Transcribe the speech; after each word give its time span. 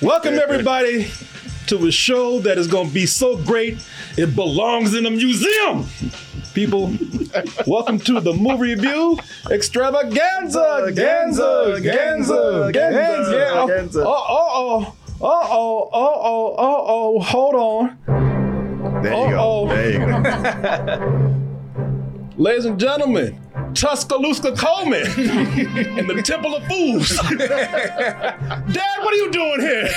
Welcome 0.00 0.34
everybody 0.34 1.10
to 1.66 1.86
a 1.86 1.90
show 1.90 2.38
that 2.40 2.56
is 2.56 2.68
going 2.68 2.86
to 2.86 2.94
be 2.94 3.06
so 3.06 3.36
great 3.36 3.84
it 4.16 4.36
belongs 4.36 4.94
in 4.94 5.06
a 5.06 5.10
museum. 5.10 5.86
People, 6.54 6.92
welcome 7.66 7.98
to 7.98 8.20
the 8.20 8.32
movie 8.32 8.74
review 8.74 9.18
extravaganza, 9.50 10.92
Ganza, 10.92 11.82
Ganza, 11.82 12.72
Ganza. 12.72 13.68
Ganza. 13.68 14.04
Oh, 14.06 14.24
oh, 14.28 14.94
oh, 15.20 15.48
oh, 15.50 15.88
oh, 15.92 16.20
oh, 16.22 16.54
oh, 16.58 16.84
oh, 16.88 17.20
hold 17.20 17.54
on. 17.56 19.02
There 19.02 19.24
you 19.24 19.30
go. 19.30 19.66
There 19.68 19.92
you 19.92 19.98
go. 19.98 21.32
Ladies 22.42 22.66
and 22.66 22.78
gentlemen, 22.78 23.40
Tuscaloosa 23.74 24.52
Coleman 24.54 25.06
in 25.98 26.06
the 26.06 26.22
Temple 26.24 26.54
of 26.56 26.64
Fools. 26.66 27.08
Dad, 27.38 28.36
what 29.00 29.14
are 29.14 29.16
you 29.16 29.30
doing 29.30 29.60
here? 29.60 29.88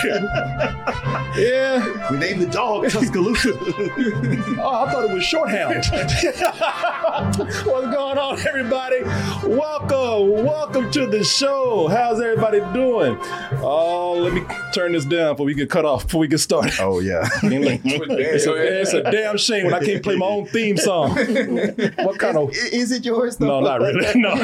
yeah. 1.37 2.09
We 2.11 2.17
named 2.17 2.41
the 2.41 2.47
dog 2.47 2.89
Tuscaloosa. 2.89 3.53
Oh, 4.57 4.85
I 4.85 4.91
thought 4.91 5.05
it 5.09 5.13
was 5.13 5.23
shorthand. 5.23 5.85
What's 7.35 7.63
going 7.65 8.17
on, 8.17 8.39
everybody? 8.47 9.01
Welcome, 9.45 10.43
welcome 10.45 10.89
to 10.91 11.05
the 11.05 11.23
show. 11.23 11.87
How's 11.87 12.19
everybody 12.21 12.59
doing? 12.73 13.17
Oh, 13.61 14.13
let 14.19 14.33
me 14.33 14.41
turn 14.73 14.93
this 14.93 15.05
down 15.05 15.33
before 15.33 15.45
we 15.45 15.53
get 15.53 15.69
cut 15.69 15.85
off, 15.85 16.05
before 16.05 16.21
we 16.21 16.27
get 16.27 16.39
started. 16.39 16.73
oh 16.79 16.99
yeah. 16.99 17.27
It's 17.43 18.45
a, 18.47 18.81
it's 18.81 18.93
a 18.93 19.03
damn 19.03 19.37
shame 19.37 19.65
when 19.65 19.73
I 19.73 19.79
can't 19.83 20.01
play 20.01 20.15
my 20.15 20.25
own 20.25 20.45
theme 20.47 20.77
song. 20.77 21.11
What 21.15 22.17
kind 22.17 22.37
of 22.37 22.51
Is 22.53 22.91
it 22.91 23.05
yours 23.05 23.37
though? 23.37 23.47
no, 23.47 23.54
not 23.61 23.81
really. 23.81 24.05
No, 24.15 24.35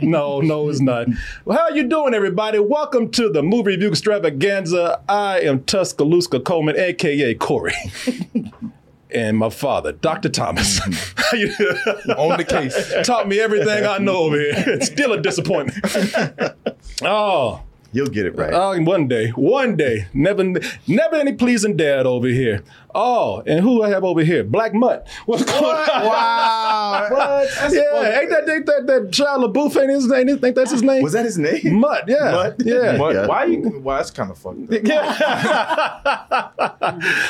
no, 0.00 0.40
no, 0.40 0.68
it's 0.68 0.80
not. 0.80 1.06
Well, 1.44 1.58
how 1.58 1.68
you 1.74 1.84
doing, 1.88 2.14
everybody? 2.14 2.58
Welcome 2.58 3.10
to 3.12 3.28
the 3.28 3.42
movie 3.42 3.72
review 3.72 3.88
extravaganza. 3.88 5.00
I 5.08 5.40
am 5.40 5.64
Tuscaloosa 5.64 6.40
Coleman, 6.40 6.78
aka 6.78 7.34
Corey, 7.34 7.74
and 9.10 9.36
my 9.36 9.50
father, 9.50 9.92
Dr. 9.92 10.28
Thomas. 10.28 10.80
Mm-hmm. 10.80 12.10
On 12.18 12.36
the 12.38 12.44
case. 12.44 13.06
Taught 13.06 13.28
me 13.28 13.38
everything 13.40 13.84
I 13.84 13.98
know 13.98 14.16
over 14.16 14.36
here. 14.38 14.52
It's 14.54 14.86
still 14.86 15.12
a 15.12 15.20
disappointment. 15.20 15.84
oh. 17.02 17.62
You'll 17.90 18.08
get 18.08 18.26
it 18.26 18.36
right. 18.36 18.52
Oh, 18.52 18.78
one 18.82 19.08
day, 19.08 19.30
one 19.30 19.74
day, 19.74 20.08
never, 20.12 20.44
never 20.86 21.16
any 21.16 21.32
pleasing 21.32 21.74
dad 21.74 22.04
over 22.04 22.26
here. 22.26 22.62
Oh, 23.00 23.44
and 23.46 23.60
who 23.60 23.80
I 23.84 23.90
have 23.90 24.02
over 24.02 24.22
here? 24.24 24.42
Black 24.42 24.74
Mutt. 24.74 25.06
What's 25.26 25.44
going 25.44 25.64
on? 25.64 26.04
wow. 26.04 27.06
What? 27.18 27.48
Yeah, 27.72 28.20
ain't 28.20 28.30
that, 28.30 28.48
ain't 28.48 28.66
that 28.66 28.86
that 28.88 29.02
Shia 29.12 29.38
LaBeouf? 29.52 29.80
Ain't 29.80 29.90
his 29.90 30.08
name? 30.08 30.36
Think 30.38 30.56
that's 30.56 30.72
his 30.72 30.82
name? 30.82 31.02
Was 31.04 31.12
that 31.12 31.24
his 31.24 31.38
name? 31.38 31.74
Mutt? 31.78 32.08
Yeah, 32.08 32.32
Mutt? 32.32 32.56
yeah. 32.64 32.98
What? 32.98 33.14
Yeah. 33.18 33.26
Why 33.28 33.44
you? 33.44 33.80
Well, 33.82 33.96
that's 33.98 34.10
kind 34.10 34.30
of 34.32 34.38
fucked 34.38 34.72
up. 34.72 34.82
Yeah. 34.84 36.48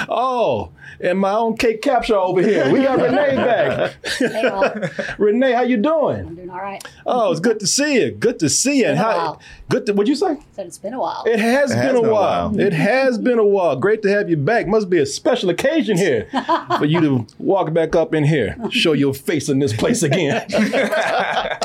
oh, 0.09 0.71
and 1.01 1.19
my 1.19 1.33
own 1.33 1.57
Kate 1.57 1.83
Capshaw 1.83 2.13
over 2.29 2.41
here. 2.43 2.71
We 2.73 2.83
got 2.83 2.99
Renee 2.99 3.37
back. 3.37 3.95
Hey. 4.19 5.15
Renee, 5.19 5.53
how 5.53 5.63
you 5.63 5.77
doing? 5.77 6.27
I'm 6.27 6.35
doing 6.35 6.51
all 6.51 6.57
right. 6.59 6.83
Oh, 7.07 7.31
it's 7.31 7.41
good 7.41 7.61
to 7.61 7.67
see 7.67 8.01
you. 8.01 8.11
Good 8.11 8.39
to 8.41 8.49
see 8.49 8.79
you. 8.81 8.87
And 8.87 8.99
how? 8.99 9.39
Good. 9.69 9.87
To, 9.87 9.93
what'd 9.93 10.09
you 10.09 10.17
say? 10.17 10.39
Said 10.53 10.67
it's 10.67 10.79
been 10.79 10.95
a 10.95 10.99
while. 11.01 11.25
It 11.27 11.39
has, 11.39 11.71
It 11.71 11.75
been, 11.75 11.83
has 11.83 11.91
a 11.91 12.01
been 12.01 12.09
a 12.09 12.13
while. 12.13 12.51
while. 12.51 12.61
It 12.61 12.73
has 12.73 13.19
been 13.19 13.39
a 13.39 13.47
while. 13.47 13.77
Great 13.77 14.03
to 14.03 14.11
have 14.11 14.29
you 14.31 14.37
back. 14.37 14.67
Must 14.67 14.89
be 14.91 14.99
a 14.99 15.07
special 15.07 15.51
occasion 15.59 15.97
here 15.97 16.29
for 16.79 16.85
you 16.85 17.01
to 17.01 17.27
walk 17.39 17.73
back 17.73 17.97
up 17.97 18.15
in 18.15 18.25
here, 18.25 18.57
show 18.71 18.93
your 18.93 19.13
face 19.13 19.49
in 19.49 19.59
this 19.59 19.73
place 19.73 20.03
again. 20.03 20.47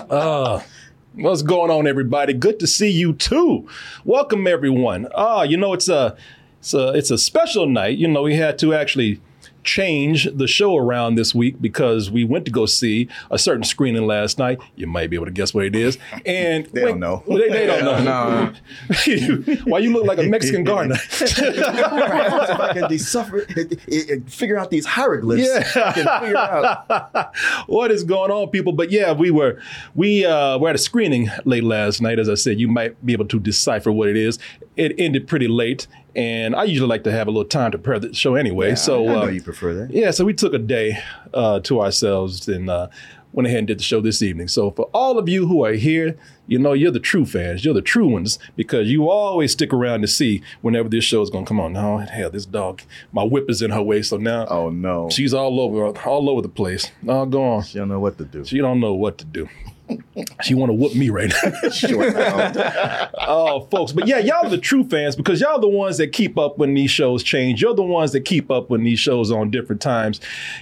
uh, 0.10 0.62
what's 1.14 1.44
going 1.44 1.70
on, 1.70 1.88
everybody? 1.88 2.34
Good 2.34 2.60
to 2.60 2.68
see 2.68 2.90
you 2.90 3.14
too. 3.14 3.68
Welcome, 4.04 4.48
everyone. 4.48 5.08
Ah, 5.16 5.44
you 5.44 5.58
know 5.58 5.74
it's 5.74 5.90
a 5.90 6.18
it's 6.60 6.74
a 6.74 6.90
it's 6.90 7.12
a 7.12 7.18
special 7.18 7.68
night. 7.68 7.98
You 7.98 8.08
know 8.08 8.24
we 8.24 8.36
had 8.36 8.58
to 8.60 8.74
actually 8.74 9.22
change 9.64 10.28
the 10.34 10.48
show 10.48 10.78
around 10.78 11.16
this 11.16 11.34
week 11.34 11.62
because 11.62 12.12
we 12.12 12.24
went 12.24 12.46
to 12.46 12.52
go 12.52 12.66
see 12.66 13.08
a 13.32 13.38
certain 13.38 13.64
screening 13.64 14.06
last 14.06 14.38
night. 14.38 14.60
You 14.76 14.88
might 14.88 15.10
be 15.10 15.16
able 15.16 15.26
to 15.26 15.32
guess 15.32 15.54
what 15.54 15.66
it 15.66 15.76
is. 15.76 15.98
And 16.26 16.66
They 16.74 16.82
don't 16.82 17.00
know. 17.00 17.24
They, 17.28 17.50
they 17.50 17.66
don't 17.66 17.84
know. 17.84 17.94
No. 18.04 18.54
Why 19.66 19.80
you 19.80 19.94
look 19.94 20.06
like 20.06 20.18
a 20.18 20.24
Mexican 20.24 20.64
gardener? 20.64 20.98
decipher, 22.90 23.46
figure 24.28 24.58
out 24.58 24.72
these 24.72 24.86
hieroglyphs. 24.86 25.48
Yeah. 25.48 25.84
I 25.86 25.92
can 25.94 26.20
figure 26.22 26.38
out. 26.38 27.34
what 27.68 27.92
is 27.92 28.04
going 28.04 28.32
on, 28.32 28.50
people? 28.50 28.74
But 28.74 28.92
yeah, 28.92 29.14
we 29.14 29.32
were 29.32 29.60
we 29.96 30.26
uh, 30.26 30.58
were 30.58 30.70
at 30.70 30.76
a 30.76 30.80
screening 30.80 31.30
late 31.46 31.64
last 31.64 32.02
night. 32.02 32.20
As 32.20 32.30
I 32.30 32.36
said, 32.36 32.60
you 32.60 32.68
might 32.68 33.04
be 33.06 33.14
able 33.14 33.26
to 33.26 33.40
decipher 33.40 33.92
what 33.92 34.10
it 34.10 34.18
is. 34.18 34.40
It 34.76 34.94
ended 34.98 35.28
pretty 35.28 35.48
late, 35.48 35.88
and 36.16 36.56
I 36.56 36.64
usually 36.66 36.88
like 36.90 37.04
to 37.06 37.12
have 37.12 37.28
a 37.28 37.32
little 37.32 37.48
time 37.50 37.72
to 37.72 37.78
prepare 37.78 38.00
the 38.00 38.14
show 38.14 38.36
anyway. 38.36 38.76
so 38.76 39.04
I 39.04 39.14
know 39.14 39.22
uh, 39.24 39.28
you 39.28 39.42
prefer 39.42 39.74
that. 39.74 39.92
yeah, 39.92 40.12
so 40.12 40.26
we 40.26 40.34
took 40.34 40.54
a 40.54 40.60
day 40.60 40.98
uh, 41.34 41.60
to 41.62 41.82
ourselves 41.82 42.48
and 42.48 42.70
uh, 42.70 42.88
went 43.32 43.48
ahead 43.48 43.60
and 43.60 43.68
did 43.68 43.80
the 43.80 43.84
show 43.84 44.00
this 44.00 44.22
evening. 44.22 44.48
So 44.48 44.70
for 44.72 44.90
all 44.94 45.18
of 45.18 45.28
you 45.28 45.48
who 45.48 45.66
are 45.66 45.74
here, 45.74 46.16
you 46.46 46.60
know 46.60 46.74
you're 46.74 46.92
the 46.92 47.00
true 47.00 47.26
fans. 47.26 47.64
You're 47.66 47.74
the 47.74 47.82
true 47.82 48.08
ones 48.08 48.38
because 48.56 48.90
you 48.90 49.10
always 49.10 49.54
stick 49.54 49.74
around 49.74 50.02
to 50.02 50.08
see 50.08 50.44
whenever 50.62 50.88
this 50.90 51.04
show 51.04 51.22
is 51.22 51.30
going 51.32 51.46
to 51.46 51.48
come 51.48 51.60
on. 51.60 51.74
No, 51.74 51.98
hell, 52.00 52.30
this 52.30 52.46
dog, 52.46 52.82
my 53.12 53.24
whip 53.24 53.50
is 53.50 53.62
in 53.62 53.72
her 53.72 53.82
way, 53.82 54.02
so 54.04 54.18
now 54.18 54.46
Oh 54.48 54.70
no. 54.70 55.10
she's 55.10 55.34
all 55.34 55.60
over, 55.60 55.98
all 56.08 56.30
over 56.30 56.42
the 56.42 56.50
place. 56.50 56.92
Oh, 57.08 57.26
go 57.26 57.42
on. 57.44 57.64
She 57.64 57.78
don't 57.80 57.88
know 57.90 58.00
what 58.00 58.18
to 58.20 58.26
do. 58.26 58.44
She 58.46 58.58
don't 58.60 58.80
know 58.80 58.94
what 58.94 59.18
to 59.20 59.26
do. 59.26 59.48
She 60.44 60.54
want 60.54 60.70
to 60.70 60.74
whoop 60.74 60.96
me 60.96 61.10
right 61.10 61.32
now. 61.44 63.10
Oh, 63.26 63.62
folks. 63.72 63.92
But 63.92 64.08
yeah, 64.08 64.20
y'all 64.20 64.46
are 64.46 64.50
the 64.50 64.58
true 64.58 64.84
fans 64.84 65.16
because 65.16 65.42
y'all 65.42 65.60
the 65.60 65.68
ones 65.68 65.98
that 65.98 66.14
keep 66.14 66.38
up 66.38 66.58
when 66.58 66.74
these 66.74 66.92
shows 66.92 67.24
change. 67.24 67.62
You're 67.62 67.74
the 67.74 67.84
ones 67.84 68.12
that 68.12 68.22
keep 68.22 68.52
up 68.52 68.70
when 68.70 68.84
these 68.84 69.00
shows 69.00 69.32
are 69.32 69.40
on 69.40 69.50
different 69.52 69.82
times. 69.82 70.20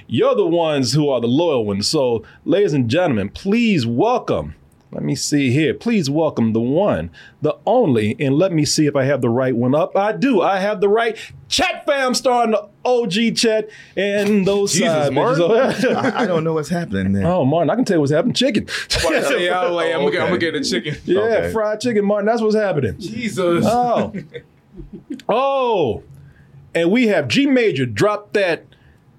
You're 0.08 0.36
the 0.36 0.48
ones 0.48 0.94
who 0.94 1.09
are 1.09 1.20
the 1.20 1.28
loyal 1.28 1.66
ones. 1.66 1.88
So, 1.88 2.24
ladies 2.46 2.74
and 2.74 2.90
gentlemen, 2.90 3.30
please 3.30 3.86
welcome. 3.86 4.56
Let 4.94 5.03
me 5.03 5.16
see 5.16 5.52
here. 5.52 5.74
Please 5.74 6.09
welcome 6.09 6.52
the 6.52 6.59
one, 6.59 7.12
the 7.41 7.56
only, 7.66 8.16
and 8.19 8.35
let 8.35 8.52
me 8.52 8.66
see 8.66 8.88
if 8.88 8.96
I 8.96 9.06
have 9.06 9.22
the 9.22 9.29
right 9.29 9.56
one 9.56 9.74
up. 9.74 9.96
I 9.96 10.12
do. 10.12 10.41
I 10.41 10.59
have 10.59 10.81
the 10.81 10.90
right 10.90 11.18
chat 11.47 11.85
fam 11.85 12.13
starring 12.13 12.52
the 12.52 12.68
OG 12.84 13.38
chat 13.38 13.69
and 13.96 14.46
those 14.46 14.74
Jesus, 14.74 14.88
side 14.88 15.13
Martin. 15.13 15.44
bitches. 15.44 15.96
I, 16.13 16.24
I 16.24 16.25
don't 16.28 16.44
know 16.44 16.53
what's 16.53 16.68
happening 16.68 17.13
there. 17.13 17.25
Oh, 17.25 17.46
Martin, 17.46 17.69
I 17.69 17.75
can 17.75 17.85
tell 17.85 17.96
you 17.97 18.02
what's 18.02 18.12
happening. 18.12 18.34
Chicken. 18.34 18.68
yeah, 19.03 19.59
I 19.62 19.66
was 19.66 19.75
like, 19.75 19.94
I'm, 19.94 20.00
gonna 20.02 20.12
get, 20.12 20.22
I'm 20.24 20.28
gonna 20.28 20.38
get 20.40 20.53
the 20.56 20.62
chicken. 20.63 20.97
Yeah, 21.06 21.19
Okay. 21.19 21.53
fried 21.53 21.79
chicken, 21.79 22.03
Martin. 22.03 22.25
That's 22.25 22.41
what's 22.41 22.56
happening. 22.56 23.00
Jesus. 23.00 23.66
Oh. 23.66 24.13
oh. 25.29 26.03
And 26.75 26.91
we 26.91 27.08
have 27.08 27.29
G 27.29 27.46
Major 27.46 27.85
drop 27.85 28.34
that 28.34 28.66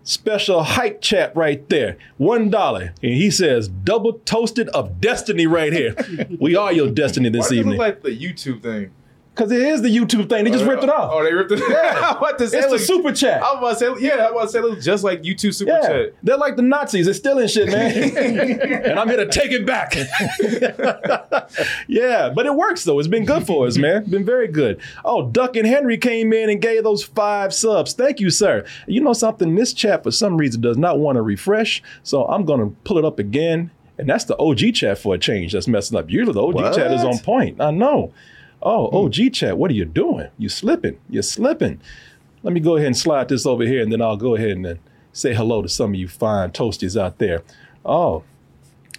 special 0.05 0.63
hype 0.63 1.01
chat 1.01 1.35
right 1.37 1.69
there. 1.69 1.97
One 2.17 2.51
dollar. 2.51 2.95
And 3.03 3.15
he 3.15 3.31
says, 3.31 3.69
double 3.69 4.15
toasted 4.25 4.69
of 4.71 5.01
destiny 5.01 5.47
right 5.47 5.73
here. 5.73 5.95
we 6.41 6.57
are 6.57 6.73
your 6.73 6.91
destiny 6.91 7.29
Why 7.29 7.39
this 7.39 7.53
it 7.53 7.57
evening. 7.59 7.79
like 7.79 8.03
the 8.03 8.11
YouTube 8.17 8.63
thing? 8.63 8.91
Because 9.35 9.51
it 9.51 9.63
is 9.63 9.81
the 9.81 9.89
YouTube 9.89 10.29
thing. 10.29 10.45
They 10.45 10.51
just 10.51 10.67
ripped 10.67 10.85
it 10.85 10.91
oh, 10.91 10.93
off. 10.93 11.11
Oh, 11.11 11.25
they 11.25 11.33
ripped 11.33 11.53
it. 11.53 11.59
Yeah. 11.61 11.93
I'm 12.11 12.17
about 12.19 12.39
to 12.39 12.49
say, 12.49 12.59
it's 12.59 12.67
the 12.67 12.73
look- 12.73 12.81
super 12.81 13.13
chat. 13.13 13.43
I 13.43 13.55
was 13.55 13.81
about 13.81 13.95
to 13.95 14.01
say, 14.01 14.07
yeah, 14.07 14.27
I 14.27 14.31
was 14.31 14.33
about 14.33 14.43
to 14.43 14.49
say, 14.49 14.59
it 14.59 14.63
looks 14.63 14.85
just 14.85 15.05
like 15.05 15.23
YouTube 15.23 15.55
Super 15.55 15.73
Yeah, 15.73 15.81
Chat. 15.81 16.15
they're 16.23 16.37
like 16.37 16.57
the 16.57 16.63
Nazis. 16.63 17.07
They're 17.07 17.15
stealing 17.15 17.49
shit, 17.49 17.71
man. 17.71 18.17
and 18.85 19.01
I'm 19.01 19.09
here 19.09 19.17
to 19.17 19.27
take 19.27 19.51
it 19.51 19.65
back. 19.65 19.95
yeah, 21.89 22.29
but 22.29 22.45
it 22.45 22.55
works 22.55 22.85
though. 22.85 22.99
It's 22.99 23.09
been 23.09 23.25
good 23.25 23.47
for 23.47 23.67
us, 23.67 23.79
man. 23.79 24.05
Been 24.05 24.25
very 24.25 24.49
good. 24.49 24.81
Oh, 25.03 25.31
Duck 25.31 25.57
and 25.57 25.67
Henry 25.67 25.97
came 25.97 26.35
in 26.35 26.51
and 26.51 26.61
gave 26.61 26.85
those 26.85 27.03
five 27.03 27.55
subs. 27.55 27.95
Thank 27.95 28.21
you, 28.21 28.29
sir. 28.29 28.67
You 28.87 29.01
know 29.01 29.15
something? 29.15 29.55
This 29.55 29.73
chat 29.73 30.03
for 30.03 30.11
some 30.11 30.37
reason 30.37 30.61
does 30.61 30.77
not 30.77 30.99
want 30.99 31.17
to 31.17 31.23
refresh, 31.23 31.83
so 32.03 32.27
I'm 32.27 32.45
gonna 32.45 32.69
pull 32.85 32.99
it 32.99 33.05
up 33.07 33.19
again. 33.19 33.71
And 33.99 34.09
that's 34.09 34.25
the 34.25 34.37
OG 34.39 34.75
chat 34.75 34.99
for 34.99 35.15
a 35.15 35.19
change. 35.19 35.53
That's 35.53 35.69
messing 35.69 35.97
up. 35.97 36.11
Usually 36.11 36.33
the 36.33 36.43
OG 36.43 36.75
chat 36.75 36.93
is 36.93 37.05
on 37.05 37.19
point. 37.19 37.61
I 37.61 37.71
know. 37.71 38.13
Oh, 38.63 39.05
OG 39.07 39.33
chat, 39.33 39.59
what 39.59 39.71
are 39.71 39.75
you 39.75 39.85
doing? 39.85 40.29
You're 40.39 40.51
slipping. 40.51 40.99
You're 41.11 41.23
slipping. 41.23 41.81
Let 42.43 42.53
me 42.55 42.61
go 42.61 42.77
ahead 42.77 42.87
and 42.89 42.97
slide 42.97 43.29
this 43.29 43.47
over 43.47 43.65
here, 43.65 43.83
and 43.83 43.93
then 43.93 44.01
I'll 44.03 44.17
go 44.17 44.35
ahead 44.37 44.51
and 44.51 44.65
then 44.65 44.79
say 45.13 45.35
hello 45.35 45.63
to 45.63 45.69
some 45.69 45.91
of 45.91 45.95
you 45.97 46.09
fine 46.09 46.51
toasties 46.51 47.01
out 47.01 47.19
there. 47.19 47.43
Oh, 47.85 48.25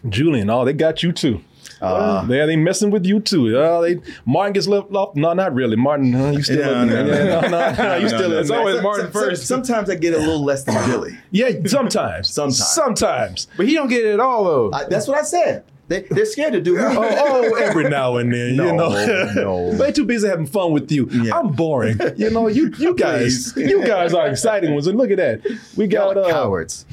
Julian. 0.07 0.49
Oh, 0.49 0.65
they 0.65 0.73
got 0.73 1.01
you 1.03 1.11
too. 1.11 1.41
Uh, 1.81 2.25
Yeah, 2.29 2.45
they 2.45 2.55
messing 2.57 2.91
with 2.91 3.05
you 3.05 3.19
too. 3.21 3.57
Uh, 3.57 3.81
they 3.81 3.99
Martin 4.25 4.53
gets 4.53 4.67
left 4.67 4.93
off. 4.93 5.15
No, 5.15 5.33
not 5.33 5.53
really. 5.53 5.75
Martin, 5.77 6.13
uh, 6.13 6.31
you 6.31 6.43
still 6.43 6.59
Yeah, 6.59 6.81
in 6.83 6.89
no, 6.89 7.05
there. 7.05 7.25
no, 7.25 7.41
no, 7.41 7.47
no, 7.49 7.71
no, 7.73 7.95
you 7.97 8.07
still 8.09 8.29
no. 8.29 8.39
in 8.39 8.47
there. 8.47 8.57
always 8.59 8.75
Some- 8.75 8.83
Martin 8.83 9.05
some- 9.05 9.13
some- 9.13 9.21
first. 9.29 9.47
Sometimes 9.47 9.89
I 9.89 9.95
get 9.95 10.13
a 10.13 10.17
little 10.17 10.43
less 10.43 10.63
than 10.63 10.75
Billy. 10.89 11.17
Yeah, 11.31 11.49
sometimes. 11.65 12.29
Sometimes. 12.29 12.67
Sometimes. 12.67 13.47
But 13.57 13.67
he 13.67 13.75
don't 13.75 13.87
get 13.87 14.05
it 14.05 14.13
at 14.13 14.19
all 14.19 14.43
though. 14.43 14.71
I, 14.73 14.85
that's 14.85 15.07
what 15.07 15.17
I 15.17 15.23
said. 15.23 15.63
They, 15.89 16.01
they're 16.09 16.25
scared 16.25 16.53
to 16.53 16.61
do 16.61 16.77
it. 16.77 16.81
Oh, 16.93 17.51
oh, 17.51 17.55
every 17.55 17.89
now 17.89 18.17
and 18.17 18.31
then, 18.33 18.51
you 18.55 18.55
know. 18.55 18.75
no. 18.89 19.73
they 19.77 19.91
too 19.91 20.05
busy 20.05 20.27
having 20.27 20.45
fun 20.45 20.71
with 20.71 20.91
you. 20.91 21.07
Yeah. 21.11 21.37
I'm 21.37 21.51
boring. 21.51 21.99
You 22.15 22.29
know, 22.29 22.47
you 22.47 22.71
you 22.77 22.95
guys, 23.07 23.55
you 23.57 23.85
guys 23.85 24.13
are 24.13 24.27
exciting 24.27 24.73
ones. 24.73 24.87
And 24.87 24.97
look 24.97 25.11
at 25.11 25.17
that. 25.17 25.41
We 25.75 25.85
Y'all 25.87 26.13
got 26.13 26.17
are 26.17 26.25
uh, 26.25 26.31
cowards. 26.31 26.85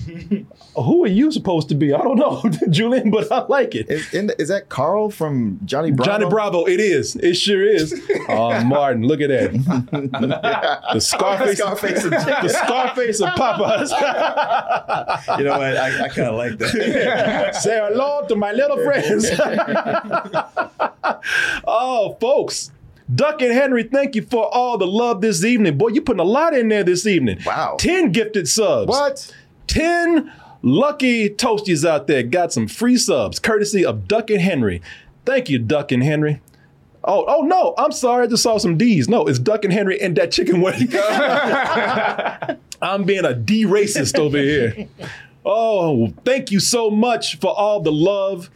who 0.77 1.05
are 1.05 1.09
you 1.09 1.31
supposed 1.31 1.69
to 1.69 1.75
be? 1.75 1.93
I 1.95 1.99
don't 1.99 2.17
know, 2.17 2.43
Julian, 2.71 3.11
but 3.11 3.31
I 3.31 3.45
like 3.47 3.75
it. 3.75 3.89
Is, 3.91 4.13
in- 4.13 4.33
is 4.39 4.49
that 4.49 4.69
Carl 4.69 5.11
from 5.11 5.61
Johnny 5.65 5.93
Bravo? 5.93 6.11
Johnny 6.11 6.27
Bravo, 6.29 6.65
it 6.67 6.81
is. 6.81 7.15
It 7.17 7.35
sure 7.35 7.63
is. 7.65 7.95
Oh, 8.29 8.63
Martin, 8.65 9.07
look 9.07 9.21
at 9.21 9.29
that. 9.29 9.53
The 10.93 11.01
Scarface, 11.01 11.59
Scarface 11.59 12.05
and 12.05 12.13
the 12.13 12.49
Scarface 12.49 13.21
of 13.21 13.29
Popeyes. 13.31 13.91
You 15.39 15.45
know 15.45 15.59
what? 15.59 15.77
I, 15.77 16.05
I 16.05 16.09
kind 16.09 16.29
of 16.29 16.35
like 16.37 16.59
that. 16.59 17.55
Say 17.57 17.79
hello 17.79 18.27
to 18.29 18.35
my 18.37 18.53
little 18.53 18.80
friends. 18.85 19.27
oh, 21.67 22.17
folks. 22.21 22.71
Duck 23.12 23.43
and 23.43 23.53
Henry, 23.53 23.82
thank 23.82 24.15
you 24.15 24.23
for 24.23 24.47
all 24.55 24.79
the 24.79 24.87
love 24.87 25.21
this 25.21 25.44
evening. 25.44 25.77
Boy, 25.77 25.88
you 25.88 26.00
putting 26.00 26.21
a 26.21 26.25
lot 26.25 26.55
in 26.55 26.69
there 26.69 26.85
this 26.85 27.06
evening. 27.06 27.41
Wow. 27.44 27.77
10 27.79 28.12
gifted 28.12 28.49
subs. 28.49 28.88
what? 28.88 29.35
10 29.67 30.32
lucky 30.62 31.31
toasties 31.31 31.88
out 31.88 32.06
there 32.06 32.23
got 32.23 32.53
some 32.53 32.69
free 32.69 32.97
subs 32.97 33.38
courtesy 33.38 33.85
of 33.85 34.06
Duck 34.06 34.31
and 34.31 34.41
Henry. 34.41 34.81
Thank 35.25 35.49
you, 35.49 35.59
Duck 35.59 35.91
and 35.91 36.05
Henry. 36.05 36.41
Oh, 37.03 37.25
oh 37.27 37.43
no, 37.43 37.75
I'm 37.79 37.93
sorry. 37.93 38.25
I 38.25 38.27
just 38.27 38.43
saw 38.43 38.59
some 38.59 38.77
D's. 38.77 39.09
No, 39.09 39.27
it's 39.27 39.38
Duck 39.38 39.65
and 39.65 39.73
Henry 39.73 40.00
and 40.00 40.17
that 40.17 40.32
chicken 40.32 40.61
wing. 40.61 40.88
I'm 42.82 43.05
being 43.05 43.25
a 43.25 43.35
D 43.35 43.65
racist 43.65 44.19
over 44.19 44.38
here. 44.38 44.88
Oh, 45.44 46.12
thank 46.25 46.50
you 46.50 46.61
so 46.61 46.91
much 46.91 47.38
for 47.38 47.49
all 47.49 47.81
the 47.81 47.93
love. 47.93 48.50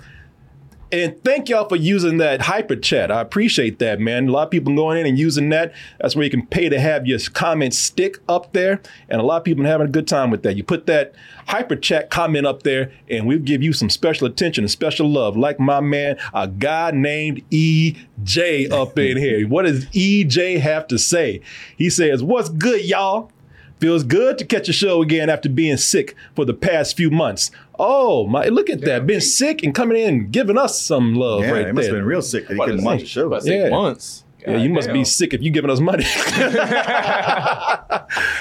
And 0.94 1.20
thank 1.25 1.49
y'all 1.49 1.69
for 1.69 1.75
using 1.75 2.19
that 2.19 2.43
hyper 2.43 2.76
chat. 2.76 3.11
I 3.11 3.20
appreciate 3.20 3.81
that, 3.81 3.99
man. 3.99 4.29
A 4.29 4.31
lot 4.31 4.44
of 4.44 4.50
people 4.52 4.73
going 4.76 4.96
in 4.96 5.06
and 5.06 5.19
using 5.19 5.49
that. 5.49 5.75
That's 5.99 6.14
where 6.14 6.23
you 6.23 6.31
can 6.31 6.46
pay 6.46 6.69
to 6.69 6.79
have 6.79 7.05
your 7.05 7.19
comments 7.32 7.76
stick 7.76 8.19
up 8.29 8.52
there. 8.52 8.81
And 9.08 9.20
a 9.20 9.25
lot 9.25 9.38
of 9.38 9.44
people 9.44 9.64
are 9.64 9.69
having 9.69 9.88
a 9.88 9.91
good 9.91 10.06
time 10.06 10.31
with 10.31 10.44
that. 10.44 10.55
You 10.55 10.62
put 10.62 10.87
that 10.87 11.12
hyper 11.49 11.75
chat 11.75 12.11
comment 12.11 12.46
up 12.46 12.62
there, 12.62 12.93
and 13.11 13.26
we'll 13.26 13.41
give 13.41 13.61
you 13.61 13.73
some 13.73 13.91
special 13.91 14.29
attention 14.29 14.62
and 14.62 14.70
special 14.70 15.11
love. 15.11 15.37
Like 15.37 15.58
my 15.58 15.81
man, 15.81 16.17
a 16.32 16.46
guy 16.46 16.93
named 16.93 17.43
EJ 17.50 18.70
up 18.70 18.97
in 18.97 19.17
here. 19.17 19.49
What 19.49 19.64
does 19.64 19.87
EJ 19.87 20.61
have 20.61 20.87
to 20.87 20.99
say? 20.99 21.40
He 21.76 21.90
says, 21.90 22.23
What's 22.23 22.50
good, 22.50 22.85
y'all? 22.85 23.32
Feels 23.81 24.05
good 24.05 24.38
to 24.38 24.47
catch 24.47 24.69
a 24.69 24.73
show 24.73 25.02
again 25.02 25.29
after 25.29 25.49
being 25.49 25.76
sick 25.76 26.14
for 26.37 26.44
the 26.44 26.55
past 26.55 26.97
few 26.97 27.11
months. 27.11 27.50
Oh 27.79 28.26
my! 28.26 28.47
Look 28.49 28.71
at 28.71 28.81
that, 28.82 29.06
been 29.06 29.21
sick 29.21 29.62
and 29.62 29.75
coming 29.75 29.99
in 30.00 30.31
giving 30.31 30.56
us 30.59 30.81
some 30.81 31.15
love 31.15 31.43
Yeah, 31.43 31.50
right 31.50 31.65
they 31.67 31.73
must 31.73 31.88
have 31.88 31.97
been 31.97 32.05
real 32.05 32.23
sick. 32.23 32.49
They 32.49 32.55
About 32.55 32.67
to 32.67 32.71
couldn't 32.73 32.85
watch 32.87 33.00
the 33.00 33.06
show. 33.06 33.26
about 33.26 33.41
to 33.43 33.47
say 33.47 33.61
Yeah. 33.62 33.71
months. 33.71 34.25
yeah, 34.47 34.56
you 34.59 34.69
must 34.71 34.93
be 34.93 35.05
sick 35.05 35.32
if 35.35 35.43
you 35.43 35.50
giving 35.50 35.71
us 35.71 35.81
money. 35.81 36.05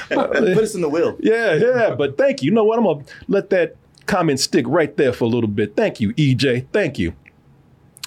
Put 0.09 0.63
us 0.63 0.75
in 0.75 0.81
the 0.81 0.89
wheel. 0.89 1.17
yeah, 1.19 1.53
yeah. 1.55 1.95
But 1.95 2.17
thank 2.17 2.41
you. 2.41 2.47
You 2.47 2.51
know 2.53 2.63
what? 2.63 2.79
I'm 2.79 2.85
gonna 2.85 3.03
let 3.27 3.49
that 3.51 3.75
comment 4.05 4.39
stick 4.39 4.65
right 4.67 4.95
there 4.97 5.13
for 5.13 5.25
a 5.25 5.27
little 5.27 5.49
bit. 5.49 5.75
Thank 5.75 5.99
you, 5.99 6.13
EJ. 6.13 6.67
Thank 6.71 6.99
you. 6.99 7.13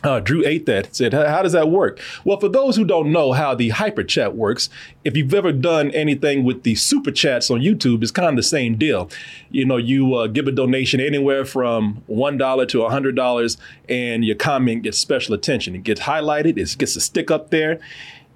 Uh, 0.02 0.20
Drew 0.20 0.44
ate 0.46 0.66
that. 0.66 0.94
Said, 0.94 1.14
"How 1.14 1.42
does 1.42 1.52
that 1.52 1.70
work?" 1.70 1.98
Well, 2.22 2.38
for 2.38 2.48
those 2.48 2.76
who 2.76 2.84
don't 2.84 3.10
know 3.10 3.32
how 3.32 3.54
the 3.54 3.70
hyper 3.70 4.04
chat 4.04 4.36
works, 4.36 4.68
if 5.04 5.16
you've 5.16 5.32
ever 5.32 5.52
done 5.52 5.90
anything 5.92 6.44
with 6.44 6.64
the 6.64 6.74
super 6.74 7.10
chats 7.10 7.50
on 7.50 7.60
YouTube, 7.60 8.02
it's 8.02 8.12
kind 8.12 8.28
of 8.28 8.36
the 8.36 8.42
same 8.42 8.76
deal. 8.76 9.08
You 9.50 9.64
know, 9.64 9.78
you 9.78 10.14
uh, 10.14 10.26
give 10.26 10.46
a 10.46 10.52
donation 10.52 11.00
anywhere 11.00 11.44
from 11.46 12.02
one 12.06 12.36
dollar 12.36 12.66
to 12.66 12.86
hundred 12.88 13.16
dollars, 13.16 13.56
and 13.88 14.24
your 14.24 14.36
comment 14.36 14.82
gets 14.82 14.98
special 14.98 15.34
attention. 15.34 15.74
It 15.74 15.82
gets 15.82 16.02
highlighted. 16.02 16.58
It 16.58 16.76
gets 16.78 16.94
a 16.94 17.00
stick 17.00 17.30
up 17.30 17.50
there. 17.50 17.80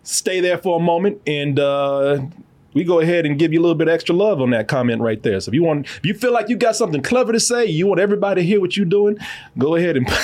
Stay 0.03 0.41
there 0.41 0.57
for 0.57 0.79
a 0.79 0.83
moment, 0.83 1.21
and 1.27 1.61
uh, 1.61 2.23
we 2.73 2.85
go 2.85 3.01
ahead 3.01 3.27
and 3.27 3.39
give 3.39 3.53
you 3.53 3.61
a 3.61 3.63
little 3.63 3.75
bit 3.75 3.89
of 3.89 3.95
extra 3.95 4.15
love 4.15 4.41
on 4.41 4.51
that 4.51 4.69
comment 4.69 5.01
right 5.01 5.23
there. 5.23 5.41
So 5.41 5.51
if 5.51 5.55
you 5.55 5.63
want, 5.63 5.87
if 5.87 6.07
you 6.07 6.15
feel 6.15 6.33
like 6.33 6.49
you 6.49 6.57
got 6.57 6.77
something 6.77 7.03
clever 7.03 7.33
to 7.33 7.41
say, 7.41 7.67
you 7.67 7.87
want 7.87 8.01
everybody 8.01 8.43
to 8.43 8.47
hear 8.47 8.61
what 8.61 8.77
you're 8.77 8.87
doing, 8.87 9.19
go 9.59 9.75
ahead 9.75 9.97
and. 9.97 10.07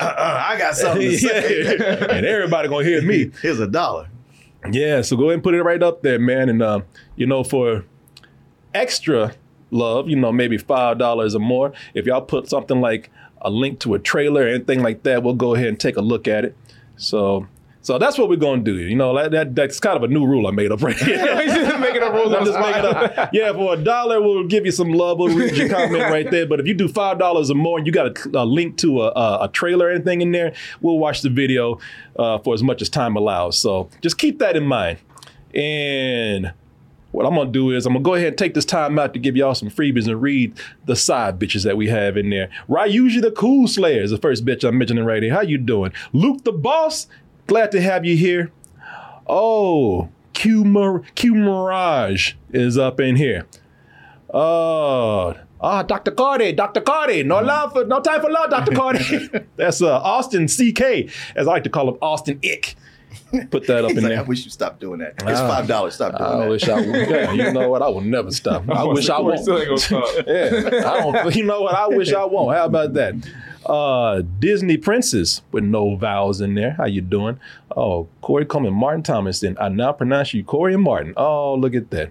Uh, 0.00 0.44
I 0.48 0.58
got 0.58 0.74
something 0.74 1.10
to 1.10 1.18
say. 1.18 1.76
And 2.10 2.26
everybody 2.26 2.68
gonna 2.68 2.84
hear 2.84 3.02
me. 3.02 3.30
Here's 3.42 3.60
a 3.60 3.66
dollar. 3.66 4.08
Yeah, 4.70 5.02
so 5.02 5.16
go 5.16 5.24
ahead 5.24 5.34
and 5.34 5.42
put 5.42 5.54
it 5.54 5.62
right 5.62 5.82
up 5.82 6.02
there, 6.02 6.18
man. 6.18 6.48
And 6.48 6.62
uh, 6.62 6.80
you 7.16 7.26
know, 7.26 7.44
for 7.44 7.84
extra 8.74 9.34
love, 9.70 10.08
you 10.08 10.16
know, 10.16 10.32
maybe 10.32 10.58
five 10.58 10.98
dollars 10.98 11.34
or 11.34 11.40
more. 11.40 11.72
If 11.94 12.06
y'all 12.06 12.22
put 12.22 12.48
something 12.48 12.80
like 12.80 13.10
a 13.42 13.50
link 13.50 13.80
to 13.80 13.94
a 13.94 13.98
trailer 13.98 14.42
or 14.44 14.48
anything 14.48 14.82
like 14.82 15.02
that, 15.04 15.22
we'll 15.22 15.34
go 15.34 15.54
ahead 15.54 15.68
and 15.68 15.80
take 15.80 15.96
a 15.96 16.02
look 16.02 16.26
at 16.26 16.44
it. 16.44 16.56
So 16.96 17.46
so 17.84 17.98
that's 17.98 18.16
what 18.16 18.30
we're 18.30 18.36
gonna 18.36 18.62
do. 18.62 18.76
You 18.76 18.96
know, 18.96 19.14
that, 19.14 19.30
that 19.32 19.54
that's 19.54 19.78
kind 19.78 19.94
of 19.94 20.02
a 20.02 20.08
new 20.08 20.24
rule 20.24 20.46
I 20.46 20.52
made 20.52 20.72
up 20.72 20.82
right 20.82 20.96
here. 20.96 21.18
Just 21.44 21.78
making 21.78 22.02
up 22.02 22.14
rules 22.14 22.32
I'm 22.32 22.46
just 22.46 22.58
making 22.58 22.84
up. 22.86 23.30
Yeah, 23.34 23.52
for 23.52 23.74
a 23.74 23.76
dollar, 23.76 24.22
we'll 24.22 24.46
give 24.46 24.64
you 24.64 24.72
some 24.72 24.90
love. 24.90 25.18
We'll 25.18 25.36
read 25.36 25.54
your 25.54 25.68
comment 25.68 26.02
right 26.10 26.30
there. 26.30 26.46
But 26.46 26.60
if 26.60 26.66
you 26.66 26.72
do 26.72 26.88
five 26.88 27.18
dollars 27.18 27.50
or 27.50 27.56
more, 27.56 27.76
and 27.76 27.86
you 27.86 27.92
got 27.92 28.18
a, 28.26 28.38
a 28.38 28.46
link 28.46 28.78
to 28.78 29.02
a, 29.02 29.08
a, 29.10 29.44
a 29.44 29.48
trailer 29.48 29.88
or 29.88 29.90
anything 29.90 30.22
in 30.22 30.32
there, 30.32 30.54
we'll 30.80 30.98
watch 30.98 31.20
the 31.20 31.28
video 31.28 31.78
uh, 32.18 32.38
for 32.38 32.54
as 32.54 32.62
much 32.62 32.80
as 32.80 32.88
time 32.88 33.16
allows. 33.16 33.58
So 33.58 33.90
just 34.00 34.16
keep 34.16 34.38
that 34.38 34.56
in 34.56 34.64
mind. 34.64 34.98
And 35.54 36.54
what 37.14 37.26
I'm 37.26 37.34
gonna 37.34 37.50
do 37.50 37.70
is 37.70 37.86
I'm 37.86 37.92
gonna 37.92 38.02
go 38.02 38.14
ahead 38.14 38.28
and 38.28 38.38
take 38.38 38.54
this 38.54 38.64
time 38.64 38.98
out 38.98 39.12
to 39.12 39.20
give 39.20 39.36
y'all 39.36 39.54
some 39.54 39.70
freebies 39.70 40.08
and 40.08 40.20
read 40.20 40.58
the 40.86 40.96
side 40.96 41.38
bitches 41.38 41.62
that 41.62 41.76
we 41.76 41.88
have 41.88 42.16
in 42.16 42.30
there. 42.30 42.50
Ryuji 42.68 43.22
the 43.22 43.30
Cool 43.30 43.68
Slayer 43.68 44.02
is 44.02 44.10
the 44.10 44.18
first 44.18 44.44
bitch 44.44 44.66
I'm 44.66 44.78
mentioning 44.78 45.04
right 45.04 45.22
here. 45.22 45.32
How 45.32 45.42
you 45.42 45.58
doing? 45.58 45.92
Luke 46.12 46.42
the 46.42 46.50
Boss, 46.50 47.06
glad 47.46 47.72
to 47.72 47.80
have 47.80 48.04
you 48.04 48.16
here. 48.16 48.50
Oh, 49.26 50.08
Q, 50.32 50.64
Mir- 50.64 51.02
Q 51.14 51.34
Mirage 51.34 52.34
is 52.52 52.76
up 52.78 53.00
in 53.00 53.16
here. 53.16 53.46
Oh, 54.32 55.34
ah, 55.60 55.82
Dr. 55.82 56.10
Cardi, 56.10 56.52
Dr. 56.52 56.80
Cardi, 56.80 57.22
no 57.22 57.38
love 57.40 57.72
for, 57.72 57.84
no 57.84 58.00
time 58.00 58.20
for 58.20 58.30
love, 58.30 58.50
Dr. 58.50 58.72
Cardi. 58.74 59.28
That's 59.56 59.80
uh, 59.80 59.96
Austin 60.00 60.46
CK, 60.48 61.10
as 61.36 61.46
I 61.46 61.50
like 61.52 61.64
to 61.64 61.70
call 61.70 61.88
him, 61.88 61.98
Austin 62.02 62.40
Ick. 62.44 62.74
Put 63.50 63.66
that 63.68 63.84
up 63.84 63.90
in 63.92 63.96
like, 63.96 64.04
I 64.06 64.08
there. 64.16 64.24
wish 64.24 64.44
you 64.44 64.50
stopped 64.50 64.80
doing 64.80 64.98
that. 65.00 65.14
It's 65.22 65.40
Ah. 65.40 65.48
five 65.48 65.66
dollars. 65.66 65.94
Stop 65.94 66.18
doing 66.18 66.30
that. 66.30 66.36
I 66.36 66.40
that. 66.40 66.50
wish 66.50 66.68
I 66.68 66.74
would. 66.80 66.86
Yeah, 67.10 67.32
you 67.32 67.52
know 67.52 67.68
what? 67.68 67.82
I 67.82 67.88
will 67.88 68.00
never 68.00 68.30
stop. 68.30 68.68
I 68.68 68.84
wish 68.92 69.08
I 69.08 69.16
Corey 69.16 69.24
won't. 69.34 69.40
still 69.40 69.58
ain't 69.58 69.66
gonna 69.66 69.78
stop. 69.78 70.26
yeah, 70.26 70.90
I 70.90 71.00
don't. 71.00 71.34
You 71.36 71.44
know 71.44 71.62
what? 71.62 71.74
I 71.74 71.88
wish 71.88 72.12
I 72.12 72.24
won't. 72.24 72.56
How 72.56 72.66
about 72.66 72.92
that? 72.94 73.14
Uh, 73.66 74.22
Disney 74.38 74.76
Princess 74.76 75.42
with 75.52 75.64
no 75.64 75.96
vowels 75.96 76.40
in 76.40 76.54
there. 76.54 76.72
How 76.72 76.86
you 76.86 77.00
doing? 77.00 77.38
Oh, 77.76 78.08
Corey 78.20 78.44
Coleman, 78.44 78.74
Martin 78.74 79.02
Thomas. 79.02 79.40
Then 79.40 79.56
I 79.60 79.68
now 79.68 79.92
pronounce 79.92 80.34
you 80.34 80.44
Corey 80.44 80.74
and 80.74 80.82
Martin. 80.82 81.14
Oh, 81.16 81.54
look 81.54 81.74
at 81.74 81.90
that. 81.90 82.10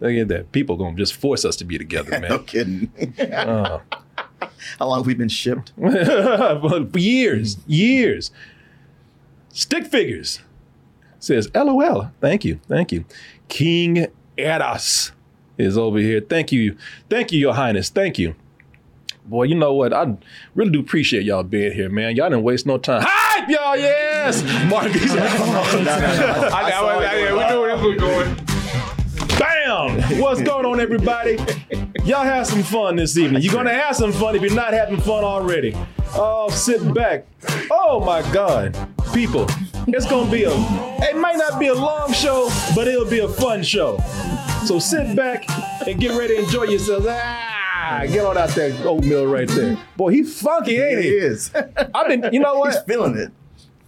Look 0.00 0.14
at 0.14 0.28
that. 0.28 0.52
People 0.52 0.76
gonna 0.76 0.96
just 0.96 1.14
force 1.14 1.44
us 1.44 1.56
to 1.56 1.64
be 1.64 1.78
together, 1.78 2.10
man. 2.20 2.30
No 2.30 2.38
kidding. 2.38 2.90
Uh, 3.20 3.80
How 4.78 4.86
long 4.86 5.00
have 5.00 5.06
we 5.06 5.14
been 5.14 5.28
shipped? 5.28 5.72
for 5.76 6.98
years, 6.98 7.58
years. 7.66 8.30
Stick 9.50 9.86
figures 9.86 10.40
says, 11.22 11.48
LOL. 11.54 12.10
Thank 12.20 12.44
you. 12.44 12.60
Thank 12.68 12.92
you. 12.92 13.04
King 13.48 14.06
Eras 14.36 15.12
is 15.56 15.78
over 15.78 15.98
here. 15.98 16.20
Thank 16.20 16.52
you. 16.52 16.76
Thank 17.08 17.32
you, 17.32 17.38
Your 17.38 17.54
Highness. 17.54 17.88
Thank 17.88 18.18
you. 18.18 18.34
Boy, 19.24 19.44
you 19.44 19.54
know 19.54 19.72
what? 19.72 19.92
I 19.92 20.16
really 20.54 20.72
do 20.72 20.80
appreciate 20.80 21.22
y'all 21.22 21.44
being 21.44 21.72
here, 21.72 21.88
man. 21.88 22.16
Y'all 22.16 22.28
didn't 22.28 22.42
waste 22.42 22.66
no 22.66 22.76
time. 22.76 23.02
Hype, 23.06 23.48
y'all, 23.48 23.76
yes! 23.76 24.42
Mark, 24.68 24.90
he's 24.90 25.14
like, 25.14 25.30
I 25.30 26.68
got 26.68 26.84
I, 26.84 26.94
I, 26.96 27.18
yeah, 27.18 27.32
we 27.32 27.38
know 27.38 27.60
where 27.60 27.76
this 27.76 27.84
was 27.86 27.96
going. 27.98 28.36
Bam! 29.38 30.20
What's 30.20 30.42
going 30.42 30.66
on, 30.66 30.80
everybody? 30.80 31.38
Y'all 32.04 32.24
have 32.24 32.48
some 32.48 32.64
fun 32.64 32.96
this 32.96 33.16
evening. 33.16 33.42
You're 33.42 33.52
gonna 33.52 33.72
have 33.72 33.94
some 33.94 34.12
fun 34.12 34.34
if 34.34 34.42
you're 34.42 34.54
not 34.54 34.72
having 34.72 35.00
fun 35.00 35.22
already. 35.22 35.76
Oh, 36.14 36.50
sit 36.50 36.92
back. 36.92 37.26
Oh 37.70 38.02
my 38.04 38.22
God, 38.32 38.76
people! 39.14 39.46
It's 39.86 40.06
gonna 40.06 40.30
be 40.30 40.44
a. 40.44 40.52
It 40.52 41.16
might 41.16 41.36
not 41.36 41.60
be 41.60 41.68
a 41.68 41.74
long 41.74 42.12
show, 42.12 42.50
but 42.74 42.88
it'll 42.88 43.08
be 43.08 43.20
a 43.20 43.28
fun 43.28 43.62
show. 43.62 43.98
So 44.66 44.78
sit 44.78 45.16
back 45.16 45.44
and 45.86 46.00
get 46.00 46.16
ready 46.16 46.36
to 46.36 46.42
enjoy 46.42 46.64
yourselves. 46.64 47.06
Ah, 47.08 47.51
get 48.06 48.24
on 48.24 48.36
out 48.38 48.48
that 48.50 48.84
oatmeal 48.86 49.26
right 49.26 49.48
there. 49.48 49.78
Boy, 49.96 50.10
he's 50.12 50.40
funky, 50.40 50.76
ain't 50.80 50.98
It 50.98 51.04
he? 51.04 51.10
is. 51.10 51.50
I've 51.94 52.08
been, 52.08 52.32
you 52.32 52.40
know 52.40 52.54
what? 52.58 52.72
He's 52.72 52.82
feeling 52.82 53.16
it. 53.16 53.30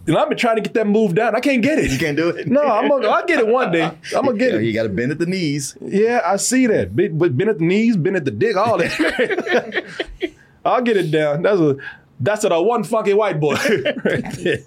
And 0.07 0.19
I've 0.19 0.29
been 0.29 0.37
trying 0.37 0.57
to 0.57 0.63
get 0.63 0.75
that 0.75 0.87
move 0.87 1.15
down. 1.15 1.35
I 1.35 1.41
can't 1.41 1.63
get 1.63 1.79
it. 1.79 1.91
You 1.91 1.99
can't 1.99 2.17
do 2.17 2.29
it. 2.29 2.47
No, 2.47 2.61
I'm 2.63 2.89
gonna. 2.91 3.09
I'll 3.09 3.25
get 3.25 3.39
it 3.41 3.47
one 3.47 3.73
day. 3.73 3.85
I'm 4.17 4.27
gonna 4.27 4.37
get 4.37 4.53
Yeah, 4.53 4.59
it. 4.59 4.65
You 4.65 4.75
got 4.75 4.83
to 4.83 4.91
bend 4.91 5.13
at 5.13 5.19
the 5.19 5.25
knees. 5.25 5.79
Yeah, 5.81 6.21
I 6.27 6.37
see 6.37 6.67
that. 6.67 6.95
Been, 6.95 7.17
been 7.17 7.49
at 7.49 7.59
the 7.59 7.65
knees, 7.65 7.97
been 7.97 8.15
at 8.15 8.27
the 8.27 8.31
dick, 8.31 8.55
all 8.55 8.77
that. 8.77 9.85
I'll 10.65 10.83
get 10.83 10.99
it 10.99 11.11
down. 11.11 11.41
That's 11.43 11.59
a 11.61 11.77
that's 12.21 12.45
a 12.45 12.63
one 12.63 12.85
funky 12.85 13.15
white 13.15 13.41
boy 13.41 13.55
right 13.55 14.31
there. 14.37 14.59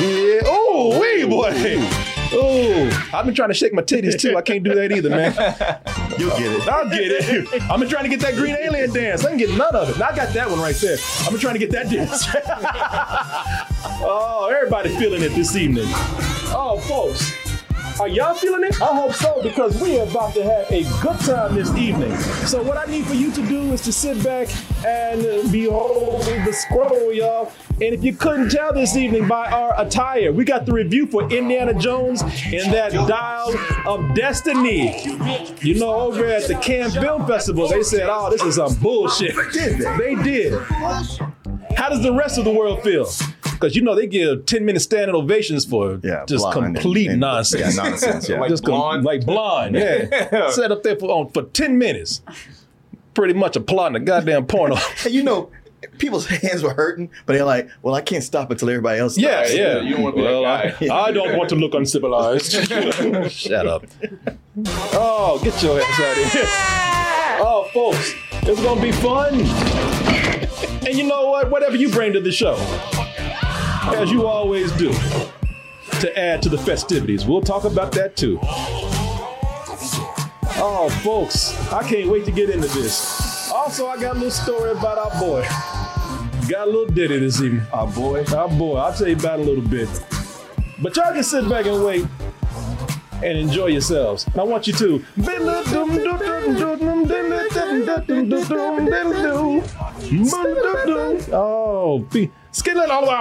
Yeah. 0.00 0.40
Oh, 0.44 0.98
wee 1.00 1.24
boy. 1.24 2.05
Oh, 2.38 3.10
I've 3.14 3.24
been 3.24 3.34
trying 3.34 3.48
to 3.48 3.54
shake 3.54 3.72
my 3.72 3.82
titties 3.82 4.18
too. 4.20 4.36
I 4.36 4.42
can't 4.42 4.62
do 4.62 4.74
that 4.74 4.92
either, 4.92 5.08
man. 5.08 5.32
You'll 6.18 6.36
get 6.36 6.52
it. 6.52 6.68
I'll 6.68 6.88
get 6.88 7.00
it. 7.00 7.62
I've 7.62 7.80
been 7.80 7.88
trying 7.88 8.04
to 8.04 8.10
get 8.10 8.20
that 8.20 8.34
green 8.34 8.56
alien 8.56 8.92
dance. 8.92 9.24
I 9.24 9.30
can 9.30 9.38
get 9.38 9.50
none 9.56 9.74
of 9.74 9.88
it. 9.88 10.02
I 10.02 10.14
got 10.14 10.34
that 10.34 10.50
one 10.50 10.60
right 10.60 10.76
there. 10.76 10.98
I've 11.20 11.30
been 11.30 11.40
trying 11.40 11.54
to 11.54 11.58
get 11.58 11.70
that 11.70 11.90
dance. 11.90 12.26
oh, 14.04 14.50
everybody 14.54 14.90
feeling 14.96 15.22
it 15.22 15.30
this 15.30 15.56
evening. 15.56 15.86
Oh, 15.88 16.78
folks. 16.86 17.45
Are 17.98 18.08
y'all 18.08 18.34
feeling 18.34 18.62
it? 18.62 18.80
I 18.82 18.94
hope 18.94 19.14
so 19.14 19.42
because 19.42 19.80
we 19.80 19.98
are 19.98 20.06
about 20.06 20.34
to 20.34 20.42
have 20.42 20.70
a 20.70 20.82
good 21.00 21.18
time 21.20 21.54
this 21.54 21.74
evening. 21.74 22.14
So 22.44 22.62
what 22.62 22.76
I 22.76 22.84
need 22.90 23.06
for 23.06 23.14
you 23.14 23.32
to 23.32 23.46
do 23.46 23.72
is 23.72 23.80
to 23.82 23.92
sit 23.92 24.22
back 24.22 24.48
and 24.84 25.50
behold 25.50 26.22
the 26.22 26.52
scroll, 26.52 27.10
y'all. 27.10 27.50
And 27.80 27.94
if 27.94 28.04
you 28.04 28.12
couldn't 28.12 28.50
tell 28.50 28.74
this 28.74 28.96
evening 28.96 29.26
by 29.26 29.50
our 29.50 29.80
attire, 29.80 30.30
we 30.30 30.44
got 30.44 30.66
the 30.66 30.72
review 30.72 31.06
for 31.06 31.22
Indiana 31.30 31.72
Jones 31.72 32.20
and 32.20 32.70
that 32.72 32.92
Dial 32.92 33.54
of 33.86 34.14
Destiny. 34.14 35.02
You 35.62 35.78
know, 35.78 35.94
over 35.94 36.26
at 36.26 36.48
the 36.48 36.56
Cannes 36.56 36.96
Film 36.96 37.26
Festival, 37.26 37.66
they 37.66 37.82
said, 37.82 38.08
"Oh, 38.10 38.30
this 38.30 38.42
is 38.42 38.56
some 38.56 38.74
bullshit." 38.74 39.34
They? 39.54 40.14
They 40.14 40.22
did. 40.22 40.60
How 41.76 41.88
does 41.88 42.02
the 42.02 42.12
rest 42.12 42.38
of 42.38 42.44
the 42.44 42.52
world 42.52 42.82
feel? 42.82 43.06
Because 43.56 43.74
you 43.74 43.82
know 43.82 43.94
they 43.94 44.06
give 44.06 44.46
10 44.46 44.64
minute 44.64 44.80
standing 44.80 45.14
ovations 45.14 45.64
for 45.64 45.98
Yeah, 46.02 46.24
just 46.26 46.42
blind 46.44 46.66
and- 46.66 46.74
complete 46.76 47.10
and- 47.10 47.20
nonsense. 47.20 47.76
Yeah, 47.76 47.82
nonsense. 47.82 48.28
Yeah. 48.28 48.36
Like 48.40 48.50
just 48.50 48.64
com- 48.64 48.74
blonde? 48.74 49.04
like 49.04 49.24
blind, 49.26 49.74
yeah. 49.76 50.50
Sat 50.50 50.70
up 50.72 50.82
there 50.82 50.96
for, 50.96 51.10
on, 51.10 51.30
for 51.32 51.42
10 51.44 51.78
minutes, 51.78 52.22
pretty 53.14 53.34
much 53.34 53.56
applauding 53.56 53.96
a 53.96 54.00
goddamn 54.04 54.46
porno. 54.46 54.76
And 55.04 55.14
you 55.14 55.22
know, 55.22 55.50
people's 55.98 56.26
hands 56.26 56.62
were 56.62 56.74
hurting, 56.74 57.10
but 57.24 57.32
they're 57.34 57.44
like, 57.44 57.68
"Well, 57.82 57.94
I 57.94 58.00
can't 58.02 58.22
stop 58.24 58.50
until 58.50 58.68
everybody 58.70 58.98
else." 58.98 59.16
yeah, 59.16 59.44
stops. 59.44 59.54
yeah. 59.54 59.80
you 59.80 59.94
don't 59.94 60.02
wanna 60.02 60.16
well, 60.16 60.42
that 60.42 60.82
I. 60.90 61.06
I 61.08 61.12
don't 61.12 61.36
want 61.36 61.48
to 61.50 61.54
look 61.56 61.74
uncivilized. 61.74 62.52
Shut 63.30 63.66
up. 63.66 63.84
Oh, 64.92 65.40
get 65.42 65.62
your 65.62 65.80
ass 65.80 66.00
out 66.00 66.18
of 66.18 66.32
here. 66.32 66.42
Oh, 67.38 67.68
folks, 67.72 68.14
it's 68.42 68.62
gonna 68.62 68.80
be 68.80 68.92
fun. 68.92 69.34
And 70.86 70.96
you 70.96 71.04
know 71.04 71.28
what? 71.30 71.50
Whatever 71.50 71.76
you 71.76 71.88
bring 71.90 72.12
to 72.14 72.20
the 72.20 72.32
show, 72.32 72.54
as 73.94 74.10
you 74.10 74.26
always 74.26 74.72
do, 74.72 74.92
to 76.00 76.18
add 76.18 76.42
to 76.42 76.48
the 76.48 76.58
festivities, 76.58 77.24
we'll 77.24 77.40
talk 77.40 77.64
about 77.64 77.92
that 77.92 78.16
too. 78.16 78.38
Oh, 80.58 80.88
folks, 81.02 81.54
I 81.72 81.82
can't 81.88 82.10
wait 82.10 82.24
to 82.24 82.32
get 82.32 82.50
into 82.50 82.66
this. 82.68 83.50
Also, 83.52 83.86
I 83.86 84.00
got 84.00 84.16
a 84.16 84.18
little 84.18 84.30
story 84.30 84.70
about 84.70 84.98
our 84.98 85.20
boy. 85.20 85.42
Got 86.48 86.68
a 86.68 86.70
little 86.70 86.86
ditty 86.86 87.18
this 87.18 87.40
evening. 87.40 87.66
Our 87.72 87.86
boy. 87.88 88.24
Our 88.34 88.48
boy, 88.48 88.76
I'll 88.76 88.92
tell 88.94 89.08
you 89.08 89.16
about 89.16 89.40
a 89.40 89.42
little 89.42 89.66
bit. 89.66 89.88
But 90.80 90.94
y'all 90.96 91.12
can 91.12 91.22
sit 91.22 91.48
back 91.48 91.66
and 91.66 91.84
wait 91.84 92.06
and 93.22 93.38
enjoy 93.38 93.66
yourselves. 93.66 94.26
And 94.26 94.40
I 94.40 94.44
want 94.44 94.66
you 94.66 94.72
to. 94.74 95.04
Oh, 101.32 101.98
be 102.12 102.30
skillet 102.56 102.90
all 102.90 103.08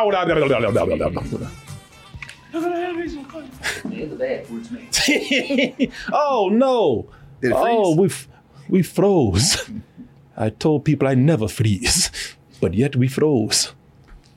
Oh 6.14 6.50
no! 6.52 7.08
Did 7.42 7.52
it 7.52 7.56
Oh, 7.58 7.96
freeze? 7.96 8.00
we 8.00 8.06
f- 8.08 8.28
we 8.70 8.84
froze. 8.84 9.70
I 10.38 10.50
told 10.50 10.86
people 10.86 11.08
I 11.08 11.16
never 11.16 11.48
freeze, 11.48 12.36
but 12.62 12.74
yet 12.74 12.96
we 12.96 13.08
froze. 13.08 13.74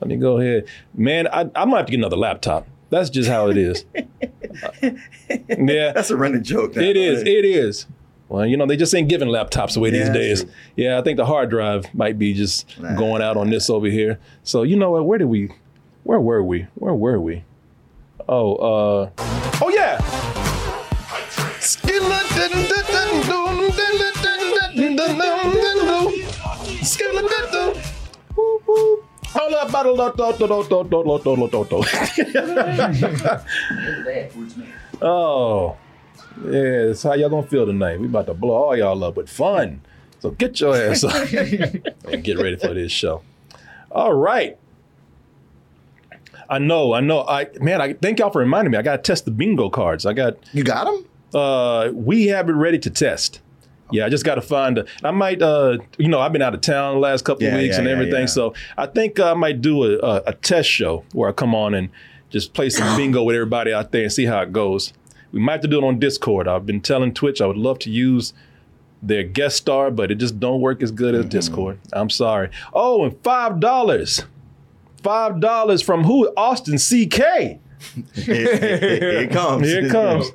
Let 0.01 0.09
me 0.09 0.17
go 0.17 0.37
ahead, 0.39 0.65
man. 0.93 1.27
I, 1.27 1.41
I'm 1.41 1.51
gonna 1.53 1.77
have 1.77 1.85
to 1.87 1.91
get 1.91 1.99
another 1.99 2.17
laptop. 2.17 2.67
That's 2.89 3.09
just 3.09 3.29
how 3.29 3.49
it 3.49 3.57
is. 3.57 3.85
yeah, 4.81 5.91
That's 5.93 6.09
a 6.09 6.17
running 6.17 6.43
joke. 6.43 6.75
now. 6.75 6.81
it 6.81 6.97
is. 6.97 7.21
It 7.21 7.45
is. 7.45 7.85
Well, 8.29 8.45
you 8.45 8.57
know, 8.57 8.67
they 8.67 8.77
just 8.77 8.93
ain't 8.93 9.09
giving 9.09 9.27
laptops 9.27 9.75
away 9.75 9.89
yeah, 9.89 10.03
these 10.03 10.09
days. 10.09 10.43
True. 10.43 10.53
Yeah, 10.75 10.99
I 10.99 11.01
think 11.01 11.17
the 11.17 11.25
hard 11.25 11.49
drive 11.49 11.93
might 11.95 12.19
be 12.19 12.33
just 12.35 12.79
nah, 12.79 12.95
going 12.95 13.23
out 13.23 13.37
on 13.37 13.49
this 13.49 13.69
over 13.69 13.87
here. 13.87 14.19
So 14.43 14.61
you 14.61 14.77
know 14.77 14.91
what? 14.91 15.05
Where 15.05 15.17
did 15.17 15.25
we? 15.25 15.51
Where 16.03 16.19
were 16.19 16.43
we? 16.43 16.67
Where 16.75 16.93
were 16.93 17.19
we? 17.19 17.43
Oh, 18.27 18.55
uh, 18.55 19.09
oh 19.61 19.71
yeah. 19.73 19.97
oh 35.01 35.77
yeah, 36.45 36.85
that's 36.87 37.03
how 37.03 37.13
y'all 37.13 37.29
gonna 37.29 37.47
feel 37.47 37.65
tonight. 37.65 37.99
We 37.99 38.05
about 38.07 38.27
to 38.27 38.33
blow 38.33 38.53
all 38.55 38.77
y'all 38.77 39.03
up 39.03 39.17
with 39.17 39.29
fun. 39.29 39.81
So 40.19 40.31
get 40.31 40.59
your 40.59 40.75
ass 40.75 41.03
up 41.03 41.13
and 42.11 42.23
get 42.23 42.37
ready 42.37 42.57
for 42.57 42.73
this 42.73 42.91
show. 42.91 43.21
All 43.91 44.13
right. 44.13 44.57
I 46.49 46.57
know, 46.59 46.93
I 46.93 46.99
know. 46.99 47.21
I 47.27 47.47
man, 47.61 47.79
I 47.81 47.93
thank 47.93 48.19
y'all 48.19 48.31
for 48.31 48.39
reminding 48.39 48.71
me. 48.71 48.77
I 48.77 48.81
gotta 48.81 49.01
test 49.01 49.25
the 49.25 49.31
bingo 49.31 49.69
cards. 49.69 50.05
I 50.05 50.13
got 50.13 50.37
You 50.53 50.63
got 50.63 50.85
them? 50.85 51.05
uh 51.39 51.91
we 51.93 52.27
have 52.27 52.49
it 52.49 52.53
ready 52.53 52.79
to 52.79 52.89
test. 52.89 53.41
Yeah, 53.91 54.05
I 54.05 54.09
just 54.09 54.23
got 54.23 54.35
to 54.35 54.41
find. 54.43 54.77
A, 54.77 54.85
I 55.03 55.09
might, 55.09 55.41
uh, 55.41 55.79
you 55.97 56.09
know, 56.09 56.19
I've 56.19 56.31
been 56.31 56.43
out 56.43 56.53
of 56.53 56.61
town 56.61 56.93
the 56.93 56.99
last 56.99 57.25
couple 57.25 57.41
Yeah, 57.43 57.55
of 57.55 57.61
weeks 57.61 57.73
yeah, 57.73 57.79
and 57.79 57.87
everything, 57.87 58.19
yeah. 58.21 58.25
so 58.27 58.53
I 58.77 58.85
think 58.85 59.19
I 59.19 59.33
might 59.33 59.61
do 59.61 59.83
a, 59.83 59.97
a, 59.97 60.23
a 60.27 60.33
test 60.33 60.69
show 60.69 61.05
where 61.11 61.27
I 61.27 61.31
come 61.31 61.55
on 61.55 61.73
and 61.73 61.89
just 62.29 62.53
play 62.53 62.69
some 62.69 62.95
bingo 62.97 63.23
with 63.23 63.35
everybody 63.35 63.73
out 63.73 63.91
there 63.91 64.03
and 64.03 64.13
see 64.13 64.25
how 64.25 64.41
it 64.41 64.51
goes. 64.53 64.93
We 65.31 65.39
might 65.39 65.53
have 65.53 65.61
to 65.61 65.67
do 65.67 65.79
it 65.79 65.87
on 65.87 65.99
Discord. 65.99 66.47
I've 66.47 66.65
been 66.65 66.81
telling 66.81 67.13
Twitch 67.13 67.41
I 67.41 67.45
would 67.45 67.57
love 67.57 67.79
to 67.79 67.89
use 67.89 68.33
their 69.01 69.23
guest 69.23 69.57
star, 69.57 69.91
but 69.91 70.11
it 70.11 70.15
just 70.15 70.39
don't 70.39 70.61
work 70.61 70.83
as 70.83 70.91
good 70.91 71.15
as 71.15 71.25
Discord. 71.25 71.79
I'm 71.93 72.09
sorry. 72.09 72.49
Oh, 72.73 73.05
and 73.05 73.17
five 73.23 73.59
dollars, 73.59 74.23
five 75.01 75.39
dollars 75.39 75.81
from 75.81 76.03
who? 76.03 76.31
Austin 76.35 76.77
CK. 76.77 77.59
Here, 78.13 78.57
here 78.57 79.19
it 79.21 79.31
comes. 79.31 79.65
Here 79.65 79.85
it 79.85 79.89
comes. 79.89 80.33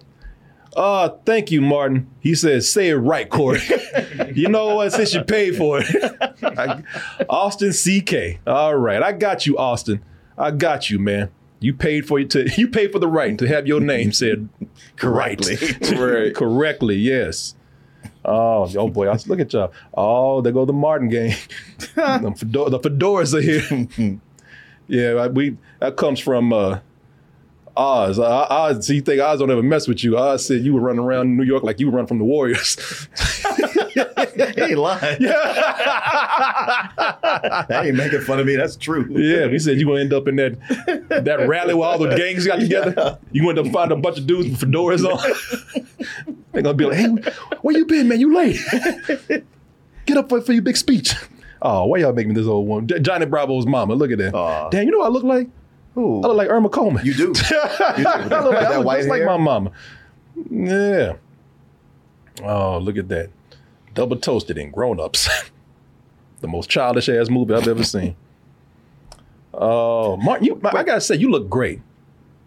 Uh, 0.75 1.11
thank 1.25 1.51
you, 1.51 1.61
Martin. 1.61 2.09
He 2.21 2.35
says, 2.35 2.71
say 2.71 2.89
it 2.89 2.95
right, 2.95 3.29
Corey. 3.29 3.61
you 4.35 4.49
know 4.49 4.77
what? 4.77 4.93
Since 4.93 5.15
you 5.15 5.23
paid 5.23 5.57
for 5.57 5.81
it. 5.83 6.85
Austin 7.29 7.73
CK. 7.73 8.41
All 8.47 8.75
right. 8.75 9.03
I 9.03 9.13
got 9.13 9.47
you, 9.47 9.57
Austin. 9.59 10.03
I 10.37 10.51
got 10.51 10.91
you, 10.91 10.99
man. 10.99 11.31
You 11.61 11.75
paid 11.75 12.07
for 12.07 12.19
it 12.19 12.31
to 12.31 12.49
you 12.57 12.69
paid 12.69 12.93
for 12.93 12.99
the 12.99 13.09
right 13.09 13.39
to 13.39 13.47
have 13.47 13.67
your 13.67 13.81
name 13.81 14.13
said 14.13 14.49
Correctly. 14.97 15.57
right. 15.97 16.35
correctly, 16.35 16.97
yes. 16.97 17.55
Oh, 18.25 18.71
oh 18.77 18.89
boy, 18.89 19.09
I 19.09 19.19
look 19.27 19.41
at 19.41 19.53
y'all. 19.53 19.73
Oh, 19.93 20.41
there 20.41 20.53
go 20.53 20.65
the 20.65 20.73
Martin 20.73 21.09
gang. 21.09 21.35
the, 21.95 22.35
fedora, 22.37 22.71
the 22.71 22.81
fedoras 22.81 23.35
are 23.35 23.41
here. 23.41 24.21
yeah, 24.89 25.27
we 25.27 25.57
that 25.81 25.97
comes 25.97 26.21
from 26.21 26.53
uh, 26.53 26.79
Oz. 27.77 28.19
Uh, 28.19 28.47
Oz, 28.49 28.87
so 28.87 28.93
you 28.93 29.01
think 29.01 29.21
Oz 29.21 29.41
don't 29.41 29.51
ever 29.51 29.63
mess 29.63 29.89
with 29.89 30.05
you? 30.05 30.17
Oz 30.17 30.47
said 30.47 30.63
you 30.63 30.75
were 30.75 30.81
running 30.81 31.05
around 31.05 31.37
New 31.37 31.43
York 31.45 31.63
like 31.63 31.81
you 31.81 31.87
were 31.87 31.93
running 31.93 32.07
from 32.07 32.19
the 32.19 32.25
Warriors. 32.25 32.77
he 33.95 34.01
ain't 34.63 34.79
lying. 34.79 35.23
that 37.69 37.83
ain't 37.85 37.97
making 37.97 38.21
fun 38.23 38.39
of 38.39 38.47
me. 38.47 38.57
That's 38.57 38.77
true. 38.77 39.07
yeah, 39.11 39.49
he 39.49 39.59
said 39.59 39.79
you 39.79 39.87
gonna 39.87 40.01
end 40.01 40.13
up 40.13 40.29
in 40.29 40.37
that 40.37 40.59
that 41.25 41.47
rally 41.49 41.75
where 41.75 41.89
all 41.89 41.99
the 41.99 42.15
gangs 42.17 42.47
got 42.47 42.61
together. 42.61 43.19
You 43.33 43.43
gonna 43.43 43.59
end 43.61 43.69
up 43.69 43.73
finding 43.73 43.99
a 43.99 44.01
bunch 44.01 44.19
of 44.19 44.27
dudes 44.27 44.49
with 44.51 44.61
fedoras 44.61 45.05
on. 45.05 45.19
They're 46.53 46.63
gonna 46.63 46.75
be 46.75 46.85
like, 46.87 46.99
"Hey, 46.99 47.09
where 47.63 47.77
you 47.77 47.87
been, 47.87 48.09
man? 48.09 48.21
You 48.21 48.35
late? 48.35 48.59
Get 50.07 50.17
up 50.17 50.29
for, 50.29 50.41
for 50.41 50.53
your 50.53 50.63
big 50.63 50.77
speech." 50.77 51.13
Oh, 51.63 51.87
why 51.87 51.99
y'all 51.99 52.13
making 52.13 52.29
me 52.31 52.35
this 52.35 52.47
old 52.47 52.69
one? 52.69 52.87
J- 52.87 53.01
Johnny 53.01 53.25
Bravo's 53.27 53.67
mama. 53.67 53.95
Look 53.95 54.11
at 54.11 54.19
that. 54.19 54.35
Aw. 54.35 54.69
Damn, 54.69 54.85
you 54.85 54.93
know 54.93 54.99
what 54.99 55.07
I 55.07 55.11
look 55.11 55.25
like? 55.25 55.49
Ooh. 55.97 56.23
I 56.23 56.27
look 56.29 56.37
like 56.37 56.49
Irma 56.49 56.69
Coleman. 56.69 57.05
You 57.07 57.15
do. 57.15 57.23
You 57.33 57.33
do. 57.33 57.39
I 57.49 58.25
look, 58.25 58.31
With 58.31 58.57
I 58.57 58.79
look 58.79 58.97
just 58.97 59.09
like 59.09 59.25
my 59.25 59.37
mama. 59.37 59.71
Yeah. 60.51 61.15
Oh, 62.43 62.79
look 62.79 62.97
at 62.97 63.09
that. 63.09 63.31
Double 63.95 64.17
toasted 64.17 64.59
in 64.59 64.71
grown 64.71 64.99
ups. 64.99 65.29
the 66.41 66.49
most 66.49 66.69
childish 66.69 67.09
ass 67.09 67.31
movie 67.31 67.55
I've 67.55 67.69
ever 67.69 67.85
seen. 67.85 68.17
Oh, 69.53 70.17
Martin, 70.17 70.47
you, 70.47 70.61
I 70.65 70.83
gotta 70.83 71.01
say, 71.01 71.15
you 71.15 71.31
look 71.31 71.49
great. 71.49 71.81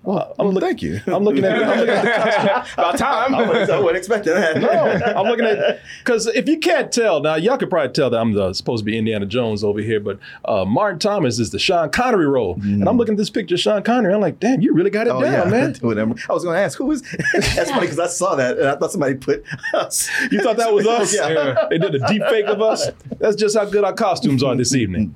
Well, 0.08 0.34
I'm 0.40 0.46
well, 0.46 0.54
look- 0.54 0.64
thank 0.64 0.82
you. 0.82 1.02
I'm 1.06 1.26
looking 1.26 1.44
at. 1.44 1.62
I'm 1.62 1.80
looking 1.80 1.94
at 1.94 2.02
the 2.02 2.56
costume. 2.56 2.74
About 2.86 2.98
time. 2.98 3.36
I 3.36 3.46
wasn't, 3.46 3.70
I 3.72 3.80
wasn't 3.80 3.98
expecting 3.98 4.34
that. 4.36 4.56
No, 4.62 4.70
I'm 4.70 5.28
looking 5.28 5.44
at 5.44 5.82
because 6.00 6.28
if 6.28 6.48
you 6.48 6.60
can't 6.60 6.94
tell 6.94 7.20
now, 7.20 7.36
y'all 7.36 7.58
could 7.58 7.70
probably 7.70 7.92
tell 7.92 8.10
that 8.12 8.18
I'm 8.18 8.32
the, 8.32 8.54
supposed 8.54 8.84
to 8.84 8.86
be 8.86 8.98
Indiana 8.98 9.26
Jones 9.26 9.66
over 9.66 9.82
here, 9.82 10.00
but 10.00 10.18
uh, 10.46 10.64
Martin 10.64 11.00
Thomas 11.00 11.40
is 11.40 11.50
the 11.50 11.60
Sean 11.60 11.90
Connery 11.90 12.26
role, 12.26 12.54
and 12.64 12.88
I'm 12.88 12.96
looking 12.96 13.16
at 13.16 13.18
this 13.18 13.30
picture 13.30 13.56
of 13.56 13.60
Sean 13.60 13.84
Connery. 13.84 14.14
I'm 14.14 14.22
like, 14.22 14.40
damn, 14.40 14.62
you 14.62 14.74
really 14.74 14.92
got 14.92 15.08
it 15.08 15.10
Oh 15.10 15.20
down, 15.22 15.34
yeah, 15.34 15.44
man. 15.52 15.76
Whatever. 15.82 16.16
I 16.30 16.34
was 16.34 16.46
going 16.46 16.56
to 16.56 16.62
ask 16.62 16.78
who 16.78 16.86
was. 16.86 17.02
That's 17.34 17.70
funny 17.70 17.82
because 17.82 18.00
I 18.00 18.08
saw 18.08 18.36
that 18.36 18.58
and 18.58 18.66
I 18.70 18.78
thought 18.78 18.94
somebody 18.94 19.16
put 19.16 19.44
us. 19.74 20.10
You 20.32 20.42
thought 20.42 20.56
that 20.56 20.74
was 20.74 20.88
us? 20.88 21.14
Yeah. 21.14 21.68
They 21.70 21.80
did 21.80 21.96
a 21.96 22.08
deep 22.08 22.24
fake 22.30 22.46
of 22.46 22.62
us. 22.62 22.88
That's 23.20 23.36
just 23.36 23.58
how 23.58 23.66
good 23.66 23.84
our 23.84 23.92
costumes 23.94 24.42
are 24.42 24.56
this 24.56 24.74
evening. 24.74 25.14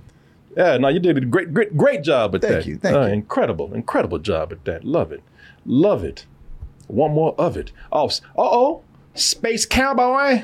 Yeah, 0.57 0.77
no, 0.77 0.89
you 0.89 0.99
did 0.99 1.17
a 1.17 1.21
great, 1.21 1.53
great, 1.53 1.77
great 1.77 2.03
job 2.03 2.35
at 2.35 2.41
Thank 2.41 2.53
that. 2.53 2.65
you, 2.65 2.77
thank 2.77 2.95
Uh, 2.95 3.01
you. 3.05 3.13
Incredible, 3.13 3.73
incredible 3.73 4.19
job 4.19 4.51
at 4.51 4.63
that. 4.65 4.83
Love 4.83 5.11
it, 5.11 5.21
love 5.65 6.03
it. 6.03 6.25
One 6.87 7.11
more 7.11 7.33
of 7.37 7.55
it. 7.55 7.71
Oh, 7.91 8.07
uh 8.07 8.11
oh, 8.37 8.81
Space 9.13 9.65
Cowboy. 9.65 10.43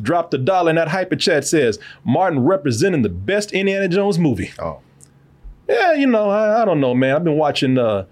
Drop 0.00 0.30
the 0.30 0.38
dollar 0.38 0.70
in 0.70 0.76
that 0.76 0.88
hyper 0.88 1.16
chat 1.16 1.44
says 1.46 1.78
Martin 2.04 2.40
representing 2.40 3.02
the 3.02 3.08
best 3.08 3.52
Indiana 3.52 3.88
Jones 3.88 4.18
movie. 4.18 4.50
Oh, 4.58 4.80
Yeah, 5.68 5.92
you 5.94 6.06
know, 6.06 6.30
I, 6.30 6.62
I 6.62 6.64
don't 6.64 6.80
know, 6.80 6.94
man. 6.94 7.14
I've 7.16 7.24
been 7.24 7.36
watching. 7.38 7.78
uh 7.78 8.04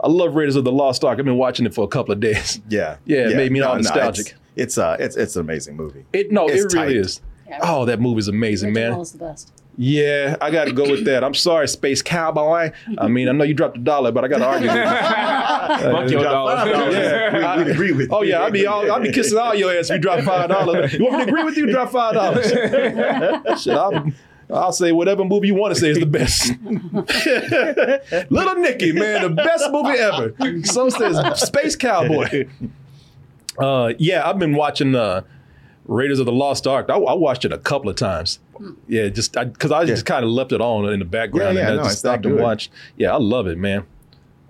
I 0.00 0.06
love 0.08 0.34
Raiders 0.36 0.54
of 0.54 0.62
the 0.64 0.70
Lost 0.70 1.02
Ark. 1.04 1.18
I've 1.18 1.24
been 1.24 1.36
watching 1.36 1.66
it 1.66 1.74
for 1.74 1.84
a 1.84 1.88
couple 1.88 2.12
of 2.12 2.20
days. 2.20 2.60
yeah. 2.68 2.98
Yeah, 3.04 3.28
it 3.30 3.36
made 3.36 3.50
me 3.50 3.60
all 3.60 3.74
it's- 3.76 3.86
nostalgic. 3.92 4.34
It's, 4.56 4.76
uh, 4.78 4.96
it's 4.98 5.16
it's 5.16 5.36
an 5.36 5.40
amazing 5.42 5.76
movie. 5.76 6.04
It 6.12 6.32
no, 6.32 6.48
It's 6.48 6.64
it 6.72 6.76
really 6.76 6.94
tight. 6.94 6.96
is. 6.96 7.20
Oh, 7.62 7.84
that 7.84 8.00
movie's 8.00 8.26
amazing, 8.28 8.72
man. 8.72 8.86
Original 8.86 9.02
is 9.02 9.12
the 9.12 9.18
best. 9.18 9.52
Yeah, 9.80 10.36
I 10.40 10.50
got 10.50 10.64
to 10.64 10.72
go 10.72 10.90
with 10.90 11.04
that. 11.04 11.22
I'm 11.22 11.34
sorry, 11.34 11.68
Space 11.68 12.02
Cowboy. 12.02 12.72
I 12.98 13.06
mean, 13.06 13.28
I 13.28 13.32
know 13.32 13.44
you 13.44 13.54
dropped 13.54 13.76
a 13.76 13.80
dollar, 13.80 14.10
but 14.10 14.24
I 14.24 14.28
got 14.28 14.38
to 14.38 14.44
argue 14.44 14.66
with 14.66 14.76
you. 14.76 14.82
Fuck 14.82 16.10
your 16.10 16.24
dollars. 16.24 16.92
Yeah. 16.92 17.56
we, 17.58 17.64
we 17.64 17.70
agree 17.70 17.92
with. 17.92 18.12
Oh 18.12 18.22
yeah, 18.22 18.40
I'll 18.40 18.50
be 18.50 18.66
all, 18.66 18.90
I'll 18.90 19.00
be 19.00 19.12
kissing 19.12 19.38
all 19.38 19.54
your 19.54 19.72
ass 19.72 19.88
if 19.88 19.94
you 19.94 20.00
drop 20.00 20.24
five 20.24 20.48
dollars. 20.48 20.94
You 20.94 21.04
want 21.04 21.18
me 21.18 21.24
to 21.26 21.28
agree 21.30 21.44
with 21.44 21.56
you? 21.56 21.70
Drop 21.70 21.92
five 21.92 22.14
dollars. 22.14 22.48
Shit, 23.62 23.72
I'll, 23.74 24.10
I'll 24.52 24.72
say 24.72 24.90
whatever 24.90 25.24
movie 25.24 25.46
you 25.46 25.54
want 25.54 25.74
to 25.76 25.80
say 25.80 25.90
is 25.90 26.00
the 26.00 26.06
best. 26.06 26.54
Little 28.32 28.54
Nicky, 28.56 28.90
man, 28.90 29.22
the 29.22 29.30
best 29.30 29.70
movie 29.70 29.96
ever. 29.96 30.34
Some 30.64 30.90
says 30.90 31.40
Space 31.40 31.76
Cowboy. 31.76 32.48
Uh, 33.56 33.92
yeah, 33.98 34.28
I've 34.28 34.40
been 34.40 34.54
watching 34.54 34.96
uh, 34.96 35.22
Raiders 35.88 36.20
of 36.20 36.26
the 36.26 36.32
Lost 36.32 36.66
Ark. 36.66 36.86
I, 36.90 36.94
I 36.98 37.14
watched 37.14 37.44
it 37.44 37.52
a 37.52 37.58
couple 37.58 37.90
of 37.90 37.96
times. 37.96 38.38
Yeah, 38.86 39.08
just 39.08 39.32
because 39.32 39.72
I, 39.72 39.84
just 39.84 40.04
kind 40.06 40.24
of 40.24 40.30
left 40.30 40.52
it 40.52 40.60
on 40.60 40.88
in 40.92 40.98
the 41.00 41.04
background 41.04 41.56
Yeah, 41.56 41.62
yeah, 41.62 41.68
and 41.68 41.76
no, 41.78 41.82
I 41.82 41.86
just 41.86 41.98
stopped 42.00 42.26
and 42.26 42.34
good. 42.36 42.42
watched. 42.42 42.70
Yeah, 42.96 43.12
I 43.14 43.18
love 43.18 43.46
it, 43.46 43.58
man. 43.58 43.84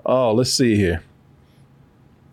Oh, 0.04 0.32
let's 0.32 0.52
see 0.52 0.74
here. 0.76 1.02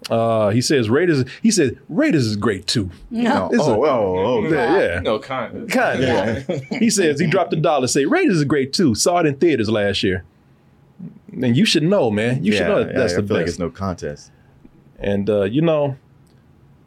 Uh, 0.09 0.49
he 0.49 0.61
says 0.61 0.87
Raiders. 0.89 1.25
He 1.41 1.49
says 1.49 1.73
Raiders 1.89 2.27
is 2.27 2.35
great 2.35 2.67
too. 2.67 2.91
No. 3.09 3.49
It's 3.51 3.57
a- 3.65 3.71
Oh, 3.71 3.83
oh, 3.85 4.17
oh, 4.17 4.47
Yeah, 4.49 4.77
yeah. 4.79 4.99
No, 4.99 5.17
kind 5.19 5.55
of. 5.63 5.67
kind 5.69 6.03
of. 6.03 6.47
he 6.69 6.89
says 6.91 7.19
he 7.19 7.25
dropped 7.27 7.53
a 7.53 7.55
dollar. 7.55 7.87
Say 7.87 8.05
Raiders 8.05 8.37
is 8.37 8.43
great 8.43 8.71
too. 8.71 8.93
Saw 8.93 9.19
it 9.19 9.25
in 9.25 9.35
theaters 9.37 9.69
last 9.69 10.03
year. 10.03 10.23
And 11.31 11.57
you 11.57 11.65
should 11.65 11.83
know, 11.83 12.11
man. 12.11 12.45
You 12.45 12.53
should 12.53 12.67
know 12.67 12.83
that 12.83 12.93
yeah, 12.93 12.99
that's 12.99 13.13
I 13.13 13.21
the 13.21 13.27
feel 13.27 13.37
like 13.37 13.47
it's 13.47 13.59
no 13.59 13.69
contest. 13.71 14.31
and 14.99 15.29
uh, 15.29 15.43
you 15.43 15.61
know, 15.61 15.97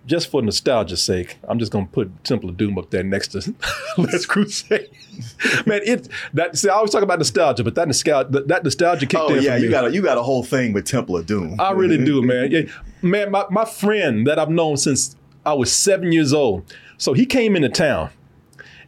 just 0.08 0.30
for 0.30 0.40
nostalgia's 0.40 1.02
sake, 1.02 1.36
I'm 1.46 1.58
just 1.58 1.70
gonna 1.70 1.86
put 1.86 2.24
Temple 2.24 2.48
of 2.48 2.56
Doom 2.56 2.78
up 2.78 2.90
there 2.90 3.02
next 3.02 3.28
to 3.28 3.54
Last 3.98 4.26
Crusade. 4.26 4.88
man, 5.66 5.80
it 5.84 6.08
that 6.32 6.56
see, 6.56 6.68
I 6.68 6.74
always 6.74 6.90
talk 6.90 7.02
about 7.02 7.18
nostalgia, 7.18 7.62
but 7.62 7.74
that 7.74 7.86
nostalgia 7.86 8.30
that, 8.30 8.64
nostalgia 8.64 9.06
kicked 9.06 9.22
in. 9.22 9.32
Oh 9.32 9.34
in. 9.34 9.42
yeah, 9.42 9.56
you 9.56 9.70
got 9.70 9.84
a, 9.84 9.92
you 9.92 10.02
got 10.02 10.16
a 10.16 10.22
whole 10.22 10.42
thing 10.42 10.72
with 10.72 10.86
Temple 10.86 11.16
of 11.16 11.26
Doom. 11.26 11.60
I 11.60 11.72
really 11.72 12.02
do, 12.02 12.22
man. 12.26 12.50
Yeah, 12.50 12.62
man, 13.02 13.30
my, 13.30 13.44
my 13.50 13.66
friend 13.66 14.26
that 14.26 14.38
I've 14.38 14.50
known 14.50 14.78
since 14.78 15.14
I 15.44 15.52
was 15.52 15.70
seven 15.70 16.10
years 16.10 16.32
old. 16.32 16.64
So 16.96 17.12
he 17.12 17.26
came 17.26 17.54
into 17.54 17.68
town, 17.68 18.10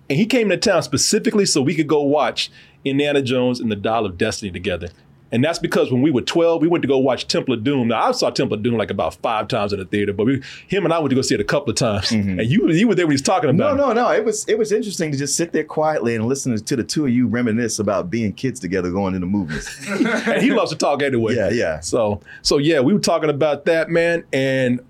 and 0.09 0.19
he 0.19 0.27
came 0.27 0.51
into 0.51 0.69
town 0.69 0.83
specifically 0.83 1.47
so 1.47 1.61
we 1.61 1.75
could 1.75 1.87
go 1.87 2.03
watch 2.03 2.51
Indiana 2.85 3.21
Jones 3.23 3.61
and 3.61 3.71
the 3.71 3.77
Dial 3.77 4.07
of 4.07 4.17
Destiny 4.17 4.51
together. 4.51 4.89
And 5.33 5.45
that's 5.45 5.59
because 5.59 5.93
when 5.93 6.03
we 6.03 6.11
were 6.11 6.23
12, 6.23 6.61
we 6.61 6.69
went 6.69 6.83
to 6.83 6.89
go 6.89 6.99
watch 6.99 7.29
Temple 7.29 7.55
of 7.55 7.63
Doom. 7.63 7.89
Now, 7.89 8.09
I 8.09 8.13
saw 8.13 8.31
Temple 8.31 8.57
of 8.57 8.63
Doom 8.63 8.77
like 8.77 8.91
about 8.91 9.15
five 9.15 9.49
times 9.49 9.73
in 9.73 9.79
the 9.79 9.85
theater, 9.85 10.13
but 10.13 10.27
we, 10.27 10.43
him 10.67 10.85
and 10.85 10.93
I 10.93 10.99
went 10.99 11.11
to 11.11 11.17
go 11.17 11.23
see 11.23 11.35
it 11.35 11.41
a 11.41 11.45
couple 11.45 11.71
of 11.71 11.77
times. 11.77 12.11
And 12.11 12.41
you, 12.43 12.69
you 12.71 12.89
were 12.89 12.95
there 12.95 13.07
when 13.07 13.13
he 13.13 13.15
was 13.15 13.23
talking 13.23 13.51
Mm-hmm. 13.51 13.57
No, 13.57 13.71
it. 13.71 13.77
no, 13.77 13.93
no. 13.93 14.11
It 14.11 14.25
was 14.25 14.47
it 14.49 14.59
was 14.59 14.71
interesting 14.71 15.11
to 15.13 15.19
just 15.19 15.37
sit 15.37 15.53
there 15.53 15.65
quietly 15.65 16.15
and 16.15 16.27
listen 16.27 16.57
to 16.57 16.77
the 16.77 16.85
two 16.85 17.05
of 17.07 17.11
you 17.11 17.27
reminisce 17.27 17.79
about 17.79 18.11
being 18.11 18.33
kids 18.33 18.61
together 18.61 18.91
going 18.91 19.15
into 19.15 19.27
movies. 19.27 19.69
and 19.89 20.43
he 20.43 20.51
loves 20.51 20.71
to 20.73 20.77
talk 20.77 21.03
anyway. 21.03 21.35
Yeah, 21.35 21.51
yeah. 21.51 21.81
So, 21.81 22.21
so 22.43 22.59
yeah, 22.59 22.81
we 22.81 22.93
were 22.93 23.01
talking 23.01 23.31
about 23.31 23.65
that, 23.65 23.89
man, 23.91 24.25
and 24.33 24.81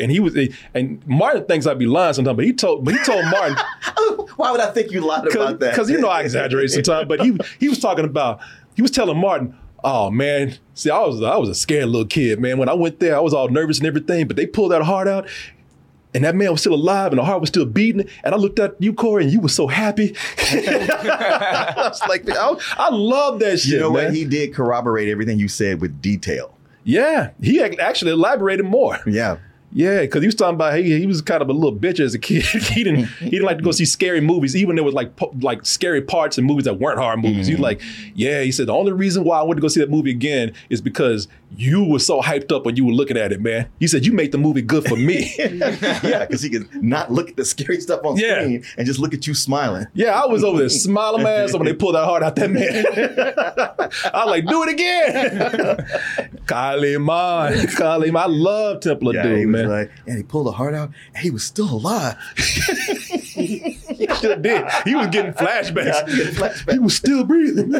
and 0.00 0.10
he 0.10 0.18
was, 0.18 0.36
and 0.74 1.06
Martin 1.06 1.44
thinks 1.44 1.66
I'd 1.66 1.78
be 1.78 1.86
lying 1.86 2.14
sometimes, 2.14 2.36
but 2.36 2.44
he 2.46 2.52
told, 2.52 2.84
but 2.84 2.94
he 2.94 3.04
told 3.04 3.24
Martin 3.26 3.56
Why 4.36 4.50
would 4.50 4.60
I 4.60 4.70
think 4.70 4.90
you 4.90 5.02
lied 5.02 5.28
about 5.28 5.58
that? 5.60 5.72
because 5.72 5.90
you 5.90 6.00
know 6.00 6.08
I 6.08 6.22
exaggerate 6.22 6.70
sometimes, 6.70 7.06
but 7.06 7.20
he 7.20 7.36
he 7.58 7.68
was 7.68 7.78
talking 7.78 8.04
about, 8.06 8.40
he 8.74 8.82
was 8.82 8.90
telling 8.90 9.18
Martin. 9.18 9.54
Oh 9.82 10.10
man, 10.10 10.56
see, 10.74 10.90
I 10.90 10.98
was 11.00 11.22
I 11.22 11.36
was 11.36 11.48
a 11.48 11.54
scared 11.54 11.86
little 11.86 12.06
kid, 12.06 12.38
man. 12.40 12.58
When 12.58 12.68
I 12.68 12.74
went 12.74 13.00
there, 13.00 13.16
I 13.16 13.20
was 13.20 13.32
all 13.34 13.48
nervous 13.48 13.78
and 13.78 13.86
everything, 13.86 14.26
but 14.26 14.36
they 14.36 14.46
pulled 14.46 14.72
that 14.72 14.82
heart 14.82 15.08
out, 15.08 15.28
and 16.14 16.24
that 16.24 16.34
man 16.34 16.50
was 16.52 16.60
still 16.60 16.74
alive, 16.74 17.12
and 17.12 17.18
the 17.18 17.24
heart 17.24 17.40
was 17.40 17.48
still 17.48 17.64
beating. 17.66 18.08
And 18.24 18.34
I 18.34 18.38
looked 18.38 18.58
at 18.58 18.74
you, 18.78 18.92
Corey, 18.92 19.24
and 19.24 19.32
you 19.32 19.40
were 19.40 19.48
so 19.48 19.66
happy. 19.68 20.14
I 20.38 21.72
was 21.76 22.00
like, 22.08 22.28
I, 22.28 22.54
I 22.76 22.90
love 22.90 23.38
that 23.40 23.60
shit, 23.60 23.74
You 23.74 23.80
know 23.80 23.92
man. 23.92 24.06
what? 24.06 24.14
He 24.14 24.24
did 24.24 24.54
corroborate 24.54 25.08
everything 25.08 25.38
you 25.38 25.48
said 25.48 25.80
with 25.80 26.00
detail. 26.02 26.56
Yeah, 26.84 27.30
he 27.42 27.62
actually 27.62 28.12
elaborated 28.12 28.64
more. 28.66 28.98
Yeah. 29.06 29.36
Yeah, 29.72 30.00
because 30.00 30.22
he 30.22 30.26
was 30.26 30.34
talking 30.34 30.56
about 30.56 30.76
he, 30.78 30.98
he 30.98 31.06
was 31.06 31.22
kind 31.22 31.42
of 31.42 31.48
a 31.48 31.52
little 31.52 31.76
bitch 31.76 32.00
as 32.00 32.14
a 32.14 32.18
kid. 32.18 32.42
he 32.44 32.84
didn't 32.84 33.04
he 33.18 33.30
didn't 33.30 33.46
like 33.46 33.58
to 33.58 33.62
go 33.64 33.70
see 33.70 33.84
scary 33.84 34.20
movies, 34.20 34.56
even 34.56 34.76
there 34.76 34.84
was 34.84 34.94
like 34.94 35.16
po- 35.16 35.34
like 35.40 35.64
scary 35.64 36.02
parts 36.02 36.38
in 36.38 36.44
movies 36.44 36.64
that 36.64 36.74
weren't 36.74 36.98
horror 36.98 37.16
movies. 37.16 37.46
He 37.46 37.54
was 37.54 37.60
mm-hmm. 37.60 37.62
like, 37.62 37.82
yeah, 38.14 38.42
he 38.42 38.52
said 38.52 38.66
the 38.66 38.74
only 38.74 38.92
reason 38.92 39.24
why 39.24 39.38
I 39.38 39.42
went 39.42 39.58
to 39.58 39.62
go 39.62 39.68
see 39.68 39.80
that 39.80 39.90
movie 39.90 40.10
again 40.10 40.52
is 40.70 40.80
because 40.80 41.28
you 41.56 41.84
were 41.84 41.98
so 41.98 42.20
hyped 42.20 42.52
up 42.52 42.64
when 42.64 42.76
you 42.76 42.84
were 42.84 42.92
looking 42.92 43.16
at 43.16 43.32
it, 43.32 43.40
man. 43.40 43.68
He 43.80 43.86
said 43.86 44.06
you 44.06 44.12
made 44.12 44.32
the 44.32 44.38
movie 44.38 44.62
good 44.62 44.84
for 44.84 44.96
me. 44.96 45.34
yeah, 45.38 46.26
because 46.26 46.42
he 46.42 46.50
could 46.50 46.82
not 46.82 47.10
look 47.10 47.30
at 47.30 47.36
the 47.36 47.44
scary 47.44 47.80
stuff 47.80 48.04
on 48.04 48.16
Yeah. 48.16 48.42
screen 48.42 48.64
and 48.76 48.86
just 48.86 49.00
look 49.00 49.14
at 49.14 49.26
you 49.26 49.34
smiling. 49.34 49.86
yeah, 49.94 50.20
I 50.20 50.26
was 50.26 50.44
over 50.44 50.58
there 50.58 50.68
smiling 50.68 51.22
my 51.22 51.30
ass 51.30 51.52
when 51.52 51.64
they 51.64 51.74
pulled 51.74 51.94
that 51.94 52.04
heart 52.04 52.22
out 52.22 52.36
that 52.36 52.50
man. 52.50 52.84
I 54.14 54.24
was 54.24 54.30
like, 54.30 54.46
do 54.46 54.62
it 54.64 54.70
again. 54.70 56.40
Kali 56.46 56.98
Ma, 56.98 57.50
Kali 57.76 58.10
Ma. 58.10 58.20
I 58.20 58.26
love 58.26 58.80
Temple 58.80 59.08
of 59.08 59.14
Yeah, 59.16 59.22
he 59.24 59.42
Doom, 59.42 59.52
was 59.62 59.68
man. 59.68 59.78
like, 59.78 59.90
and 60.06 60.16
he 60.16 60.22
pulled 60.22 60.46
the 60.46 60.52
heart 60.52 60.74
out, 60.74 60.90
and 61.14 61.22
he 61.22 61.30
was 61.30 61.44
still 61.44 61.70
alive. 61.70 62.16
He 63.40 64.06
sure 64.20 64.36
did. 64.36 64.64
He 64.84 64.94
was 64.94 65.06
getting 65.08 65.32
flashbacks. 65.32 65.86
Yeah, 65.86 66.06
he 66.06 66.16
getting 66.16 66.34
flashbacks. 66.34 66.72
He 66.72 66.78
was 66.78 66.96
still 66.96 67.24
breathing. 67.24 67.72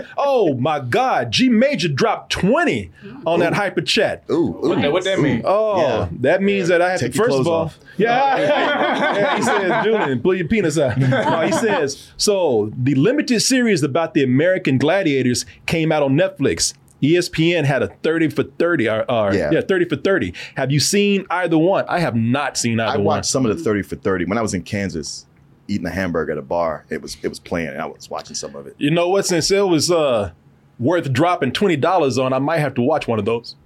oh 0.18 0.54
my 0.54 0.80
God. 0.80 1.30
G 1.30 1.48
Major 1.48 1.88
dropped 1.88 2.32
20 2.32 2.90
on 3.26 3.40
that 3.40 3.54
hyper 3.54 3.82
chat. 3.82 4.24
Ooh, 4.30 4.34
ooh. 4.34 4.68
What, 4.68 4.80
that, 4.80 4.92
what 4.92 5.04
that 5.04 5.20
mean? 5.20 5.42
Oh, 5.44 5.78
Yeah. 5.80 6.08
that 6.20 6.42
means 6.42 6.68
that 6.68 6.82
I 6.82 6.90
have 6.92 7.00
Take 7.00 7.12
to 7.12 7.18
your 7.18 7.26
first 7.26 7.38
of 7.38 7.44
clothes 7.44 7.46
all. 7.46 7.64
off. 7.66 7.78
Yeah. 7.96 8.38
yeah, 9.16 9.36
he 9.36 9.42
says, 9.42 9.84
Julian, 9.84 10.20
pull 10.20 10.34
your 10.34 10.48
penis 10.48 10.78
out. 10.78 10.96
No, 10.98 11.40
he 11.42 11.52
says, 11.52 12.10
so 12.16 12.72
the 12.76 12.94
limited 12.94 13.40
series 13.40 13.82
about 13.82 14.14
the 14.14 14.22
American 14.22 14.78
gladiators 14.78 15.46
came 15.66 15.92
out 15.92 16.02
on 16.02 16.12
Netflix. 16.14 16.74
ESPN 17.02 17.64
had 17.64 17.82
a 17.82 17.88
30 18.02 18.30
for 18.30 18.42
30 18.42 18.88
or, 18.88 19.10
or 19.10 19.34
Yeah. 19.34 19.50
yeah. 19.52 19.60
30 19.60 19.84
for 19.86 19.96
30. 19.96 20.32
Have 20.56 20.70
you 20.72 20.80
seen 20.80 21.26
either 21.30 21.58
one? 21.58 21.84
I 21.88 21.98
have 22.00 22.16
not 22.16 22.56
seen 22.56 22.80
either 22.80 22.92
I 22.92 22.96
one. 22.96 23.04
watched 23.04 23.26
some 23.30 23.44
of 23.46 23.56
the 23.56 23.62
30 23.62 23.82
for 23.82 23.96
30 23.96 24.24
when 24.26 24.38
I 24.38 24.42
was 24.42 24.54
in 24.54 24.62
Kansas 24.62 25.26
eating 25.68 25.86
a 25.86 25.90
hamburger 25.90 26.32
at 26.32 26.38
a 26.38 26.42
bar. 26.42 26.84
It 26.90 27.02
was 27.02 27.16
it 27.22 27.28
was 27.28 27.38
playing 27.38 27.68
and 27.68 27.80
I 27.82 27.86
was 27.86 28.08
watching 28.08 28.34
some 28.34 28.54
of 28.56 28.66
it. 28.66 28.74
You 28.78 28.90
know 28.90 29.08
what? 29.08 29.26
Since 29.26 29.50
it 29.50 29.66
was 29.66 29.90
uh, 29.90 30.30
worth 30.78 31.12
dropping 31.12 31.52
twenty 31.52 31.76
dollars 31.76 32.18
on, 32.18 32.32
I 32.32 32.38
might 32.38 32.58
have 32.58 32.74
to 32.74 32.82
watch 32.82 33.06
one 33.08 33.18
of 33.18 33.24
those. 33.24 33.56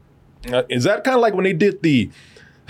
Uh, 0.50 0.62
is 0.70 0.84
that 0.84 1.04
kind 1.04 1.14
of 1.14 1.20
like 1.20 1.34
when 1.34 1.44
they 1.44 1.52
did 1.52 1.82
the 1.82 2.10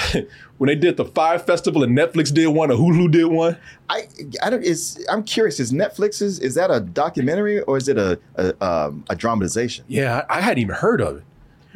when 0.59 0.69
they 0.69 0.75
did 0.75 0.97
the 0.97 1.05
Fire 1.05 1.39
Festival 1.39 1.83
and 1.83 1.97
Netflix 1.97 2.33
did 2.33 2.47
one 2.49 2.71
or 2.71 2.77
Hulu 2.77 3.11
did 3.11 3.27
one? 3.27 3.57
I 3.89 4.09
I 4.43 4.51
don't 4.51 4.63
is 4.65 5.05
I'm 5.11 5.23
curious 5.23 5.61
is 5.61 5.73
Netflix's 5.73 6.39
is 6.39 6.55
that 6.55 6.71
a 6.71 6.81
documentary 6.81 7.61
or 7.63 7.77
is 7.77 7.89
it 7.89 7.99
a 7.99 8.19
a, 8.37 8.65
um, 8.65 9.05
a 9.11 9.17
dramatization? 9.17 9.85
Yeah, 9.89 10.25
I, 10.29 10.39
I 10.39 10.41
hadn't 10.41 10.63
even 10.63 10.75
heard 10.77 11.01
of 11.01 11.19
it. 11.19 11.23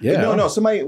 Yeah, 0.00 0.20
No, 0.20 0.34
no, 0.34 0.48
somebody 0.48 0.84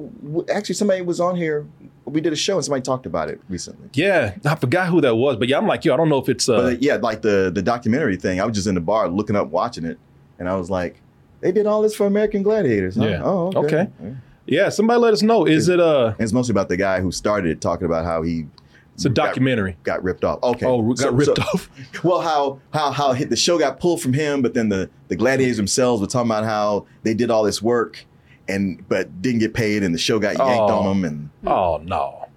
actually 0.53 0.75
somebody 0.75 1.01
was 1.03 1.21
on 1.21 1.37
here. 1.37 1.67
We 2.05 2.21
did 2.21 2.33
a 2.33 2.37
show 2.37 2.57
and 2.57 2.65
somebody 2.65 2.83
talked 2.83 3.07
about 3.07 3.29
it 3.31 3.41
recently. 3.49 3.89
Yeah, 3.95 4.35
I 4.45 4.55
forgot 4.57 4.89
who 4.89 5.01
that 5.01 5.15
was, 5.17 5.37
but 5.37 5.49
yeah, 5.49 5.59
I'm 5.59 5.67
like, 5.67 5.85
yo, 5.85 5.95
I 5.95 5.97
don't 5.97 6.09
know 6.09 6.19
if 6.19 6.29
it's. 6.29 6.49
Uh, 6.49 6.61
But 6.63 6.83
yeah, 6.83 6.97
like 6.97 7.23
the 7.23 7.51
the 7.55 7.63
documentary 7.63 8.17
thing, 8.17 8.41
I 8.41 8.45
was 8.45 8.55
just 8.55 8.67
in 8.67 8.75
the 8.75 8.81
bar 8.81 9.09
looking 9.09 9.37
up 9.37 9.49
watching 9.49 9.85
it 9.85 9.99
and 10.39 10.49
I 10.49 10.57
was 10.57 10.71
like, 10.71 11.01
they 11.41 11.53
did 11.53 11.67
all 11.67 11.83
this 11.83 11.95
for 11.95 12.07
American 12.07 12.43
Gladiators. 12.43 12.97
Huh? 12.97 13.07
Yeah. 13.07 13.23
Oh, 13.25 13.53
okay. 13.55 13.89
Okay. 14.01 14.17
Yeah. 14.47 14.63
yeah, 14.65 14.69
somebody 14.69 15.01
let 15.01 15.13
us 15.13 15.23
know. 15.23 15.47
Is 15.47 15.69
it 15.69 15.81
uh? 15.81 16.15
It's 16.19 16.33
mostly 16.33 16.53
about 16.53 16.69
the 16.69 16.77
guy 16.77 17.01
who 17.01 17.11
started 17.13 17.51
it, 17.51 17.61
talking 17.61 17.87
about 17.87 18.05
how 18.05 18.23
he 18.23 18.47
It's 18.95 19.05
a 19.05 19.09
documentary. 19.11 19.77
got 19.83 20.03
ripped 20.03 20.25
off. 20.25 20.39
Okay. 20.43 20.65
Oh, 20.67 20.83
got 20.83 20.99
So- 20.99 21.11
ripped 21.13 21.37
so- 21.37 21.43
off. 21.43 21.71
Well, 22.05 22.21
how 22.21 22.61
how 22.73 22.91
how 22.93 23.13
the 23.15 23.37
show 23.37 23.59
got 23.59 23.81
pulled 23.81 24.01
from 24.01 24.13
him, 24.13 24.43
but 24.43 24.55
then 24.55 24.69
the 24.69 24.89
the 25.09 25.17
gladiators 25.17 25.57
themselves 25.57 26.01
were 26.01 26.07
talking 26.07 26.31
about 26.31 26.45
how 26.45 26.87
they 27.03 27.15
did 27.15 27.31
all 27.31 27.43
this 27.45 27.61
work, 27.63 28.05
and 28.49 28.83
but 28.89 29.21
didn't 29.23 29.41
get 29.41 29.55
paid, 29.55 29.83
and 29.83 29.95
the 29.95 29.99
show 29.99 30.19
got 30.19 30.37
yanked 30.39 30.71
Oh. 30.71 30.79
on 30.79 31.01
them. 31.03 31.05
and 31.05 31.31
Oh 31.47 31.79
no. 31.85 32.29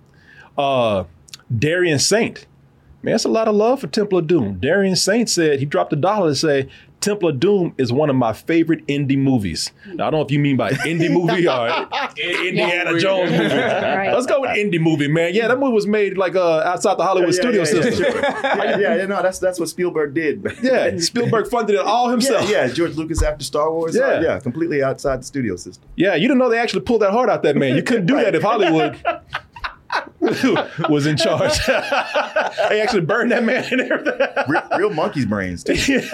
Uh 0.58 1.04
Darian 1.56 2.00
Saint. 2.00 2.46
Man, 3.02 3.14
that's 3.14 3.24
a 3.26 3.30
lot 3.30 3.48
of 3.48 3.56
love 3.56 3.80
for 3.80 3.88
Temple 3.88 4.18
of 4.20 4.28
Doom. 4.28 4.60
Darian 4.60 4.96
Saint 4.96 5.30
said 5.30 5.60
he 5.60 5.66
dropped 5.66 5.94
a 5.94 5.96
dollar 5.96 6.30
to 6.32 6.36
say 6.36 6.68
Temple 7.02 7.30
of 7.30 7.40
Doom 7.40 7.74
is 7.78 7.94
one 7.94 8.10
of 8.10 8.16
my 8.16 8.34
favorite 8.34 8.86
indie 8.88 9.18
movies. 9.18 9.72
Now, 9.94 10.08
I 10.08 10.12
don't 10.12 10.20
know 10.20 10.26
if 10.26 10.32
you 10.32 10.40
mean 10.40 10.58
by 10.58 10.72
indie 10.72 11.10
movie 11.10 11.48
or 11.48 11.68
Indiana 12.48 13.00
Jones 13.00 13.32
movie. 13.32 13.56
Right. 13.56 14.12
Let's 14.14 14.26
go 14.26 14.42
with 14.42 14.52
indie 14.52 14.80
movie, 14.82 15.08
man. 15.08 15.34
Yeah, 15.34 15.48
that 15.48 15.60
movie 15.60 15.74
was 15.74 15.88
made 15.88 16.18
like 16.18 16.36
uh, 16.36 16.60
outside 16.66 16.98
the 16.98 17.04
Hollywood 17.04 17.34
Yeah, 17.34 17.42
studio 17.42 17.64
yeah, 17.64 17.74
yeah, 17.74 17.82
system. 17.82 18.12
sure. 18.12 18.22
yeah, 18.22 18.78
yeah, 18.80 18.96
yeah, 18.96 19.06
no, 19.06 19.22
that's 19.22 19.40
that's 19.40 19.60
what 19.60 19.70
Spielberg 19.70 20.14
did. 20.14 20.46
Yeah, 20.62 20.98
Spielberg 20.98 21.48
funded 21.48 21.76
it 21.76 21.82
all 21.86 22.10
himself. 22.12 22.50
yeah, 22.50 22.68
George 22.68 22.96
Lucas 22.96 23.24
after 23.24 23.44
Star 23.44 23.72
Wars. 23.72 23.96
Yeah. 23.96 24.04
uh, 24.04 24.22
yeah, 24.22 24.40
completely 24.40 24.84
outside 24.84 25.22
the 25.22 25.26
studio 25.26 25.56
system. 25.56 25.84
Yeah, 25.96 26.16
you 26.16 26.28
didn't 26.28 26.38
know 26.40 26.50
they 26.50 26.60
actually 26.60 26.82
pulled 26.82 27.02
that 27.02 27.12
heart 27.12 27.30
out 27.30 27.44
that 27.44 27.56
man. 27.56 27.76
You 27.76 27.84
couldn't 27.84 28.08
do 28.08 28.16
that 28.16 28.36
if 28.36 28.44
Hollywood 28.44 28.98
was 30.90 31.06
in 31.06 31.18
charge. 31.18 31.58
they 31.68 32.82
actually 32.82 33.02
burned 33.02 33.32
that 33.32 33.44
man 33.44 33.64
and 33.72 33.82
everything. 33.82 34.20
Real, 34.48 34.64
real 34.78 34.90
monkey's 34.92 35.26
brains, 35.26 35.64
too. 35.64 35.76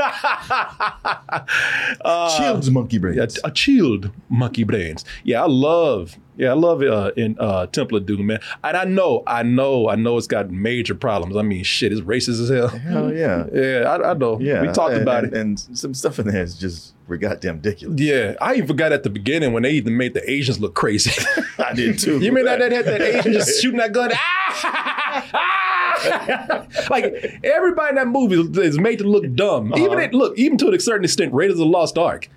Uh, 2.04 2.38
Chilled 2.38 2.72
monkey 2.72 2.98
brains. 2.98 3.40
a 3.44 3.52
chilled 3.52 4.12
monkey 4.30 4.64
brains. 4.64 5.04
Yeah, 5.24 5.44
I 5.44 5.48
love. 5.48 6.18
Yeah, 6.38 6.50
I 6.50 6.54
love 6.54 6.82
uh, 6.82 7.12
in 7.16 7.38
uh, 7.40 7.68
Temple 7.68 7.98
of 7.98 8.06
Doom, 8.06 8.28
man. 8.28 8.40
And 8.64 8.76
I 8.76 8.84
know, 8.84 9.24
I 9.26 9.44
know, 9.44 9.90
I 9.90 9.96
know 9.96 10.18
it's 10.18 10.28
got 10.28 10.52
major 10.52 10.96
problems. 10.96 11.38
I 11.38 11.42
mean, 11.42 11.64
shit, 11.64 11.92
it's 11.92 12.02
racist 12.02 12.42
as 12.42 12.50
hell. 12.50 12.68
Hell 12.68 13.14
yeah. 13.14 13.46
Yeah, 13.56 13.84
I, 13.84 14.12
I 14.12 14.14
know. 14.14 14.40
Yeah, 14.40 14.62
we 14.62 14.68
talked 14.68 14.94
and, 14.94 15.02
about 15.02 15.24
and, 15.24 15.34
it. 15.34 15.40
and 15.40 15.60
some 15.78 15.94
stuff 15.94 16.20
in 16.20 16.28
there 16.28 16.44
is 16.44 16.58
just 16.58 16.94
we're 17.08 17.18
goddamn 17.18 17.56
ridiculous. 17.56 18.00
yeah, 18.00 18.34
I 18.42 18.56
even 18.56 18.68
forgot 18.68 18.92
at 18.92 19.04
the 19.04 19.10
beginning 19.10 19.54
when 19.54 19.64
they 19.64 19.72
even 19.72 19.96
made 19.96 20.14
the 20.14 20.30
Asians 20.30 20.60
look 20.60 20.74
crazy. 20.74 21.12
I 21.58 21.74
did 21.74 22.00
too. 22.00 22.20
You 22.20 22.32
mean 22.32 22.46
that 22.46 22.60
that, 22.60 22.70
that, 22.72 22.86
that 22.86 23.02
Asian 23.02 23.34
just 23.34 23.62
shooting 23.62 23.80
that 23.80 23.94
gun? 23.94 24.12
Ah! 24.14 25.32
Ah! 25.34 26.68
like 26.90 27.40
everybody 27.44 27.90
in 27.90 27.96
that 27.96 28.08
movie 28.08 28.36
is 28.62 28.78
made 28.78 29.00
to 29.00 29.06
look 29.08 29.34
dumb. 29.36 29.74
Even 29.78 30.00
it, 30.00 30.14
look, 30.14 30.38
even 30.38 30.58
to 30.58 30.70
a 30.70 30.80
certain 30.80 31.06
extent, 31.06 31.34
Raiders 31.34 31.54
of 31.54 31.60
the 31.60 31.66
Lost 31.66 31.98
Ark. 31.98 32.30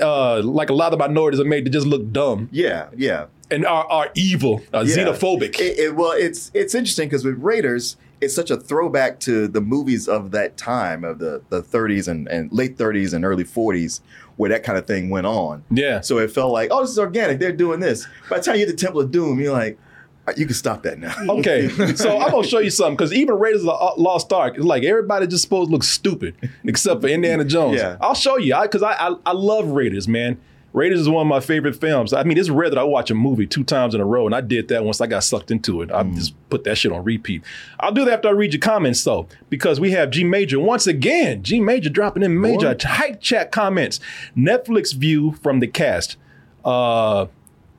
Uh, 0.00 0.42
like 0.42 0.70
a 0.70 0.74
lot 0.74 0.92
of 0.92 0.98
minorities 0.98 1.40
are 1.40 1.44
made 1.44 1.64
to 1.64 1.70
just 1.70 1.86
look 1.86 2.10
dumb 2.12 2.48
Yeah, 2.50 2.88
yeah. 2.96 3.26
and 3.50 3.64
are, 3.64 3.84
are 3.90 4.10
evil, 4.14 4.60
uh, 4.72 4.84
Yeah. 4.86 4.96
xenophobic. 4.96 5.60
It, 5.60 5.78
it- 5.78 5.94
well, 5.96 6.12
it's 6.12 6.50
it's 6.54 6.74
interesting 6.74 7.08
because 7.08 7.24
with 7.24 7.38
Raiders, 7.38 7.96
it's 8.20 8.34
such 8.34 8.50
a 8.50 8.56
throwback 8.56 9.20
to 9.20 9.46
the 9.46 9.60
movies 9.60 10.08
of 10.08 10.30
that 10.32 10.56
time 10.56 11.04
of 11.04 11.18
the, 11.18 11.42
the 11.50 11.62
30s 11.62 12.08
and, 12.08 12.26
and 12.28 12.50
late 12.52 12.76
30s 12.78 13.12
and 13.12 13.24
early 13.24 13.44
40s 13.44 14.00
where 14.36 14.50
that 14.50 14.62
kind 14.64 14.76
of 14.78 14.86
thing 14.86 15.10
went 15.10 15.26
on. 15.26 15.62
yeah. 15.70 16.00
So 16.00 16.18
it 16.18 16.30
felt 16.30 16.52
like, 16.52 16.70
oh, 16.72 16.80
this 16.80 16.90
is 16.90 16.98
organic. 16.98 17.38
They're 17.38 17.52
doing 17.52 17.78
this. 17.80 18.06
By 18.28 18.38
the 18.38 18.42
time 18.44 18.56
you 18.56 18.66
get 18.66 18.76
to 18.76 18.84
Temple 18.84 19.00
of 19.02 19.10
Doom, 19.12 19.38
you're 19.40 19.52
like, 19.52 19.74
"All 19.74 19.74
right, 19.74 19.78
you 20.36 20.46
can 20.46 20.54
stop 20.54 20.82
that 20.84 20.98
now. 20.98 21.14
Okay, 21.28 21.68
so 21.94 22.18
I'm 22.18 22.30
gonna 22.30 22.46
show 22.46 22.58
you 22.58 22.70
something 22.70 22.96
because 22.96 23.12
even 23.12 23.34
Raiders 23.38 23.62
of 23.62 23.66
the 23.66 24.02
Lost 24.02 24.32
Ark, 24.32 24.54
it's 24.56 24.64
like 24.64 24.82
everybody 24.84 25.26
just 25.26 25.42
supposed 25.42 25.68
to 25.68 25.72
look 25.72 25.82
stupid 25.82 26.34
except 26.64 27.00
for 27.02 27.08
Indiana 27.08 27.44
Jones. 27.44 27.76
Yeah. 27.76 27.96
I'll 28.00 28.14
show 28.14 28.38
you 28.38 28.56
because 28.62 28.82
I, 28.82 28.92
I 28.92 29.14
I 29.26 29.32
love 29.32 29.68
Raiders, 29.68 30.08
man. 30.08 30.38
Raiders 30.74 30.98
is 31.00 31.08
one 31.08 31.24
of 31.24 31.28
my 31.28 31.38
favorite 31.38 31.76
films. 31.76 32.12
I 32.12 32.24
mean, 32.24 32.36
it's 32.36 32.50
rare 32.50 32.68
that 32.68 32.78
I 32.78 32.82
watch 32.82 33.08
a 33.08 33.14
movie 33.14 33.46
two 33.46 33.62
times 33.62 33.94
in 33.94 34.00
a 34.00 34.04
row, 34.04 34.26
and 34.26 34.34
I 34.34 34.40
did 34.40 34.66
that 34.68 34.84
once 34.84 35.00
I 35.00 35.06
got 35.06 35.22
sucked 35.22 35.52
into 35.52 35.82
it. 35.82 35.92
I 35.92 36.02
just 36.02 36.34
put 36.50 36.64
that 36.64 36.76
shit 36.76 36.90
on 36.90 37.04
repeat. 37.04 37.44
I'll 37.78 37.92
do 37.92 38.04
that 38.04 38.14
after 38.14 38.28
I 38.28 38.32
read 38.32 38.52
your 38.52 38.60
comments, 38.60 39.02
though, 39.04 39.28
because 39.50 39.78
we 39.78 39.92
have 39.92 40.10
G 40.10 40.24
Major 40.24 40.58
once 40.58 40.88
again. 40.88 41.44
G 41.44 41.60
Major 41.60 41.90
dropping 41.90 42.24
in 42.24 42.40
major 42.40 42.76
hype 42.82 43.20
chat 43.20 43.52
comments. 43.52 44.00
Netflix 44.36 44.92
view 44.92 45.34
from 45.44 45.60
the 45.60 45.68
cast. 45.68 46.16
Uh, 46.64 47.26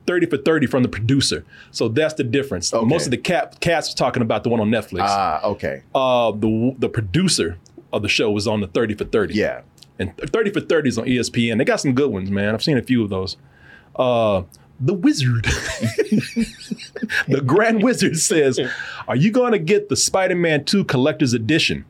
30 0.08 0.28
for 0.28 0.38
30 0.38 0.68
from 0.68 0.84
the 0.84 0.90
producer. 0.90 1.46
So 1.72 1.88
that's 1.88 2.14
the 2.14 2.24
difference. 2.24 2.74
Okay. 2.74 2.86
Most 2.86 3.06
of 3.06 3.12
the 3.12 3.18
cap, 3.18 3.60
cast 3.60 3.90
was 3.90 3.96
talking 3.96 4.22
about 4.22 4.44
the 4.44 4.50
one 4.50 4.60
on 4.60 4.70
Netflix. 4.70 5.02
Ah, 5.02 5.44
okay. 5.44 5.84
uh, 5.94 6.32
the 6.32 6.76
the 6.78 6.90
producer 6.90 7.58
of 7.94 8.02
the 8.02 8.10
show 8.10 8.32
was 8.32 8.48
on 8.48 8.62
the 8.62 8.68
30 8.68 8.96
for 8.96 9.06
30. 9.06 9.34
Yeah. 9.34 9.62
And 9.98 10.16
30 10.18 10.52
for 10.52 10.60
30 10.60 10.90
is 10.90 10.98
on 10.98 11.06
ESPN. 11.06 11.58
They 11.58 11.64
got 11.64 11.80
some 11.80 11.94
good 11.94 12.12
ones, 12.12 12.30
man. 12.30 12.54
I've 12.54 12.64
seen 12.64 12.78
a 12.78 12.82
few 12.82 13.04
of 13.04 13.10
those. 13.10 13.38
Uh, 13.96 14.44
the 14.78 14.94
Wizard, 14.94 15.46
the 17.30 17.42
Grand 17.46 17.82
Wizard 17.82 18.18
says, 18.18 18.60
Are 19.08 19.16
you 19.16 19.32
going 19.32 19.54
to 19.54 19.60
get 19.60 19.88
the 19.88 19.96
Spider 19.96 20.36
Man 20.36 20.66
2 20.66 20.84
Collector's 20.84 21.34
Edition? 21.34 21.86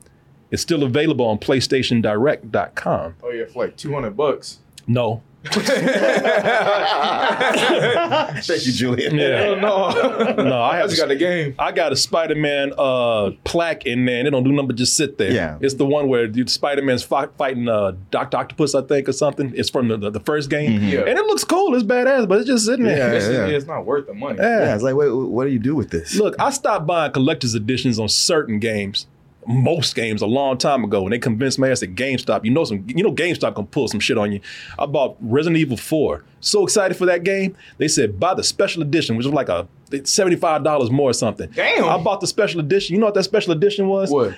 It's 0.52 0.62
still 0.62 0.84
available 0.84 1.26
on 1.26 1.40
PlayStationDirect.com. 1.40 3.16
Oh 3.24 3.30
yeah, 3.32 3.46
for 3.46 3.66
like 3.66 3.76
two 3.76 3.94
hundred 3.94 4.16
bucks. 4.16 4.60
No. 4.88 5.24
Thank 8.42 8.66
you, 8.66 8.72
Julian. 8.72 9.16
Yeah. 9.16 9.56
no, 9.56 9.90
No, 10.38 10.62
I 10.62 10.76
I 10.76 10.78
have 10.78 10.90
just 10.90 11.00
got 11.02 11.08
the 11.10 11.16
game. 11.16 11.56
I 11.58 11.72
got 11.72 11.92
a 11.92 11.96
Spider-Man 11.96 12.74
uh, 12.78 13.32
plaque 13.44 13.86
in 13.86 14.06
there, 14.06 14.18
and 14.18 14.26
they 14.28 14.30
don't 14.32 14.44
do 14.44 14.52
nothing 14.52 14.68
but 14.68 14.76
just 14.76 14.96
sit 14.98 15.18
there. 15.18 15.32
Yeah. 15.32 15.58
it's 15.62 15.76
the 15.76 15.86
one 15.86 16.08
where 16.08 16.28
the 16.28 16.46
Spider-Man's 16.48 17.04
fi- 17.04 17.28
fighting 17.38 17.68
uh, 17.70 17.94
Doctor 18.12 18.38
Octopus, 18.38 18.76
I 18.76 18.82
think, 18.82 19.08
or 19.10 19.14
something. 19.14 19.54
It's 19.56 19.70
from 19.70 19.88
the, 19.88 19.98
the, 19.98 20.10
the 20.12 20.20
first 20.20 20.50
game, 20.50 20.84
Yeah. 20.84 21.00
and 21.02 21.18
it 21.18 21.26
looks 21.26 21.44
cool. 21.44 21.74
It's 21.76 21.84
badass, 21.84 22.28
but 22.28 22.40
it's 22.40 22.48
just 22.48 22.66
sitting 22.66 22.86
there. 22.86 22.98
Yeah, 22.98 23.14
It's, 23.18 23.28
yeah. 23.28 23.46
it's 23.48 23.66
not 23.68 23.86
worth 23.86 24.08
the 24.08 24.14
money. 24.14 24.38
Yeah. 24.40 24.60
Yeah, 24.60 24.74
it's 24.76 24.84
like, 24.84 24.96
wait, 24.96 25.10
what 25.10 25.46
do 25.46 25.52
you 25.52 25.60
do 25.60 25.76
with 25.76 25.90
this? 25.92 26.16
Look, 26.16 26.36
I 26.40 26.50
stopped 26.50 26.86
buying 26.88 27.12
collector's 27.12 27.56
editions 27.56 28.00
on 28.00 28.10
certain 28.10 28.60
games, 28.60 29.08
most 29.48 29.96
games, 29.96 30.22
a 30.22 30.26
long 30.26 30.58
time 30.58 30.84
ago. 30.84 31.04
and 31.04 31.14
they 31.14 31.20
convinced 31.20 31.60
me, 31.60 31.70
I 31.70 31.74
said 31.76 31.96
GameStop. 31.96 32.44
You 32.46 32.52
know 32.52 32.64
some, 32.64 32.84
you 32.88 33.04
know 33.04 33.12
GameStop 33.12 33.54
gonna 33.56 33.68
pull 33.68 33.88
some 33.88 34.00
shit 34.00 34.18
on 34.18 34.32
you. 34.32 34.40
I 34.80 34.86
bought 34.86 35.18
Resident 35.22 35.58
Evil 35.58 35.78
4. 35.78 36.24
So 36.40 36.64
excited 36.64 36.96
for 36.98 37.06
that 37.06 37.24
game. 37.24 37.56
They 37.78 37.88
said 37.88 38.20
buy 38.20 38.34
the 38.34 38.44
special 38.44 38.82
edition, 38.82 39.16
which 39.16 39.26
was 39.26 39.34
like 39.34 39.50
a 39.50 39.68
seventy-five 40.04 40.64
dollars 40.64 40.90
more 40.92 41.10
or 41.10 41.14
something. 41.14 41.50
Damn. 41.52 41.86
I 41.86 41.98
bought 41.98 42.22
the 42.22 42.28
special 42.28 42.60
edition. 42.60 42.94
You 42.96 43.00
know 43.00 43.06
what 43.08 43.16
that 43.16 43.24
special 43.24 43.52
edition 43.54 43.88
was? 43.88 44.10
What? 44.12 44.36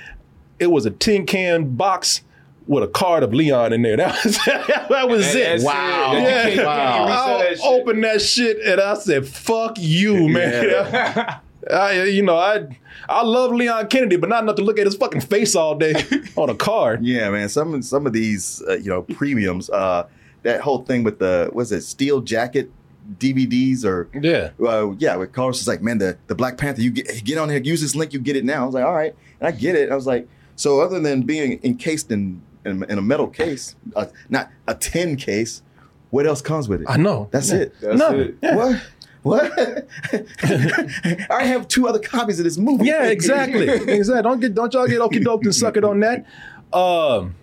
It 0.60 0.68
was 0.68 0.86
a 0.86 0.92
tin 0.92 1.26
can 1.26 1.76
box 1.76 2.22
with 2.68 2.84
a 2.84 2.88
card 2.88 3.24
of 3.24 3.34
Leon 3.34 3.72
in 3.74 3.82
there. 3.82 3.96
That 3.98 4.24
was 4.26 4.38
that 4.46 5.08
was 5.10 5.26
And 5.28 5.38
it. 5.38 5.44
that's 5.44 5.64
Wow. 5.64 6.14
it. 6.16 6.22
Yeah. 6.22 6.44
can't- 6.44 6.56
you 6.56 6.62
can't 6.64 7.10
resell 7.10 7.38
I 7.40 7.44
that 7.56 7.60
opened 7.64 8.04
that 8.04 8.22
shit 8.22 8.58
and 8.66 8.82
I 8.82 8.94
said, 8.96 9.26
"Fuck 9.28 9.78
you, 9.78 10.28
man." 10.28 11.40
I, 11.72 12.04
you 12.06 12.24
know, 12.24 12.38
I 12.38 12.68
I 13.10 13.24
love 13.24 13.52
Leon 13.52 13.88
Kennedy, 13.88 14.16
but 14.18 14.30
not 14.30 14.44
enough 14.44 14.56
to 14.58 14.64
look 14.64 14.80
at 14.80 14.86
his 14.86 14.96
fucking 14.96 15.22
face 15.22 15.56
all 15.56 15.76
day 15.76 15.94
on 16.36 16.50
a 16.50 16.56
card. 16.56 17.04
Yeah, 17.06 17.30
man. 17.30 17.50
Some 17.50 17.82
some 17.82 18.06
of 18.08 18.14
these, 18.14 18.62
uh, 18.68 18.74
you 18.78 18.90
know, 18.90 19.02
premiums. 19.04 19.70
Uh, 19.70 20.08
that 20.44 20.62
whole 20.62 20.84
thing 20.84 21.04
with 21.04 21.20
the 21.20 21.50
was 21.54 21.72
it 21.72 21.82
steel 21.82 22.22
jacket 22.22 22.72
DVDs 23.20 23.86
or 23.86 24.10
Yeah. 24.14 24.52
uh, 24.66 24.92
yeah, 24.98 25.16
with 25.16 25.32
Carlos 25.34 25.62
is 25.62 25.68
like, 25.68 25.82
man, 25.82 25.98
the, 25.98 26.18
the 26.28 26.36
Black 26.36 26.58
Panther, 26.58 26.82
you 26.82 26.92
get 26.92 27.24
get 27.24 27.38
on 27.38 27.50
here, 27.50 27.60
use 27.62 27.82
this 27.82 27.96
link, 27.96 28.14
you 28.14 28.20
get 28.20 28.36
it 28.36 28.46
now. 28.46 28.64
I 28.64 28.66
was 28.66 28.74
like, 28.76 28.86
all 28.86 28.94
right, 28.96 29.16
and 29.40 29.48
I 29.48 29.52
get 29.52 29.76
it. 29.76 29.92
I 29.92 29.96
was 29.96 30.06
like, 30.08 30.28
so 30.56 30.80
other 30.82 31.00
than 31.00 31.24
being 31.24 31.60
encased 31.64 32.12
in 32.12 32.42
in, 32.66 32.84
in 32.90 32.98
a 32.98 33.02
metal 33.02 33.28
case, 33.28 33.76
uh, 33.96 34.06
not 34.30 34.50
a 34.68 34.76
tin 34.76 35.16
case, 35.16 35.62
what 36.10 36.26
else 36.28 36.42
comes 36.42 36.68
with 36.68 36.82
it? 36.82 36.88
I 36.90 36.98
know. 36.98 37.30
That's 37.32 37.50
Yeah. 37.50 37.58
it. 37.60 37.76
That's 37.82 37.98
Nothing. 37.98 38.20
it. 38.20 38.38
Yeah. 38.44 38.56
What? 38.58 38.82
What? 39.28 39.88
I 41.32 41.44
have 41.44 41.68
two 41.68 41.88
other 41.88 42.00
copies 42.00 42.40
of 42.40 42.44
this 42.46 42.58
movie. 42.58 42.86
Yeah, 42.86 43.06
exactly. 43.06 43.68
exactly. 43.88 44.22
Don't 44.24 44.40
get 44.40 44.56
don't 44.56 44.74
y'all 44.74 44.88
get 44.88 45.02
okey 45.02 45.20
doped 45.20 45.46
and 45.46 45.54
suck 45.56 45.78
it 45.78 45.84
on 45.84 46.00
that. 46.02 46.26
Um, 46.74 47.36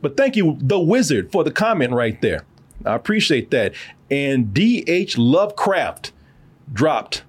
but 0.00 0.16
thank 0.16 0.36
you, 0.36 0.56
the 0.60 0.78
wizard, 0.78 1.32
for 1.32 1.44
the 1.44 1.50
comment 1.50 1.92
right 1.92 2.20
there. 2.20 2.44
I 2.84 2.94
appreciate 2.94 3.50
that. 3.50 3.74
And 4.10 4.54
DH 4.54 5.18
Lovecraft 5.18 6.12
dropped, 6.72 7.22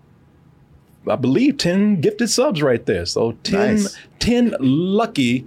I 1.07 1.15
believe, 1.15 1.57
10 1.57 2.01
gifted 2.01 2.29
subs 2.29 2.61
right 2.61 2.85
there. 2.85 3.05
So 3.05 3.33
10, 3.43 3.75
Nice. 3.75 3.97
10 4.19 4.55
lucky 4.59 5.45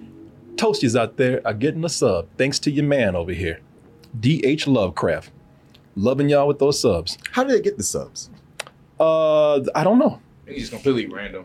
toasties 0.57 0.99
out 0.99 1.17
there 1.17 1.41
are 1.47 1.55
getting 1.55 1.85
a 1.85 1.89
sub. 1.89 2.27
Thanks 2.37 2.59
to 2.61 2.71
your 2.71 2.85
man 2.85 3.15
over 3.15 3.33
here. 3.33 3.61
DH 4.19 4.67
Lovecraft. 4.67 5.31
Loving 5.95 6.29
y'all 6.29 6.49
with 6.49 6.59
those 6.59 6.81
subs. 6.81 7.19
How 7.33 7.45
did 7.45 7.57
they 7.57 7.63
get 7.63 7.77
the 7.77 7.83
subs? 7.83 8.31
Uh 9.01 9.57
I 9.75 9.85
don't 9.85 9.99
know. 9.99 10.21
It's 10.47 10.61
just 10.61 10.73
completely 10.73 11.07
random. 11.07 11.45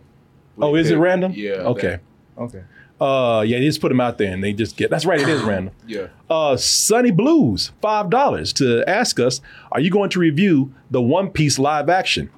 Oh, 0.60 0.76
is 0.76 0.90
it 0.90 0.96
random? 0.98 1.34
Yeah. 1.36 1.52
Okay. 1.74 2.00
Okay. 2.38 2.64
Uh, 3.00 3.44
yeah, 3.46 3.60
they 3.60 3.66
just 3.66 3.80
put 3.80 3.90
them 3.90 4.02
out 4.02 4.18
there 4.18 4.34
and 4.34 4.44
they 4.44 4.54
just 4.54 4.76
get. 4.76 4.90
That's 4.90 5.06
right, 5.06 5.22
it 5.22 5.30
is 5.30 5.42
random. 5.44 5.72
yeah. 5.86 6.08
Uh, 6.32 6.58
Sunny 6.58 7.12
Blues, 7.12 7.72
five 7.80 8.10
dollars 8.10 8.52
to 8.54 8.84
ask 8.90 9.20
us, 9.20 9.40
are 9.72 9.80
you 9.80 9.92
going 9.92 10.10
to 10.10 10.20
review 10.20 10.74
the 10.90 11.00
One 11.02 11.30
Piece 11.30 11.60
live 11.60 11.90
action? 11.90 12.32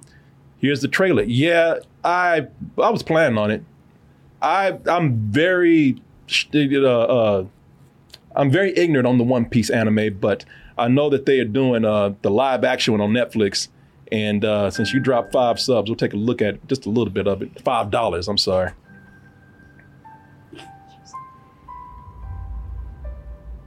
Here's 0.57 0.81
the 0.81 0.89
trailer. 0.89 1.23
Yeah, 1.23 1.75
I 2.03 2.47
I 2.77 2.89
was 2.89 3.03
planning 3.03 3.37
on 3.37 3.51
it. 3.51 3.63
I 4.41 4.77
I'm 4.85 5.15
very 5.31 6.01
uh, 6.53 6.85
uh, 6.85 7.45
I'm 8.35 8.51
very 8.51 8.77
ignorant 8.77 9.07
on 9.07 9.17
the 9.17 9.23
One 9.23 9.45
Piece 9.45 9.69
anime, 9.69 10.17
but 10.19 10.43
I 10.77 10.89
know 10.89 11.09
that 11.09 11.25
they 11.25 11.39
are 11.39 11.45
doing 11.45 11.85
uh, 11.85 12.15
the 12.21 12.29
live 12.31 12.65
action 12.65 12.97
one 12.97 13.01
on 13.01 13.11
Netflix. 13.13 13.69
And 14.11 14.43
uh, 14.43 14.71
since 14.71 14.91
you 14.93 14.99
dropped 14.99 15.31
five 15.31 15.59
subs, 15.59 15.89
we'll 15.89 15.95
take 15.97 16.13
a 16.13 16.17
look 16.17 16.41
at 16.41 16.65
just 16.67 16.85
a 16.85 16.89
little 16.89 17.13
bit 17.13 17.27
of 17.27 17.41
it. 17.41 17.61
Five 17.61 17.91
dollars. 17.91 18.27
I'm 18.27 18.37
sorry. 18.39 18.71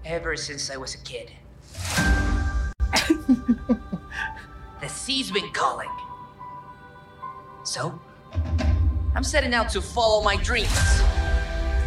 Ever 0.04 0.36
since 0.36 0.70
I 0.70 0.76
was 0.76 0.94
a 0.94 0.98
kid. 0.98 1.30
the 4.80 4.88
sea's 4.88 5.30
been 5.30 5.50
calling. 5.52 5.88
So, 7.64 7.98
I'm 9.14 9.22
setting 9.22 9.54
out 9.54 9.68
to 9.70 9.80
follow 9.80 10.22
my 10.24 10.36
dreams. 10.36 10.68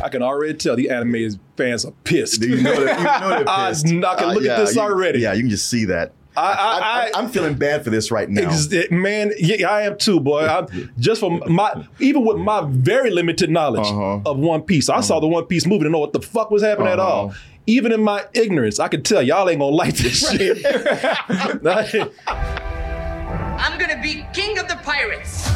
I 0.02 0.08
can 0.10 0.22
already 0.22 0.54
tell 0.54 0.76
the 0.78 0.90
anime 0.90 1.40
fans 1.58 1.84
are 1.86 1.92
pissed. 2.06 2.42
You 2.42 2.62
know 2.62 2.86
that, 2.86 2.98
you 3.00 3.04
know 3.04 3.30
they're 3.30 3.44
I- 3.50 3.70
pissed. 3.70 3.86
Uh, 3.88 4.08
I 4.08 4.16
can 4.16 4.28
look 4.34 4.46
at 4.46 4.58
this 4.60 4.76
you- 4.76 4.82
already. 4.82 5.20
Yeah, 5.20 5.34
you 5.34 5.42
can 5.42 5.50
just 5.50 5.70
see 5.70 5.84
that. 5.86 6.14
I, 6.38 6.42
I, 6.42 6.80
I, 6.80 7.12
I, 7.16 7.20
am 7.24 7.30
feeling 7.30 7.56
bad 7.56 7.84
for 7.84 7.90
this 7.90 8.12
right 8.12 8.30
now. 8.30 8.50
Ex- 8.50 8.92
man, 8.92 9.32
yeah, 9.38 9.70
I 9.70 9.84
am 9.84 9.98
too, 9.98 10.20
boy. 10.20 10.46
I'm, 10.46 10.68
just 11.00 11.20
from 11.22 11.42
my, 11.48 11.88
even 12.00 12.26
with 12.26 12.38
my 12.38 12.66
very 12.68 13.10
limited 13.10 13.50
knowledge 13.50 13.88
Uh-huh. 13.88 14.20
of 14.26 14.38
One 14.38 14.62
Piece, 14.64 14.90
I 14.90 15.00
saw 15.02 15.20
the 15.20 15.28
One 15.28 15.46
Piece 15.46 15.66
movie 15.66 15.86
to 15.86 15.90
know 15.90 16.00
what 16.00 16.14
the 16.14 16.22
fuck 16.22 16.52
was 16.52 16.62
happening 16.62 16.90
at 16.90 17.00
all. 17.00 17.30
Uh-huh. 17.30 17.38
Even 17.68 17.92
in 17.92 18.04
my 18.04 18.24
ignorance, 18.34 18.80
I 18.80 18.90
could 18.90 19.04
tell 19.06 19.24
y'all 19.24 19.50
ain't 19.50 19.60
gonna 19.60 19.76
like 19.76 19.96
this 19.96 20.20
shit. 20.30 20.64
I'm 22.28 23.80
gonna 23.80 24.00
be 24.02 24.26
king 24.34 24.58
of 24.60 24.68
the 24.68 24.76
pirates. 24.84 25.50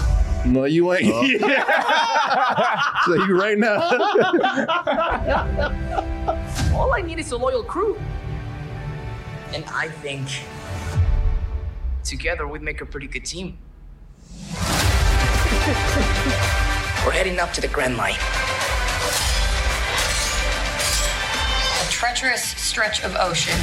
no, 0.46 0.64
you 0.64 0.92
ain't. 0.94 1.14
Uh-huh. 1.14 3.02
so 3.06 3.14
you 3.26 3.38
right 3.40 3.58
now. 3.60 3.80
All 6.76 6.94
I 6.94 7.02
need 7.02 7.20
is 7.20 7.32
a 7.32 7.38
loyal 7.38 7.64
crew. 7.64 8.00
And 9.54 9.64
I 9.68 9.90
think 9.90 10.28
together 12.04 12.48
we'd 12.48 12.62
make 12.62 12.82
a 12.82 12.86
pretty 12.86 13.08
good 13.08 13.26
team. 13.26 13.58
We're 17.06 17.12
heading 17.12 17.40
up 17.40 17.54
to 17.54 17.62
the 17.62 17.68
Grand 17.68 17.98
Line. 17.98 18.16
A 21.82 21.92
treacherous 21.92 22.44
stretch 22.44 23.04
of 23.04 23.16
ocean. 23.18 23.58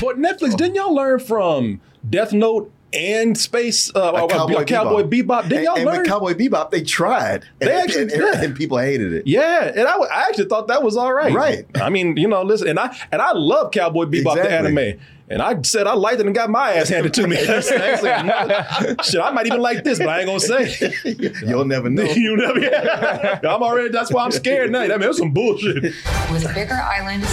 but 0.00 0.18
Netflix, 0.18 0.56
didn't 0.56 0.74
y'all 0.74 0.94
learn 0.94 1.18
from 1.18 1.80
Death 2.08 2.32
Note 2.32 2.72
and 2.92 3.36
Space 3.36 3.94
uh, 3.94 4.12
uh, 4.12 4.26
Cowboy 4.26 4.64
Cowboy, 4.64 5.02
Bebop. 5.02 5.26
Bebop? 5.26 5.48
Didn't 5.48 5.64
y'all 5.64 5.76
and 5.76 5.84
learn? 5.84 5.98
with 5.98 6.06
Cowboy 6.08 6.34
Bebop, 6.34 6.70
they 6.70 6.82
tried. 6.82 7.44
They 7.58 7.70
and, 7.70 7.78
actually 7.78 8.02
and, 8.02 8.10
did. 8.10 8.34
and 8.44 8.56
people 8.56 8.78
hated 8.78 9.12
it. 9.12 9.26
Yeah, 9.26 9.72
and 9.74 9.86
I, 9.86 9.96
I 9.96 10.26
actually 10.28 10.46
thought 10.46 10.68
that 10.68 10.82
was 10.82 10.96
all 10.96 11.12
right. 11.12 11.32
Right. 11.32 11.66
I 11.76 11.90
mean, 11.90 12.16
you 12.16 12.28
know, 12.28 12.42
listen, 12.42 12.68
and 12.68 12.78
I 12.78 12.96
and 13.12 13.20
I 13.20 13.32
love 13.32 13.70
Cowboy 13.72 14.06
Bebop 14.06 14.36
the 14.36 14.50
anime, 14.50 14.98
and 15.28 15.42
I 15.42 15.60
said 15.62 15.86
I 15.86 15.94
liked 15.94 16.20
it 16.20 16.26
and 16.26 16.34
got 16.34 16.50
my 16.50 16.72
ass 16.74 16.88
handed 16.88 17.14
to 17.14 17.26
me. 17.26 17.36
That's 17.44 17.70
actually 17.72 18.10
another- 18.10 18.96
shit, 19.02 19.20
I 19.20 19.30
might 19.30 19.46
even 19.46 19.60
like 19.60 19.84
this, 19.84 19.98
but 19.98 20.08
I 20.08 20.20
ain't 20.20 20.26
gonna 20.26 20.40
say. 20.40 20.92
You'll 21.46 21.64
never 21.64 21.90
know. 21.90 22.02
you 22.12 22.36
never. 22.36 22.60
Yeah. 22.60 23.40
I'm 23.42 23.62
already. 23.62 23.90
That's 23.90 24.12
why 24.12 24.24
I'm 24.24 24.32
scared 24.32 24.70
now. 24.70 24.82
I 24.82 24.88
mean, 24.88 25.02
it's 25.08 25.18
some 25.18 25.32
bullshit. 25.32 25.82
With 26.30 26.54
bigger 26.54 26.74
islands 26.74 27.26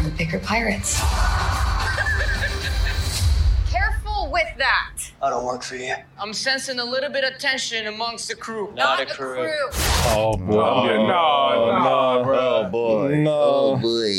and 0.00 0.16
bigger 0.16 0.38
pirates. 0.38 1.00
Careful 4.32 4.50
with 4.50 4.58
that. 4.58 4.90
I 5.22 5.30
don't 5.30 5.44
work 5.44 5.62
for 5.62 5.76
you. 5.76 5.94
I'm 6.18 6.32
sensing 6.32 6.78
a 6.78 6.84
little 6.84 7.10
bit 7.10 7.24
of 7.24 7.38
tension 7.38 7.86
amongst 7.86 8.28
the 8.28 8.34
crew. 8.36 8.72
Not 8.74 9.00
a 9.00 9.06
crew. 9.06 9.50
Oh 10.06 10.36
boy. 10.36 10.54
Oh, 10.54 10.86
no, 10.86 11.78
no, 12.18 12.24
bro. 12.24 12.38
Oh 12.38 12.68
boy. 12.70 13.16
No. 13.16 13.76
boy. 13.82 14.12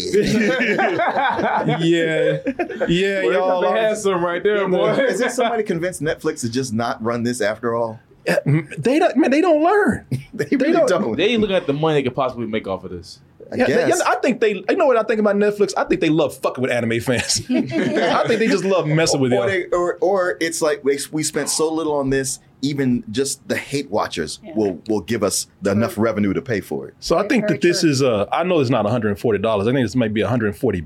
Yeah. 1.80 2.40
Yeah, 2.88 3.22
Boy, 3.22 3.32
y'all. 3.32 3.62
they 3.62 3.68
are- 3.68 3.78
had 3.78 3.98
some 3.98 4.24
right 4.24 4.44
there, 4.44 4.68
boy. 4.68 4.92
Is 4.94 5.20
there 5.20 5.30
somebody 5.30 5.64
convinced 5.64 6.02
Netflix 6.02 6.42
to 6.42 6.50
just 6.50 6.74
not 6.74 7.02
run 7.04 7.24
this 7.24 7.42
after 7.42 7.76
all? 7.76 8.00
They 8.46 9.00
don't. 9.00 9.18
Man, 9.18 9.32
they 9.32 9.42
don't 9.42 9.64
learn. 9.64 10.06
They 10.36 10.56
really 10.56 10.72
don't- 10.74 10.88
don't. 10.90 11.16
They 11.16 11.38
look 11.38 11.52
at 11.52 11.68
the 11.68 11.74
money 11.74 11.94
they 12.00 12.04
could 12.04 12.16
possibly 12.16 12.48
make 12.48 12.68
off 12.68 12.84
of 12.84 12.90
this. 12.92 13.20
I 13.54 13.58
Yeah, 13.58 13.88
guess. 13.88 14.00
yeah, 14.04 14.10
I 14.12 14.16
think 14.16 14.40
they. 14.42 14.54
You 14.70 14.76
know 14.76 14.86
what 14.86 14.98
I 14.98 15.04
think 15.04 15.20
about 15.20 15.36
Netflix? 15.36 15.74
I 15.78 15.84
think 15.86 16.02
they 16.02 16.10
love 16.10 16.36
fucking 16.38 16.62
with 16.62 16.72
anime 16.72 17.00
fans. 17.00 17.42
I 17.50 18.24
think 18.28 18.40
they 18.40 18.48
just 18.48 18.64
love 18.66 18.88
messing 18.88 19.20
with 19.22 19.34
or, 19.34 19.50
y'all. 19.50 19.68
or, 19.74 19.98
or 20.02 20.38
it's 20.42 20.62
like 20.62 20.84
we, 20.84 20.98
we 21.12 21.24
spent 21.24 21.50
so 21.50 21.72
little 21.72 21.94
on 21.94 22.10
this, 22.10 22.40
even 22.62 23.04
just 23.12 23.48
the 23.48 23.56
hate 23.56 23.90
watchers 23.90 24.40
will 24.56 24.82
will 24.88 25.02
give 25.02 25.24
us 25.24 25.48
the 25.62 25.72
enough 25.72 25.98
revenue 25.98 26.34
to 26.34 26.42
pay 26.42 26.62
for 26.62 26.88
it. 26.88 26.96
So 27.00 27.18
I 27.18 27.28
think 27.28 27.44
Very 27.48 27.60
that 27.60 27.62
this 27.62 27.84
is 27.84 28.02
uh 28.02 28.26
I 28.32 28.44
know 28.44 28.60
it's 28.60 28.70
not 28.70 28.86
$140. 28.86 29.62
I 29.62 29.64
think 29.64 29.86
this 29.86 29.96
might 29.96 30.14
be 30.14 30.22
140 30.22 30.84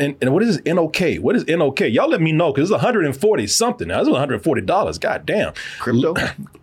and, 0.00 0.16
and 0.20 0.32
what 0.32 0.42
is 0.42 0.60
NOK? 0.64 0.98
What 1.20 1.36
is 1.36 1.46
NOK? 1.46 1.80
Y'all 1.80 2.08
let 2.08 2.20
me 2.20 2.32
know 2.32 2.52
because 2.52 2.70
it's 2.70 2.82
140 2.82 3.46
something. 3.46 3.88
Now, 3.88 3.98
this 3.98 4.08
is 4.08 4.14
$140. 4.14 5.00
God 5.00 5.26
damn. 5.26 5.52
Crypto? 5.78 6.14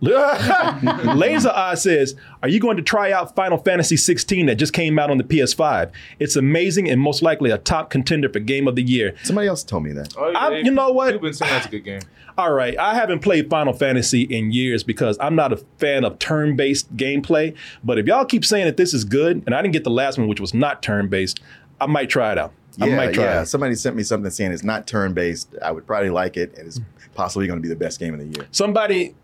Laser 1.14 1.52
Eye 1.54 1.74
says, 1.74 2.16
Are 2.42 2.48
you 2.48 2.60
going 2.60 2.76
to 2.76 2.82
try 2.82 3.12
out 3.12 3.34
Final 3.34 3.58
Fantasy 3.58 3.96
16 3.96 4.46
that 4.46 4.56
just 4.56 4.72
came 4.72 4.98
out 4.98 5.10
on 5.10 5.18
the 5.18 5.24
PS5? 5.24 5.90
It's 6.18 6.36
amazing 6.36 6.88
and 6.90 7.00
most 7.00 7.22
likely 7.22 7.50
a 7.50 7.58
top 7.58 7.90
contender 7.90 8.28
for 8.28 8.40
game 8.40 8.68
of 8.68 8.76
the 8.76 8.82
year. 8.82 9.14
Somebody 9.22 9.48
else 9.48 9.62
told 9.62 9.84
me 9.84 9.92
that. 9.92 10.14
Oh, 10.16 10.32
I- 10.32 10.56
you 10.58 10.70
know 10.70 10.90
what? 10.92 11.12
You've 11.12 11.22
been 11.22 11.32
saying 11.34 11.52
that's 11.52 11.66
a 11.66 11.70
good 11.70 11.84
game. 11.84 12.00
All 12.38 12.52
right, 12.52 12.76
I 12.78 12.94
haven't 12.94 13.20
played 13.20 13.48
Final 13.48 13.72
Fantasy 13.72 14.22
in 14.22 14.52
years 14.52 14.82
because 14.82 15.16
I'm 15.20 15.34
not 15.34 15.54
a 15.54 15.56
fan 15.78 16.04
of 16.04 16.18
turn-based 16.18 16.94
gameplay. 16.94 17.56
But 17.82 17.98
if 17.98 18.06
y'all 18.06 18.26
keep 18.26 18.44
saying 18.44 18.66
that 18.66 18.76
this 18.76 18.92
is 18.92 19.04
good, 19.04 19.42
and 19.46 19.54
I 19.54 19.62
didn't 19.62 19.72
get 19.72 19.84
the 19.84 19.90
last 19.90 20.18
one, 20.18 20.28
which 20.28 20.40
was 20.40 20.52
not 20.52 20.82
turn-based, 20.82 21.40
I 21.80 21.86
might 21.86 22.10
try 22.10 22.32
it 22.32 22.38
out. 22.38 22.52
I 22.80 22.86
Yeah, 22.86 22.96
might 22.96 23.12
try 23.14 23.24
yeah. 23.24 23.44
Somebody 23.44 23.74
sent 23.74 23.96
me 23.96 24.02
something 24.02 24.30
saying 24.30 24.52
it's 24.52 24.62
not 24.64 24.86
turn 24.86 25.14
based. 25.14 25.54
I 25.62 25.72
would 25.72 25.86
probably 25.86 26.10
like 26.10 26.36
it, 26.36 26.56
and 26.58 26.66
it's 26.66 26.80
possibly 27.14 27.46
going 27.46 27.58
to 27.58 27.62
be 27.62 27.68
the 27.68 27.76
best 27.76 27.98
game 27.98 28.14
of 28.14 28.20
the 28.20 28.26
year. 28.26 28.46
Somebody, 28.50 29.14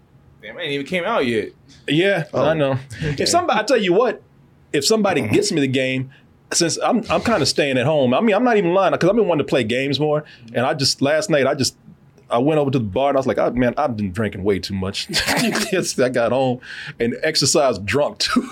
Damn, 0.40 0.58
it 0.58 0.62
ain't 0.62 0.72
even 0.72 0.86
came 0.86 1.04
out 1.04 1.26
yet. 1.26 1.50
yeah, 1.86 2.24
Oh, 2.32 2.44
I 2.46 2.54
know. 2.54 2.78
If 3.00 3.28
somebody, 3.28 3.60
I 3.60 3.62
tell 3.62 3.76
you 3.76 3.92
what, 3.92 4.22
if 4.72 4.84
somebody 4.84 5.20
gets 5.28 5.52
me 5.52 5.60
the 5.60 5.66
game, 5.68 6.10
since 6.52 6.78
I'm 6.78 7.02
I'm 7.10 7.22
kind 7.22 7.40
of 7.42 7.48
staying 7.48 7.78
at 7.78 7.86
home. 7.86 8.12
I 8.12 8.20
mean, 8.20 8.34
I'm 8.34 8.44
not 8.44 8.56
even 8.58 8.74
lying 8.74 8.92
because 8.92 9.08
I've 9.08 9.16
been 9.16 9.26
wanting 9.28 9.46
to 9.46 9.48
play 9.48 9.64
games 9.64 9.98
more, 9.98 10.24
and 10.54 10.66
I 10.66 10.74
just 10.74 11.00
last 11.02 11.30
night 11.30 11.46
I 11.46 11.54
just. 11.54 11.76
I 12.32 12.38
went 12.38 12.58
over 12.58 12.70
to 12.70 12.78
the 12.78 12.84
bar 12.84 13.10
and 13.10 13.16
I 13.16 13.20
was 13.20 13.26
like, 13.26 13.38
oh, 13.38 13.50
man, 13.50 13.74
I've 13.76 13.96
been 13.96 14.10
drinking 14.10 14.42
way 14.42 14.58
too 14.58 14.74
much. 14.74 15.08
Yes, 15.72 15.98
I 15.98 16.08
got 16.08 16.32
home 16.32 16.60
and 17.00 17.16
exercised 17.22 17.84
drunk 17.86 18.18
too. 18.18 18.48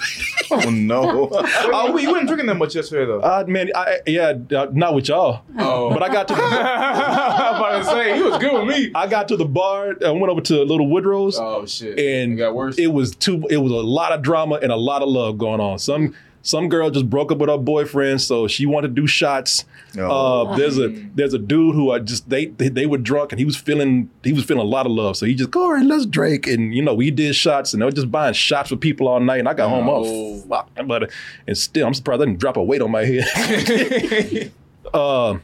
Oh 0.51 0.71
no! 0.71 1.29
Oh, 1.73 1.93
we 1.93 2.07
wasn't 2.07 2.27
drinking 2.29 2.47
that 2.47 2.57
much 2.57 2.75
yesterday 2.75 3.07
though. 3.07 3.21
Uh, 3.21 3.45
man, 3.47 3.71
I, 3.75 3.99
yeah, 4.07 4.35
uh, 4.57 4.69
not 4.73 4.95
with 4.95 5.09
y'all. 5.09 5.43
Oh. 5.59 5.91
But 5.91 6.03
I 6.03 6.09
got 6.13 6.27
to 6.29 6.35
the, 6.35 6.43
I'm 6.43 7.57
about 7.57 7.79
to 7.79 7.85
say 7.85 8.17
he 8.17 8.23
was 8.23 8.39
good 8.39 8.53
with 8.67 8.77
me. 8.77 8.91
I 8.95 9.07
got 9.07 9.29
to 9.29 9.37
the 9.37 9.45
bar. 9.45 9.95
I 10.05 10.11
went 10.11 10.29
over 10.29 10.41
to 10.41 10.63
Little 10.65 10.89
Woodrow's, 10.89 11.39
Oh 11.39 11.67
shit! 11.67 11.99
and 11.99 12.33
it 12.35 12.37
got 12.37 12.55
worse. 12.55 12.79
It 12.79 12.89
was 12.89 13.15
too. 13.15 13.47
It 13.51 13.59
was 13.59 13.73
a 13.73 13.77
lot 13.77 14.13
of 14.13 14.23
drama 14.23 14.57
and 14.63 14.73
a 14.73 14.77
lot 14.77 15.03
of 15.03 15.09
love 15.09 15.39
going 15.39 15.61
on. 15.61 15.79
Some 15.79 16.15
some 16.43 16.69
girl 16.69 16.91
just 16.91 17.11
broke 17.11 17.31
up 17.31 17.39
with 17.39 17.51
her 17.51 17.59
boyfriend, 17.59 18.21
so 18.21 18.49
she 18.49 18.65
wanted 18.67 18.89
to 18.89 18.95
do 18.95 19.07
shots. 19.07 19.65
Oh. 19.99 20.47
Uh, 20.47 20.57
there's 20.57 20.79
a 20.79 20.89
there's 21.15 21.35
a 21.35 21.39
dude 21.39 21.75
who 21.75 21.91
I 21.91 21.99
just 21.99 22.29
they, 22.31 22.47
they 22.47 22.69
they 22.69 22.87
were 22.87 22.99
drunk 22.99 23.33
and 23.33 23.39
he 23.39 23.45
was 23.45 23.57
feeling 23.57 24.09
he 24.23 24.33
was 24.33 24.45
feeling 24.45 24.63
a 24.63 24.69
lot 24.69 24.87
of 24.87 24.93
love, 24.93 25.17
so 25.17 25.27
he 25.27 25.35
just 25.35 25.51
go 25.51 25.69
right, 25.71 25.85
let's 25.85 26.07
drink, 26.07 26.47
and 26.47 26.75
you 26.75 26.83
know 26.83 26.95
we 26.95 27.11
did 27.11 27.35
shots 27.35 27.73
and 27.73 27.83
they 27.83 27.87
were 27.87 27.93
just 27.93 28.11
buying 28.11 28.35
shots 28.35 28.71
for 28.71 28.77
people 28.77 29.09
all 29.09 29.21
night, 29.21 29.41
and 29.41 29.49
I 29.49 29.55
got 29.55 29.69
home 29.69 29.89
Oh. 29.89 30.05
oh 30.05 30.41
fuck, 30.49 30.71
but 30.87 31.11
and 31.47 31.59
still 31.59 31.87
I'm 31.87 31.95
surprised 31.95 32.23
I 32.23 32.27
didn't 32.27 32.41
drop 32.41 32.57
a 32.57 32.63
weight 32.63 32.81
on 32.83 32.91
my 32.91 33.05
head. 33.05 34.53
uh, 34.95 35.39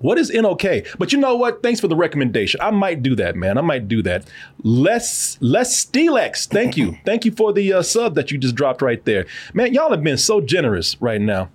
what 0.00 0.18
is 0.18 0.30
NOK? 0.30 0.62
But 0.98 1.12
you 1.12 1.18
know 1.18 1.34
what? 1.36 1.62
Thanks 1.62 1.80
for 1.80 1.88
the 1.88 1.96
recommendation. 1.96 2.60
I 2.60 2.70
might 2.70 3.02
do 3.02 3.16
that, 3.16 3.36
man. 3.36 3.58
I 3.58 3.62
might 3.62 3.88
do 3.88 4.02
that. 4.02 4.28
Less, 4.62 5.38
less 5.40 5.84
Steelex. 5.84 6.48
Thank 6.48 6.76
you. 6.76 6.96
Thank 7.04 7.24
you 7.24 7.32
for 7.32 7.52
the 7.52 7.72
uh, 7.72 7.82
sub 7.82 8.14
that 8.14 8.30
you 8.30 8.38
just 8.38 8.54
dropped 8.54 8.82
right 8.82 9.04
there, 9.04 9.26
man. 9.54 9.74
Y'all 9.74 9.90
have 9.90 10.02
been 10.02 10.18
so 10.18 10.40
generous 10.40 11.00
right 11.00 11.20
now. 11.20 11.50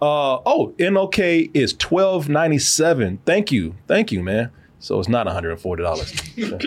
Uh, 0.00 0.38
oh, 0.46 0.74
NOK 0.78 1.18
is 1.18 1.72
twelve 1.72 2.28
ninety 2.28 2.58
seven. 2.58 3.18
Thank 3.26 3.50
you, 3.50 3.74
thank 3.88 4.12
you, 4.12 4.22
man. 4.22 4.52
So 4.80 5.00
it's 5.00 5.08
not 5.08 5.26
one 5.26 5.34
hundred 5.34 5.50
and 5.50 5.60
forty 5.60 5.82
dollars. 5.82 6.14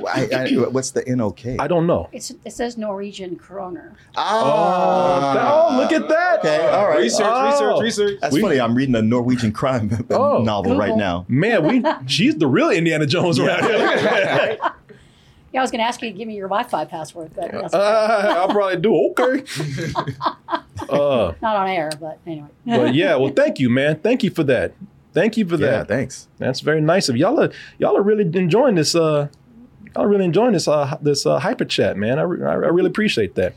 I, 0.08 0.28
I, 0.34 0.52
what's 0.68 0.92
the 0.92 1.04
NOK? 1.08 1.46
I 1.60 1.68
don't 1.68 1.88
know. 1.88 2.10
It's, 2.12 2.32
it 2.44 2.52
says 2.52 2.78
Norwegian 2.78 3.38
kroner. 3.38 3.94
Ah, 4.18 5.70
oh, 5.72 5.78
look 5.78 5.92
at 5.94 6.10
that. 6.10 6.40
Okay, 6.40 6.68
all 6.68 6.90
right. 6.90 7.00
research, 7.00 7.26
Oh. 7.26 7.80
research, 7.80 7.82
research. 7.84 8.20
That's 8.22 8.36
We- 8.36 8.42
funny. 8.42 8.60
I'm 8.60 8.76
reading 8.76 8.96
a 8.96 9.02
Norwegian 9.02 9.54
crime 9.54 10.06
Oh, 10.10 10.44
novel 10.44 10.76
right 10.78 10.96
now. 10.96 11.26
Man, 11.30 11.66
we 11.66 11.84
she's 12.08 12.36
the 12.36 12.48
real 12.48 12.70
Indiana 12.70 13.06
Jones 13.06 13.40
around 13.40 13.64
here. 13.64 14.58
Yeah, 15.54 15.60
I 15.60 15.64
was 15.64 15.72
going 15.72 15.82
to 15.82 15.86
ask 15.86 16.02
you 16.02 16.10
to 16.10 16.18
give 16.18 16.30
me 16.30 16.36
your 16.38 16.48
Wi-Fi 16.48 16.86
password, 16.86 17.34
but 17.36 17.52
that's 17.52 17.74
Uh, 17.74 18.36
I'll 18.38 18.48
probably 18.48 18.78
do 18.78 18.96
okay. 19.10 19.44
uh, 20.90 21.34
not 21.42 21.56
on 21.58 21.68
air. 21.68 21.92
But 22.00 22.20
anyway, 22.26 22.48
but 22.66 22.94
yeah, 22.94 23.18
well, 23.18 23.34
thank 23.36 23.60
you, 23.60 23.70
man. 23.70 24.00
Thank 24.00 24.24
you 24.24 24.30
for 24.30 24.44
that. 24.46 24.72
Thank 25.14 25.38
you 25.38 25.46
for 25.46 25.58
that. 25.58 25.66
Yeah, 25.66 25.72
that. 25.80 25.88
thanks. 25.88 26.28
That's 26.38 26.62
very 26.62 26.82
nice 26.82 27.10
of 27.10 27.18
y'all. 27.18 27.40
Are, 27.40 27.52
y'all 27.80 27.98
are 27.98 28.02
really 28.02 28.24
enjoying 28.24 28.76
this. 28.76 28.96
Uh, 28.96 29.28
y'all 29.96 30.04
are 30.06 30.08
really 30.08 30.26
enjoying 30.26 30.54
this. 30.54 30.68
Uh, 30.68 30.98
this 31.02 31.26
uh, 31.26 31.40
hyper 31.40 31.66
chat, 31.66 31.98
man. 31.98 32.18
I, 32.20 32.24
re- 32.24 32.46
I 32.46 32.52
I 32.54 32.56
really 32.56 32.88
appreciate 32.90 33.36
that. 33.36 33.54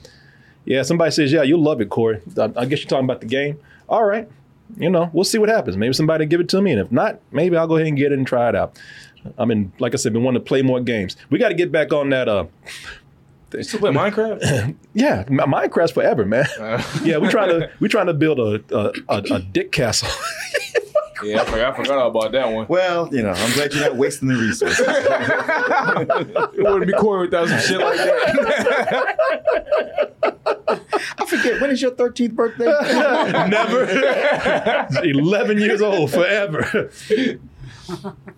Yeah, 0.65 0.83
somebody 0.83 1.11
says, 1.11 1.31
yeah, 1.31 1.43
you'll 1.43 1.63
love 1.63 1.81
it, 1.81 1.91
Corey. 1.91 2.21
I, 2.39 2.45
I 2.57 2.65
guess 2.65 2.81
you're 2.81 2.89
talking 2.89 3.05
about 3.05 3.21
the 3.21 3.27
game. 3.27 3.59
All 3.89 4.05
right, 4.05 4.29
you 4.79 4.89
know, 4.89 5.11
we'll 5.13 5.25
see 5.25 5.37
what 5.39 5.49
happens. 5.51 5.77
Maybe 5.77 5.93
somebody 5.93 6.25
give 6.27 6.41
it 6.41 6.49
to 6.51 6.63
me, 6.63 6.73
and 6.73 6.81
if 6.81 6.91
not, 6.91 7.21
maybe 7.31 7.57
I'll 7.57 7.67
go 7.69 7.77
ahead 7.77 7.87
and 7.87 7.97
get 7.97 8.13
it 8.13 8.19
and 8.19 8.27
try 8.27 8.49
it 8.49 8.57
out. 8.57 8.79
I 9.39 9.45
mean, 9.45 9.73
like 9.79 9.93
I 9.95 9.97
said, 9.97 10.13
been 10.13 10.23
wanting 10.25 10.41
to 10.43 10.47
play 10.47 10.63
more 10.63 10.81
games. 10.81 11.17
We 11.31 11.39
got 11.39 11.49
to 11.49 11.55
get 11.55 11.71
back 11.71 11.93
on 11.93 12.11
that. 12.11 12.29
Uh, 12.29 12.47
You 13.53 13.63
still 13.63 13.81
play 13.81 13.93
Minecraft? 13.93 14.75
yeah, 14.95 15.25
Minecraft 15.25 15.93
forever, 15.95 16.25
man. 16.25 16.47
Uh, 16.59 16.83
Yeah, 17.05 17.19
we're 17.19 17.31
trying 17.31 17.49
to 17.51 17.71
we're 17.81 17.89
trying 17.89 18.07
to 18.07 18.15
build 18.15 18.39
a 18.41 18.63
a, 18.77 18.93
a, 19.09 19.23
a 19.37 19.39
dick 19.41 19.71
castle. 19.71 20.09
Yeah, 21.25 21.43
I 21.43 21.45
forgot, 21.45 21.73
I 21.73 21.77
forgot 21.77 21.99
all 21.99 22.11
about 22.11 22.33
that 22.33 22.51
one. 22.53 22.67
Well, 22.69 23.09
you 23.13 23.23
know, 23.23 23.31
I'm 23.31 23.53
glad 23.55 23.73
you're 23.73 23.83
not 23.89 23.97
wasting 23.97 24.29
the 24.29 24.37
resources. 24.37 24.87
It 26.57 26.63
wouldn't 26.63 26.87
be 26.87 26.93
cool 26.99 27.21
without 27.21 27.49
some 27.49 27.59
shit 27.61 27.79
like 27.81 27.97
that. 27.97 29.17
I 31.19 31.27
forget 31.27 31.61
when 31.61 31.71
is 31.71 31.83
your 31.83 31.93
13th 31.93 32.33
birthday? 32.33 32.65
Never. 33.49 33.85
11 35.03 35.59
years 35.59 35.81
old 35.81 36.11
forever. 36.11 36.91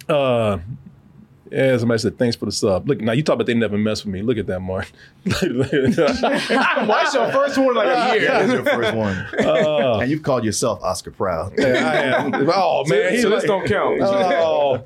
Uh, 0.09 0.59
yeah, 1.57 1.79
somebody 1.79 1.99
said 1.99 2.19
thanks 2.19 2.37
for 2.37 2.45
the 2.45 2.53
sub. 2.53 2.87
Look, 2.87 3.01
now 3.01 3.13
you 3.13 3.23
talk 3.23 3.35
about 3.35 3.47
they 3.47 3.55
never 3.55 3.79
mess 3.79 4.05
with 4.05 4.13
me. 4.13 4.21
Look 4.21 4.37
at 4.37 4.47
that, 4.47 4.61
Mark. 4.61 4.93
Why 5.25 7.05
is 7.07 7.15
your 7.15 7.33
first 7.33 7.57
one 7.57 7.75
like 7.75 7.87
a 7.89 8.21
year? 8.21 8.29
That's 8.29 8.53
your 8.53 8.65
first 8.65 8.95
one. 8.95 9.17
Uh, 9.39 10.01
and 10.01 10.11
you've 10.11 10.23
called 10.23 10.45
yourself 10.45 10.83
Oscar 10.83 11.13
Proud. 11.13 11.59
I 11.59 11.65
am. 11.65 12.35
Oh 12.35 12.85
man, 12.87 13.13
he's 13.13 13.23
so 13.23 13.31
this 13.31 13.45
don't 13.45 13.67
count. 13.67 14.01
Oh, 14.03 14.85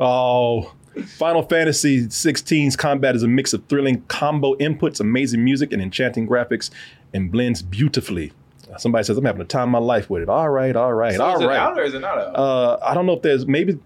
oh. 0.00 0.72
Final 1.04 1.42
Fantasy 1.42 2.06
16's 2.06 2.74
combat 2.74 3.14
is 3.14 3.22
a 3.22 3.28
mix 3.28 3.52
of 3.52 3.62
thrilling 3.66 4.00
combo 4.08 4.54
inputs, 4.54 4.98
amazing 4.98 5.44
music, 5.44 5.70
and 5.74 5.82
enchanting 5.82 6.26
graphics, 6.26 6.70
and 7.12 7.30
blends 7.30 7.60
beautifully. 7.60 8.32
Somebody 8.80 9.04
says 9.04 9.16
I'm 9.16 9.24
having 9.24 9.38
the 9.40 9.44
time 9.44 9.74
of 9.74 9.80
my 9.82 9.86
life 9.86 10.08
with 10.10 10.22
it. 10.22 10.28
All 10.28 10.48
right, 10.48 10.74
all 10.76 10.92
right, 10.92 11.14
So 11.16 11.24
all 11.24 11.36
is 11.36 11.42
it 11.42 11.50
out 11.50 11.78
or 11.78 11.82
is 11.82 11.94
it 11.94 12.00
not 12.00 12.18
out? 12.18 12.36
Uh, 12.36 12.78
I 12.84 12.94
don't 12.94 13.06
know 13.06 13.14
if 13.14 13.22
there's 13.22 13.46
maybe 13.46 13.78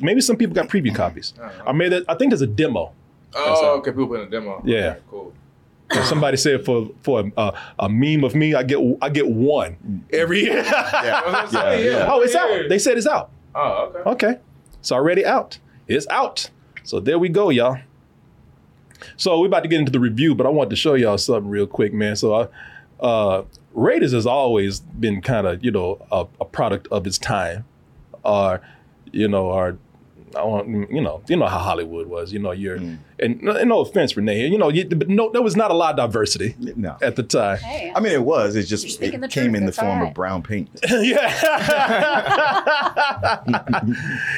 maybe 0.00 0.20
some 0.20 0.36
people 0.36 0.54
got 0.54 0.68
preview 0.68 0.94
copies. 0.94 1.34
Or 1.66 1.72
maybe 1.72 1.90
that, 1.90 2.04
I 2.08 2.14
think 2.14 2.30
there's 2.30 2.42
a 2.42 2.46
demo. 2.46 2.92
oh, 3.34 3.78
okay. 3.78 3.90
People 3.90 4.08
put 4.08 4.20
in 4.20 4.26
a 4.28 4.30
demo. 4.30 4.62
Yeah. 4.64 4.76
Okay, 4.76 5.00
cool. 5.10 5.32
And 5.90 6.04
somebody 6.04 6.36
said 6.36 6.64
for 6.66 6.90
for 7.02 7.30
a, 7.36 7.54
a 7.78 7.88
meme 7.88 8.22
of 8.24 8.34
me, 8.34 8.54
I 8.54 8.62
get 8.62 8.78
I 9.00 9.08
get 9.08 9.28
one 9.28 10.04
every 10.12 10.40
year. 10.42 10.62
Yeah, 10.68 11.48
yeah, 11.50 11.74
yeah. 11.76 12.06
oh, 12.10 12.20
it's 12.20 12.34
out. 12.34 12.68
They 12.68 12.78
said 12.78 12.98
it's 12.98 13.06
out. 13.06 13.30
Oh, 13.54 13.92
okay. 13.94 14.10
Okay, 14.10 14.40
it's 14.80 14.92
already 14.92 15.24
out. 15.24 15.58
It's 15.86 16.06
out. 16.08 16.50
So 16.84 17.00
there 17.00 17.18
we 17.18 17.28
go, 17.30 17.48
y'all. 17.50 17.78
So 19.16 19.38
we're 19.40 19.46
about 19.46 19.62
to 19.62 19.68
get 19.68 19.78
into 19.78 19.92
the 19.92 20.00
review, 20.00 20.34
but 20.34 20.46
I 20.46 20.50
want 20.50 20.70
to 20.70 20.76
show 20.76 20.94
y'all 20.94 21.18
something 21.18 21.48
real 21.50 21.66
quick, 21.66 21.92
man. 21.94 22.16
So 22.16 22.34
I, 22.34 22.48
uh, 23.04 23.44
Raiders 23.78 24.12
has 24.12 24.26
always 24.26 24.80
been 24.80 25.22
kind 25.22 25.46
of 25.46 25.64
you 25.64 25.70
know 25.70 26.04
a, 26.10 26.26
a 26.40 26.44
product 26.44 26.88
of 26.88 27.06
its 27.06 27.18
time, 27.18 27.64
or 28.24 28.60
you 29.12 29.28
know, 29.28 29.46
or 29.46 29.78
I 30.36 30.42
want 30.42 30.68
you 30.68 31.00
know 31.00 31.22
you 31.28 31.36
know 31.36 31.46
how 31.46 31.58
Hollywood 31.58 32.06
was. 32.06 32.32
You 32.32 32.40
know, 32.40 32.52
you're 32.52 32.78
mm. 32.78 32.98
and, 33.18 33.42
no- 33.42 33.56
and 33.56 33.68
no 33.68 33.80
offense, 33.80 34.16
Renee. 34.16 34.46
You 34.48 34.58
know, 34.58 34.68
you, 34.68 34.84
but 34.84 35.08
no, 35.08 35.30
there 35.30 35.42
was 35.42 35.56
not 35.56 35.70
a 35.70 35.74
lot 35.74 35.90
of 35.90 35.96
diversity 35.96 36.54
No. 36.58 36.96
at 37.00 37.16
the 37.16 37.22
time. 37.22 37.58
Hey, 37.58 37.92
I 37.94 38.00
mean, 38.00 38.12
it 38.12 38.22
was. 38.22 38.56
It 38.56 38.64
just 38.64 39.00
it 39.00 39.12
came 39.12 39.20
truth. 39.28 39.54
in 39.54 39.66
the 39.66 39.72
form 39.72 40.00
all 40.00 40.08
of 40.08 40.14
brown 40.14 40.42
paint. 40.42 40.68
yeah. 40.88 41.34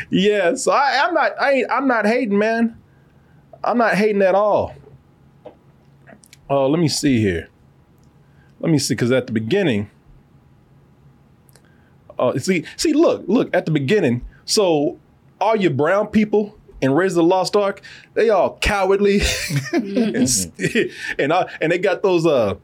yeah. 0.11 0.55
So 0.55 0.73
I, 0.73 1.03
I'm 1.05 1.15
not. 1.15 1.41
I 1.41 1.53
ain't. 1.53 1.71
I'm 1.71 1.89
not 1.89 2.07
hating, 2.07 2.39
man. 2.39 2.77
I'm 3.65 3.79
not 3.79 3.95
hating 3.95 4.23
at 4.23 4.35
all. 4.35 4.75
Oh, 6.49 6.67
let 6.67 6.81
me 6.81 6.89
see 6.89 7.21
here. 7.21 7.50
Let 8.61 8.71
me 8.71 8.79
see, 8.79 8.95
because 8.95 9.11
at 9.11 9.27
the 9.27 9.33
beginning. 9.33 9.91
Oh, 12.19 12.37
see, 12.37 12.65
see, 12.77 12.93
look, 12.93 13.25
look 13.27 13.49
at 13.55 13.65
the 13.65 13.73
beginning. 13.73 14.25
So, 14.45 14.99
all 15.41 15.57
your 15.57 15.71
brown 15.71 16.09
people 16.09 16.59
in 16.83 16.93
Raise 16.93 17.15
the 17.15 17.23
Lost 17.23 17.57
Ark, 17.57 17.81
they 18.15 18.29
all 18.29 18.59
cowardly, 18.61 19.23
and 19.73 20.29
and, 21.19 21.33
uh, 21.33 21.47
and 21.61 21.73
they 21.73 21.79
got 21.79 22.03
those. 22.03 22.27
uh 22.27 22.57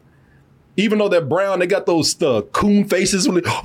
even 0.76 0.98
though 0.98 1.09
they're 1.09 1.22
brown, 1.22 1.59
they 1.59 1.66
got 1.66 1.87
those 1.87 2.20
uh, 2.22 2.42
coon 2.52 2.87
faces. 2.87 3.26
Like, 3.26 3.46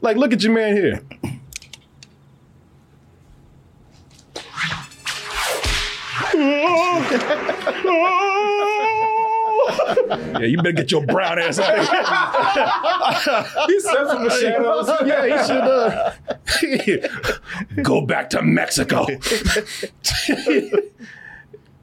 like, 0.00 0.16
look 0.16 0.32
at 0.32 0.42
your 0.42 0.52
man 0.52 0.76
here. 0.76 1.02
Yeah, 9.70 10.38
you 10.40 10.56
better 10.58 10.72
get 10.72 10.90
your 10.90 11.04
brown 11.06 11.38
ass 11.38 11.58
out 11.58 11.78
of 11.78 11.88
here. 11.88 12.02
He 13.66 13.80
stepped 13.80 14.10
from 14.10 14.24
the 14.24 14.30
shadows. 14.30 14.90
Yeah, 15.06 15.26
he 15.26 15.36
should 15.46 17.04
uh, 17.78 17.82
go 17.82 18.00
back 18.06 18.30
to 18.30 18.42
Mexico. 18.42 19.06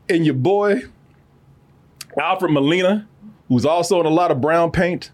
and 0.10 0.26
your 0.26 0.36
boy, 0.36 0.82
Alfred 2.20 2.52
Molina, 2.52 3.08
who's 3.48 3.66
also 3.66 4.00
in 4.00 4.06
a 4.06 4.10
lot 4.10 4.32
of 4.32 4.42
brown 4.42 4.72
paint. 4.72 5.12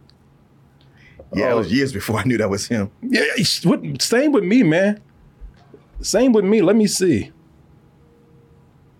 Yeah, 1.34 1.48
Oh. 1.50 1.52
it 1.52 1.56
was 1.56 1.72
years 1.74 1.92
before 1.94 2.20
I 2.20 2.24
knew 2.24 2.38
that 2.38 2.50
was 2.50 2.68
him. 2.68 2.92
Yeah, 3.02 3.24
same 4.00 4.32
with 4.32 4.44
me, 4.44 4.64
man. 4.64 5.02
Same 6.02 6.32
with 6.34 6.46
me. 6.46 6.62
Let 6.62 6.76
me 6.76 6.86
see. 6.88 7.32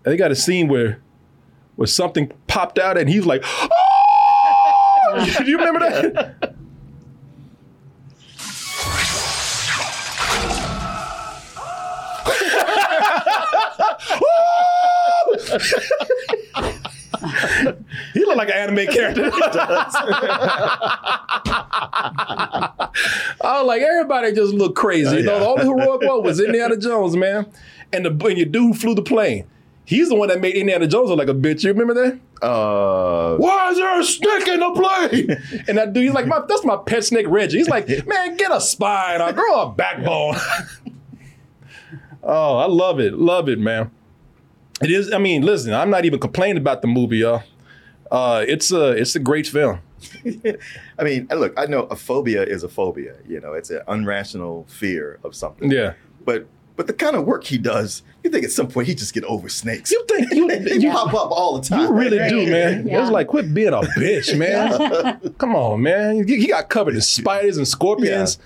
They 0.02 0.16
got 0.16 0.30
a 0.32 0.34
scene 0.36 0.68
where 0.68 0.98
where 1.76 1.86
something 1.86 2.32
popped 2.46 2.78
out 2.78 2.98
and 2.98 3.08
he's 3.08 3.26
like, 3.26 3.42
"Oh!" 3.44 3.68
Do 5.38 5.44
you 5.50 5.58
remember 5.58 5.80
that? 5.80 6.54
he 18.14 18.24
looked 18.24 18.36
like 18.36 18.48
an 18.48 18.54
anime 18.54 18.86
character. 18.86 19.30
I 19.32 19.86
was 23.42 23.66
like, 23.66 23.82
everybody 23.82 24.32
just 24.32 24.54
looked 24.54 24.76
crazy. 24.76 25.18
You 25.18 25.22
know, 25.22 25.38
the 25.38 25.46
only 25.46 25.64
heroic 25.64 26.02
one 26.02 26.22
was 26.22 26.40
Indiana 26.40 26.76
Jones, 26.76 27.16
man. 27.16 27.46
And 27.92 28.04
the 28.04 28.10
and 28.10 28.38
your 28.38 28.46
dude 28.46 28.78
flew 28.78 28.94
the 28.94 29.02
plane. 29.02 29.46
He's 29.86 30.08
the 30.08 30.14
one 30.14 30.28
that 30.28 30.40
made 30.40 30.56
Indiana 30.56 30.86
Jones 30.86 31.10
look 31.10 31.18
like 31.18 31.28
a 31.28 31.34
bitch. 31.34 31.62
You 31.62 31.72
remember 31.72 31.94
that? 31.94 32.46
Uh, 32.46 33.36
Why 33.36 33.70
is 33.70 33.76
there 33.76 34.00
a 34.00 34.04
snake 34.04 34.48
in 34.48 34.60
the 34.60 34.70
play? 34.70 35.62
and 35.68 35.78
that 35.78 35.92
dude, 35.92 36.04
he's 36.04 36.12
like, 36.12 36.26
my, 36.26 36.40
that's 36.48 36.64
my 36.64 36.76
pet 36.76 37.04
snake, 37.04 37.26
Reggie. 37.28 37.58
He's 37.58 37.68
like, 37.68 37.86
man, 38.06 38.36
get 38.36 38.50
a 38.50 38.60
spine 38.60 39.20
or 39.20 39.32
grow 39.32 39.62
a 39.62 39.72
backbone. 39.72 40.36
oh, 42.22 42.56
I 42.56 42.66
love 42.66 42.98
it. 42.98 43.14
Love 43.14 43.48
it, 43.48 43.58
man. 43.58 43.90
It 44.82 44.90
is, 44.90 45.12
I 45.12 45.18
mean, 45.18 45.42
listen, 45.42 45.74
I'm 45.74 45.90
not 45.90 46.04
even 46.04 46.18
complaining 46.18 46.56
about 46.56 46.80
the 46.80 46.88
movie, 46.88 47.18
y'all. 47.18 47.42
Uh, 48.10 48.44
it's 48.46 48.70
a 48.70 48.90
it's 48.90 49.16
a 49.16 49.18
great 49.18 49.46
film. 49.46 49.80
I 50.98 51.02
mean, 51.02 51.26
look, 51.30 51.54
I 51.58 51.66
know 51.66 51.84
a 51.84 51.96
phobia 51.96 52.42
is 52.42 52.62
a 52.62 52.68
phobia. 52.68 53.16
You 53.26 53.40
know, 53.40 53.54
it's 53.54 53.70
an 53.70 53.80
unrational 53.88 54.68
fear 54.68 55.18
of 55.24 55.34
something. 55.34 55.70
Yeah. 55.70 55.94
But 56.24 56.46
but 56.76 56.86
the 56.88 56.92
kind 56.92 57.14
of 57.16 57.24
work 57.24 57.44
he 57.44 57.56
does, 57.58 58.02
you 58.22 58.30
think 58.30 58.44
at 58.44 58.50
some 58.50 58.66
point 58.68 58.88
he 58.88 58.94
just 58.94 59.14
get 59.14 59.22
over 59.24 59.48
snakes. 59.48 59.90
You 59.92 60.04
think 60.08 60.32
you, 60.32 60.48
They 60.58 60.76
you, 60.78 60.90
pop 60.90 61.08
up 61.14 61.30
all 61.30 61.58
the 61.60 61.68
time. 61.68 61.80
you 61.82 61.92
really 61.92 62.28
do, 62.28 62.50
man. 62.50 62.86
Yeah. 62.88 63.02
It's 63.02 63.10
like 63.10 63.28
quit 63.28 63.52
being 63.54 63.68
a 63.72 63.80
bitch, 63.80 64.36
man. 64.38 65.34
Come 65.38 65.54
on, 65.54 65.82
man. 65.82 66.26
He 66.26 66.36
he 66.40 66.46
got 66.48 66.68
covered 66.68 66.94
in 66.94 67.00
spiders 67.00 67.56
and 67.56 67.66
scorpions. 67.68 68.38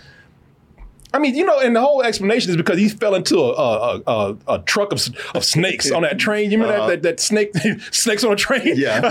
I 1.15 1.19
mean, 1.19 1.35
you 1.35 1.47
know, 1.47 1.59
and 1.59 1.75
the 1.75 1.81
whole 1.81 2.03
explanation 2.03 2.51
is 2.51 2.57
because 2.59 2.77
he 2.79 2.91
fell 2.91 3.15
into 3.15 3.39
a 3.39 3.51
a, 3.53 4.03
a, 4.07 4.37
a 4.47 4.59
truck 4.61 4.93
of, 4.93 5.01
of 5.35 5.43
snakes 5.43 5.91
on 5.91 6.03
that 6.03 6.19
train. 6.19 6.51
You 6.51 6.59
remember 6.59 6.81
Uh-huh. 6.81 6.89
that, 6.91 7.03
that 7.03 7.17
that 7.17 7.21
snake 7.21 7.53
snakes 7.93 8.25
on 8.25 8.33
a 8.33 8.37
train? 8.37 8.75
Yeah. 8.77 9.11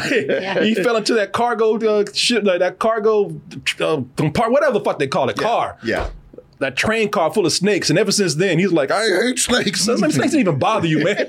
he 0.62 0.76
fell 0.76 0.96
into 0.96 1.16
that 1.16 1.32
cargo 1.34 1.76
uh, 1.80 2.06
shit, 2.14 2.44
like 2.44 2.60
that 2.60 2.78
cargo 2.78 3.30
uh, 3.30 3.98
compart, 4.16 4.52
whatever 4.52 4.74
the 4.74 4.82
fuck 4.82 5.00
they 5.00 5.08
call 5.08 5.28
it, 5.30 5.38
car. 5.38 5.78
Yeah. 5.84 6.12
That 6.60 6.76
train 6.76 7.10
car 7.10 7.32
full 7.32 7.46
of 7.46 7.52
snakes, 7.54 7.90
and 7.90 8.00
ever 8.00 8.12
since 8.12 8.36
then 8.36 8.58
he's 8.58 8.72
like, 8.72 8.90
I 8.90 9.04
hate 9.06 9.38
snakes. 9.40 9.88
I 9.88 9.92
was 9.94 10.02
like, 10.02 10.12
snakes 10.12 10.32
don't 10.32 10.42
even 10.42 10.58
bother 10.60 10.88
you, 10.88 11.04
man. 11.04 11.28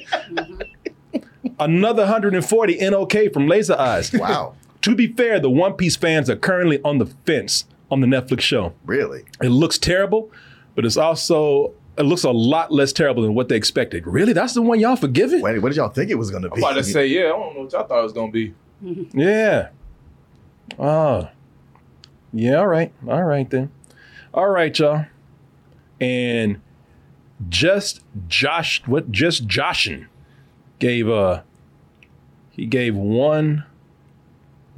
Another 1.61 2.03
140 2.03 2.91
NOK 2.91 3.33
from 3.33 3.47
Laser 3.47 3.75
Eyes. 3.79 4.13
Wow. 4.13 4.55
To 4.83 4.95
be 4.95 5.09
fair, 5.09 5.41
the 5.41 5.51
One 5.51 5.75
Piece 5.75 5.97
fans 5.97 6.31
are 6.31 6.37
currently 6.37 6.81
on 6.83 6.99
the 6.99 7.07
fence 7.27 7.65
on 7.91 8.01
the 8.01 8.07
Netflix 8.07 8.41
show. 8.41 8.73
Really? 8.87 9.25
It 9.43 9.49
looks 9.49 9.77
terrible, 9.77 10.31
but 10.75 10.85
it's 10.87 10.97
also 10.97 11.75
it 11.99 12.05
looks 12.05 12.23
a 12.23 12.31
lot 12.31 12.71
less 12.73 12.93
terrible 12.93 13.23
than 13.25 13.35
what 13.35 13.49
they 13.49 13.57
expected. 13.57 14.07
Really, 14.07 14.33
that's 14.33 14.55
the 14.55 14.63
one 14.63 14.79
y'all 14.79 14.95
forgiving? 14.97 15.41
Wait, 15.43 15.59
what 15.59 15.71
did 15.71 15.77
y'all 15.77 15.89
think 15.89 16.11
it 16.11 16.15
was 16.15 16.31
going 16.31 16.45
to 16.45 16.49
I'm 16.51 16.55
be? 16.55 16.61
about 16.61 16.75
to 16.75 16.85
say, 16.85 17.07
yeah, 17.07 17.25
I 17.25 17.29
don't 17.31 17.55
know 17.57 17.63
what 17.63 17.73
y'all 17.73 17.87
thought 17.87 17.99
it 17.99 18.03
was 18.03 18.13
gonna 18.13 18.33
be. 18.33 18.55
Yeah. 19.13 19.71
Oh. 20.79 21.29
Yeah. 22.33 22.55
All 22.57 22.69
right. 22.69 22.93
All 23.09 23.25
right 23.25 23.51
then. 23.51 23.73
All 24.33 24.49
right, 24.49 24.79
y'all. 24.79 25.07
And 26.01 26.61
just 27.49 28.03
Josh, 28.29 28.83
what? 28.87 29.11
Just 29.11 29.47
Joshin 29.47 30.07
gave 30.79 31.09
uh 31.09 31.43
he 32.51 32.67
gave 32.67 32.95
one 32.95 33.65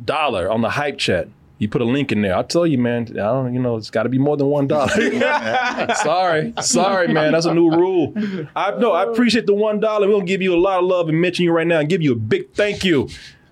dollar 0.04 0.50
on 0.50 0.60
the 0.60 0.70
hype 0.70 0.98
chat. 0.98 1.28
You 1.58 1.68
put 1.68 1.82
a 1.82 1.84
link 1.84 2.10
in 2.10 2.22
there. 2.22 2.34
I'll 2.34 2.44
tell 2.44 2.66
you, 2.66 2.78
man. 2.78 3.08
I 3.10 3.14
don't, 3.14 3.52
you 3.52 3.60
know, 3.60 3.76
it's 3.76 3.90
got 3.90 4.04
to 4.04 4.08
be 4.08 4.18
more 4.18 4.34
than 4.34 4.46
one 4.46 4.66
dollar. 4.66 4.88
sorry, 5.96 6.54
sorry, 6.62 7.08
man. 7.08 7.32
That's 7.32 7.44
a 7.44 7.52
new 7.52 7.70
rule. 7.70 8.14
I 8.56 8.70
no, 8.78 8.92
I 8.92 9.04
appreciate 9.04 9.46
the 9.46 9.54
one 9.54 9.78
dollar. 9.78 10.08
We'll 10.08 10.22
give 10.22 10.40
you 10.40 10.54
a 10.54 10.58
lot 10.58 10.78
of 10.78 10.86
love 10.86 11.10
and 11.10 11.20
mention 11.20 11.44
you 11.44 11.52
right 11.52 11.66
now 11.66 11.80
and 11.80 11.88
give 11.88 12.00
you 12.00 12.12
a 12.12 12.16
big 12.16 12.52
thank 12.54 12.82
you. 12.82 13.08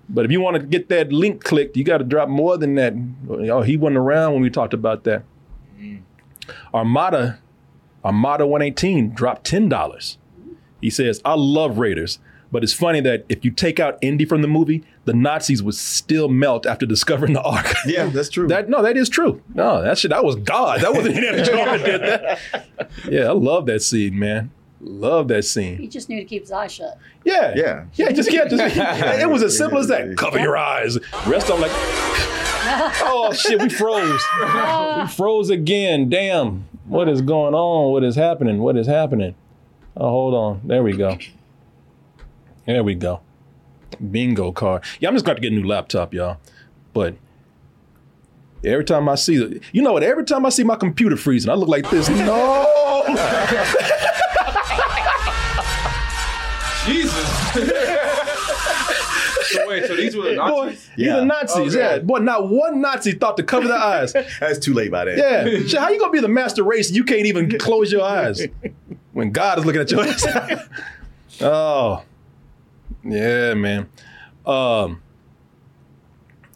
But 0.09 0.25
if 0.25 0.31
you 0.31 0.41
want 0.41 0.57
to 0.57 0.63
get 0.63 0.89
that 0.89 1.13
link 1.13 1.45
clicked, 1.45 1.77
you 1.77 1.85
got 1.85 1.99
to 1.99 2.05
drop 2.05 2.31
more 2.31 2.57
than 2.57 2.77
that. 2.77 2.95
Oh, 3.29 3.61
he 3.61 3.77
wasn't 3.77 3.99
around 3.99 4.33
when 4.33 4.43
we 4.43 4.49
talked 4.49 4.73
about 4.73 5.05
that. 5.05 5.25
Armada, 6.73 7.39
Armada 8.05 8.47
118 8.47 9.11
dropped 9.15 9.45
ten 9.45 9.69
dollars. 9.69 10.19
He 10.81 10.91
says, 10.91 11.21
"I 11.25 11.35
love 11.35 11.79
Raiders, 11.79 12.19
but 12.53 12.63
it's 12.63 12.73
funny 12.73 13.01
that 13.01 13.25
if 13.29 13.45
you 13.45 13.51
take 13.51 13.81
out 13.81 13.99
Indy 14.01 14.25
from 14.25 14.43
the 14.43 14.49
movie, 14.49 14.85
the 15.05 15.13
Nazis 15.13 15.63
would 15.63 15.75
still 15.75 16.29
melt 16.29 16.67
after 16.67 16.87
discovering 16.87 17.33
the 17.33 17.43
Ark." 17.43 17.67
Yeah, 17.87 18.07
that's 18.07 18.29
true. 18.29 18.47
That 18.49 18.69
no, 18.69 18.83
that 18.83 18.97
is 18.97 19.09
true. 19.09 19.43
No, 19.55 19.83
that 19.83 19.99
shit, 19.99 20.11
that 20.11 20.25
was 20.25 20.37
God. 20.37 20.81
That 20.83 20.93
wasn't 20.95 21.17
Indiana 21.17 21.45
Jones 21.45 21.83
that 21.83 21.85
did 21.85 22.01
that. 22.03 22.91
Yeah, 23.11 23.25
I 23.29 23.33
love 23.33 23.67
that 23.67 23.83
scene, 23.83 24.19
man. 24.19 24.51
Love 24.81 25.27
that 25.27 25.45
scene. 25.45 25.77
He 25.79 25.89
just 25.89 26.09
knew 26.09 26.21
to 26.21 26.25
keep 26.25 26.43
his 26.43 26.53
eyes 26.53 26.71
shut. 26.73 26.97
Yeah, 27.25 27.53
Yeah. 27.57 27.87
yeah. 27.95 28.13
Just 28.13 28.33
yeah, 28.33 28.47
just 28.47 28.77
it 29.21 29.29
was 29.29 29.43
as 29.43 29.59
simple 29.59 29.79
as 29.81 29.89
that. 29.89 30.17
Cover 30.17 30.39
your 30.39 30.57
eyes. 30.57 30.97
Rest 31.27 31.51
of 31.51 31.59
them 31.59 31.63
like, 31.63 31.73
oh 33.03 33.33
shit, 33.37 33.61
we 33.61 33.69
froze. 33.69 34.23
we 34.41 35.07
froze 35.09 35.51
again. 35.51 36.09
Damn, 36.09 36.69
what 36.89 37.09
is 37.09 37.23
going 37.23 37.55
on? 37.55 37.93
What 37.93 38.05
is 38.05 38.17
happening? 38.17 38.59
What 38.59 38.77
is 38.77 38.87
happening? 38.87 39.35
Oh, 39.97 40.11
hold 40.11 40.35
on. 40.35 40.61
There 40.65 40.83
we 40.83 40.97
go. 40.97 41.19
There 42.67 42.85
we 42.85 42.95
go. 42.95 43.21
Bingo 44.11 44.53
card. 44.53 44.85
Yeah, 45.01 45.09
I'm 45.09 45.15
just 45.15 45.25
going 45.25 45.37
to 45.37 45.43
get 45.43 45.53
a 45.53 45.55
new 45.55 45.67
laptop, 45.67 46.15
y'all. 46.15 46.39
But 46.93 47.17
every 48.65 48.85
time 48.85 49.09
I 49.09 49.15
see 49.17 49.39
the, 49.39 49.61
you 49.73 49.83
know 49.83 49.93
what? 49.93 50.03
Every 50.03 50.25
time 50.25 50.47
I 50.47 50.51
see 50.51 50.65
my 50.65 50.77
computer 50.77 51.17
freezing, 51.17 51.51
I 51.51 51.55
look 51.55 51.69
like 51.69 51.89
this. 51.91 52.09
No. 52.09 53.05
Jesus. 56.87 57.99
so 59.69 59.75
wait, 59.75 59.87
so 59.87 59.97
these 59.97 60.17
were 60.17 60.31
the 60.31 60.37
Boy, 60.37 60.67
Nazis? 60.67 60.91
these 60.97 61.07
Yeah. 61.07 61.19
are 61.19 61.25
Nazis. 61.25 61.77
Okay. 61.77 61.95
Yeah, 61.97 61.99
boy, 62.01 62.19
not 62.19 62.49
one 62.49 62.81
Nazi 62.81 63.13
thought 63.13 63.37
to 63.37 63.43
cover 63.43 63.69
their 63.69 63.77
eyes. 63.79 64.13
That's 64.41 64.59
too 64.59 64.75
late 64.75 64.91
by 64.91 65.05
then. 65.05 65.19
Yeah, 65.19 65.45
Shit, 65.67 65.79
how 65.79 65.89
you 65.91 65.99
gonna 65.99 66.13
be 66.13 66.21
the 66.21 66.29
master 66.29 66.63
race? 66.65 66.91
You 66.91 67.05
can't 67.05 67.27
even 67.27 67.57
close 67.59 67.93
your 67.93 68.03
eyes 68.03 68.47
when 69.13 69.31
God 69.33 69.59
is 69.59 69.65
looking 69.65 69.81
at 69.81 69.91
your 69.91 70.01
eyes. 70.03 70.25
oh, 71.41 72.03
yeah, 73.05 73.55
man. 73.55 73.89
Um, 74.47 75.03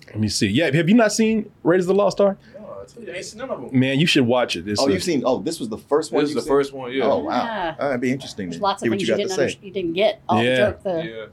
let 0.08 0.18
me 0.18 0.28
see. 0.28 0.48
Yeah, 0.48 0.70
have 0.74 0.88
you 0.88 0.94
not 0.94 1.12
seen 1.12 1.50
Raiders 1.62 1.84
of 1.84 1.88
the 1.88 1.94
Lost 1.94 2.20
Ark? 2.20 2.38
No, 2.54 2.78
I 2.82 2.84
tell 2.86 3.02
you, 3.02 3.12
I 3.12 3.16
ain't 3.16 3.24
seen 3.24 3.38
none 3.38 3.50
of 3.50 3.60
them. 3.60 3.78
Man, 3.78 3.98
you 4.00 4.06
should 4.06 4.26
watch 4.26 4.56
it. 4.56 4.68
It's 4.68 4.80
Oh, 4.80 4.88
a- 4.88 4.92
you've 4.92 5.02
seen. 5.02 5.22
Oh, 5.24 5.40
this 5.40 5.58
was 5.60 5.68
the 5.68 5.78
first 5.78 6.12
one. 6.12 6.22
This 6.22 6.30
is 6.30 6.34
the 6.34 6.42
seen? 6.42 6.48
first 6.48 6.72
one, 6.72 6.92
yeah. 6.92 7.04
Oh 7.04 7.18
wow, 7.18 7.44
Yeah. 7.44 7.74
that'd 7.78 8.00
be 8.00 8.10
interesting. 8.12 8.50
There's 8.50 8.60
lots 8.60 8.82
of 8.82 8.88
things 8.90 9.02
you 9.02 9.08
you, 9.08 9.16
didn't, 9.16 9.32
under- 9.32 9.48
you 9.62 9.70
didn't 9.70 9.92
get. 9.94 10.20
All 10.28 10.42
Yeah. 10.42 10.50
the 10.54 10.56
joke 10.72 10.82
there. 10.82 11.04
Yeah. 11.04 11.26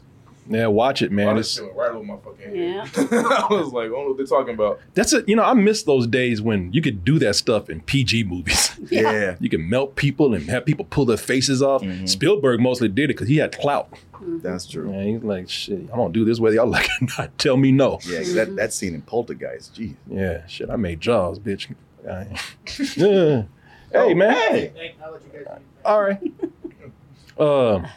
Yeah, 0.50 0.68
watch 0.68 1.02
it, 1.02 1.12
Man, 1.12 1.28
man. 1.28 1.36
this 1.38 1.58
It's, 1.58 1.66
shit 1.66 1.76
right 1.76 1.92
over 1.92 2.04
my 2.04 2.18
fucking 2.18 2.56
Yeah. 2.56 2.86
head. 2.86 3.08
I 3.14 3.48
was 3.52 3.72
like, 3.72 3.86
I 3.86 3.90
don't 3.90 4.02
know 4.04 4.08
what 4.10 4.18
they're 4.18 4.26
talking 4.26 4.54
about. 4.56 4.80
that's 4.96 5.14
it. 5.14 5.30
You 5.30 5.36
know, 5.36 5.44
I 5.44 5.54
miss 5.54 5.84
those 5.84 6.08
days 6.08 6.42
when 6.42 6.74
you 6.74 6.82
could 6.82 7.06
do 7.06 7.20
that 7.20 7.36
stuff 7.36 7.70
in 7.70 7.82
PG 7.82 8.24
movies. 8.26 8.72
Yeah. 8.92 9.36
you 9.40 9.50
can 9.50 9.70
melt 9.70 9.96
people 9.96 10.34
and 10.34 10.50
have 10.50 10.66
people 10.66 10.86
pull 10.86 11.06
their 11.06 11.18
faces 11.18 11.62
off. 11.62 11.84
Spielberg 12.06 12.60
mostly 12.60 12.88
did 12.88 13.06
it 13.06 13.14
because 13.14 13.28
he 13.28 13.38
had 13.38 13.56
clout. 13.58 13.94
that's 14.42 14.66
true. 14.66 14.92
Yeah, 14.92 15.04
he's 15.04 15.24
like, 15.24 15.48
shit, 15.50 15.88
I 15.94 15.96
don't 15.96 16.12
do 16.12 16.26
this 16.26 16.40
whether 16.40 16.56
y'all 16.56 16.68
like 16.78 16.86
it 16.86 17.02
or 17.04 17.22
not. 17.22 17.38
Tell 17.38 17.56
me 17.58 17.72
no. 17.72 18.00
Yeah, 18.08 18.18
'cause 18.20 18.34
that 18.34 18.56
that 18.56 18.74
scene 18.74 18.96
in 18.96 19.02
Poltergeist. 19.04 19.76
Geez. 19.76 19.94
Yeah, 20.10 20.46
shit, 20.48 20.70
I 20.70 20.76
made 20.78 21.00
Jaws, 21.02 21.38
bitch. 21.40 21.72
I- 22.10 22.28
yeah. 22.96 23.44
Hey, 23.92 24.14
man. 24.14 24.34
Hey. 24.34 24.96
All 25.86 26.02
right. 26.02 26.20
Um, 27.38 27.88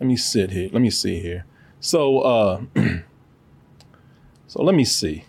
let 0.00 0.06
me 0.06 0.16
sit 0.16 0.50
here. 0.50 0.68
Let 0.72 0.82
me 0.82 0.90
see 0.90 1.20
here. 1.20 1.44
So, 1.80 2.20
uh, 2.20 2.62
so 4.46 4.62
let 4.62 4.74
me 4.74 4.84
see. 4.84 5.24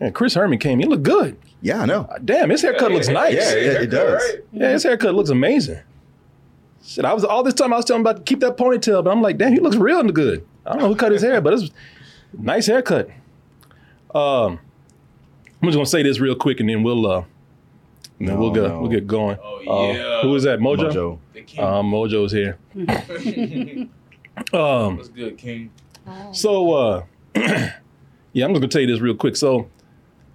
Yeah, 0.00 0.10
Chris 0.10 0.34
Herman 0.34 0.58
came. 0.58 0.80
He 0.80 0.86
looked 0.86 1.04
good. 1.04 1.36
Yeah, 1.62 1.82
I 1.82 1.86
know. 1.86 2.08
Damn, 2.24 2.50
his 2.50 2.62
haircut 2.62 2.92
looks 2.92 3.08
nice. 3.08 3.34
Yeah, 3.34 3.54
yeah, 3.54 3.80
it 3.80 3.86
does. 3.86 4.22
Yeah, 4.52 4.72
his 4.72 4.82
haircut 4.82 5.14
looks 5.14 5.30
amazing. 5.30 5.80
Shit, 6.84 7.04
I 7.04 7.14
was 7.14 7.24
all 7.24 7.42
this 7.42 7.54
time 7.54 7.72
I 7.72 7.76
was 7.76 7.86
telling 7.86 8.00
him 8.00 8.06
about 8.06 8.16
to 8.18 8.22
keep 8.22 8.40
that 8.40 8.58
ponytail, 8.58 9.02
but 9.02 9.10
I'm 9.10 9.22
like, 9.22 9.38
damn, 9.38 9.52
he 9.52 9.60
looks 9.60 9.76
real 9.76 10.02
good. 10.04 10.46
I 10.66 10.72
don't 10.72 10.82
know 10.82 10.88
who 10.88 10.96
cut 10.96 11.12
his 11.12 11.22
hair, 11.22 11.40
but 11.40 11.54
it's 11.54 11.70
nice 12.36 12.66
haircut. 12.66 13.08
Um, 14.14 14.60
I'm 15.62 15.68
just 15.68 15.76
gonna 15.76 15.86
say 15.86 16.02
this 16.02 16.20
real 16.20 16.34
quick, 16.34 16.60
and 16.60 16.68
then 16.68 16.82
we'll 16.82 17.06
uh, 17.06 17.24
and 18.18 18.28
then 18.28 18.34
No, 18.36 18.40
we'll 18.40 18.50
get 18.52 18.62
no. 18.64 18.80
we'll 18.80 18.90
get 18.90 19.06
going. 19.06 19.38
Oh, 19.42 19.56
Uh, 19.90 19.92
yeah. 19.92 20.22
who 20.22 20.34
is 20.34 20.42
that? 20.44 20.58
Mojo. 20.60 20.90
Mojo. 20.92 21.18
The 21.32 21.42
king. 21.42 21.64
Um, 21.64 21.90
Mojo's 21.90 22.32
here. 22.32 22.58
um, 24.52 24.96
What's 24.96 25.08
good, 25.08 25.38
King? 25.38 25.70
so 26.32 26.72
uh, 26.72 27.02
yeah, 27.36 28.44
I'm 28.44 28.50
just 28.52 28.60
gonna 28.60 28.68
tell 28.68 28.80
you 28.82 28.86
this 28.88 29.00
real 29.00 29.14
quick. 29.14 29.36
So 29.36 29.68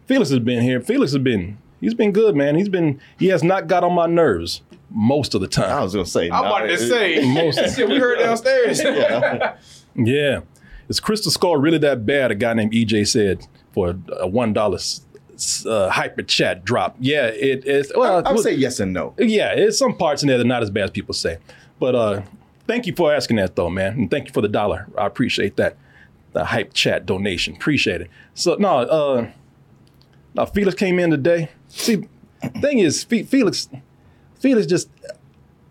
Felix 0.08 0.30
has 0.30 0.40
been 0.40 0.62
here. 0.64 0.82
Felix 0.82 1.12
has 1.14 1.22
been 1.22 1.58
he's 1.80 1.94
been 1.94 2.12
good, 2.12 2.36
man. 2.36 2.56
He's 2.56 2.70
been 2.70 3.00
he 3.18 3.28
has 3.28 3.44
not 3.44 3.68
got 3.68 3.84
on 3.84 3.94
my 3.94 4.08
nerves 4.08 4.62
most 4.90 5.36
of 5.36 5.42
the 5.42 5.48
time. 5.48 5.70
I 5.72 5.84
was 5.84 5.94
gonna 5.94 6.06
say. 6.06 6.30
I'm 6.30 6.44
nah, 6.44 6.60
to 6.60 6.78
say, 6.78 7.32
Most- 7.34 7.76
shit, 7.76 7.88
we 7.88 7.98
heard 8.00 8.20
downstairs. 8.20 8.82
Yeah. 8.84 9.56
Yeah. 9.96 10.40
Is 10.88 11.00
Crystal 11.00 11.32
Skull 11.32 11.58
really 11.58 11.78
that 11.80 12.06
bad? 12.06 12.32
A 12.32 12.36
guy 12.36 12.54
named 12.54 12.72
EJ 12.74 13.08
said 13.08 13.46
for 13.74 13.96
a 14.20 14.28
one 14.28 14.54
dollar 14.54 14.80
uh, 15.66 15.90
hyper 15.90 16.24
chat 16.24 16.66
drop. 16.66 16.96
Yeah, 17.00 17.28
it 17.28 17.66
is. 17.66 17.92
Well, 17.96 18.24
I 18.26 18.32
would 18.32 18.44
say 18.44 18.54
yes 18.54 18.80
and 18.80 18.94
no. 18.94 19.14
yeah, 19.18 19.54
it's 19.54 19.78
some 19.78 19.96
parts 19.96 20.24
in 20.24 20.28
there 20.28 20.38
that 20.38 20.46
are 20.46 20.48
not 20.48 20.64
as 20.64 20.70
bad 20.70 20.86
as 20.86 20.92
people 20.92 21.14
say. 21.14 21.38
But 21.80 21.96
uh, 21.96 22.22
thank 22.68 22.86
you 22.86 22.96
for 22.96 23.14
asking 23.14 23.38
that, 23.38 23.56
though, 23.56 23.70
man, 23.70 23.94
and 23.94 24.12
thank 24.12 24.28
you 24.28 24.34
for 24.34 24.42
the 24.42 24.48
dollar. 24.48 24.88
I 24.98 25.06
appreciate 25.06 25.56
that. 25.58 25.78
The 26.34 26.46
hype 26.46 26.74
chat 26.74 27.06
donation, 27.08 27.56
appreciate 27.56 28.02
it. 28.02 28.10
So 28.36 28.56
no, 28.56 28.80
uh, 28.80 29.32
now 30.36 30.46
Felix 30.46 30.76
came 30.76 31.00
in 31.00 31.10
today. 31.10 31.50
See, 31.70 32.08
thing 32.62 32.80
is, 32.80 33.04
Fe- 33.04 33.24
Felix, 33.24 33.68
Felix 34.40 34.68
just 34.68 34.90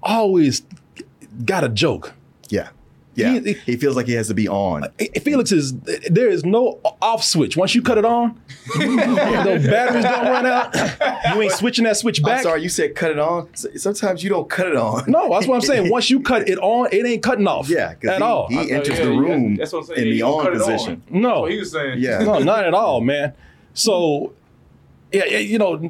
always 0.02 0.62
got 1.44 1.62
a 1.62 1.68
joke. 1.68 2.14
Yeah. 2.48 2.70
Yeah. 3.18 3.40
He- 3.40 3.52
He, 3.72 3.76
feels 3.76 3.96
like 3.96 4.06
he 4.06 4.12
has 4.14 4.28
to 4.28 4.34
be 4.34 4.48
on. 4.48 4.84
Uh, 4.84 4.88
Felix 5.22 5.52
is 5.52 5.74
there 6.10 6.28
is 6.28 6.44
no 6.44 6.80
off 7.02 7.22
switch. 7.24 7.56
Once 7.56 7.74
you 7.74 7.82
cut 7.82 7.98
it 7.98 8.04
on, 8.04 8.40
the 8.78 9.66
batteries 9.70 10.04
don't 10.04 10.26
run 10.26 10.46
out. 10.46 10.74
You 11.34 11.42
ain't 11.42 11.52
switching 11.52 11.84
that 11.84 11.96
switch 11.96 12.22
back. 12.22 12.30
I'm 12.30 12.36
back. 12.36 12.42
sorry, 12.44 12.62
you 12.62 12.68
said 12.68 12.94
cut 12.94 13.10
it 13.10 13.18
on. 13.18 13.48
Sometimes 13.54 14.22
you 14.22 14.30
don't 14.30 14.48
cut 14.48 14.66
it 14.68 14.76
on. 14.76 15.04
No, 15.10 15.28
that's 15.30 15.46
what 15.46 15.56
I'm 15.56 15.60
saying. 15.62 15.90
Once 15.90 16.10
you 16.10 16.20
cut 16.20 16.48
it 16.48 16.58
on, 16.58 16.88
it 16.92 17.04
ain't 17.06 17.22
cutting 17.22 17.46
off. 17.46 17.68
Yeah, 17.68 17.94
at 18.02 18.16
he, 18.18 18.22
all. 18.22 18.48
he 18.48 18.70
enters 18.72 18.98
yeah, 18.98 19.04
the 19.04 19.10
yeah, 19.12 19.18
room 19.18 19.56
that's 19.56 19.72
what 19.72 19.80
I'm 19.80 19.84
saying. 19.86 20.00
in 20.00 20.06
Yeah, 20.08 20.12
the 20.14 20.22
on 20.22 20.44
cut 20.44 20.52
it 20.54 20.60
on. 20.62 20.70
position. 20.72 21.02
no, 21.10 21.40
What 21.40 21.52
he 21.52 21.58
was 21.58 21.72
saying. 21.72 21.98
Yeah. 21.98 22.18
no, 22.20 22.38
not 22.40 22.64
at 22.64 22.74
all, 22.74 23.00
man. 23.00 23.34
So, 23.74 24.32
yeah, 25.12 25.24
yeah, 25.24 25.38
you 25.38 25.58
know, 25.58 25.88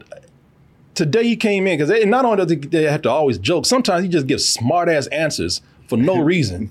today 0.94 1.24
he 1.24 1.36
came 1.36 1.66
in 1.66 1.78
because 1.78 2.04
not 2.06 2.24
only 2.24 2.36
does 2.44 2.50
he 2.50 2.56
they 2.56 2.84
have 2.84 3.02
to 3.02 3.10
always 3.10 3.38
joke, 3.38 3.66
sometimes 3.66 4.02
he 4.02 4.08
just 4.08 4.26
gives 4.26 4.44
smart 4.48 4.88
ass 4.88 5.06
answers 5.08 5.60
for 5.88 5.96
no 5.96 6.18
reason. 6.32 6.70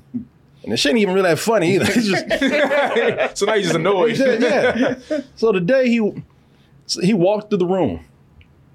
And 0.68 0.74
it 0.74 0.78
shouldn't 0.78 1.00
even 1.00 1.16
really 1.16 1.30
that 1.30 1.40
funny 1.40 1.76
either. 1.76 1.86
It's 1.90 2.08
just 2.10 3.38
So 3.40 3.46
now 3.46 3.54
you 3.54 3.64
just 3.64 3.76
annoyed. 3.76 4.18
yeah. 4.18 4.98
So 5.38 5.54
today 5.54 5.88
he 5.88 6.24
so 6.86 7.00
he 7.00 7.14
walked 7.14 7.50
through 7.50 7.60
the 7.60 7.66
room 7.66 8.04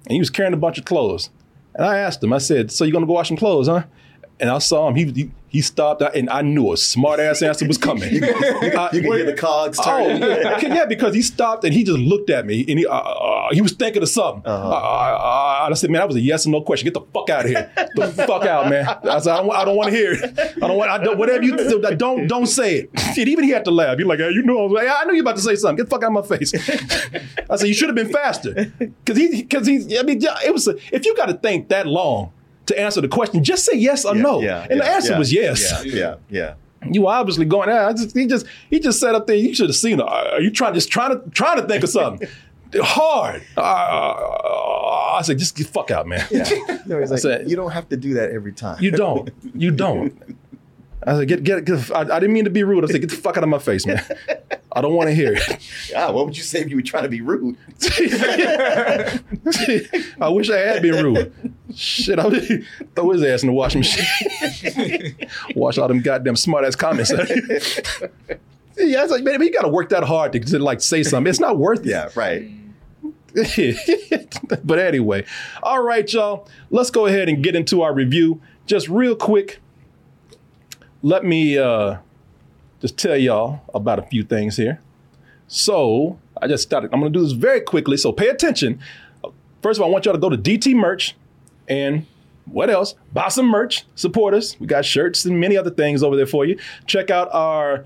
and 0.05 0.11
he 0.11 0.17
was 0.17 0.31
carrying 0.31 0.55
a 0.55 0.57
bunch 0.57 0.79
of 0.79 0.85
clothes. 0.85 1.29
And 1.75 1.85
I 1.85 1.99
asked 1.99 2.23
him, 2.23 2.33
I 2.33 2.39
said, 2.39 2.71
So 2.71 2.83
you're 2.83 2.93
gonna 2.93 3.05
go 3.05 3.13
wash 3.13 3.27
some 3.27 3.37
clothes, 3.37 3.67
huh? 3.67 3.83
And 4.39 4.49
I 4.49 4.57
saw 4.57 4.87
him, 4.87 4.95
he 4.95 5.05
he, 5.11 5.31
he 5.53 5.61
stopped 5.61 6.01
and 6.01 6.29
I 6.31 6.41
knew 6.41 6.73
a 6.73 6.77
smart 6.77 7.19
ass 7.19 7.43
answer 7.43 7.67
was 7.67 7.77
coming. 7.77 8.09
You 8.93 9.01
can 9.01 9.03
hear 9.03 9.25
the 9.25 9.35
cogs 9.37 9.77
Oh, 9.79 9.83
turning. 9.83 10.21
yeah, 10.21 10.59
yeah, 10.61 10.85
because 10.85 11.13
he 11.13 11.21
stopped 11.21 11.63
and 11.63 11.73
he 11.73 11.83
just 11.83 11.99
looked 11.99 12.29
at 12.31 12.45
me 12.45 12.65
and 12.67 12.79
he 12.79 12.87
uh, 12.87 12.91
uh, 12.97 13.49
he 13.51 13.61
was 13.61 13.73
thinking 13.73 14.01
of 14.01 14.09
something. 14.09 14.41
Uh-huh. 14.45 14.69
Uh, 14.69 15.67
uh, 15.67 15.69
I 15.69 15.73
said, 15.73 15.91
man, 15.91 15.99
that 15.99 16.07
was 16.07 16.15
a 16.15 16.21
yes 16.21 16.47
or 16.47 16.49
no 16.49 16.61
question. 16.61 16.85
Get 16.85 16.95
the 16.95 17.01
fuck 17.13 17.29
out 17.29 17.45
of 17.45 17.51
here. 17.51 17.71
the 17.95 18.07
fuck 18.07 18.45
out, 18.45 18.69
man. 18.69 18.87
I 18.87 19.19
said, 19.19 19.33
I 19.33 19.37
don't, 19.43 19.51
I 19.51 19.65
don't 19.65 19.75
want 19.75 19.91
to 19.91 19.95
hear 19.95 20.13
it. 20.13 20.23
I 20.39 20.67
don't 20.67 20.77
want. 20.77 20.89
I 20.89 20.97
don't, 20.97 21.17
whatever 21.17 21.43
you 21.43 21.55
don't 21.55 22.27
don't 22.27 22.47
say 22.47 22.75
it. 22.79 22.89
And 23.23 23.29
even 23.29 23.43
he 23.45 23.51
had 23.51 23.63
to 23.65 23.71
laugh. 23.71 23.97
He's 23.97 24.07
like, 24.07 24.19
hey, 24.19 24.31
you 24.31 24.41
know, 24.41 24.59
I, 24.59 24.63
was 24.63 24.71
like, 24.71 24.87
I 24.89 25.03
knew 25.05 25.13
you 25.13 25.21
about 25.21 25.35
to 25.35 25.41
say 25.41 25.55
something. 25.55 25.77
Get 25.77 25.83
the 25.85 25.89
fuck 25.91 26.03
out 26.03 26.17
of 26.17 26.29
my 26.29 26.37
face. 26.37 26.51
I 27.49 27.55
said, 27.55 27.67
you 27.67 27.73
should 27.75 27.89
have 27.89 27.95
been 27.95 28.11
faster, 28.11 28.71
because 28.79 29.17
he 29.17 29.43
because 29.43 29.67
he. 29.67 29.97
I 29.99 30.03
mean, 30.03 30.19
it 30.21 30.51
was. 30.51 30.67
A, 30.67 30.75
if 30.91 31.05
you 31.05 31.15
got 31.15 31.27
to 31.27 31.35
think 31.35 31.69
that 31.69 31.85
long 31.85 32.31
to 32.67 32.79
answer 32.79 33.01
the 33.01 33.07
question, 33.07 33.43
just 33.43 33.65
say 33.65 33.77
yes 33.77 34.05
or 34.05 34.15
Yeah, 34.15 34.21
no. 34.21 34.41
yeah, 34.41 34.67
and 34.69 34.79
the 34.79 34.85
answer 34.85 35.13
yeah, 35.13 35.19
was 35.19 35.33
yes. 35.33 35.83
Yeah, 35.85 35.93
yeah, 35.93 36.15
yeah. 36.29 36.53
You 36.91 37.03
were 37.03 37.11
obviously 37.13 37.45
going 37.45 37.69
out. 37.69 37.89
I 37.89 37.93
just, 37.93 38.15
he 38.15 38.25
just 38.27 38.45
he 38.69 38.79
just 38.79 38.99
sat 38.99 39.15
up 39.15 39.25
there. 39.27 39.35
You 39.37 39.53
should 39.55 39.69
have 39.69 39.75
seen. 39.75 40.01
Are 40.01 40.41
you 40.41 40.51
trying 40.51 40.73
just 40.73 40.91
trying 40.91 41.11
to 41.11 41.29
trying 41.31 41.61
to 41.61 41.67
think 41.67 41.83
of 41.83 41.89
something 41.89 42.27
hard? 42.81 43.41
Uh, 43.55 43.61
I 45.15 45.21
said, 45.23 45.37
just 45.39 45.55
get 45.55 45.67
fuck 45.67 45.91
out, 45.91 46.07
man. 46.07 46.25
Yeah. 46.31 46.43
No, 46.85 46.99
he's 46.99 47.11
like, 47.11 47.19
said- 47.21 47.49
you 47.49 47.55
don't 47.55 47.71
have 47.71 47.87
to 47.89 47.95
do 47.97 48.15
that 48.15 48.31
every 48.31 48.51
time. 48.51 48.81
You 48.83 48.91
don't. 48.91 49.29
You 49.55 49.71
don't. 49.71 50.17
I 51.05 51.17
said, 51.19 51.27
get 51.29 51.43
get. 51.43 51.63
get 51.65 51.91
I, 51.91 52.01
I 52.01 52.19
didn't 52.19 52.33
mean 52.33 52.43
to 52.45 52.49
be 52.49 52.63
rude. 52.63 52.83
I 52.83 52.87
said, 52.87 52.99
get 53.01 53.09
the 53.09 53.15
fuck 53.15 53.37
out 53.37 53.43
of 53.43 53.49
my 53.49 53.59
face, 53.59 53.85
man. 53.85 54.01
I 54.75 54.81
don't 54.81 54.95
want 54.95 55.09
to 55.09 55.15
hear 55.15 55.33
it. 55.33 55.69
Ah, 55.95 56.11
what 56.11 56.25
would 56.25 56.35
you 56.35 56.41
say 56.43 56.61
if 56.61 56.69
you 56.69 56.75
were 56.75 56.81
trying 56.81 57.03
to 57.03 57.09
be 57.09 57.21
rude? 57.21 57.55
I 60.19 60.29
wish 60.29 60.49
I 60.49 60.57
had 60.57 60.81
been 60.81 61.03
rude. 61.03 61.53
Shit, 61.75 62.17
I 62.17 62.25
would 62.25 62.65
throw 62.95 63.11
his 63.11 63.23
ass 63.23 63.43
in 63.43 63.47
the 63.47 63.53
washing 63.53 63.81
machine. 63.81 65.15
Wash 65.55 65.77
all 65.77 65.87
them 65.87 66.01
goddamn 66.01 66.35
smart 66.35 66.65
ass 66.65 66.75
comments. 66.75 67.11
yeah, 67.11 67.27
it's 68.77 69.11
like, 69.11 69.23
man, 69.23 69.39
you 69.41 69.51
got 69.51 69.61
to 69.63 69.67
work 69.67 69.89
that 69.89 70.03
hard 70.03 70.33
to, 70.33 70.39
to 70.39 70.57
like 70.57 70.81
say 70.81 71.03
something. 71.03 71.29
It's 71.29 71.39
not 71.39 71.59
worth 71.59 71.81
it. 71.81 71.89
Yeah, 71.89 72.09
right. 72.15 72.49
but 74.63 74.79
anyway, 74.79 75.25
all 75.61 75.83
right, 75.83 76.11
y'all. 76.11 76.47
Let's 76.71 76.89
go 76.89 77.05
ahead 77.05 77.29
and 77.29 77.43
get 77.43 77.55
into 77.55 77.83
our 77.83 77.93
review. 77.93 78.41
Just 78.65 78.89
real 78.89 79.15
quick, 79.15 79.59
let 81.03 81.23
me 81.23 81.57
uh, 81.57 81.97
just 82.83 82.97
tell 82.97 83.15
y'all 83.15 83.61
about 83.73 83.97
a 83.97 84.01
few 84.01 84.23
things 84.23 84.57
here. 84.57 84.81
So 85.47 86.19
I 86.41 86.47
just 86.47 86.63
started. 86.63 86.93
I'm 86.93 87.01
to 87.01 87.09
do 87.09 87.23
this 87.23 87.31
very 87.31 87.61
quickly. 87.61 87.95
So 87.95 88.11
pay 88.11 88.27
attention. 88.27 88.81
First 89.61 89.79
of 89.79 89.83
all, 89.83 89.89
I 89.89 89.91
want 89.93 90.03
y'all 90.03 90.13
to 90.13 90.19
go 90.19 90.29
to 90.29 90.37
DT 90.37 90.75
Merch 90.75 91.15
and 91.69 92.05
what 92.45 92.69
else? 92.69 92.95
Buy 93.13 93.29
some 93.29 93.45
merch. 93.45 93.85
Support 93.95 94.33
us. 94.33 94.59
We 94.59 94.67
got 94.67 94.83
shirts 94.83 95.23
and 95.23 95.39
many 95.39 95.55
other 95.55 95.69
things 95.69 96.03
over 96.03 96.17
there 96.17 96.25
for 96.25 96.43
you. 96.43 96.59
Check 96.87 97.09
out 97.09 97.33
our 97.33 97.85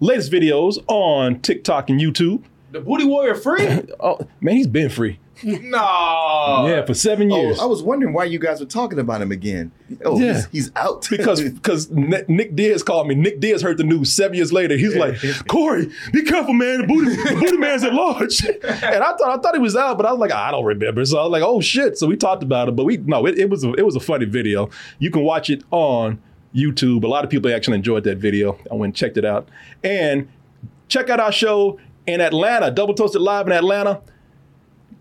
latest 0.00 0.30
videos 0.30 0.76
on 0.86 1.40
TikTok 1.40 1.88
and 1.88 1.98
YouTube. 1.98 2.42
The 2.70 2.80
Booty 2.80 3.04
Warrior 3.04 3.34
free? 3.34 3.66
Oh 4.00 4.18
man, 4.40 4.56
he's 4.56 4.66
been 4.66 4.88
free. 4.88 5.18
no. 5.42 6.66
Yeah, 6.68 6.84
for 6.84 6.94
seven 6.94 7.30
oh, 7.32 7.40
years. 7.40 7.58
Oh, 7.58 7.64
I 7.64 7.66
was 7.66 7.82
wondering 7.82 8.12
why 8.12 8.24
you 8.24 8.38
guys 8.38 8.60
were 8.60 8.66
talking 8.66 8.98
about 8.98 9.22
him 9.22 9.32
again. 9.32 9.72
Oh, 10.04 10.18
Yeah. 10.18 10.34
he's, 10.34 10.46
he's 10.46 10.72
out. 10.76 11.06
because 11.10 11.42
because 11.42 11.90
Nick 11.90 12.28
Nick 12.28 12.54
Diaz 12.54 12.82
called 12.82 13.08
me. 13.08 13.14
Nick 13.14 13.40
Diaz 13.40 13.62
heard 13.62 13.78
the 13.78 13.84
news 13.84 14.12
seven 14.12 14.36
years 14.36 14.52
later. 14.52 14.76
He's 14.76 14.94
like, 14.96 15.14
Korey, 15.14 15.92
be 16.12 16.22
careful, 16.22 16.54
man. 16.54 16.82
The 16.82 16.86
booty, 16.86 17.10
the 17.10 17.40
booty 17.40 17.56
man's 17.56 17.84
at 17.84 17.94
large. 17.94 18.44
And 18.44 18.64
I 18.64 19.16
thought 19.16 19.38
I 19.38 19.42
thought 19.42 19.54
he 19.54 19.60
was 19.60 19.76
out, 19.76 19.96
but 19.96 20.06
I 20.06 20.12
was 20.12 20.20
like, 20.20 20.32
I 20.32 20.50
don't 20.50 20.64
remember. 20.64 21.04
So 21.04 21.18
I 21.18 21.22
was 21.22 21.32
like, 21.32 21.42
oh 21.42 21.60
shit. 21.60 21.98
So 21.98 22.06
we 22.06 22.16
talked 22.16 22.42
about 22.42 22.68
it, 22.68 22.76
but 22.76 22.84
we 22.84 22.98
no, 22.98 23.26
it, 23.26 23.38
it 23.38 23.50
was 23.50 23.64
a, 23.64 23.72
it 23.74 23.84
was 23.84 23.96
a 23.96 24.00
funny 24.00 24.26
video. 24.26 24.70
You 24.98 25.10
can 25.10 25.22
watch 25.22 25.50
it 25.50 25.64
on 25.70 26.20
YouTube. 26.54 27.04
A 27.04 27.08
lot 27.08 27.24
of 27.24 27.30
people 27.30 27.52
actually 27.52 27.76
enjoyed 27.76 28.04
that 28.04 28.18
video. 28.18 28.58
I 28.70 28.74
went 28.74 28.90
and 28.90 28.96
checked 28.96 29.16
it 29.16 29.24
out. 29.24 29.48
And 29.82 30.28
check 30.88 31.08
out 31.08 31.20
our 31.20 31.32
show 31.32 31.78
in 32.06 32.20
Atlanta, 32.20 32.70
Double 32.70 32.94
Toasted 32.94 33.22
Live 33.22 33.46
in 33.46 33.52
Atlanta. 33.52 34.02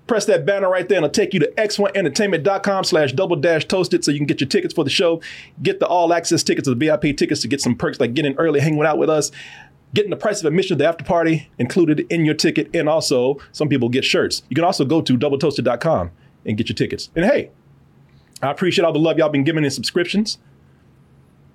Press 0.08 0.26
that 0.26 0.44
banner 0.44 0.70
right 0.70 0.90
there 0.90 0.98
and 0.98 1.06
it'll 1.06 1.14
take 1.14 1.36
you 1.36 1.40
to 1.40 1.52
x1entertainment.com 1.52 2.84
slash 2.84 3.14
double 3.14 3.36
dash 3.36 3.66
toasted 3.66 4.04
so 4.04 4.10
you 4.10 4.18
can 4.18 4.26
get 4.26 4.42
your 4.42 4.48
tickets 4.48 4.74
for 4.74 4.84
the 4.84 4.90
show. 4.90 5.22
Get 5.62 5.80
the 5.80 5.86
all 5.86 6.14
access 6.14 6.42
tickets 6.42 6.68
or 6.68 6.74
the 6.74 6.88
vip 6.88 7.16
tickets 7.16 7.42
to 7.42 7.48
get 7.48 7.62
some 7.62 7.76
perks 7.76 8.00
like 8.00 8.16
getting 8.16 8.36
early 8.38 8.60
hanging 8.60 8.84
out 8.84 8.98
with 8.98 9.10
us 9.10 9.32
getting 9.94 10.10
the 10.10 10.18
price 10.18 10.40
of 10.40 10.46
admission 10.46 10.78
to 10.78 10.84
the 10.84 10.88
after 10.88 11.04
party 11.04 11.50
included 11.58 12.06
in 12.10 12.26
your 12.26 12.36
ticket 12.36 12.70
and 12.74 12.88
also 12.88 13.38
some 13.52 13.70
people 13.70 13.90
get 13.90 14.06
shirts. 14.06 14.44
You 14.50 14.56
can 14.56 14.64
also 14.64 14.86
go 14.86 15.02
to 15.02 15.18
doubletoasted.com 15.18 16.12
and 16.46 16.58
get 16.58 16.70
your 16.70 16.76
tickets. 16.76 17.10
And 17.16 17.26
hey 17.26 17.52
i 18.42 18.50
appreciate 18.50 18.86
all 18.86 18.94
the 18.94 19.00
love 19.00 19.18
y'all 19.18 19.30
been 19.30 19.44
giving 19.44 19.66
in 19.66 19.72
subscriptions. 19.72 20.38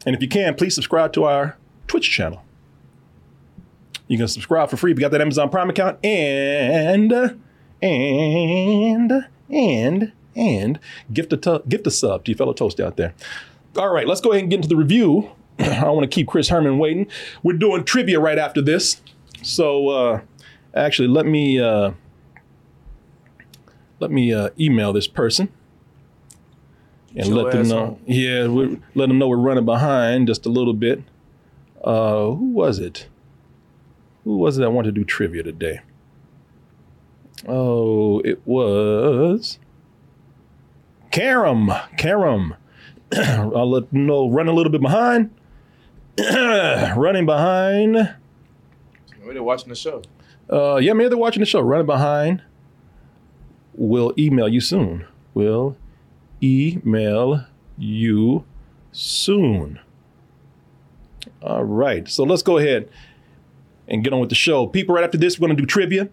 And 0.06 0.14
if 0.14 0.22
you 0.22 0.28
can 0.28 0.54
please 0.54 0.74
subscribe 0.74 1.12
to 1.14 1.24
our 1.24 1.56
twitch 1.86 2.10
channel 2.10 2.42
you 4.08 4.18
can 4.18 4.28
subscribe 4.28 4.70
for 4.70 4.76
free. 4.76 4.92
We 4.92 5.00
got 5.00 5.10
that 5.12 5.20
Amazon 5.20 5.50
Prime 5.50 5.70
account 5.70 6.04
and 6.04 7.38
and 7.82 9.26
and 9.50 10.12
and 10.36 10.80
gift 11.12 11.32
a 11.32 11.36
tu- 11.36 11.62
gift 11.68 11.86
a 11.86 11.90
sub 11.90 12.24
to 12.24 12.30
your 12.32 12.36
fellow 12.36 12.52
toast 12.52 12.80
out 12.80 12.96
there. 12.96 13.14
All 13.76 13.92
right, 13.92 14.06
let's 14.06 14.20
go 14.20 14.32
ahead 14.32 14.42
and 14.42 14.50
get 14.50 14.56
into 14.56 14.68
the 14.68 14.76
review. 14.76 15.30
I 15.58 15.80
don't 15.80 15.96
want 15.96 16.10
to 16.10 16.14
keep 16.14 16.28
Chris 16.28 16.48
Herman 16.48 16.78
waiting. 16.78 17.06
We're 17.42 17.58
doing 17.58 17.84
trivia 17.84 18.20
right 18.20 18.38
after 18.38 18.60
this, 18.60 19.00
so 19.42 19.88
uh, 19.88 20.20
actually 20.74 21.08
let 21.08 21.26
me 21.26 21.60
uh, 21.60 21.92
let 24.00 24.10
me 24.10 24.32
uh, 24.32 24.50
email 24.58 24.92
this 24.92 25.08
person 25.08 25.48
and 27.16 27.28
Your 27.28 27.42
let 27.42 27.52
them 27.52 27.68
know. 27.68 27.98
Yeah, 28.06 28.48
we 28.48 28.80
let 28.94 29.08
them 29.08 29.18
know 29.18 29.28
we're 29.28 29.36
running 29.36 29.64
behind 29.64 30.26
just 30.26 30.46
a 30.46 30.48
little 30.48 30.74
bit. 30.74 31.02
Uh, 31.82 32.30
who 32.30 32.50
was 32.50 32.78
it? 32.78 33.08
Who 34.24 34.38
was 34.38 34.58
it 34.58 34.62
that 34.62 34.70
wanted 34.70 34.94
to 34.94 35.00
do 35.00 35.04
trivia 35.04 35.42
today? 35.42 35.80
Oh, 37.46 38.20
it 38.20 38.40
was 38.46 39.58
Karam. 41.10 41.70
Karam. 41.98 42.54
I'll 43.16 43.70
let 43.70 43.90
them 43.90 44.06
know. 44.06 44.28
Running 44.28 44.52
a 44.52 44.56
little 44.56 44.72
bit 44.72 44.80
behind. 44.80 45.30
running 46.18 47.26
behind. 47.26 47.92
Maybe 49.20 49.34
they're 49.34 49.42
watching 49.42 49.68
the 49.68 49.74
show. 49.74 50.02
Uh, 50.50 50.76
yeah, 50.76 50.92
maybe 50.92 51.08
they're 51.08 51.18
watching 51.18 51.40
the 51.40 51.46
show. 51.46 51.60
Running 51.60 51.86
behind. 51.86 52.42
We'll 53.74 54.14
email 54.18 54.48
you 54.48 54.60
soon. 54.60 55.06
We'll 55.34 55.76
email 56.42 57.44
you 57.76 58.44
soon. 58.92 59.80
All 61.42 61.64
right. 61.64 62.08
So 62.08 62.24
let's 62.24 62.42
go 62.42 62.58
ahead 62.58 62.88
and 63.88 64.02
get 64.02 64.12
on 64.12 64.20
with 64.20 64.28
the 64.28 64.34
show. 64.34 64.66
People, 64.66 64.94
right 64.94 65.04
after 65.04 65.18
this, 65.18 65.38
we're 65.38 65.48
going 65.48 65.56
to 65.56 65.62
do 65.62 65.66
trivia. 65.66 66.08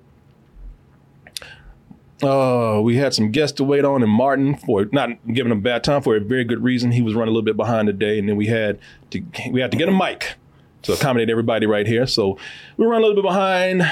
Uh, 2.24 2.80
we 2.84 2.98
had 2.98 3.14
some 3.14 3.32
guests 3.32 3.58
to 3.58 3.64
wait 3.64 3.84
on, 3.84 4.04
and 4.04 4.12
Martin 4.12 4.56
for 4.56 4.86
not 4.92 5.10
giving 5.34 5.52
him 5.52 5.58
a 5.58 5.62
bad 5.62 5.84
time 5.84 6.02
for 6.04 6.16
a 6.16 6.20
very 6.20 6.44
good 6.44 6.64
reason. 6.64 6.92
He 6.92 7.02
was 7.02 7.16
running 7.16 7.30
a 7.30 7.32
little 7.32 7.46
bit 7.46 7.58
behind 7.58 7.88
today, 7.88 8.20
and 8.20 8.30
then 8.30 8.36
we 8.36 8.46
had 8.46 8.80
to 9.10 9.24
we 9.50 9.60
had 9.60 9.72
to 9.72 9.78
get 9.78 9.90
a 9.90 9.92
mic 9.92 10.36
to 10.84 10.94
accommodate 10.94 11.30
everybody 11.30 11.66
right 11.66 11.88
here. 11.88 12.06
So 12.06 12.38
we 12.78 12.86
run 12.86 13.02
a 13.02 13.06
little 13.06 13.16
bit 13.16 13.28
behind 13.28 13.84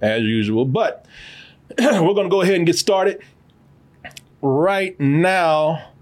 as 0.00 0.22
usual, 0.22 0.64
but 0.64 1.06
we're 1.78 2.14
going 2.14 2.24
to 2.24 2.28
go 2.28 2.42
ahead 2.42 2.56
and 2.56 2.66
get 2.66 2.76
started 2.76 3.22
right 4.42 4.98
now 4.98 5.92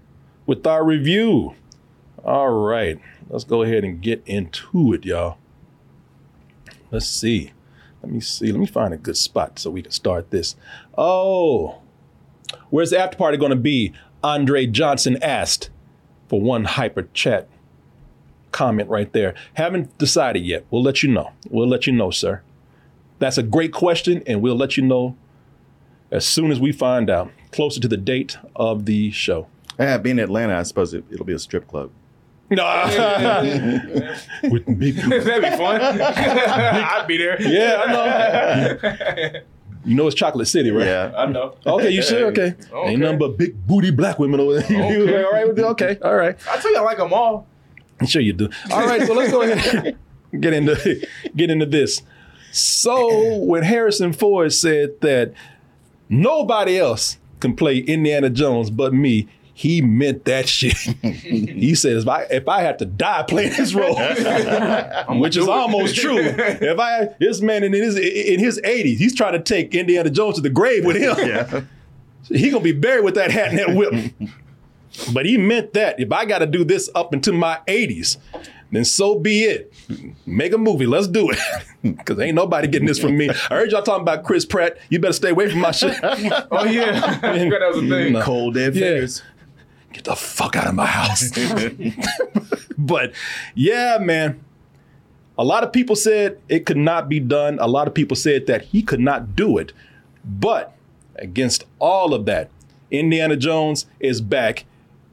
with 0.47 0.65
our 0.65 0.83
review. 0.83 1.53
All 2.23 2.49
right, 2.49 2.99
let's 3.29 3.43
go 3.43 3.61
ahead 3.61 3.83
and 3.83 4.01
get 4.01 4.23
into 4.25 4.93
it, 4.93 5.05
y'all. 5.05 5.37
Let's 6.91 7.07
see. 7.07 7.53
Let 8.01 8.11
me 8.11 8.19
see. 8.19 8.51
Let 8.51 8.59
me 8.59 8.65
find 8.65 8.93
a 8.93 8.97
good 8.97 9.17
spot 9.17 9.59
so 9.59 9.71
we 9.71 9.81
can 9.81 9.91
start 9.91 10.31
this. 10.31 10.55
Oh, 10.97 11.81
where's 12.69 12.91
the 12.91 12.99
after 12.99 13.17
party 13.17 13.37
going 13.37 13.51
to 13.51 13.55
be? 13.55 13.93
Andre 14.23 14.65
Johnson 14.65 15.21
asked 15.21 15.69
for 16.27 16.41
one 16.41 16.65
hyper 16.65 17.07
chat 17.13 17.47
comment 18.51 18.89
right 18.89 19.11
there. 19.13 19.35
Haven't 19.53 19.97
decided 19.97 20.43
yet. 20.43 20.65
We'll 20.71 20.83
let 20.83 21.03
you 21.03 21.11
know. 21.11 21.31
We'll 21.49 21.67
let 21.67 21.87
you 21.87 21.93
know, 21.93 22.11
sir. 22.11 22.41
That's 23.19 23.37
a 23.37 23.43
great 23.43 23.73
question, 23.73 24.23
and 24.27 24.41
we'll 24.41 24.55
let 24.55 24.77
you 24.77 24.83
know 24.83 25.15
as 26.11 26.25
soon 26.25 26.51
as 26.51 26.59
we 26.59 26.71
find 26.71 27.09
out, 27.09 27.31
closer 27.51 27.79
to 27.81 27.87
the 27.87 27.97
date 27.97 28.37
of 28.55 28.85
the 28.85 29.11
show. 29.11 29.47
yeah, 29.77 29.97
being 29.97 30.19
in 30.19 30.23
Atlanta, 30.23 30.57
I 30.57 30.63
suppose 30.63 30.93
it, 30.93 31.03
it'll 31.11 31.25
be 31.25 31.33
a 31.33 31.39
strip 31.39 31.67
club. 31.67 31.91
No. 32.49 32.63
With 34.43 34.79
big- 34.79 34.95
That'd 35.09 35.43
be 35.43 35.57
fun. 35.57 35.81
I'd 35.81 37.05
be 37.07 37.17
there. 37.17 37.41
yeah, 37.41 37.81
I 37.85 37.91
know. 37.91 39.41
You 39.85 39.95
know 39.95 40.07
it's 40.07 40.15
Chocolate 40.15 40.47
City, 40.47 40.69
right? 40.71 40.85
Yeah. 40.85 41.11
I 41.15 41.25
know. 41.27 41.55
Okay, 41.65 41.89
you 41.91 42.01
sure? 42.01 42.25
Okay. 42.27 42.55
Okay. 42.71 42.89
Ain't 42.91 42.99
nothing 43.01 43.19
but 43.19 43.37
big 43.37 43.65
booty 43.67 43.91
black 43.91 44.19
women 44.19 44.39
over 44.39 44.59
there. 44.59 44.71
You 44.93 45.03
Okay. 45.03 45.23
all 45.23 45.31
right 45.31 45.47
with 45.47 45.59
it? 45.59 45.63
Okay, 45.65 45.97
all 46.03 46.15
right. 46.15 46.37
I 46.49 46.57
tell 46.57 46.71
you, 46.71 46.77
I 46.77 46.81
like 46.81 46.97
them 46.97 47.13
all. 47.13 47.47
I'm 47.99 48.07
sure 48.07 48.21
you 48.21 48.33
do. 48.33 48.49
All 48.71 48.85
right, 48.85 49.01
so 49.07 49.13
let's 49.13 49.31
go 49.31 49.41
ahead 49.41 49.97
and 50.31 50.41
get 50.41 50.53
into 50.53 51.07
get 51.35 51.49
into 51.49 51.65
this. 51.65 52.01
So 52.51 53.37
when 53.39 53.63
Harrison 53.63 54.13
Ford 54.13 54.51
said 54.53 54.99
that 55.01 55.33
nobody 56.09 56.77
else 56.79 57.17
can 57.39 57.55
play 57.55 57.77
Indiana 57.79 58.29
Jones 58.29 58.69
but 58.69 58.93
me, 58.93 59.27
he 59.57 59.81
meant 59.81 60.25
that 60.25 60.47
shit. 60.47 60.77
he 61.01 61.73
says 61.73 62.03
if 62.03 62.07
I 62.07 62.21
if 62.29 62.47
I 62.47 62.61
had 62.61 62.77
to 62.77 62.85
die 62.85 63.23
playing 63.23 63.53
this 63.57 63.73
role, 63.73 63.95
which 65.19 65.35
is 65.35 65.45
it. 65.45 65.49
almost 65.49 65.95
true. 65.95 66.19
If 66.27 66.77
I 66.79 67.09
this 67.19 67.41
man 67.41 67.63
in 67.63 67.73
his 67.73 67.97
in 67.97 68.39
his 68.39 68.61
80s, 68.61 68.97
he's 68.97 69.15
trying 69.15 69.33
to 69.33 69.39
take 69.39 69.73
Indiana 69.73 70.11
Jones 70.11 70.35
to 70.35 70.41
the 70.41 70.51
grave 70.51 70.85
with 70.85 70.97
him. 70.97 71.15
Yeah. 71.27 71.61
He 72.27 72.51
gonna 72.51 72.63
be 72.63 72.71
buried 72.71 73.03
with 73.03 73.15
that 73.15 73.31
hat 73.31 73.49
and 73.49 73.57
that 73.57 73.75
whip. 73.75 74.13
but 75.11 75.25
he 75.25 75.37
meant 75.39 75.73
that 75.73 75.99
if 75.99 76.11
I 76.11 76.25
got 76.25 76.39
to 76.39 76.45
do 76.45 76.63
this 76.63 76.87
up 76.93 77.11
into 77.11 77.31
my 77.31 77.59
80s, 77.67 78.17
then 78.71 78.85
so 78.85 79.17
be 79.17 79.43
it. 79.43 79.73
Make 80.27 80.53
a 80.53 80.59
movie. 80.59 80.85
Let's 80.85 81.07
do 81.07 81.31
it. 81.31 81.39
Because 81.81 82.19
ain't 82.19 82.35
nobody 82.35 82.67
getting 82.67 82.87
this 82.87 82.99
from 82.99 83.17
me. 83.17 83.29
I 83.29 83.33
heard 83.33 83.71
y'all 83.71 83.81
talking 83.81 84.03
about 84.03 84.23
Chris 84.23 84.45
Pratt. 84.45 84.77
You 84.89 84.99
better 84.99 85.13
stay 85.13 85.31
away 85.31 85.49
from 85.49 85.61
my 85.61 85.71
shit. 85.71 85.97
Oh 86.03 86.65
yeah, 86.65 87.19
I 87.23 87.37
that 87.49 87.71
was 87.73 87.83
a 87.83 87.89
thing. 87.89 88.13
No. 88.13 88.21
Cold 88.21 88.53
dead 88.53 88.75
Yeah. 88.75 89.07
Get 89.97 90.03
the 90.03 90.15
fuck 90.15 90.55
out 90.55 90.67
of 90.67 90.75
my 90.75 90.85
house. 90.85 91.31
but 92.77 93.13
yeah, 93.55 93.97
man. 93.99 94.39
A 95.39 95.43
lot 95.43 95.63
of 95.63 95.73
people 95.73 95.95
said 95.95 96.39
it 96.49 96.67
could 96.67 96.77
not 96.77 97.09
be 97.09 97.19
done. 97.19 97.57
A 97.59 97.67
lot 97.67 97.87
of 97.87 97.95
people 97.95 98.15
said 98.15 98.45
that 98.45 98.65
he 98.65 98.83
could 98.83 98.99
not 98.99 99.35
do 99.35 99.57
it. 99.57 99.73
But 100.23 100.75
against 101.15 101.65
all 101.79 102.13
of 102.13 102.25
that, 102.25 102.51
Indiana 102.91 103.35
Jones 103.35 103.87
is 103.99 104.21
back, 104.21 104.65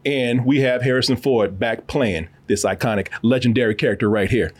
and 0.05 0.45
we 0.45 0.61
have 0.61 0.82
Harrison 0.82 1.16
Ford 1.16 1.59
back 1.59 1.87
playing 1.87 2.28
this 2.47 2.62
iconic, 2.62 3.09
legendary 3.22 3.74
character 3.74 4.11
right 4.11 4.30
here. 4.30 4.53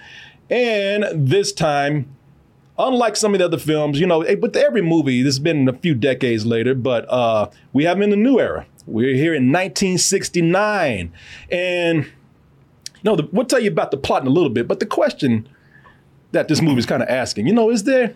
And 0.49 1.05
this 1.12 1.53
time, 1.53 2.13
unlike 2.79 3.16
some 3.16 3.35
of 3.35 3.39
the 3.39 3.45
other 3.45 3.59
films, 3.59 4.01
you 4.01 4.07
know, 4.07 4.22
eh, 4.22 4.35
but 4.35 4.55
every 4.57 4.83
movie, 4.83 5.22
this 5.22 5.35
has 5.35 5.39
been 5.39 5.68
a 5.68 5.72
few 5.72 5.95
decades 5.95 6.45
later, 6.45 6.75
but 6.75 7.09
uh, 7.11 7.51
we 7.72 7.85
have 7.85 8.01
in 8.01 8.11
the 8.11 8.16
new 8.16 8.39
era. 8.39 8.66
We're 8.87 9.14
here 9.14 9.35
in 9.35 9.51
1969. 9.51 11.12
And, 11.51 12.05
you 12.05 12.11
know, 13.03 13.16
the, 13.16 13.29
we'll 13.33 13.47
tell 13.47 13.61
you 13.61 13.70
about 13.70 13.91
the 13.91 13.97
plot 13.97 14.22
in 14.22 14.29
a 14.29 14.33
little 14.33 14.51
bit, 14.51 14.68
but 14.68 14.81
the 14.81 14.87
question 14.87 15.49
that 16.33 16.49
this 16.49 16.61
movie 16.61 16.79
is 16.79 16.87
kind 16.87 17.03
of 17.03 17.09
asking, 17.09 17.47
you 17.47 17.55
know, 17.55 17.70
is 17.70 17.85
there 17.85 18.14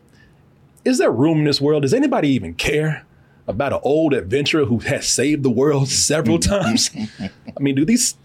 is 0.85 0.99
there 0.99 1.11
room 1.11 1.39
in 1.39 1.45
this 1.45 1.61
world? 1.61 1.83
Does 1.83 1.93
anybody 1.93 2.29
even 2.31 2.55
care 2.55 3.05
about 3.49 3.73
an 3.73 3.81
old 3.83 4.13
adventurer 4.13 4.67
who 4.67 4.79
has 4.81 5.09
saved 5.09 5.43
the 5.43 5.51
world 5.51 5.89
several 5.89 6.39
times. 6.39 6.91
I 7.19 7.61
mean, 7.61 7.75
do 7.75 7.85
these 7.85 8.17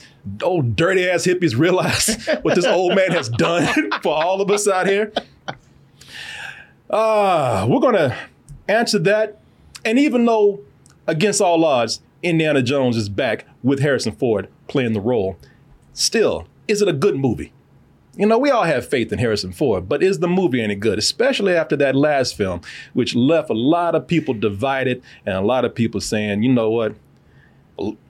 old 0.44 0.76
dirty 0.76 1.10
ass 1.10 1.26
hippies 1.26 1.58
realize 1.58 2.28
what 2.44 2.56
this 2.56 2.66
old 2.66 2.94
man 2.94 3.12
has 3.12 3.30
done 3.30 3.92
for 4.04 4.14
all 4.14 4.42
of 4.42 4.52
us 4.52 4.68
out 4.68 4.86
here? 4.86 5.12
Uh, 6.90 7.66
we're 7.70 7.80
going 7.80 7.96
to 7.96 8.16
answer 8.68 9.00
that. 9.00 9.40
And 9.86 10.00
even 10.00 10.26
though, 10.26 10.62
against 11.08 11.42
all 11.42 11.64
odds, 11.66 12.02
Indiana 12.22 12.62
Jones 12.62 12.96
is 12.96 13.10
back 13.10 13.46
with 13.64 13.80
Harrison 13.80 14.14
Ford 14.14 14.48
playing 14.68 14.94
the 14.94 15.02
role, 15.02 15.38
still, 15.94 16.48
is 16.68 16.82
it 16.82 16.88
a 16.88 16.94
good 16.94 17.16
movie? 17.16 17.52
You 18.16 18.28
know, 18.28 18.38
we 18.38 18.52
all 18.52 18.64
have 18.64 18.88
faith 18.88 19.12
in 19.12 19.18
Harrison 19.18 19.52
Ford, 19.52 19.90
but 19.90 20.04
is 20.04 20.20
the 20.20 20.28
movie 20.28 20.62
any 20.62 20.76
good? 20.76 21.00
Especially 21.00 21.56
after 21.56 21.76
that 21.78 21.96
last 21.96 22.38
film, 22.38 22.62
which 22.94 23.16
left 23.16 23.50
a 23.50 23.54
lot 23.54 23.96
of 23.96 24.08
people 24.08 24.36
divided 24.36 25.02
and 25.26 25.36
a 25.36 25.42
lot 25.42 25.66
of 25.66 25.74
people 25.74 26.00
saying, 26.00 26.44
you 26.44 26.54
know 26.54 26.70
what? 26.70 26.96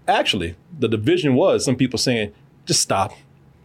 Actually, 0.08 0.56
the 0.78 0.90
division 0.90 1.36
was 1.36 1.64
some 1.64 1.78
people 1.78 1.98
saying, 1.98 2.34
just 2.66 2.82
stop. 2.82 3.14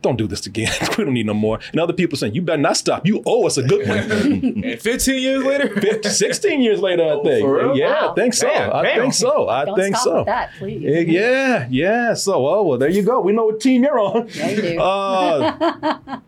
Don't 0.01 0.16
do 0.16 0.26
this 0.28 0.46
again. 0.46 0.72
we 0.96 1.05
don't 1.05 1.12
need 1.14 1.26
no 1.26 1.34
more. 1.34 1.59
And 1.72 1.80
other 1.80 1.92
people 1.92 2.16
saying, 2.16 2.34
you 2.34 2.40
better 2.42 2.62
not 2.62 2.76
stop. 2.76 3.05
You 3.07 3.20
owe 3.26 3.46
us 3.46 3.57
a 3.59 3.62
good 3.64 3.88
one. 3.88 3.99
And 4.64 4.80
15 4.80 5.20
years 5.20 5.44
later? 5.44 5.68
50, 5.80 6.09
16 6.09 6.61
years 6.61 6.80
later, 6.80 7.03
I 7.05 7.22
think. 7.22 7.40
for 7.44 7.57
real? 7.57 7.76
Yeah, 7.76 8.07
Wow. 8.07 8.12
I 8.12 8.14
think 8.14 8.34
so. 8.34 8.46
Damn, 8.49 8.72
I 8.72 8.82
damn. 8.82 9.01
think 9.01 9.14
so. 9.14 9.49
I 9.49 9.64
Don't 9.64 9.76
think 9.76 9.96
stop 9.96 10.05
so. 10.05 10.16
with 10.18 10.26
that, 10.26 10.51
please. 10.59 10.84
Eh, 10.86 11.01
Yeah, 11.09 11.66
yeah. 11.70 12.14
So, 12.14 12.46
oh, 12.46 12.62
well, 12.62 12.78
there 12.78 12.88
you 12.90 13.03
go. 13.03 13.20
We 13.20 13.32
know 13.32 13.46
what 13.46 13.61
team 13.61 13.82
you're 13.82 13.99
on. 13.99 14.28
Yeah, 14.34 14.51
you 14.51 14.62
do. 14.62 14.80
Uh, 14.80 16.20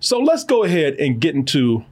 so 0.00 0.18
let's 0.18 0.44
go 0.44 0.64
ahead 0.64 0.94
and 0.94 1.20
get 1.20 1.34
into 1.34 1.84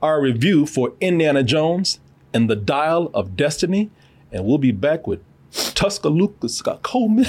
our 0.00 0.20
review 0.20 0.64
for 0.66 0.94
Indiana 1.00 1.42
Jones 1.42 2.00
and 2.32 2.48
the 2.48 2.56
Dial 2.56 3.10
of 3.12 3.36
Destiny. 3.36 3.90
And 4.32 4.44
we'll 4.46 4.58
be 4.58 4.72
back 4.72 5.06
with 5.06 5.20
Tuscaloosa 5.52 6.48
Scott 6.48 6.82
Coleman 6.82 7.26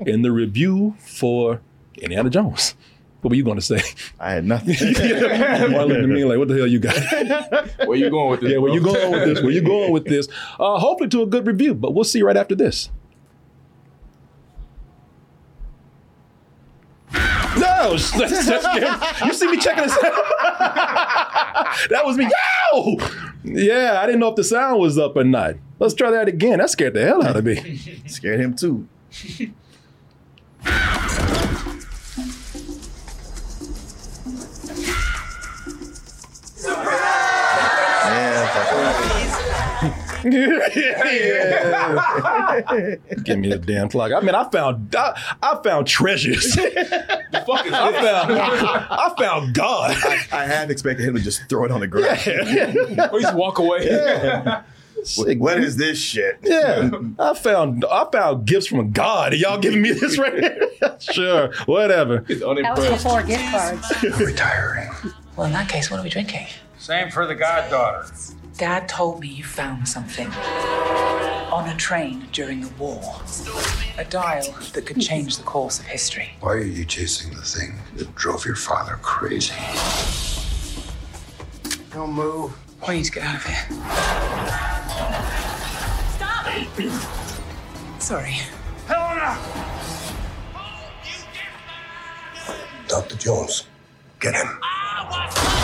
in 0.00 0.22
the 0.22 0.32
review 0.32 0.94
for 0.98 1.60
Indiana 2.02 2.30
Jones. 2.30 2.74
What 3.20 3.30
were 3.30 3.36
you 3.36 3.44
going 3.44 3.56
to 3.56 3.62
say? 3.62 3.80
I 4.20 4.32
had 4.32 4.44
nothing. 4.44 4.74
Marlon 4.74 5.88
looking 5.88 6.04
at 6.04 6.08
me 6.08 6.24
like, 6.24 6.38
what 6.38 6.46
the 6.46 6.56
hell 6.56 6.68
you 6.68 6.78
got? 6.78 6.96
Where 7.88 7.98
you 7.98 8.10
going 8.10 8.30
with 8.30 8.40
this? 8.40 8.52
Yeah, 8.52 8.58
where 8.58 8.70
bro? 8.70 8.74
you 8.74 8.80
going 8.80 9.10
with 9.10 9.24
this? 9.24 9.42
Where 9.42 9.52
you 9.52 9.62
going 9.62 9.92
with 9.92 10.04
this? 10.04 10.28
Uh, 10.60 10.78
hopefully 10.78 11.08
to 11.10 11.22
a 11.22 11.26
good 11.26 11.46
review, 11.46 11.74
but 11.74 11.94
we'll 11.94 12.04
see 12.04 12.22
right 12.22 12.36
after 12.36 12.54
this. 12.54 12.90
No, 17.12 17.90
that's, 17.96 18.46
that's, 18.46 19.24
you 19.24 19.32
see 19.32 19.50
me 19.50 19.56
checking 19.56 19.82
this 19.82 19.92
out? 19.92 20.02
that 21.90 22.02
was 22.04 22.16
me. 22.16 22.30
Yow! 22.72 22.96
Yeah, 23.42 23.98
I 24.00 24.06
didn't 24.06 24.20
know 24.20 24.28
if 24.28 24.36
the 24.36 24.44
sound 24.44 24.80
was 24.80 24.96
up 24.96 25.16
or 25.16 25.24
not. 25.24 25.56
Let's 25.80 25.94
try 25.94 26.10
that 26.10 26.28
again. 26.28 26.58
That 26.58 26.70
scared 26.70 26.94
the 26.94 27.04
hell 27.04 27.24
out 27.24 27.36
of 27.36 27.44
me. 27.44 27.78
Scared 28.06 28.38
him 28.38 28.54
too. 28.54 28.86
Yeah, 40.32 40.68
Give 43.24 43.38
me 43.38 43.48
the 43.50 43.58
damn 43.58 43.88
clock. 43.88 44.12
I 44.12 44.20
mean, 44.20 44.34
I 44.34 44.48
found 44.50 44.94
I, 44.96 45.20
I 45.42 45.60
found 45.62 45.86
treasures. 45.86 46.56
The 47.30 47.44
fuck 47.46 47.66
is 47.66 47.72
I 47.74 47.92
found 47.92 48.32
I 48.90 49.14
found 49.18 49.54
God. 49.54 49.90
I 50.32 50.44
had 50.46 50.70
expected 50.70 51.06
him 51.06 51.14
to 51.14 51.20
just 51.20 51.46
throw 51.48 51.64
it 51.64 51.70
on 51.70 51.80
the 51.80 51.86
ground. 51.86 52.18
Or 53.12 53.20
just 53.20 53.34
walk 53.34 53.58
away. 53.58 53.86
What- 55.16 55.38
what 55.38 55.58
is 55.58 55.76
this 55.76 55.98
shit? 56.00 56.38
Yeah, 56.42 56.90
I 57.18 57.32
found 57.34 57.84
I 57.90 58.06
found 58.10 58.46
gifts 58.46 58.66
from 58.66 58.90
God. 58.90 59.32
Are 59.32 59.36
y'all 59.36 59.58
giving 59.58 59.80
me 59.82 59.92
this 59.92 60.18
right 60.18 60.32
here? 60.34 60.60
sure, 60.98 61.52
whatever. 61.66 62.24
He's 62.26 62.40
That 62.40 62.74
was 62.76 62.88
before 62.88 63.22
gift 63.22 63.44
cards. 63.50 64.02
Retiring. 64.18 64.90
Well, 65.36 65.46
in 65.46 65.52
that 65.52 65.68
case, 65.68 65.88
what 65.90 66.00
are 66.00 66.02
we 66.02 66.08
drinking? 66.10 66.46
Same 66.78 67.10
for 67.10 67.26
the 67.26 67.34
goddaughter. 67.36 68.06
Dad 68.58 68.88
told 68.88 69.20
me 69.20 69.28
you 69.28 69.44
found 69.44 69.86
something 69.86 70.26
on 70.26 71.68
a 71.68 71.76
train 71.76 72.26
during 72.32 72.60
the 72.60 72.68
war. 72.70 73.00
A 73.98 74.04
dial 74.04 74.52
that 74.72 74.84
could 74.84 75.00
change 75.00 75.36
the 75.36 75.44
course 75.44 75.78
of 75.78 75.84
history. 75.84 76.30
Why 76.40 76.54
are 76.54 76.58
you 76.58 76.84
chasing 76.84 77.32
the 77.36 77.42
thing 77.42 77.76
that 77.94 78.12
drove 78.16 78.44
your 78.44 78.56
father 78.56 78.98
crazy? 79.00 79.54
Don't 81.92 82.12
move. 82.12 82.52
We 82.88 82.96
need 82.96 83.04
to 83.04 83.12
get 83.12 83.22
out 83.22 83.36
of 83.36 83.44
here. 83.44 83.64
Stop! 86.16 86.46
Sorry. 88.00 88.38
Helena! 88.88 89.38
Dr. 92.88 93.16
Jones, 93.18 93.68
get 94.18 94.34
him. 94.34 94.58
Ah, 94.64 95.58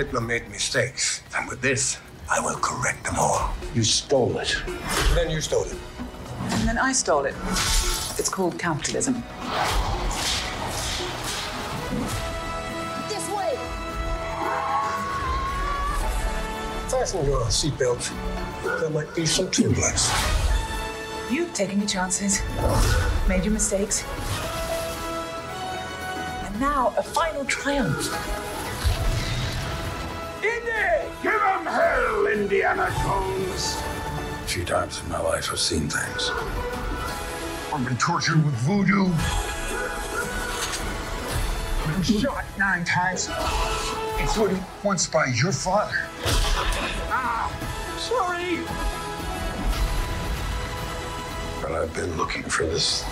Hitler 0.00 0.22
made 0.22 0.48
mistakes, 0.48 1.22
and 1.36 1.46
with 1.46 1.60
this, 1.60 1.98
I 2.30 2.40
will 2.40 2.56
correct 2.56 3.04
them 3.04 3.16
all. 3.18 3.52
You 3.74 3.84
stole 3.84 4.38
it. 4.38 4.56
Then 5.14 5.28
you 5.28 5.42
stole 5.42 5.64
it. 5.64 5.76
And 6.38 6.66
then 6.66 6.78
I 6.78 6.90
stole 6.92 7.26
it. 7.26 7.34
It's 8.18 8.30
called 8.30 8.58
capitalism. 8.58 9.22
This 13.10 13.28
way. 13.28 13.58
Fasten 16.88 17.26
your 17.26 17.44
seatbelt. 17.50 18.10
There 18.80 18.88
might 18.88 19.14
be 19.14 19.26
some 19.26 19.50
turbulence. 19.50 20.10
You've 21.30 21.52
taken 21.52 21.78
your 21.78 21.88
chances, 21.88 22.40
made 23.28 23.44
your 23.44 23.52
mistakes. 23.52 24.02
And 26.46 26.58
now 26.58 26.94
a 26.96 27.02
final 27.02 27.44
triumph. 27.44 28.48
Give 30.40 31.32
him 31.32 31.66
hell, 31.66 32.26
Indiana 32.26 32.90
Jones! 33.02 33.76
A 33.76 34.46
few 34.46 34.64
times 34.64 35.02
in 35.02 35.08
my 35.10 35.20
life, 35.20 35.50
I've 35.52 35.58
seen 35.58 35.88
things. 35.88 36.30
I've 37.72 37.84
been 37.84 37.98
tortured 37.98 38.42
with 38.44 38.54
voodoo. 38.54 39.12
I've 41.84 42.06
been 42.06 42.20
shot 42.20 42.44
nine 42.58 42.84
times, 42.86 43.28
including 44.18 44.64
once 44.82 45.06
by 45.06 45.26
your 45.26 45.52
father. 45.52 46.08
Ah, 47.12 47.50
sorry. 47.98 48.60
But 51.60 51.72
I've 51.72 51.92
been 51.94 52.16
looking 52.16 52.44
for 52.44 52.64
this 52.64 53.04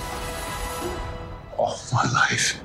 all 1.58 1.78
my 1.92 2.10
life. 2.10 2.62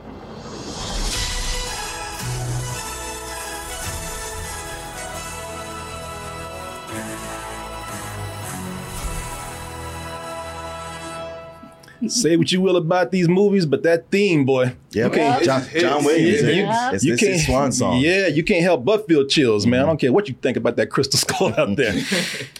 Say 12.09 12.37
what 12.37 12.51
you 12.51 12.61
will 12.61 12.75
about 12.75 13.11
these 13.11 13.29
movies, 13.29 13.65
but 13.65 13.83
that 13.83 14.09
theme, 14.09 14.45
boy, 14.45 14.75
Yeah, 14.91 15.09
can't. 15.09 15.43
John, 15.43 15.63
John 15.75 16.03
Williams. 16.03 16.41
Yeah, 16.41 16.49
you- 16.49 16.95
It's, 16.95 17.03
you 17.03 17.17
can't 17.17 17.39
swan 17.39 17.71
song. 17.71 17.99
Yeah, 17.99 18.27
you 18.27 18.43
can't 18.43 18.63
help 18.63 18.83
but 18.83 19.07
feel 19.07 19.25
chills, 19.25 19.65
man. 19.65 19.73
I 19.73 19.81
mm-hmm. 19.81 19.89
don't 19.89 19.97
care 19.99 20.11
what 20.11 20.27
you 20.27 20.35
think 20.41 20.57
about 20.57 20.75
that 20.77 20.87
crystal 20.87 21.19
skull 21.19 21.53
out 21.57 21.75
there. 21.75 21.93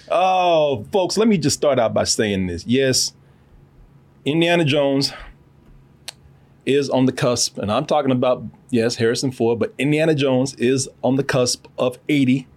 oh, 0.10 0.86
folks, 0.92 1.18
let 1.18 1.28
me 1.28 1.38
just 1.38 1.56
start 1.56 1.80
out 1.80 1.94
by 1.94 2.04
saying 2.04 2.48
this. 2.48 2.66
Yes, 2.66 3.14
Indiana 4.26 4.64
Jones 4.64 5.14
is 6.66 6.90
on 6.90 7.06
the 7.06 7.12
cusp, 7.12 7.58
and 7.58 7.72
I'm 7.72 7.86
talking 7.86 8.12
about 8.12 8.44
yes, 8.70 8.96
Harrison 8.96 9.32
Ford, 9.32 9.60
but 9.60 9.74
Indiana 9.78 10.16
Jones 10.16 10.54
is 10.56 10.90
on 11.04 11.16
the 11.16 11.24
cusp 11.24 11.68
of 11.78 11.98
80. 12.08 12.48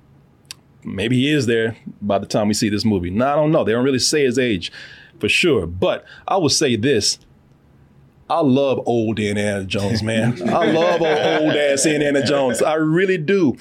Maybe 0.85 1.17
he 1.17 1.33
is 1.33 1.47
there 1.47 1.77
by 2.01 2.19
the 2.19 2.27
time 2.27 2.47
we 2.47 2.55
see 2.55 2.69
this 2.69 2.85
movie. 2.85 3.11
No, 3.11 3.27
I 3.27 3.35
don't 3.35 3.51
know. 3.51 3.65
They 3.65 3.73
don't 3.73 3.85
really 3.85 3.99
say 3.99 4.25
his 4.25 4.39
age 4.39 4.71
for 5.21 5.29
sure. 5.29 5.67
But 5.67 6.05
I 6.27 6.37
will 6.37 6.49
say 6.49 6.77
this. 6.77 7.19
I 8.29 8.41
love 8.41 8.81
old 8.87 9.21
Indiana 9.21 9.65
Jones, 9.65 10.03
man. 10.03 10.43
I 10.49 10.71
love 10.71 11.01
old, 11.01 11.43
old 11.43 11.57
ass 11.57 11.87
Indiana 11.87 12.25
Jones. 12.25 12.61
I 12.61 12.75
really 12.75 13.19
do. 13.19 13.57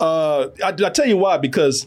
Uh, 0.00 0.48
I, 0.64 0.68
I 0.68 0.90
tell 0.90 1.06
you 1.06 1.16
why, 1.16 1.38
because 1.38 1.86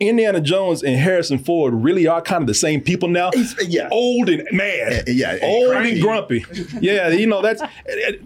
Indiana 0.00 0.40
Jones 0.40 0.82
and 0.82 0.96
Harrison 0.96 1.38
Ford 1.38 1.74
really 1.74 2.06
are 2.06 2.22
kind 2.22 2.42
of 2.42 2.46
the 2.46 2.54
same 2.54 2.80
people 2.80 3.08
now. 3.08 3.30
yeah. 3.66 3.88
Old 3.92 4.28
and 4.30 4.48
mad. 4.50 5.04
Yeah, 5.08 5.32
and 5.34 5.42
Old 5.44 5.70
cranky. 5.70 5.92
and 5.92 6.00
grumpy. 6.02 6.44
Yeah, 6.80 7.08
you 7.10 7.26
know, 7.26 7.42
that's 7.42 7.60
at, 7.62 7.68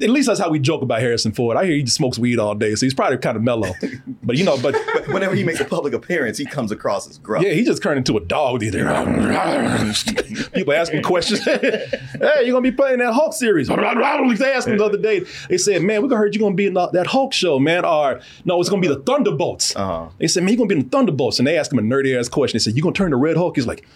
at 0.03 0.11
least 0.11 0.29
that's 0.29 0.39
how 0.41 0.51
we 0.51 0.59
joke 0.61 0.83
about 0.83 1.01
Harrison 1.01 1.33
Ford. 1.33 1.57
I 1.57 1.65
hear 1.65 1.75
he 1.75 1.83
just 1.83 1.97
smokes 1.97 2.19
weed 2.19 2.39
all 2.39 2.55
day, 2.55 2.75
so 2.77 2.87
he's 2.87 2.95
probably 2.95 3.19
kind 3.19 3.37
of 3.37 3.43
mellow. 3.43 3.73
But 4.23 4.37
you 4.37 4.45
know, 4.45 4.57
but 4.61 4.75
Whenever 5.09 5.35
he 5.35 5.45
makes 5.45 5.61
a 5.61 5.65
public 5.65 5.93
appearance, 5.95 6.39
he 6.39 6.45
comes 6.45 6.73
across 6.73 7.09
as 7.09 7.19
gruff. 7.19 7.43
yeah, 7.43 7.53
he 7.53 7.65
just 7.65 7.83
turned 7.83 7.99
into 7.99 8.17
a 8.17 8.21
dog 8.25 8.63
either. 8.63 8.85
People 10.55 10.73
asking 10.73 11.03
questions. 11.03 11.41
hey, 11.45 11.91
you're 12.43 12.53
gonna 12.53 12.61
be 12.63 12.73
playing 12.73 12.99
that 12.99 13.13
Hulk 13.13 13.33
series. 13.35 13.69
They 13.69 13.75
asked 13.75 14.69
him 14.69 14.79
the 14.79 14.85
other 14.85 14.99
day. 14.99 15.23
They 15.49 15.59
said, 15.59 15.83
"Man, 15.83 16.03
we 16.03 16.15
heard 16.15 16.35
you're 16.35 16.41
gonna 16.43 16.55
be 16.55 16.67
in 16.67 16.75
the, 16.75 16.89
that 16.89 17.07
Hulk 17.09 17.33
show, 17.33 17.59
man." 17.59 17.85
Or 17.85 18.21
no, 18.45 18.61
it's 18.61 18.69
gonna 18.71 18.83
be 18.83 18.89
the 18.89 19.01
Thunderbolts. 19.01 19.75
Uh-huh. 19.77 20.09
They 20.19 20.27
said, 20.29 20.43
"Man, 20.43 20.53
you're 20.53 20.59
gonna 20.59 20.69
be 20.69 20.77
in 20.77 20.85
the 20.85 20.89
Thunderbolts," 20.91 21.39
and 21.39 21.47
they 21.47 21.59
asked 21.59 21.64
him 21.73 21.79
a 21.79 21.83
nerdy 21.83 22.19
ass 22.19 22.29
question. 22.29 22.57
They 22.57 22.63
said, 22.63 22.77
"You 22.77 22.83
gonna 22.83 22.95
turn 22.95 23.11
to 23.11 23.17
Red 23.17 23.37
Hulk?" 23.37 23.57
He's 23.57 23.67
like. 23.67 23.87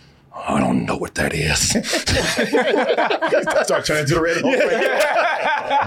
I 0.41 0.61
don't 0.61 0.85
know 0.87 0.97
what 0.97 1.16
that 1.16 1.33
is. 1.35 1.59
Start 3.66 3.85
turning 3.85 4.07
to 4.07 4.14
the 4.14 4.21
red 4.21 4.37
Hulk. 4.41 4.55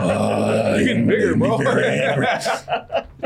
Uh, 0.02 0.76
You're 0.78 0.88
getting 0.88 1.08
bigger, 1.08 1.36
bro. 1.38 1.60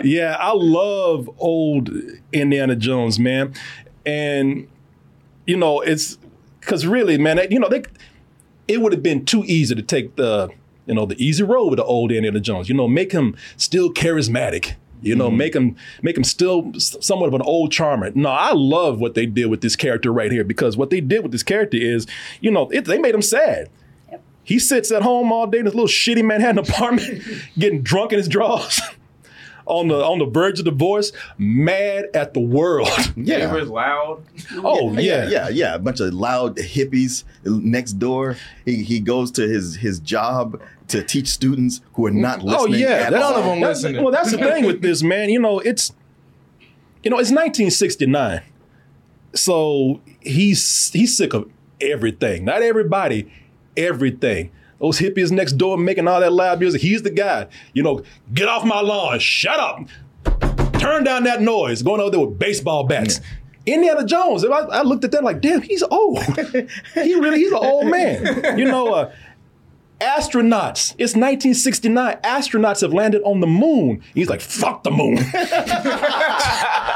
yeah, 0.04 0.36
I 0.40 0.52
love 0.54 1.30
old 1.40 1.90
Indiana 2.32 2.76
Jones, 2.76 3.18
man, 3.18 3.56
and 4.06 4.68
you 5.48 5.58
know 5.58 5.82
it's 5.82 6.20
because 6.60 6.86
really, 6.86 7.18
man, 7.18 7.40
you 7.50 7.60
know 7.60 7.70
they 7.70 7.84
it 8.68 8.82
would 8.82 8.92
have 8.92 9.04
been 9.04 9.26
too 9.26 9.44
easy 9.46 9.74
to 9.76 9.82
take 9.82 10.16
the 10.16 10.50
you 10.86 10.94
know 10.94 11.06
the 11.06 11.16
easy 11.24 11.44
road 11.44 11.68
with 11.68 11.78
the 11.78 11.86
old 11.86 12.12
Indiana 12.12 12.40
Jones. 12.40 12.70
You 12.70 12.76
know, 12.76 12.88
make 12.88 13.12
him 13.12 13.36
still 13.58 13.92
charismatic. 13.92 14.76
You 15.02 15.16
know, 15.16 15.28
mm-hmm. 15.28 15.38
make 15.38 15.56
him 15.56 15.76
make 16.02 16.18
him 16.18 16.24
still 16.24 16.72
somewhat 16.80 17.28
of 17.28 17.34
an 17.34 17.42
old 17.42 17.72
charmer. 17.72 18.12
No, 18.16 18.30
I 18.30 18.54
love 18.54 19.00
what 19.00 19.14
they 19.14 19.26
did 19.26 19.48
with 19.48 19.62
this 19.62 19.76
character 19.76 20.12
right 20.12 20.32
here 20.32 20.44
because 20.44 20.78
what 20.78 20.90
they 20.90 21.02
did 21.02 21.22
with 21.22 21.32
this 21.32 21.44
character 21.44 21.78
is, 21.78 22.08
you 22.42 22.50
know, 22.50 22.70
it, 22.70 22.86
they 22.86 22.98
made 22.98 23.14
him 23.14 23.22
sad. 23.22 23.70
He 24.44 24.60
sits 24.60 24.92
at 24.92 25.02
home 25.02 25.32
all 25.32 25.48
day 25.48 25.60
in 25.60 25.66
his 25.66 25.74
little 25.74 25.88
shitty 25.88 26.24
Manhattan 26.24 26.60
apartment, 26.70 27.24
getting 27.58 27.82
drunk 27.82 28.14
in 28.14 28.20
his 28.20 28.28
drawers, 28.28 28.80
on 29.66 29.88
the 29.88 29.96
on 29.96 30.20
the 30.20 30.26
verge 30.26 30.60
of 30.60 30.66
divorce, 30.66 31.12
mad 31.38 32.06
at 32.14 32.34
the 32.34 32.40
world. 32.40 32.88
Yeah. 33.18 33.52
was 33.54 33.70
loud. 33.70 34.24
Oh, 34.56 34.62
oh 34.64 34.94
yeah, 34.94 35.02
yeah, 35.02 35.30
yeah, 35.30 35.50
yeah. 35.50 35.76
A 35.76 35.80
bunch 35.80 36.00
of 36.00 36.14
loud 36.14 36.58
hippies 36.58 37.24
next 37.46 37.94
door. 37.94 38.38
He 38.66 38.84
he 38.84 39.00
goes 39.00 39.32
to 39.32 39.48
his 39.48 39.76
his 39.78 40.00
job 40.00 40.62
to 40.90 41.02
teach 41.04 41.28
students 41.30 41.82
who 41.94 42.06
are 42.06 42.12
not 42.12 42.44
listening. 42.44 42.60
Oh 42.60 42.64
listening. 42.66 42.82
yeah, 42.82 42.96
at 43.06 43.12
that's, 43.12 43.24
all. 43.24 43.60
that's- 43.60 43.84
well, 43.84 44.12
that's 44.12 44.32
the 44.32 44.38
thing 44.38 44.66
with 44.66 44.82
this 44.82 45.02
man. 45.02 45.30
You 45.30 45.40
know, 45.40 45.60
it's 45.60 45.92
you 47.04 47.10
know, 47.12 47.18
it's 47.18 47.30
1969, 47.32 48.42
so 49.34 50.02
he's 50.22 50.92
he's 50.92 51.16
sick 51.16 51.34
of 51.34 51.50
everything. 51.80 52.46
Not 52.46 52.62
everybody, 52.62 53.32
everything. 53.78 54.52
Those 54.80 55.00
hippies 55.00 55.32
next 55.32 55.54
door 55.54 55.78
making 55.78 56.08
all 56.08 56.20
that 56.20 56.34
loud 56.34 56.60
music. 56.60 56.82
He's 56.82 57.02
the 57.02 57.10
guy. 57.10 57.48
You 57.74 57.84
know, 57.84 58.04
get 58.34 58.48
off 58.48 58.66
my 58.66 58.82
lawn. 58.82 59.20
Shut 59.20 59.60
up. 59.60 59.88
Turn 60.80 61.04
down 61.04 61.24
that 61.24 61.42
noise. 61.42 61.82
Going 61.82 62.02
over 62.02 62.12
there 62.12 62.20
with 62.26 62.38
baseball 62.38 62.84
bats. 62.84 63.22
Indiana 63.66 64.06
Jones. 64.06 64.46
I, 64.46 64.50
I 64.50 64.82
looked 64.84 65.04
at 65.04 65.12
that 65.12 65.24
like, 65.24 65.42
damn, 65.42 65.62
he's 65.62 65.82
old. 65.84 66.24
he 66.94 67.16
really, 67.16 67.40
he's 67.40 67.52
an 67.52 67.60
old 67.60 67.88
man. 67.88 68.58
You 68.58 68.66
know, 68.66 68.94
uh, 68.94 69.12
astronauts. 70.00 70.92
It's 70.98 71.16
1969. 71.16 72.18
Astronauts 72.24 72.82
have 72.82 72.94
landed 72.94 73.22
on 73.24 73.40
the 73.40 73.48
moon. 73.48 74.04
He's 74.14 74.30
like, 74.30 74.42
fuck 74.42 74.84
the 74.84 74.92
moon. 74.92 75.18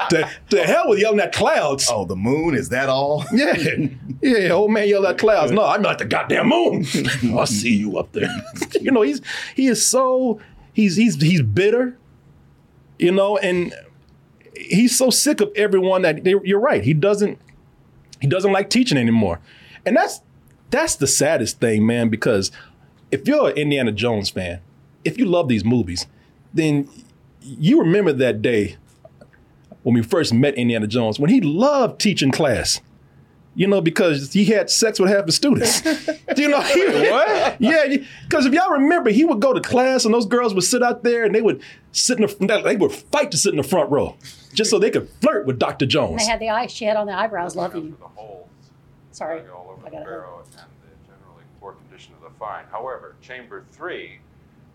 to, 0.09 0.29
to 0.49 0.63
hell 0.63 0.89
with 0.89 0.99
yelling 0.99 1.19
at 1.19 1.33
clouds. 1.33 1.87
Oh, 1.91 2.05
the 2.05 2.15
moon 2.15 2.55
is 2.55 2.69
that 2.69 2.89
all? 2.89 3.25
Yeah. 3.33 3.55
Yeah, 4.21 4.49
old 4.49 4.71
man 4.71 4.87
yell 4.89 5.07
at 5.07 5.17
clouds. 5.17 5.51
No, 5.51 5.65
I'm 5.65 5.81
not 5.81 5.97
the 5.99 6.05
goddamn 6.05 6.49
moon. 6.49 6.85
I'll 7.37 7.45
see 7.45 7.75
you 7.75 7.97
up 7.97 8.11
there. 8.11 8.29
you 8.81 8.91
know, 8.91 9.01
he's 9.01 9.21
he 9.55 9.67
is 9.67 9.85
so 9.85 10.41
he's 10.73 10.97
he's 10.97 11.21
he's 11.21 11.41
bitter, 11.41 11.97
you 12.97 13.11
know, 13.11 13.37
and 13.37 13.73
he's 14.55 14.97
so 14.97 15.09
sick 15.09 15.39
of 15.39 15.51
everyone 15.55 16.01
that 16.01 16.25
they, 16.25 16.35
you're 16.43 16.59
right. 16.59 16.83
He 16.83 16.93
doesn't 16.93 17.39
he 18.19 18.27
doesn't 18.27 18.51
like 18.51 18.69
teaching 18.69 18.97
anymore. 18.97 19.39
And 19.85 19.95
that's 19.95 20.21
that's 20.69 20.95
the 20.95 21.07
saddest 21.07 21.59
thing, 21.59 21.85
man, 21.85 22.09
because 22.09 22.51
if 23.11 23.27
you're 23.27 23.49
an 23.49 23.57
Indiana 23.57 23.91
Jones 23.91 24.29
fan, 24.29 24.59
if 25.03 25.17
you 25.17 25.25
love 25.25 25.47
these 25.47 25.63
movies, 25.63 26.07
then 26.53 26.89
you 27.41 27.79
remember 27.79 28.13
that 28.13 28.41
day 28.41 28.77
when 29.89 29.95
we 29.95 30.03
first 30.03 30.31
met 30.31 30.53
Indiana 30.53 30.85
Jones, 30.85 31.19
when 31.19 31.31
he 31.31 31.41
loved 31.41 31.99
teaching 31.99 32.31
class. 32.31 32.79
You 33.55 33.65
know, 33.67 33.81
because 33.81 34.31
he 34.31 34.45
had 34.45 34.69
sex 34.69 34.99
with 34.99 35.09
half 35.09 35.25
the 35.25 35.31
students. 35.31 35.83
you 36.37 36.47
know, 36.47 36.61
he, 36.61 36.85
what? 37.09 37.59
Yeah, 37.59 37.97
because 38.23 38.45
if 38.45 38.53
y'all 38.53 38.69
remember, 38.69 39.09
he 39.09 39.25
would 39.25 39.41
go 39.41 39.51
to 39.51 39.59
class 39.59 40.05
and 40.05 40.13
those 40.13 40.27
girls 40.27 40.53
would 40.53 40.63
sit 40.63 40.83
out 40.83 41.03
there 41.03 41.25
and 41.25 41.33
they 41.33 41.41
would 41.41 41.61
sit 41.91 42.19
in 42.19 42.27
the 42.27 42.61
they 42.63 42.75
would 42.77 42.91
fight 42.91 43.31
to 43.31 43.37
sit 43.37 43.49
in 43.51 43.57
the 43.57 43.63
front 43.63 43.89
row 43.89 44.15
just 44.53 44.69
so 44.69 44.77
they 44.77 44.91
could 44.91 45.09
flirt 45.21 45.47
with 45.47 45.57
Dr. 45.57 45.87
Jones. 45.87 46.11
And 46.11 46.19
Jones. 46.19 46.27
they 46.27 46.31
had 46.31 46.39
the 46.39 46.49
eye 46.49 46.67
she 46.67 46.85
had 46.85 46.95
on 46.95 47.07
the 47.07 47.17
eyebrows. 47.17 47.55
Love 47.55 47.75
you. 47.75 47.97
Sorry, 49.11 49.41
all 49.49 49.71
over 49.75 49.81
I 49.81 49.89
the 49.89 49.95
got 49.95 50.01
it. 50.03 50.05
barrel 50.05 50.39
and 50.39 50.53
the 50.53 51.07
generally 51.07 51.43
poor 51.59 51.73
condition 51.73 52.13
of 52.13 52.31
the 52.31 52.37
find. 52.39 52.67
However, 52.71 53.15
chamber 53.21 53.65
three 53.71 54.19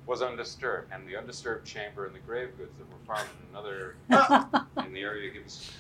was 0.06 0.22
undisturbed, 0.22 0.92
and 0.92 1.06
the 1.08 1.16
undisturbed 1.16 1.66
chamber 1.66 2.06
and 2.06 2.14
the 2.14 2.20
grave 2.20 2.50
goods 2.58 2.72
that 2.78 2.86
were 2.88 3.14
found 3.14 3.28
in 3.40 3.56
another 3.56 3.96
in 4.86 4.92
the 4.92 5.00
area 5.00 5.30
gives 5.30 5.70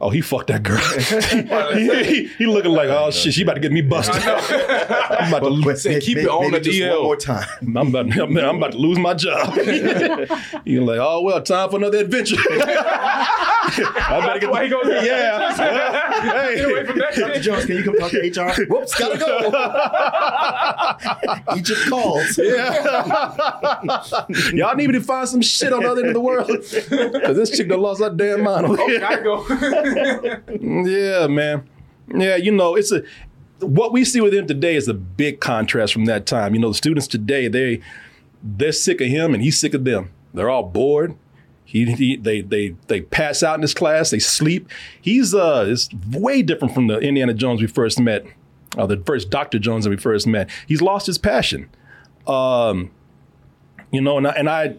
Oh, 0.00 0.10
he 0.10 0.20
fucked 0.20 0.48
that 0.48 0.62
girl. 0.64 0.78
he, 1.74 2.04
he- 2.04 2.26
he 2.36 2.46
looking 2.46 2.72
like, 2.72 2.88
oh 2.88 3.10
shit, 3.10 3.32
she 3.32 3.42
about 3.42 3.54
to 3.54 3.60
get 3.60 3.72
me 3.72 3.80
busted. 3.80 4.16
I'm 4.26 5.28
about 5.32 5.40
to 5.40 5.48
lose. 5.48 5.82
Say, 5.82 6.00
keep 6.00 6.18
it 6.18 6.28
on 6.28 6.50
the 6.50 6.60
DL. 6.60 6.90
One 6.96 7.02
more 7.04 7.16
time. 7.16 7.46
I'm 7.62 7.76
about, 7.94 8.18
I'm, 8.18 8.36
I'm 8.36 8.56
about 8.56 8.72
to 8.72 8.78
lose 8.78 8.98
my 8.98 9.14
job. 9.14 9.54
You're 10.64 10.82
like, 10.82 10.98
oh 11.00 11.22
well, 11.22 11.40
time 11.40 11.70
for 11.70 11.76
another 11.76 11.98
adventure. 11.98 12.36
I 13.66 14.20
better 14.26 14.40
get. 14.40 14.50
why 14.50 14.64
he 14.64 14.70
goes- 14.70 14.84
yeah. 14.86 15.54
hey, 15.54 16.56
Get 16.56 16.70
away 16.70 16.84
from 16.84 16.98
that 16.98 17.14
Dr. 17.14 17.40
Jones, 17.40 17.64
can 17.64 17.76
you 17.76 17.84
come 17.84 17.96
talk 17.98 18.10
to 18.10 18.18
HR? 18.18 18.52
Whoops, 18.68 18.94
gotta 18.98 19.16
go. 19.18 19.38
Egypt 21.56 21.80
calls. 21.88 22.36
Yeah. 22.38 22.82
Y'all 24.52 24.74
need 24.76 24.88
me 24.88 24.92
to 24.94 25.00
find 25.00 25.28
some 25.28 25.40
shit 25.40 25.72
on 25.72 25.82
the 25.82 25.88
other 25.90 26.00
end 26.00 26.08
of 26.08 26.14
the 26.14 26.20
world. 26.20 26.48
Cause 26.48 27.36
this 27.36 27.50
chick 27.56 27.68
done 27.68 27.80
lost 27.80 28.02
her 28.02 28.10
damn 28.10 28.42
mind. 28.42 28.66
Oh, 28.68 28.98
gotta 28.98 29.22
go. 29.22 29.44
Yeah, 30.60 31.26
man. 31.26 31.68
Yeah, 32.14 32.36
you 32.36 32.52
know, 32.52 32.74
it's 32.74 32.92
a 32.92 33.02
what 33.60 33.92
we 33.92 34.04
see 34.04 34.20
with 34.20 34.34
him 34.34 34.46
today 34.46 34.76
is 34.76 34.88
a 34.88 34.94
big 34.94 35.40
contrast 35.40 35.92
from 35.92 36.04
that 36.06 36.26
time. 36.26 36.54
You 36.54 36.60
know, 36.60 36.68
the 36.68 36.74
students 36.74 37.06
today, 37.06 37.48
they 37.48 37.80
they're 38.42 38.72
sick 38.72 39.00
of 39.00 39.08
him 39.08 39.34
and 39.34 39.42
he's 39.42 39.58
sick 39.58 39.74
of 39.74 39.84
them. 39.84 40.10
They're 40.32 40.50
all 40.50 40.64
bored. 40.64 41.16
He, 41.64 41.90
he 41.92 42.16
they 42.16 42.40
they 42.42 42.76
they 42.88 43.00
pass 43.00 43.42
out 43.42 43.56
in 43.56 43.62
his 43.62 43.74
class, 43.74 44.10
they 44.10 44.18
sleep. 44.18 44.68
He's 45.00 45.34
uh 45.34 45.64
is 45.66 45.88
way 46.10 46.42
different 46.42 46.74
from 46.74 46.88
the 46.88 46.98
Indiana 46.98 47.34
Jones 47.34 47.60
we 47.60 47.66
first 47.66 47.98
met, 47.98 48.26
or 48.76 48.86
the 48.86 48.98
first 49.06 49.30
Dr. 49.30 49.58
Jones 49.58 49.84
that 49.84 49.90
we 49.90 49.96
first 49.96 50.26
met. 50.26 50.50
He's 50.66 50.82
lost 50.82 51.06
his 51.06 51.18
passion. 51.18 51.70
Um, 52.26 52.90
you 53.90 54.00
know, 54.00 54.18
and 54.18 54.28
I, 54.28 54.30
and 54.32 54.48
I 54.48 54.76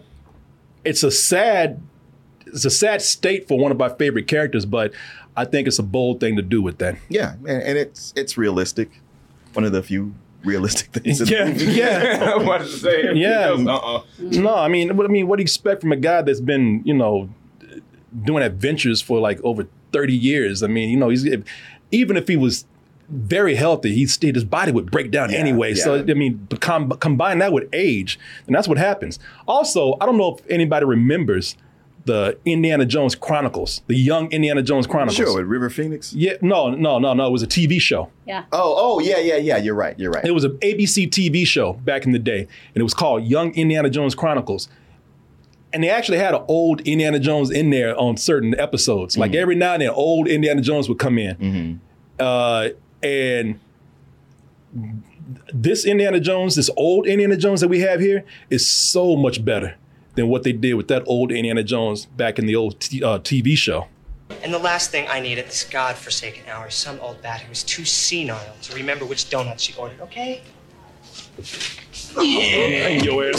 it's 0.84 1.02
a 1.02 1.10
sad 1.10 1.82
it's 2.56 2.64
a 2.64 2.70
sad 2.70 3.02
state 3.02 3.46
for 3.46 3.58
one 3.58 3.70
of 3.70 3.78
my 3.78 3.88
favorite 3.88 4.26
characters, 4.26 4.66
but 4.66 4.92
I 5.36 5.44
think 5.44 5.68
it's 5.68 5.78
a 5.78 5.82
bold 5.82 6.18
thing 6.20 6.36
to 6.36 6.42
do 6.42 6.60
with 6.62 6.78
that. 6.78 6.96
Yeah, 7.08 7.34
and, 7.46 7.62
and 7.62 7.78
it's 7.78 8.12
it's 8.16 8.36
realistic. 8.36 8.90
One 9.52 9.64
of 9.64 9.72
the 9.72 9.82
few 9.82 10.14
realistic 10.44 10.88
things. 10.92 11.20
in 11.20 11.26
the 11.26 11.32
Yeah, 11.32 11.44
movie. 11.46 11.64
yeah. 11.66 12.32
I 12.34 12.42
wanted 12.42 12.64
to 12.64 12.70
say. 12.70 13.12
Yeah. 13.14 13.50
Uh-uh. 13.58 14.02
No, 14.18 14.54
I 14.54 14.68
mean, 14.68 14.96
what 14.96 15.06
I 15.06 15.08
mean, 15.08 15.26
what 15.28 15.36
do 15.36 15.42
you 15.42 15.44
expect 15.44 15.80
from 15.82 15.92
a 15.92 15.96
guy 15.96 16.22
that's 16.22 16.40
been, 16.40 16.82
you 16.84 16.94
know, 16.94 17.28
doing 18.22 18.42
adventures 18.42 19.00
for 19.02 19.20
like 19.20 19.40
over 19.44 19.66
thirty 19.92 20.14
years? 20.16 20.62
I 20.62 20.66
mean, 20.68 20.88
you 20.90 20.96
know, 20.96 21.08
he's 21.10 21.24
if, 21.24 21.42
even 21.90 22.16
if 22.16 22.28
he 22.28 22.36
was 22.36 22.64
very 23.08 23.54
healthy, 23.54 23.94
he 23.94 24.06
still 24.06 24.34
his 24.34 24.44
body 24.44 24.72
would 24.72 24.90
break 24.90 25.10
down 25.10 25.32
anyway. 25.32 25.74
Yeah. 25.74 25.84
So. 25.84 25.94
I 26.00 26.14
mean, 26.14 26.48
com- 26.60 26.90
combine 26.92 27.38
that 27.38 27.52
with 27.52 27.68
age, 27.72 28.18
and 28.46 28.54
that's 28.56 28.66
what 28.68 28.78
happens. 28.78 29.18
Also, 29.46 29.96
I 30.00 30.06
don't 30.06 30.16
know 30.16 30.34
if 30.36 30.44
anybody 30.50 30.86
remembers 30.86 31.56
the 32.06 32.38
Indiana 32.44 32.86
Jones 32.86 33.14
Chronicles, 33.14 33.82
the 33.88 33.96
Young 33.96 34.30
Indiana 34.30 34.62
Jones 34.62 34.86
Chronicles. 34.86 35.16
Sure, 35.16 35.36
with 35.36 35.46
River 35.46 35.68
Phoenix. 35.68 36.12
Yeah, 36.14 36.34
no, 36.40 36.70
no, 36.70 36.98
no, 36.98 37.12
no. 37.12 37.26
It 37.26 37.32
was 37.32 37.42
a 37.42 37.48
TV 37.48 37.80
show. 37.80 38.10
Yeah. 38.24 38.44
Oh, 38.52 38.74
oh, 38.76 39.00
yeah, 39.00 39.18
yeah, 39.18 39.36
yeah. 39.36 39.56
You're 39.56 39.74
right. 39.74 39.98
You're 39.98 40.12
right. 40.12 40.24
It 40.24 40.30
was 40.30 40.44
an 40.44 40.52
ABC 40.58 41.10
TV 41.10 41.46
show 41.46 41.74
back 41.74 42.06
in 42.06 42.12
the 42.12 42.18
day, 42.18 42.40
and 42.40 42.76
it 42.76 42.82
was 42.82 42.94
called 42.94 43.24
Young 43.24 43.52
Indiana 43.54 43.90
Jones 43.90 44.14
Chronicles. 44.14 44.68
And 45.72 45.82
they 45.82 45.90
actually 45.90 46.18
had 46.18 46.32
an 46.32 46.42
old 46.48 46.80
Indiana 46.82 47.18
Jones 47.18 47.50
in 47.50 47.70
there 47.70 47.98
on 48.00 48.16
certain 48.16 48.58
episodes. 48.58 49.18
Like 49.18 49.34
every 49.34 49.56
now 49.56 49.74
and 49.74 49.82
then, 49.82 49.90
old 49.90 50.26
Indiana 50.28 50.62
Jones 50.62 50.88
would 50.88 50.98
come 50.98 51.18
in. 51.18 51.80
Uh, 52.18 52.68
and 53.02 53.58
this 55.52 55.84
Indiana 55.84 56.20
Jones, 56.20 56.54
this 56.54 56.70
old 56.76 57.06
Indiana 57.06 57.36
Jones 57.36 57.60
that 57.60 57.68
we 57.68 57.80
have 57.80 58.00
here, 58.00 58.24
is 58.48 58.66
so 58.66 59.16
much 59.16 59.44
better 59.44 59.76
than 60.16 60.28
what 60.28 60.42
they 60.42 60.52
did 60.52 60.74
with 60.74 60.88
that 60.88 61.04
old 61.06 61.30
Indiana 61.30 61.62
Jones 61.62 62.06
back 62.06 62.38
in 62.38 62.46
the 62.46 62.56
old 62.56 62.80
t- 62.80 63.04
uh, 63.04 63.18
TV 63.18 63.56
show. 63.56 63.86
And 64.42 64.52
the 64.52 64.58
last 64.58 64.90
thing 64.90 65.06
I 65.08 65.20
need 65.20 65.38
at 65.38 65.46
this 65.46 65.64
godforsaken 65.64 66.48
hour 66.48 66.66
is 66.68 66.74
some 66.74 66.98
old 67.00 67.22
bat 67.22 67.42
who 67.42 67.52
is 67.52 67.62
too 67.62 67.84
senile 67.84 68.56
to 68.62 68.74
remember 68.74 69.04
which 69.04 69.30
donuts 69.30 69.62
she 69.62 69.74
ordered, 69.76 70.00
okay? 70.00 70.42
Hang 72.14 73.04
your. 73.04 73.30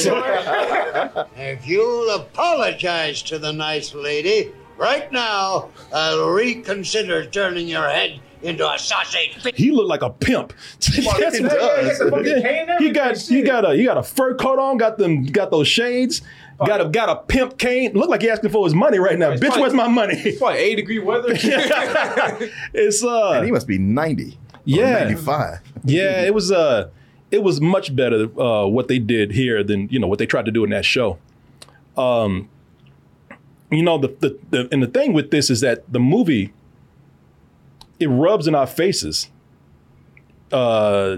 If 1.35 1.67
you'll 1.67 2.09
apologize 2.11 3.21
to 3.23 3.39
the 3.39 3.51
nice 3.51 3.93
lady 3.93 4.51
right 4.77 5.11
now, 5.11 5.69
I'll 5.93 6.29
reconsider 6.29 7.25
turning 7.25 7.67
your 7.67 7.89
head 7.89 8.19
into 8.41 8.69
a 8.69 8.77
sausage. 8.77 9.37
He 9.55 9.71
looked 9.71 9.89
like 9.89 10.03
a 10.03 10.09
pimp. 10.09 10.53
That's 10.79 11.37
he 11.37 11.43
does. 11.43 12.79
He 12.79 12.91
got 12.91 13.17
he 13.17 13.41
got 13.41 13.65
a 13.65 13.75
he 13.75 13.83
got 13.85 13.97
a 13.97 14.03
fur 14.03 14.35
coat 14.35 14.59
on, 14.59 14.77
got 14.77 14.97
them 14.97 15.25
got 15.25 15.51
those 15.51 15.67
shades, 15.67 16.21
got 16.65 16.81
a 16.81 16.89
got 16.89 17.09
a 17.09 17.15
pimp 17.17 17.57
cane. 17.57 17.93
Look 17.93 18.09
like 18.09 18.21
he 18.21 18.29
asking 18.29 18.49
for 18.49 18.65
his 18.65 18.73
money 18.73 18.97
right 18.99 19.17
now. 19.17 19.31
Bitch, 19.31 19.41
probably- 19.41 19.61
where's 19.61 19.73
my 19.73 19.87
money? 19.87 20.15
It's 20.15 20.39
probably 20.39 20.59
80 20.59 20.75
degree 20.75 20.99
weather. 20.99 21.29
It's 22.73 23.03
uh 23.03 23.31
And 23.33 23.45
he 23.45 23.51
must 23.51 23.67
be 23.67 23.77
90. 23.77 24.37
Yeah. 24.65 25.03
95. 25.03 25.59
yeah, 25.85 26.23
it 26.23 26.33
was 26.33 26.51
uh 26.51 26.89
it 27.31 27.43
was 27.43 27.59
much 27.61 27.95
better 27.95 28.23
uh 28.39 28.65
what 28.65 28.87
they 28.87 28.99
did 28.99 29.31
here 29.31 29.63
than 29.63 29.87
you 29.89 29.99
know 29.99 30.07
what 30.07 30.19
they 30.19 30.25
tried 30.25 30.45
to 30.45 30.51
do 30.51 30.63
in 30.63 30.69
that 30.71 30.85
show. 30.85 31.17
Um 31.95 32.49
you 33.71 33.83
know 33.83 33.97
the 33.97 34.07
the, 34.19 34.39
the 34.49 34.69
and 34.71 34.81
the 34.81 34.87
thing 34.87 35.13
with 35.13 35.29
this 35.31 35.49
is 35.49 35.61
that 35.61 35.91
the 35.91 35.99
movie 35.99 36.53
it 37.99 38.07
rubs 38.07 38.47
in 38.47 38.55
our 38.55 38.67
faces 38.67 39.29
uh 40.51 41.17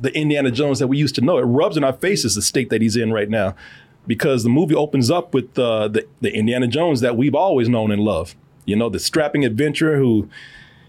the 0.00 0.14
Indiana 0.16 0.50
Jones 0.50 0.78
that 0.78 0.86
we 0.86 0.96
used 0.96 1.16
to 1.16 1.20
know. 1.20 1.38
It 1.38 1.42
rubs 1.42 1.76
in 1.76 1.82
our 1.82 1.92
faces 1.92 2.36
the 2.36 2.42
state 2.42 2.70
that 2.70 2.80
he's 2.80 2.96
in 2.96 3.12
right 3.12 3.28
now 3.28 3.54
because 4.08 4.42
the 4.42 4.48
movie 4.48 4.74
opens 4.74 5.10
up 5.10 5.32
with 5.34 5.56
uh, 5.56 5.86
the, 5.86 6.08
the 6.20 6.34
Indiana 6.34 6.66
Jones 6.66 7.00
that 7.02 7.16
we've 7.16 7.34
always 7.34 7.68
known 7.68 7.92
and 7.92 8.02
loved. 8.02 8.34
You 8.64 8.74
know, 8.74 8.88
the 8.88 8.98
strapping 8.98 9.44
adventurer 9.44 9.98
who, 9.98 10.28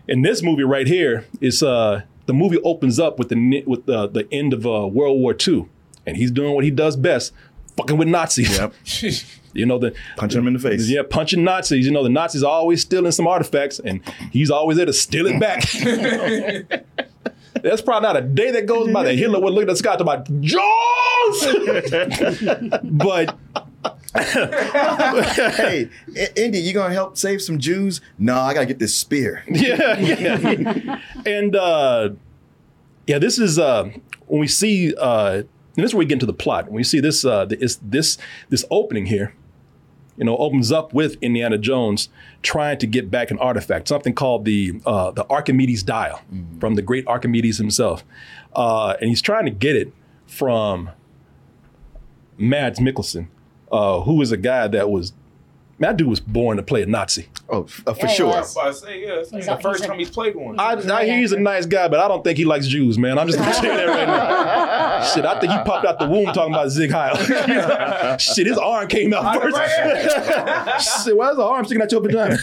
in 0.07 0.23
this 0.23 0.41
movie 0.41 0.63
right 0.63 0.87
here, 0.87 1.25
is 1.39 1.61
uh, 1.61 2.01
the 2.25 2.33
movie 2.33 2.59
opens 2.63 2.99
up 2.99 3.19
with 3.19 3.29
the 3.29 3.63
with 3.67 3.85
the, 3.85 4.07
the 4.07 4.27
end 4.31 4.53
of 4.53 4.65
uh, 4.65 4.87
World 4.87 5.19
War 5.19 5.35
II, 5.47 5.67
and 6.07 6.17
he's 6.17 6.31
doing 6.31 6.55
what 6.55 6.63
he 6.63 6.71
does 6.71 6.95
best, 6.95 7.33
fucking 7.77 7.97
with 7.97 8.07
Nazis. 8.07 8.57
Yep. 8.57 8.73
You 9.51 9.65
know 9.65 9.79
the 9.79 9.95
Punch 10.15 10.35
him 10.35 10.45
in 10.45 10.53
the 10.53 10.59
face. 10.59 10.87
yeah, 10.87 11.01
punching 11.01 11.43
Nazis. 11.43 11.83
You 11.85 11.91
know 11.91 12.03
the 12.03 12.09
Nazis 12.09 12.43
are 12.43 12.51
always 12.51 12.81
stealing 12.81 13.11
some 13.11 13.25
artifacts, 13.25 13.79
and 13.79 14.01
he's 14.31 14.51
always 14.51 14.77
there 14.77 14.85
to 14.85 14.93
steal 14.93 15.25
it 15.25 15.39
back. 15.39 15.63
There's 17.61 17.81
probably 17.81 18.07
not 18.07 18.17
a 18.17 18.21
day 18.21 18.51
that 18.51 18.65
goes 18.65 18.91
by 18.91 19.03
that 19.03 19.15
Hitler 19.15 19.39
would 19.39 19.53
look 19.53 19.63
at 19.63 19.69
the 19.69 19.75
sky 19.75 19.95
to 19.95 20.03
about 20.03 20.25
Jones. 20.41 20.59
but 22.83 23.37
hey, 24.15 25.89
Indy, 26.35 26.59
you 26.59 26.73
gonna 26.73 26.93
help 26.93 27.17
save 27.17 27.41
some 27.41 27.59
Jews? 27.59 28.01
No, 28.17 28.39
I 28.39 28.53
gotta 28.53 28.65
get 28.65 28.79
this 28.79 28.95
spear. 28.95 29.43
yeah, 29.49 29.97
yeah. 29.99 31.01
and 31.25 31.55
uh, 31.55 32.09
yeah, 33.07 33.19
this 33.19 33.39
is 33.39 33.59
uh, 33.59 33.89
when 34.27 34.39
we 34.39 34.47
see, 34.47 34.93
uh, 34.95 35.43
and 35.43 35.47
this 35.75 35.91
is 35.91 35.93
where 35.93 35.99
we 35.99 36.05
get 36.05 36.13
into 36.13 36.25
the 36.25 36.33
plot. 36.33 36.65
When 36.65 36.75
we 36.75 36.83
see 36.83 36.99
this, 36.99 37.23
uh, 37.23 37.45
this 37.45 37.79
this 37.81 38.17
this 38.49 38.65
opening 38.71 39.05
here, 39.05 39.33
you 40.19 40.25
know, 40.25 40.35
opens 40.37 40.69
up 40.69 40.93
with 40.93 41.15
Indiana 41.21 41.57
Jones 41.57 42.09
trying 42.43 42.77
to 42.79 42.85
get 42.85 43.09
back 43.09 43.31
an 43.31 43.39
artifact, 43.39 43.87
something 43.87 44.13
called 44.13 44.43
the 44.43 44.81
uh, 44.85 45.11
the 45.11 45.25
Archimedes 45.29 45.81
dial 45.81 46.21
from 46.59 46.75
the 46.75 46.81
great 46.81 47.07
Archimedes 47.07 47.57
himself, 47.57 48.03
uh, 48.53 48.95
and 48.99 49.09
he's 49.09 49.21
trying 49.21 49.45
to 49.45 49.51
get 49.51 49.77
it 49.77 49.93
from 50.27 50.89
Mads 52.37 52.79
Mikkelsen, 52.79 53.27
uh, 53.71 54.01
who 54.01 54.21
is 54.21 54.31
a 54.31 54.37
guy 54.37 54.67
that 54.67 54.91
was. 54.91 55.13
Man, 55.79 55.91
that 55.91 55.97
dude 55.97 56.07
was 56.09 56.19
born 56.19 56.57
to 56.57 56.63
play 56.63 56.81
a 56.81 56.85
Nazi. 56.85 57.27
Oh, 57.47 57.61
uh, 57.87 57.93
for 57.93 58.01
Yeah, 58.01 58.07
he 58.07 58.15
sure. 58.15 58.27
was. 58.27 58.57
I 58.57 58.71
say, 58.71 59.01
yeah, 59.01 59.13
it's 59.21 59.31
like 59.31 59.45
the 59.45 59.57
a- 59.57 59.61
first 59.61 59.85
time 59.85 59.97
he's 59.97 60.09
played 60.09 60.35
one. 60.35 60.59
I, 60.59 60.73
I 60.73 61.05
hear 61.05 61.17
he's 61.19 61.31
a 61.31 61.39
nice 61.39 61.65
guy, 61.65 61.87
but 61.87 61.99
I 62.01 62.07
don't 62.09 62.21
think 62.21 62.37
he 62.37 62.43
likes 62.43 62.67
Jews, 62.67 62.97
man. 62.97 63.17
I'm 63.17 63.27
just 63.27 63.39
gonna 63.39 63.53
say 63.53 63.69
that 63.69 63.87
right 63.87 64.05
now. 64.07 65.03
Shit, 65.15 65.25
I 65.25 65.39
think 65.39 65.53
he 65.53 65.57
popped 65.59 65.85
out 65.85 65.97
the 65.97 66.07
womb 66.09 66.25
talking 66.33 66.53
about 66.53 66.69
Sieg 66.71 66.91
Heil. 66.91 67.15
Shit, 68.17 68.45
his 68.47 68.57
arm 68.57 68.87
came 68.89 69.13
out 69.13 69.41
first. 69.41 69.55
Shit, 71.05 71.15
why 71.15 71.29
is 71.31 71.37
the 71.37 71.43
arm 71.43 71.63
sticking 71.63 71.81
out 71.81 71.91
your 71.91 72.01
vagina? 72.01 72.37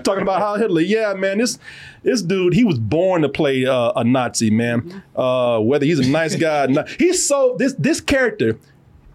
talking 0.00 0.22
about 0.22 0.40
Heil 0.40 0.56
Hitler. 0.56 0.80
Yeah, 0.82 1.14
man, 1.14 1.38
this 1.38 1.58
this 2.04 2.22
dude, 2.22 2.54
he 2.54 2.62
was 2.64 2.78
born 2.78 3.22
to 3.22 3.28
play 3.28 3.66
uh, 3.66 3.92
a 3.96 4.04
Nazi, 4.04 4.50
man. 4.50 5.02
Uh, 5.16 5.58
whether 5.58 5.84
he's 5.84 5.98
a 5.98 6.08
nice 6.08 6.36
guy, 6.36 6.64
or 6.64 6.68
not, 6.68 6.88
he's 6.88 7.26
so 7.26 7.56
this 7.58 7.74
this 7.78 8.00
character 8.00 8.58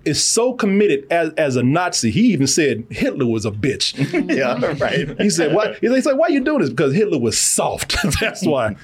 is 0.05 0.23
so 0.23 0.53
committed 0.53 1.05
as, 1.11 1.31
as 1.33 1.55
a 1.55 1.63
Nazi. 1.63 2.11
He 2.11 2.31
even 2.31 2.47
said 2.47 2.85
Hitler 2.89 3.25
was 3.25 3.45
a 3.45 3.51
bitch. 3.51 3.93
yeah, 4.35 4.73
right. 4.77 5.19
He 5.19 5.29
said, 5.29 5.53
"Why?" 5.53 5.73
He's 5.81 6.05
like, 6.05 6.17
"Why 6.17 6.27
you 6.27 6.41
doing 6.41 6.59
this?" 6.59 6.69
Because 6.69 6.93
Hitler 6.93 7.19
was 7.19 7.37
soft. 7.37 7.95
That's 8.21 8.45
why. 8.45 8.75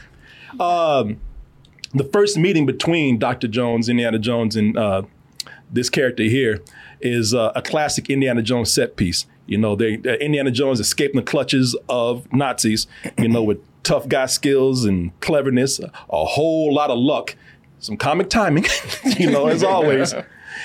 Um, 0.59 1.19
the 1.93 2.03
first 2.05 2.38
meeting 2.38 2.65
between 2.65 3.19
Dr. 3.19 3.47
Jones, 3.47 3.89
Indiana 3.89 4.19
Jones, 4.19 4.55
and 4.55 4.78
uh, 4.78 5.03
this 5.72 5.89
character 5.89 6.24
here 6.24 6.61
is 6.99 7.34
uh, 7.34 7.51
a 7.55 7.61
classic 7.61 8.09
Indiana 8.09 8.41
Jones 8.41 8.72
set 8.74 8.95
piece. 8.95 9.26
You 9.45 9.57
know, 9.57 9.76
they 9.76 9.95
uh, 9.95 10.13
Indiana 10.13 10.51
Jones 10.51 10.80
escaping 10.80 11.17
the 11.17 11.26
clutches 11.26 11.76
of 11.89 12.32
Nazis. 12.32 12.88
You 13.17 13.30
know, 13.30 13.43
with 13.43 13.59
tough 13.84 14.07
guy 14.07 14.28
skills 14.28 14.86
and 14.86 15.17
cleverness, 15.19 15.80
a 15.80 16.26
whole 16.26 16.74
lot 16.74 16.89
of 16.89 16.97
luck, 16.97 17.36
some 17.80 17.97
comic 17.97 18.30
timing. 18.30 18.65
you 19.17 19.30
know, 19.30 19.47
as 19.47 19.63
always, 19.63 20.13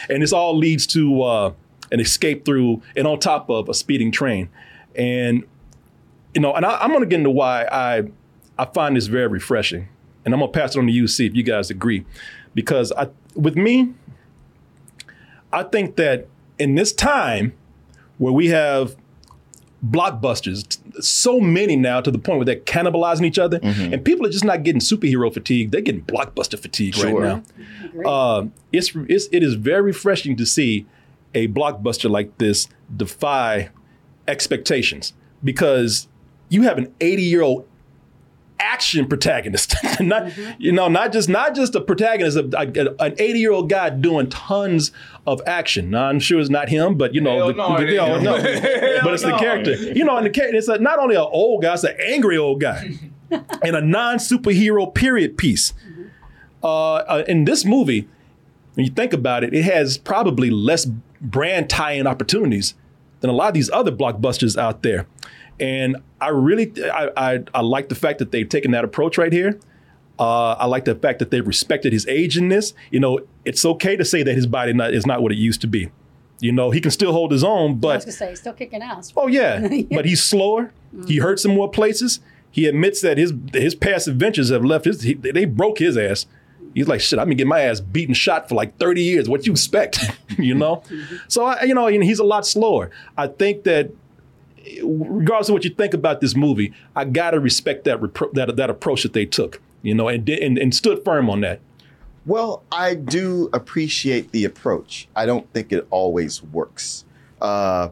and 0.09 0.23
this 0.23 0.33
all 0.33 0.57
leads 0.57 0.87
to 0.89 1.23
uh, 1.23 1.53
an 1.93 2.01
escape 2.01 2.45
through 2.45 2.83
and 2.97 3.07
on 3.07 3.19
top 3.19 3.49
of 3.51 3.69
a 3.69 3.75
speeding 3.75 4.11
train, 4.11 4.49
and 4.95 5.45
you 6.35 6.41
know, 6.41 6.55
and 6.55 6.67
I, 6.67 6.79
I'm 6.79 6.91
going 6.91 7.01
to 7.01 7.07
get 7.07 7.19
into 7.19 7.31
why 7.31 7.65
I 7.65 8.05
I 8.59 8.67
find 8.67 8.97
this 8.97 9.07
very 9.07 9.29
refreshing, 9.29 9.89
and 10.25 10.35
I'm 10.35 10.41
going 10.41 10.53
to 10.53 10.59
pass 10.59 10.75
it 10.77 10.79
on 10.79 10.87
to 10.87 10.93
you, 10.93 11.07
see 11.07 11.27
if 11.27 11.35
you 11.35 11.43
guys 11.43 11.71
agree, 11.71 12.05
because 12.55 12.93
I 12.93 13.09
with 13.35 13.57
me, 13.57 13.95
I 15.53 15.63
think 15.63 15.97
that 15.97 16.27
in 16.59 16.75
this 16.75 16.93
time 16.93 17.53
where 18.19 18.33
we 18.33 18.49
have 18.49 18.97
blockbusters, 19.91 20.79
so 21.03 21.41
many 21.41 21.77
now 21.77 22.01
to 22.01 22.11
the 22.11 22.19
point 22.19 22.39
where 22.39 22.45
they're 22.45 22.57
cannibalizing 22.57 23.25
each 23.25 23.39
other, 23.39 23.59
and 23.63 24.05
people 24.05 24.27
are 24.27 24.31
just 24.31 24.45
not 24.45 24.63
getting 24.63 24.81
superhero 24.81 25.33
fatigue; 25.33 25.71
they're 25.71 25.81
getting 25.81 26.03
blockbuster 26.03 26.59
fatigue 26.59 26.95
Sure. 26.95 27.21
right 27.21 27.43
now. 27.95 28.09
Uh, 28.11 28.47
it's, 28.73 28.93
it's 29.09 29.29
it 29.33 29.43
is 29.43 29.55
very 29.55 29.83
refreshing 29.83 30.37
to 30.37 30.47
see 30.47 30.87
a 31.35 31.49
blockbuster 31.49 32.11
like 32.11 32.37
this 32.39 32.69
defy 32.97 33.69
expectations 34.29 35.13
because 35.45 36.09
you 36.49 36.63
have 36.63 36.79
an 36.79 36.93
80 37.01 37.23
year 37.23 37.43
old 37.43 37.67
action 38.59 39.07
protagonist. 39.07 39.75
Not 40.01 40.33
you 40.59 40.73
know 40.73 40.89
not 40.89 41.13
just 41.13 41.29
not 41.29 41.55
just 41.55 41.75
a 41.75 41.81
protagonist 41.81 42.37
a, 42.37 42.45
a- 42.59 43.05
an 43.05 43.15
80 43.19 43.39
year 43.39 43.53
old 43.53 43.69
guy 43.71 43.91
doing 43.91 44.29
tons 44.29 44.93
of 45.27 45.41
action. 45.47 45.91
Now, 45.91 46.07
i'm 46.09 46.21
sure 46.21 46.39
it's 46.41 46.51
not 46.51 46.69
him 46.69 46.97
but 46.97 47.15
you 47.15 47.21
know, 47.21 47.49
the, 47.49 47.53
no, 47.55 47.77
the- 47.79 47.83
it 47.85 47.91
you 47.91 47.97
know, 47.97 48.21
no, 48.21 48.33
but 49.03 49.15
it's 49.15 49.23
the 49.23 49.37
character. 49.39 49.75
You 49.75 50.05
know 50.05 50.17
and 50.17 50.27
the 50.27 50.31
character 50.31 50.57
it's 50.57 50.69
a, 50.69 50.79
not 50.79 50.99
only 50.99 51.17
an 51.17 51.27
old 51.31 51.63
guy 51.63 51.75
it's 51.75 51.85
an 51.85 51.97
angry 52.01 52.37
old 52.37 52.61
guy 52.61 52.91
and 53.31 53.77
a 53.77 53.81
non-superhero 53.81 54.93
period 54.95 55.37
piece. 55.39 55.73
Uh, 56.63 56.95
uh, 56.95 57.25
in 57.29 57.45
this 57.45 57.65
movie 57.65 58.09
when 58.75 58.85
you 58.87 58.93
think 58.93 59.13
about 59.13 59.43
it, 59.45 59.55
it 59.55 59.63
has 59.65 59.97
probably 59.97 60.51
less 60.51 60.85
brand 61.21 61.71
tie-in 61.71 62.07
opportunities 62.07 62.75
than 63.21 63.31
a 63.31 63.33
lot 63.33 63.49
of 63.49 63.55
these 63.55 63.71
other 63.71 63.91
blockbusters 63.91 64.57
out 64.59 64.83
there. 64.83 65.07
And 65.59 65.97
I 66.21 66.29
really, 66.29 66.73
I, 66.85 67.11
I, 67.17 67.39
I 67.55 67.61
like 67.61 67.89
the 67.89 67.95
fact 67.95 68.19
that 68.19 68.31
they've 68.33 68.49
taken 68.49 68.71
that 68.73 68.85
approach 68.85 69.19
right 69.19 69.33
here. 69.33 69.59
Uh, 70.19 70.53
I 70.53 70.67
like 70.67 70.85
the 70.87 70.95
fact 70.95 71.19
that 71.19 71.31
they've 71.31 71.47
respected 71.47 71.93
his 71.93 72.07
age 72.09 72.39
in 72.39 72.49
this. 72.49 72.75
You 72.91 73.01
know, 73.01 73.21
it's 73.45 73.65
okay 73.65 73.97
to 73.97 74.05
say 74.05 74.23
that 74.23 74.35
his 74.35 74.47
body 74.47 74.73
not, 74.73 74.95
is 74.95 75.07
not 75.07 75.23
what 75.23 75.33
it 75.33 75.39
used 75.39 75.61
to 75.63 75.67
be. 75.67 75.91
You 76.41 76.53
know, 76.53 76.71
he 76.71 76.81
can 76.81 76.91
still 76.91 77.13
hold 77.13 77.33
his 77.33 77.43
own, 77.43 77.71
I 77.71 77.73
was 77.73 77.81
but 77.81 78.01
gonna 78.01 78.13
say, 78.13 78.31
he's 78.31 78.41
still 78.41 78.53
kicking 78.53 78.83
ass. 78.83 79.13
Oh 79.17 79.27
yeah, 79.27 79.67
but 79.91 80.05
he's 80.05 80.23
slower. 80.23 80.73
He 81.07 81.19
hurts 81.19 81.45
in 81.45 81.55
more 81.55 81.71
places. 81.71 82.21
He 82.51 82.67
admits 82.67 83.01
that 83.03 83.19
his 83.19 83.33
his 83.53 83.75
past 83.75 84.09
adventures 84.09 84.51
have 84.51 84.65
left 84.65 84.85
his. 84.85 85.03
He, 85.03 85.15
they 85.15 85.45
broke 85.45 85.79
his 85.79 85.97
ass. 85.97 86.27
He's 86.75 86.89
like, 86.89 87.01
shit. 87.01 87.19
I've 87.19 87.27
been 87.27 87.39
getting 87.39 87.49
my 87.49 87.61
ass 87.61 87.81
beaten, 87.81 88.15
shot 88.15 88.49
for 88.49 88.55
like 88.55 88.77
thirty 88.79 89.03
years. 89.03 89.29
What 89.29 89.47
you 89.47 89.53
expect, 89.53 89.99
you 90.39 90.55
know? 90.55 90.83
So 91.29 91.45
I, 91.45 91.63
you 91.63 91.75
know, 91.75 91.87
and 91.87 92.05
he's 92.05 92.19
a 92.19 92.25
lot 92.25 92.47
slower. 92.47 92.91
I 93.17 93.29
think 93.29 93.65
that, 93.65 93.91
regardless 94.83 95.49
of 95.49 95.55
what 95.55 95.65
you 95.65 95.71
think 95.71 95.95
about 95.95 96.21
this 96.21 96.35
movie, 96.35 96.73
I 96.95 97.05
gotta 97.05 97.41
respect 97.41 97.85
that 97.85 98.01
repro- 98.01 98.33
that 98.35 98.57
that 98.57 98.71
approach 98.71 99.03
that 99.03 99.13
they 99.13 99.27
took. 99.27 99.61
You 99.83 99.95
know, 99.95 100.09
and 100.09 100.29
and, 100.29 100.59
and 100.59 100.75
stood 100.75 101.05
firm 101.05 101.31
on 101.31 101.41
that. 101.43 101.61
Well, 102.25 102.65
I 102.73 102.95
do 102.95 103.49
appreciate 103.53 104.33
the 104.33 104.45
approach. 104.45 105.09
I 105.15 105.27
don't 105.27 105.51
think 105.53 105.73
it 105.73 105.87
always 105.91 106.43
works. 106.43 107.05
Uh, 107.41 107.91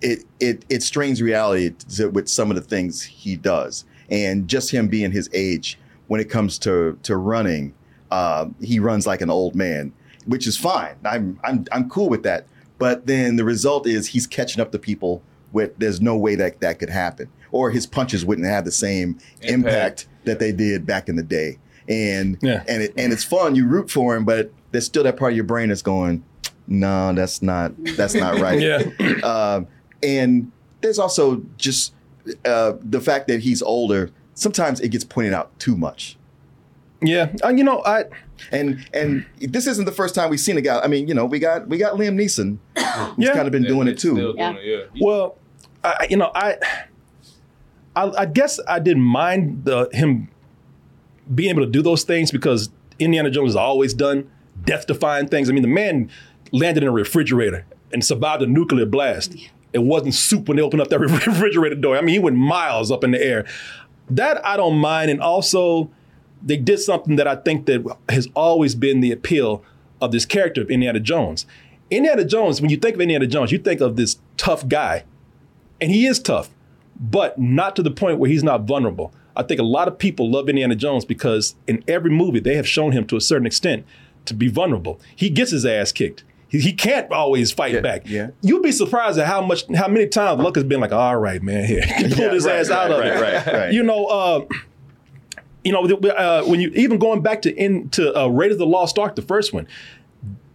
it 0.00 0.24
it 0.38 0.64
it 0.68 0.82
strains 0.82 1.20
reality 1.20 1.74
with 2.12 2.28
some 2.28 2.50
of 2.50 2.56
the 2.56 2.62
things 2.62 3.02
he 3.02 3.36
does, 3.36 3.84
and 4.08 4.46
just 4.46 4.70
him 4.70 4.86
being 4.88 5.10
his 5.10 5.28
age 5.32 5.78
when 6.06 6.20
it 6.20 6.30
comes 6.30 6.58
to 6.60 6.98
to 7.02 7.16
running, 7.16 7.74
uh, 8.10 8.46
he 8.60 8.78
runs 8.78 9.06
like 9.06 9.20
an 9.20 9.30
old 9.30 9.54
man, 9.54 9.92
which 10.26 10.46
is 10.46 10.56
fine. 10.56 10.94
I'm 11.04 11.40
I'm 11.42 11.64
I'm 11.72 11.88
cool 11.88 12.08
with 12.08 12.22
that. 12.24 12.46
But 12.78 13.06
then 13.06 13.36
the 13.36 13.44
result 13.44 13.86
is 13.86 14.08
he's 14.08 14.26
catching 14.26 14.60
up 14.60 14.72
to 14.72 14.78
people 14.78 15.22
with 15.54 15.78
there's 15.78 16.02
no 16.02 16.16
way 16.16 16.34
that 16.34 16.60
that 16.60 16.78
could 16.78 16.90
happen, 16.90 17.30
or 17.50 17.70
his 17.70 17.86
punches 17.86 18.26
wouldn't 18.26 18.46
have 18.46 18.66
the 18.66 18.72
same 18.72 19.18
impact, 19.40 20.06
that 20.24 20.38
they 20.38 20.52
did 20.52 20.84
back 20.84 21.08
in 21.08 21.16
the 21.16 21.22
day. 21.22 21.58
And 21.88 22.38
and 22.42 22.82
it, 22.82 22.94
and 22.98 23.12
it's 23.12 23.24
fun. 23.24 23.54
You 23.54 23.66
root 23.66 23.90
for 23.90 24.16
him, 24.16 24.24
but 24.24 24.52
there's 24.72 24.86
still 24.86 25.04
that 25.04 25.16
part 25.16 25.32
of 25.32 25.36
your 25.36 25.44
brain 25.44 25.68
that's 25.68 25.82
going, 25.82 26.24
no, 26.66 27.12
that's 27.14 27.40
not 27.40 27.72
that's 27.96 28.14
not 28.14 28.38
right. 28.40 28.60
Yeah. 28.60 28.82
Um, 29.22 29.68
and 30.02 30.50
there's 30.80 30.98
also 30.98 31.42
just 31.56 31.94
uh, 32.44 32.74
the 32.80 33.00
fact 33.00 33.28
that 33.28 33.40
he's 33.40 33.62
older. 33.62 34.10
Sometimes 34.34 34.80
it 34.80 34.88
gets 34.88 35.04
pointed 35.04 35.32
out 35.32 35.56
too 35.58 35.76
much. 35.76 36.16
Yeah, 37.02 37.32
uh, 37.44 37.50
you 37.50 37.64
know, 37.64 37.82
I 37.84 38.04
and 38.50 38.88
and 38.94 39.26
this 39.38 39.66
isn't 39.66 39.84
the 39.84 39.92
first 39.92 40.14
time 40.14 40.30
we've 40.30 40.40
seen 40.40 40.56
a 40.56 40.62
guy. 40.62 40.80
I 40.80 40.88
mean, 40.88 41.06
you 41.06 41.14
know, 41.14 41.26
we 41.26 41.38
got 41.38 41.68
we 41.68 41.76
got 41.76 41.94
Liam 41.94 42.14
Neeson. 42.18 42.58
He's 43.16 43.30
kind 43.30 43.46
of 43.46 43.52
been 43.52 43.64
doing 43.64 43.88
it 43.88 43.98
too. 43.98 44.34
Yeah. 44.36 44.54
Well, 45.00 45.36
I, 45.84 46.06
you 46.08 46.16
know, 46.16 46.30
I, 46.34 46.56
I, 47.94 48.10
I 48.10 48.26
guess 48.26 48.58
I 48.66 48.78
didn't 48.78 49.02
mind 49.02 49.64
the, 49.64 49.88
him 49.92 50.28
being 51.34 51.50
able 51.50 51.64
to 51.64 51.70
do 51.70 51.82
those 51.82 52.04
things 52.04 52.30
because 52.30 52.70
Indiana 52.98 53.30
Jones 53.30 53.50
has 53.50 53.56
always 53.56 53.94
done 53.94 54.30
death-defying 54.64 55.28
things. 55.28 55.48
I 55.48 55.52
mean, 55.52 55.62
the 55.62 55.68
man 55.68 56.10
landed 56.52 56.82
in 56.82 56.88
a 56.88 56.92
refrigerator 56.92 57.66
and 57.92 58.04
survived 58.04 58.42
a 58.42 58.46
nuclear 58.46 58.86
blast. 58.86 59.34
It 59.72 59.78
wasn't 59.80 60.14
soup 60.14 60.48
when 60.48 60.56
they 60.56 60.62
opened 60.62 60.82
up 60.82 60.88
that 60.88 60.98
refrigerator 61.00 61.74
door. 61.74 61.96
I 61.96 62.00
mean, 62.00 62.14
he 62.14 62.18
went 62.18 62.36
miles 62.36 62.90
up 62.90 63.04
in 63.04 63.10
the 63.10 63.22
air. 63.22 63.44
That 64.10 64.44
I 64.44 64.56
don't 64.56 64.76
mind, 64.78 65.10
and 65.10 65.20
also 65.20 65.90
they 66.42 66.56
did 66.56 66.78
something 66.78 67.16
that 67.16 67.26
I 67.26 67.36
think 67.36 67.66
that 67.66 67.96
has 68.08 68.28
always 68.34 68.74
been 68.74 69.00
the 69.00 69.12
appeal 69.12 69.64
of 70.00 70.12
this 70.12 70.26
character 70.26 70.60
of 70.60 70.70
Indiana 70.70 71.00
Jones. 71.00 71.46
Indiana 71.90 72.24
Jones, 72.24 72.60
when 72.60 72.70
you 72.70 72.76
think 72.76 72.96
of 72.96 73.00
Indiana 73.00 73.26
Jones, 73.26 73.50
you 73.50 73.58
think 73.58 73.80
of 73.80 73.96
this 73.96 74.18
tough 74.36 74.68
guy, 74.68 75.04
and 75.80 75.90
he 75.90 76.06
is 76.06 76.18
tough, 76.18 76.50
but 76.98 77.38
not 77.38 77.76
to 77.76 77.82
the 77.82 77.90
point 77.90 78.18
where 78.18 78.30
he's 78.30 78.44
not 78.44 78.62
vulnerable. 78.62 79.12
I 79.36 79.42
think 79.42 79.60
a 79.60 79.64
lot 79.64 79.88
of 79.88 79.98
people 79.98 80.30
love 80.30 80.48
Indiana 80.48 80.76
Jones 80.76 81.04
because 81.04 81.56
in 81.66 81.82
every 81.88 82.10
movie 82.10 82.40
they 82.40 82.54
have 82.56 82.68
shown 82.68 82.92
him 82.92 83.06
to 83.08 83.16
a 83.16 83.20
certain 83.20 83.46
extent 83.46 83.84
to 84.26 84.34
be 84.34 84.48
vulnerable. 84.48 85.00
He 85.14 85.28
gets 85.28 85.50
his 85.50 85.66
ass 85.66 85.92
kicked. 85.92 86.24
He, 86.48 86.60
he 86.60 86.72
can't 86.72 87.10
always 87.10 87.50
fight 87.50 87.82
back. 87.82 88.02
Yeah. 88.06 88.30
You'd 88.40 88.62
be 88.62 88.70
surprised 88.70 89.18
at 89.18 89.26
how 89.26 89.40
much, 89.44 89.64
how 89.74 89.88
many 89.88 90.06
times 90.06 90.40
Luck 90.40 90.54
has 90.54 90.62
been 90.64 90.80
like, 90.80 90.92
"All 90.92 91.16
right, 91.16 91.42
man, 91.42 91.64
here, 91.64 91.82
he 91.96 92.04
pulled 92.04 92.18
Yeah, 92.18 92.30
his 92.30 92.44
right, 92.46 92.56
ass 92.56 92.70
out 92.70 92.90
right, 92.90 92.92
of 92.92 93.20
right, 93.20 93.32
it." 93.34 93.46
right, 93.46 93.46
right. 93.54 93.72
You 93.72 93.82
know, 93.82 94.06
uh, 94.06 94.44
you 95.64 95.72
know, 95.72 95.82
uh, 95.84 96.44
when 96.44 96.60
you 96.60 96.70
even 96.76 96.98
going 96.98 97.22
back 97.22 97.42
to 97.42 97.54
into 97.54 98.16
uh, 98.16 98.28
Raiders 98.28 98.54
of 98.56 98.58
the 98.60 98.66
Lost 98.66 98.98
Ark, 98.98 99.16
the 99.16 99.22
first 99.22 99.52
one, 99.52 99.66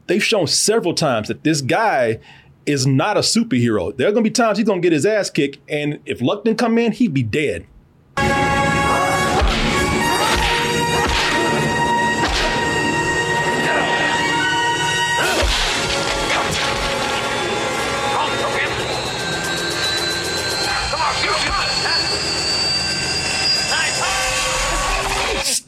they've 0.08 0.24
shown 0.24 0.48
several 0.48 0.94
times 0.94 1.28
that 1.28 1.44
this 1.44 1.62
guy 1.62 2.20
is 2.70 2.86
not 2.86 3.18
a 3.18 3.22
superhero. 3.22 3.96
There 3.96 4.08
are 4.08 4.12
to 4.24 4.30
be 4.30 4.34
times 4.34 4.60
he's 4.60 4.68
to 4.82 4.86
get 4.86 4.94
his 4.94 5.06
ass 5.06 5.30
kicked, 5.32 5.58
and 5.68 6.00
if 6.06 6.22
Luck 6.22 6.44
didn't 6.44 6.60
come 6.60 6.78
in, 6.78 6.92
he'd 6.92 7.14
be 7.14 7.24
dead. 7.24 7.66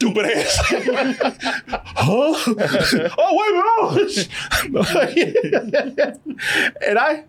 Stupid 0.02 0.26
ass. 0.26 0.56
huh? 1.96 2.34
oh, 3.18 3.36
wait 3.38 4.74
a 4.74 4.74
minute. 5.84 6.20
and 6.88 6.98
I, 6.98 7.24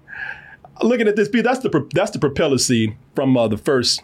looking 0.82 1.07
at 1.07 1.15
this 1.15 1.30
piece, 1.30 1.43
that's 1.43 1.59
the 1.59 1.88
that's 1.93 2.09
the 2.09 2.17
propeller 2.17 2.57
scene 2.57 2.97
from 3.13 3.38
uh, 3.38 3.47
the 3.47 3.57
first 3.57 4.01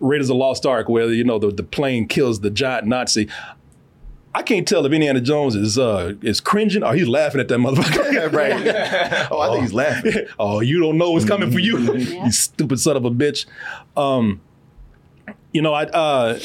Raiders 0.00 0.28
of 0.28 0.34
the 0.34 0.38
Lost 0.38 0.66
Ark, 0.66 0.90
where 0.90 1.10
you 1.10 1.24
know 1.24 1.38
the, 1.38 1.50
the 1.50 1.62
plane 1.62 2.06
kills 2.08 2.40
the 2.40 2.50
giant 2.50 2.86
Nazi. 2.86 3.26
I 4.34 4.42
can't 4.42 4.68
tell 4.68 4.84
if 4.84 4.92
Indiana 4.92 5.22
Jones 5.22 5.54
is 5.54 5.78
uh, 5.78 6.12
is 6.20 6.42
cringing 6.42 6.82
or 6.82 6.92
he's 6.92 7.08
laughing 7.08 7.40
at 7.40 7.48
that 7.48 7.58
motherfucker. 7.58 8.32
right. 8.34 9.28
Oh, 9.30 9.40
I 9.40 9.48
think 9.48 9.62
he's 9.62 9.72
laughing. 9.72 10.12
oh, 10.38 10.60
you 10.60 10.78
don't 10.78 10.98
know 10.98 11.12
what's 11.12 11.24
coming 11.24 11.50
for 11.50 11.58
you, 11.58 11.78
you 11.94 12.32
stupid 12.32 12.80
son 12.80 12.98
of 12.98 13.06
a 13.06 13.10
bitch. 13.10 13.46
Um, 13.96 14.42
you 15.52 15.62
know, 15.62 15.72
I 15.72 15.84
uh, 15.84 16.38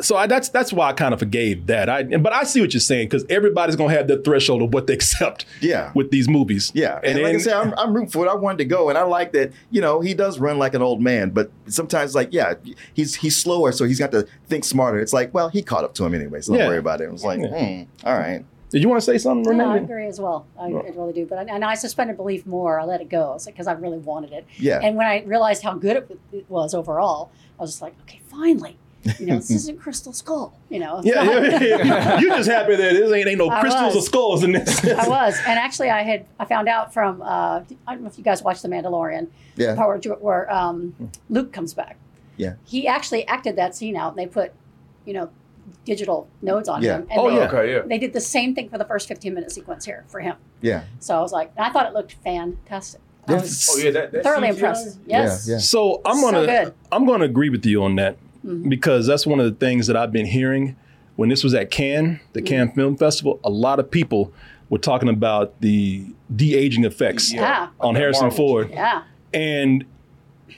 so 0.00 0.16
I, 0.16 0.26
that's 0.26 0.48
that's 0.50 0.72
why 0.72 0.88
I 0.88 0.92
kind 0.92 1.12
of 1.12 1.18
forgave 1.20 1.66
that. 1.66 1.88
I 1.88 2.02
but 2.04 2.32
I 2.32 2.44
see 2.44 2.60
what 2.60 2.72
you're 2.72 2.80
saying 2.80 3.06
because 3.08 3.24
everybody's 3.28 3.74
gonna 3.76 3.92
have 3.94 4.06
their 4.08 4.18
threshold 4.18 4.62
of 4.62 4.72
what 4.72 4.86
they 4.86 4.94
accept. 5.00 5.44
Yeah. 5.60 5.90
with 5.94 6.10
these 6.10 6.28
movies. 6.28 6.70
Yeah, 6.74 6.96
and, 6.96 7.06
and, 7.06 7.16
like 7.22 7.26
I 7.26 7.32
then- 7.32 7.40
said, 7.40 7.52
I'm, 7.54 7.74
I'm 7.76 7.92
rooting 7.94 8.10
for 8.10 8.24
it. 8.26 8.28
I 8.30 8.34
wanted 8.34 8.58
to 8.58 8.64
go, 8.66 8.88
and 8.88 8.96
I 8.98 9.02
like 9.02 9.32
that. 9.32 9.52
You 9.70 9.80
know, 9.80 10.00
he 10.00 10.14
does 10.14 10.38
run 10.38 10.58
like 10.58 10.74
an 10.74 10.82
old 10.82 11.00
man, 11.02 11.30
but 11.30 11.50
sometimes, 11.66 12.14
like, 12.14 12.28
yeah, 12.32 12.54
he's 12.94 13.16
he's 13.16 13.36
slower, 13.40 13.72
so 13.72 13.84
he's 13.84 13.98
got 13.98 14.12
to 14.12 14.26
think 14.46 14.64
smarter. 14.64 15.00
It's 15.00 15.12
like, 15.12 15.34
well, 15.34 15.48
he 15.48 15.62
caught 15.62 15.84
up 15.84 15.94
to 15.94 16.04
him 16.04 16.14
anyway, 16.14 16.40
so 16.42 16.52
don't 16.52 16.60
Yeah. 16.60 16.68
worry 16.68 16.78
about 16.78 17.00
it. 17.00 17.04
It 17.04 17.12
was 17.12 17.24
like, 17.24 17.40
Yeah. 17.40 17.84
hmm, 17.84 18.06
all 18.06 18.18
right. 18.18 18.44
Did 18.70 18.82
you 18.82 18.88
want 18.90 19.00
to 19.00 19.04
say 19.06 19.16
something, 19.16 19.56
No, 19.56 19.70
I 19.70 19.74
Renee? 19.76 19.84
agree 19.84 20.06
as 20.06 20.20
well. 20.20 20.46
I, 20.60 20.66
I 20.66 20.68
really 20.94 21.14
do. 21.14 21.24
But 21.24 21.38
I, 21.38 21.42
and 21.54 21.64
I 21.64 21.74
suspended 21.74 22.18
belief 22.18 22.44
more. 22.44 22.78
I 22.78 22.84
let 22.84 23.00
it 23.00 23.08
go 23.08 23.38
because 23.46 23.66
I 23.66 23.72
really 23.72 23.96
wanted 23.96 24.30
it. 24.32 24.46
Yeah. 24.58 24.78
And 24.82 24.94
when 24.94 25.06
I 25.06 25.22
realized 25.22 25.62
how 25.62 25.72
good 25.72 25.96
it, 25.96 26.20
it 26.34 26.44
was 26.50 26.74
overall, 26.74 27.30
I 27.58 27.62
was 27.62 27.70
just 27.70 27.80
like, 27.82 27.94
okay, 28.02 28.20
finally. 28.30 28.76
You 29.18 29.26
know, 29.26 29.36
this 29.36 29.50
isn't 29.52 29.78
Crystal 29.80 30.12
Skull. 30.12 30.58
You 30.68 30.80
know. 30.80 31.00
Yeah, 31.04 31.22
yeah, 31.22 31.62
yeah. 31.62 32.18
you 32.20 32.28
just 32.30 32.48
happy 32.48 32.76
that 32.76 32.92
there 32.94 33.14
ain't, 33.14 33.28
ain't 33.28 33.38
no 33.38 33.48
I 33.50 33.60
crystals 33.60 33.96
or 33.96 34.02
skulls 34.02 34.42
in 34.42 34.52
this. 34.52 34.84
I 34.84 35.08
was, 35.08 35.36
and 35.46 35.58
actually, 35.58 35.90
I 35.90 36.02
had 36.02 36.26
I 36.38 36.44
found 36.44 36.68
out 36.68 36.92
from 36.92 37.22
uh, 37.22 37.60
I 37.86 37.94
don't 37.94 38.02
know 38.02 38.08
if 38.08 38.18
you 38.18 38.24
guys 38.24 38.42
watched 38.42 38.62
The 38.62 38.68
Mandalorian. 38.68 39.28
Yeah. 39.56 39.72
the 39.72 39.76
part 39.76 40.04
where, 40.06 40.14
where 40.16 40.52
um, 40.54 41.10
Luke 41.28 41.52
comes 41.52 41.74
back. 41.74 41.96
Yeah. 42.36 42.54
He 42.64 42.86
actually 42.86 43.26
acted 43.26 43.56
that 43.56 43.74
scene 43.74 43.96
out, 43.96 44.10
and 44.10 44.18
they 44.18 44.26
put, 44.26 44.52
you 45.04 45.12
know, 45.14 45.30
digital 45.84 46.28
nodes 46.42 46.68
on 46.68 46.82
Yeah. 46.82 46.98
him. 46.98 47.06
And 47.10 47.20
Oh, 47.20 47.28
they, 47.28 47.36
yeah. 47.36 47.48
Okay, 47.48 47.72
yeah. 47.72 47.80
They 47.84 47.98
did 47.98 48.12
the 48.12 48.20
same 48.20 48.54
thing 48.54 48.68
for 48.68 48.78
the 48.78 48.84
first 48.84 49.08
15 49.08 49.34
minute 49.34 49.50
sequence 49.50 49.84
here 49.84 50.04
for 50.06 50.20
him. 50.20 50.36
Yeah. 50.60 50.84
So 51.00 51.16
I 51.18 51.20
was 51.20 51.32
like, 51.32 51.50
I 51.58 51.70
thought 51.70 51.86
it 51.86 51.92
looked 51.92 52.12
fantastic. 52.24 53.00
I 53.26 53.34
was 53.34 53.68
Oh, 53.70 53.78
yeah, 53.78 53.90
that- 53.90 54.12
that 54.12 54.22
thoroughly 54.22 54.48
CGI? 54.48 54.52
impressed. 54.52 54.98
Yes. 55.06 55.68
So 55.68 56.00
I'm 56.04 56.20
gonna 56.22 56.46
good. 56.46 56.74
I'm 56.92 57.04
gonna 57.04 57.24
agree 57.24 57.50
with 57.50 57.66
you 57.66 57.82
on 57.82 57.96
that 57.96 58.16
Mhm. 58.48 58.68
because 58.68 59.06
that's 59.06 59.26
one 59.26 59.40
of 59.40 59.46
the 59.46 59.52
things 59.66 59.86
that 59.86 59.96
I've 59.96 60.12
been 60.12 60.26
hearing 60.26 60.76
when 61.16 61.28
this 61.28 61.42
was 61.44 61.54
at 61.54 61.70
Cannes, 61.70 62.20
the 62.32 62.40
Mm-hmm. 62.40 62.46
Cannes 62.46 62.72
Film 62.74 62.96
Festival. 62.96 63.40
A 63.44 63.50
lot 63.50 63.78
of 63.78 63.90
people 63.90 64.32
were 64.70 64.78
talking 64.78 65.08
about 65.08 65.60
the 65.60 66.04
de 66.34 66.54
aging 66.54 66.84
effects 66.84 67.32
Yeah. 67.32 67.68
on 67.80 67.94
Harrison 67.94 68.30
Ford, 68.30 68.70
Yeah. 68.70 69.02
and 69.34 69.84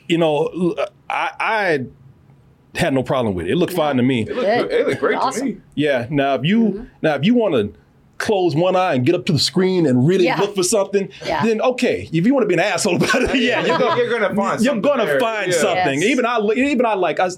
you 0.08 0.18
know 0.18 0.74
I, 1.08 1.30
I 1.40 2.78
had 2.78 2.94
no 2.94 3.02
problem 3.02 3.34
with 3.34 3.46
it. 3.46 3.52
It 3.52 3.56
looked 3.56 3.72
fine 3.72 3.96
to 3.96 4.02
me. 4.02 4.22
It 4.22 4.34
looked. 4.36 4.72
It 4.72 4.86
looked 4.86 5.00
great 5.00 5.14
to 5.16 5.20
Awesome. 5.20 5.46
me. 5.48 5.56
Yeah. 5.74 6.06
Now 6.10 6.34
if 6.34 6.44
you 6.44 6.86
now 7.02 7.14
if 7.14 7.24
you 7.24 7.34
want 7.34 7.54
to 7.54 7.79
close 8.20 8.54
one 8.54 8.76
eye 8.76 8.94
and 8.94 9.04
get 9.04 9.14
up 9.16 9.26
to 9.26 9.32
the 9.32 9.38
screen 9.38 9.86
and 9.86 10.06
really 10.06 10.26
Yeah. 10.26 10.38
look 10.40 10.54
for 10.54 10.62
something, 10.62 11.08
Yeah. 11.26 11.44
then 11.44 11.60
okay. 11.60 12.08
If 12.12 12.24
you 12.26 12.32
want 12.34 12.44
to 12.44 12.48
be 12.48 12.54
an 12.54 12.60
asshole 12.60 12.96
about 12.96 13.22
it, 13.22 13.34
yeah, 13.40 13.64
you're 13.66 13.78
gonna, 13.78 13.96
You're 13.96 14.10
gonna 14.10 14.34
find 14.36 14.60
you're 14.62 14.72
something 14.74 14.82
gonna 14.82 15.06
there. 15.06 15.18
find 15.20 15.50
Yeah. 15.50 15.58
something. 15.58 16.02
Yes. 16.02 16.10
Even 16.10 16.26
I 16.26 16.38
even 16.54 16.86
I 16.86 16.94
like 16.94 17.18
I 17.18 17.28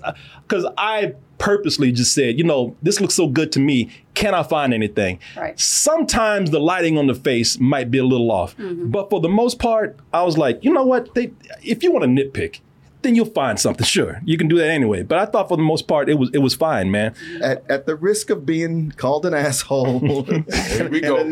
because 0.46 0.66
I 0.76 1.14
purposely 1.38 1.90
just 1.90 2.14
said, 2.14 2.38
you 2.38 2.44
know, 2.44 2.76
this 2.82 3.00
looks 3.00 3.14
so 3.14 3.26
good 3.26 3.50
to 3.52 3.58
me. 3.60 3.88
Can 4.14 4.34
I 4.34 4.42
find 4.42 4.72
anything? 4.74 5.18
Right. 5.36 5.58
Sometimes 5.58 6.50
the 6.50 6.60
lighting 6.60 6.98
on 6.98 7.06
the 7.06 7.14
face 7.14 7.58
might 7.58 7.90
be 7.90 7.98
a 7.98 8.04
little 8.04 8.30
off, 8.30 8.56
mm-hmm. 8.56 8.90
but 8.90 9.10
for 9.10 9.20
the 9.20 9.28
most 9.28 9.58
part, 9.58 9.96
I 10.12 10.22
was 10.22 10.38
like, 10.38 10.62
you 10.62 10.72
know 10.72 10.84
what? 10.84 11.14
They, 11.14 11.32
if 11.62 11.82
you 11.82 11.90
want 11.92 12.04
to 12.04 12.08
nitpick, 12.08 12.60
then 13.02 13.14
you'll 13.14 13.26
find 13.26 13.58
something. 13.58 13.84
Sure, 13.84 14.20
you 14.24 14.36
can 14.38 14.48
do 14.48 14.56
that 14.58 14.68
anyway. 14.68 15.02
But 15.02 15.18
I 15.18 15.26
thought 15.26 15.48
for 15.48 15.56
the 15.56 15.62
most 15.62 15.86
part, 15.88 16.08
it 16.08 16.14
was 16.14 16.30
it 16.32 16.38
was 16.38 16.54
fine, 16.54 16.90
man. 16.90 17.14
At, 17.40 17.68
at 17.70 17.86
the 17.86 17.96
risk 17.96 18.30
of 18.30 18.44
being 18.46 18.90
called 18.92 19.26
an 19.26 19.34
asshole, 19.34 20.00
Here 20.24 20.88
we 20.88 21.00
go. 21.08 21.16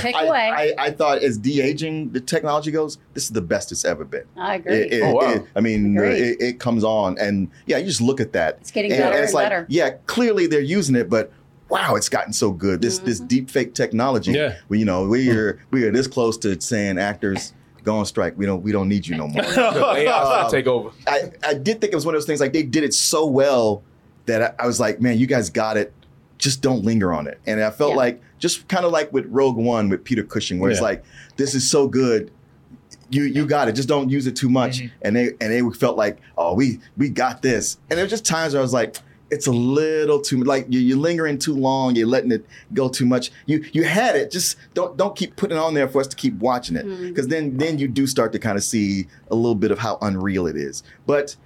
Pick 0.00 0.14
I, 0.14 0.24
away. 0.24 0.50
I, 0.54 0.74
I 0.78 0.90
thought 0.90 1.18
as 1.22 1.36
de 1.38 1.60
aging 1.60 2.10
the 2.12 2.20
technology 2.20 2.70
goes, 2.70 2.98
this 3.12 3.24
is 3.24 3.30
the 3.30 3.40
best 3.42 3.72
it's 3.72 3.84
ever 3.84 4.04
been. 4.04 4.24
I 4.36 4.56
agree. 4.56 4.74
It, 4.74 4.92
it- 4.94 5.02
Oh, 5.02 5.14
wow. 5.14 5.32
it- 5.32 5.44
I 5.56 5.60
mean, 5.60 5.96
Agreed. 5.96 6.20
it, 6.22 6.40
it 6.40 6.60
comes 6.60 6.84
on, 6.84 7.18
and 7.18 7.50
yeah, 7.66 7.78
you 7.78 7.86
just 7.86 8.00
look 8.00 8.20
at 8.20 8.32
that. 8.32 8.58
It's 8.60 8.70
getting 8.70 8.92
and, 8.92 9.00
better 9.00 9.18
it's 9.18 9.26
and 9.32 9.34
like, 9.34 9.44
better. 9.46 9.66
Yeah, 9.68 9.90
clearly 10.06 10.46
they're 10.46 10.60
using 10.60 10.94
it, 10.96 11.10
but 11.10 11.32
wow, 11.68 11.94
it's 11.96 12.08
gotten 12.08 12.32
so 12.32 12.52
good. 12.52 12.80
This 12.82 12.98
this 12.98 13.18
Mm-hmm. 13.18 13.26
deep 13.28 13.50
fake 13.50 13.74
technology. 13.74 14.32
Yeah. 14.32 14.56
Well, 14.68 14.78
you 14.78 14.84
know, 14.84 15.08
we're 15.08 15.60
we 15.70 15.84
are 15.84 15.90
this 15.90 16.06
close 16.06 16.38
to 16.38 16.60
saying 16.60 16.98
actors 16.98 17.52
go 17.84 17.96
on 17.98 18.06
strike. 18.06 18.36
We 18.36 18.46
don't 18.46 18.62
we 18.62 18.72
don't 18.72 18.88
need 18.88 19.06
you 19.06 19.16
no 19.16 19.28
more. 19.28 19.44
Um, 19.54 20.50
take 20.50 20.66
over. 20.66 20.90
I, 21.06 21.30
I 21.46 21.54
did 21.54 21.80
think 21.80 21.92
it 21.92 21.96
was 21.96 22.04
one 22.06 22.14
of 22.14 22.20
those 22.20 22.26
things 22.26 22.40
like 22.40 22.52
they 22.52 22.62
did 22.62 22.82
it 22.84 22.94
so 22.94 23.26
well 23.26 23.82
that 24.26 24.42
I, 24.58 24.64
I 24.64 24.66
was 24.66 24.80
like, 24.80 25.00
man, 25.00 25.18
you 25.18 25.26
guys 25.26 25.50
got 25.50 25.76
it. 25.76 25.92
Just 26.38 26.60
don't 26.62 26.84
linger 26.84 27.12
on 27.12 27.26
it. 27.26 27.40
And 27.46 27.62
I 27.62 27.70
felt 27.70 27.90
Yeah. 27.92 27.96
like 27.98 28.22
just 28.38 28.66
kind 28.68 28.84
of 28.84 28.92
like 28.92 29.12
with 29.12 29.26
Rogue 29.26 29.56
One 29.56 29.88
with 29.88 30.02
Peter 30.04 30.22
Cushing, 30.24 30.58
where 30.58 30.70
it's 30.70 30.80
like, 30.80 31.04
this 31.36 31.54
is 31.54 31.68
so 31.68 31.86
good. 31.88 32.30
You 33.10 33.24
you 33.24 33.46
got 33.46 33.68
it. 33.68 33.72
Just 33.72 33.88
don't 33.88 34.08
use 34.10 34.26
it 34.26 34.34
too 34.36 34.48
much. 34.48 34.82
And 35.02 35.14
they 35.14 35.28
and 35.40 35.52
they 35.52 35.62
felt 35.76 35.96
like, 35.96 36.18
oh, 36.36 36.54
we 36.54 36.80
we 36.96 37.08
got 37.08 37.42
this. 37.42 37.78
And 37.90 37.96
there 37.98 38.04
were 38.04 38.10
just 38.10 38.24
times 38.24 38.54
where 38.54 38.60
I 38.60 38.62
was 38.62 38.72
like, 38.72 38.96
it's 39.34 39.46
a 39.46 39.52
little 39.52 40.20
too 40.20 40.42
like 40.44 40.66
you, 40.68 40.80
you're 40.80 40.98
lingering 41.08 41.38
too 41.38 41.54
long. 41.54 41.96
You're 41.96 42.06
letting 42.16 42.32
it 42.32 42.44
go 42.72 42.88
too 42.88 43.06
much. 43.06 43.30
You 43.46 43.64
you 43.72 43.82
had 43.84 44.14
it. 44.16 44.30
Just 44.30 44.56
don't 44.74 44.96
don't 44.96 45.14
keep 45.16 45.36
putting 45.36 45.56
it 45.56 45.60
on 45.60 45.74
there 45.74 45.88
for 45.88 46.00
us 46.00 46.06
to 46.08 46.16
keep 46.16 46.34
watching 46.38 46.76
it 46.76 46.86
Mm. 46.86 47.08
because 47.08 47.28
then 47.28 47.56
then 47.56 47.78
you 47.78 47.88
do 47.88 48.06
start 48.06 48.32
to 48.32 48.38
kind 48.38 48.56
of 48.56 48.64
see 48.64 49.06
a 49.30 49.34
little 49.34 49.54
bit 49.54 49.70
of 49.70 49.78
how 49.78 49.98
unreal 50.00 50.46
it 50.46 50.56
is. 50.56 50.82
But 51.06 51.36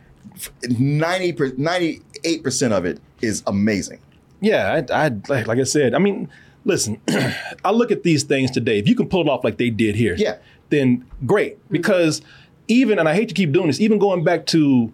90 0.68 1.54
98 1.56 2.42
percent 2.42 2.72
of 2.72 2.84
it 2.84 3.00
is 3.22 3.42
amazing. 3.46 4.00
Yeah, 4.40 4.82
I, 4.90 5.06
I 5.06 5.08
like, 5.28 5.46
like 5.46 5.58
I 5.58 5.64
said. 5.64 5.94
I 5.94 5.98
mean, 5.98 6.28
listen, 6.64 7.00
I 7.64 7.70
look 7.72 7.90
at 7.90 8.02
these 8.04 8.22
things 8.22 8.50
today. 8.50 8.78
If 8.78 8.88
you 8.88 8.94
can 8.94 9.08
pull 9.08 9.22
it 9.22 9.28
off 9.28 9.42
like 9.44 9.58
they 9.58 9.70
did 9.70 9.96
here, 9.96 10.14
Yeah. 10.16 10.36
then 10.70 11.04
great. 11.26 11.58
Because 11.72 12.22
even, 12.68 12.98
and 12.98 13.08
I 13.08 13.14
hate 13.14 13.28
to 13.30 13.34
keep 13.34 13.50
doing 13.52 13.66
this, 13.66 13.80
even 13.80 13.98
going 13.98 14.22
back 14.22 14.46
to 14.46 14.92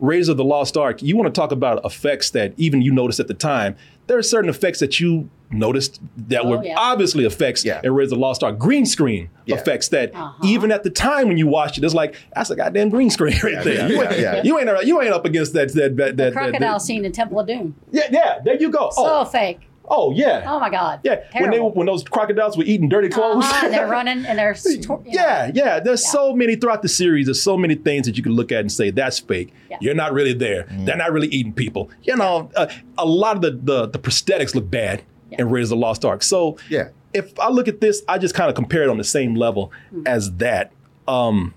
Raiders 0.00 0.28
of 0.28 0.36
the 0.36 0.44
Lost 0.44 0.76
Ark, 0.76 1.02
you 1.02 1.16
want 1.16 1.32
to 1.32 1.38
talk 1.38 1.52
about 1.52 1.84
effects 1.84 2.30
that 2.30 2.54
even 2.56 2.82
you 2.82 2.90
noticed 2.92 3.20
at 3.20 3.28
the 3.28 3.34
time. 3.34 3.76
There 4.06 4.18
are 4.18 4.22
certain 4.22 4.50
effects 4.50 4.80
that 4.80 4.98
you 4.98 5.30
noticed 5.52 6.00
that 6.28 6.42
Oh, 6.44 6.48
were 6.50 6.64
yeah. 6.64 6.74
obviously 6.76 7.24
effects 7.24 7.64
in 7.64 7.92
Raiders 7.92 8.12
of 8.12 8.18
the 8.18 8.22
Lost 8.22 8.42
Ark. 8.42 8.58
Green 8.58 8.86
screen 8.86 9.28
Yeah. 9.46 9.56
effects 9.56 9.88
that 9.88 10.14
Uh-huh. 10.14 10.32
even 10.42 10.72
at 10.72 10.82
the 10.84 10.90
time 10.90 11.28
when 11.28 11.36
you 11.38 11.46
watched 11.46 11.76
it, 11.78 11.84
it's 11.84 11.94
like 11.94 12.14
that's 12.34 12.50
a 12.50 12.56
goddamn 12.56 12.88
green 12.88 13.10
screen 13.10 13.34
right 13.42 13.52
Yeah, 13.54 13.62
there. 13.62 13.74
yeah, 13.74 13.86
you, 13.88 13.94
yeah, 13.96 14.10
ain't, 14.10 14.20
yeah. 14.20 14.42
you 14.42 14.58
ain't 14.58 14.86
you 14.86 15.00
ain't 15.02 15.12
up 15.12 15.24
against 15.24 15.52
that 15.54 15.72
that 15.74 15.96
that, 15.96 16.16
that, 16.16 16.16
that 16.16 16.32
Crocodile 16.32 16.80
scene 16.80 17.04
in 17.04 17.12
Temple 17.12 17.38
of 17.40 17.46
Doom. 17.46 17.74
yeah, 17.92 18.04
yeah, 18.10 18.38
there 18.44 18.56
you 18.60 18.70
go. 18.70 18.90
So 18.90 19.02
oh, 19.06 19.24
fake. 19.24 19.60
Oh, 19.90 20.12
yeah. 20.12 20.44
Oh 20.46 20.58
my 20.60 20.70
God. 20.70 21.00
Yeah, 21.04 21.16
when 21.32 21.50
they 21.50 21.56
Terrible. 21.56 21.72
when 21.72 21.86
those 21.86 22.02
crocodiles 22.04 22.56
were 22.56 22.64
eating 22.64 22.88
dirty 22.88 23.08
clothes. 23.08 23.44
Uh-huh, 23.44 23.66
and 23.66 23.74
they're 23.74 23.88
running 23.88 24.24
and 24.24 24.38
they're. 24.38 24.54
stor- 24.54 25.02
you 25.04 25.12
know. 25.16 25.22
yeah, 25.22 25.50
yeah. 25.54 25.80
There's 25.80 26.04
so 26.10 26.34
many 26.34 26.56
throughout 26.56 26.82
the 26.82 26.88
series. 26.88 27.26
There's 27.26 27.42
so 27.42 27.56
many 27.56 27.74
things 27.74 28.06
that 28.06 28.16
you 28.16 28.22
can 28.22 28.32
look 28.32 28.52
at 28.52 28.60
and 28.60 28.70
say 28.72 28.90
that's 28.90 29.18
fake. 29.18 29.52
Yeah. 29.68 29.78
You're 29.80 29.94
not 29.94 30.12
really 30.12 30.32
there. 30.32 30.66
They're 30.70 30.96
not 30.96 31.12
really 31.12 31.28
eating 31.28 31.52
people. 31.52 31.90
You 32.02 32.16
know, 32.16 32.50
uh, 32.56 32.68
a 32.96 33.04
lot 33.06 33.36
of 33.36 33.42
the, 33.42 33.50
the 33.50 33.86
the 33.88 33.98
prosthetics 33.98 34.54
look 34.54 34.70
bad 34.70 35.02
in 35.32 35.48
Raiders 35.50 35.70
of 35.70 35.76
the 35.78 35.80
Lost 35.80 36.04
Ark. 36.04 36.22
So 36.22 36.56
Yeah. 36.68 36.88
if 37.12 37.38
I 37.38 37.48
look 37.50 37.68
at 37.68 37.80
this, 37.80 38.02
I 38.08 38.18
just 38.18 38.34
kind 38.34 38.48
of 38.48 38.54
compare 38.54 38.82
it 38.82 38.88
on 38.88 38.98
the 38.98 39.04
same 39.04 39.34
level 39.34 39.72
Hmm. 39.90 40.02
as 40.06 40.32
that. 40.36 40.72
Um, 41.08 41.54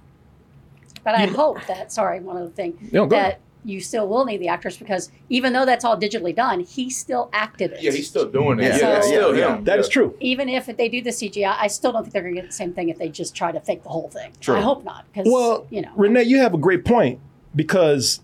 But 1.04 1.16
I 1.16 1.26
hope 1.26 1.66
that, 1.68 1.92
sorry, 1.92 2.20
one 2.22 2.38
other 2.38 2.50
thing, 2.50 2.78
Yeah, 2.82 3.02
go 3.02 3.08
that 3.10 3.18
ahead. 3.20 3.38
You 3.66 3.80
still 3.80 4.07
will 4.07 4.26
need 4.26 4.38
the 4.38 4.47
actors 4.47 4.78
because 4.78 5.11
even 5.30 5.53
though 5.53 5.66
that's 5.66 5.86
all 5.86 5.97
digitally 5.97 6.36
done, 6.36 6.59
he 6.61 6.89
still 6.89 7.30
acted 7.34 7.72
it. 7.72 7.82
Yeah, 7.82 7.91
he's 7.91 8.09
still 8.09 8.30
doing 8.30 8.59
it. 8.59 8.64
Yeah, 8.64 8.78
Yeah, 8.78 8.97
it's 8.97 9.07
yeah, 9.07 9.14
still 9.14 9.38
yeah. 9.38 9.55
him. 9.57 9.64
that 9.64 9.80
is 9.80 9.88
true. 9.88 10.16
even 10.20 10.49
if 10.49 10.66
they 10.66 10.89
do 10.89 11.01
the 11.01 11.11
CGI, 11.11 11.55
I 11.59 11.68
still 11.68 11.91
don't 11.91 12.03
think 12.03 12.14
they're 12.14 12.22
going 12.24 12.36
to 12.36 12.41
get 12.41 12.47
the 12.49 12.55
same 12.55 12.74
thing 12.74 12.89
if 12.89 12.97
they 12.97 13.09
just 13.09 13.36
try 13.36 13.51
to 13.51 13.59
fake 13.59 13.84
the 13.84 13.89
whole 13.89 14.09
thing. 14.09 14.34
True. 14.41 14.55
I 14.55 14.61
hope 14.61 14.84
not, 14.84 15.05
because 15.14 15.32
Well, 15.32 15.66
you 15.70 15.82
know, 15.82 15.91
Renee, 15.95 16.24
you 16.24 16.39
have 16.39 16.53
a 16.53 16.57
great 16.57 16.84
point 16.86 17.20
because 17.55 18.20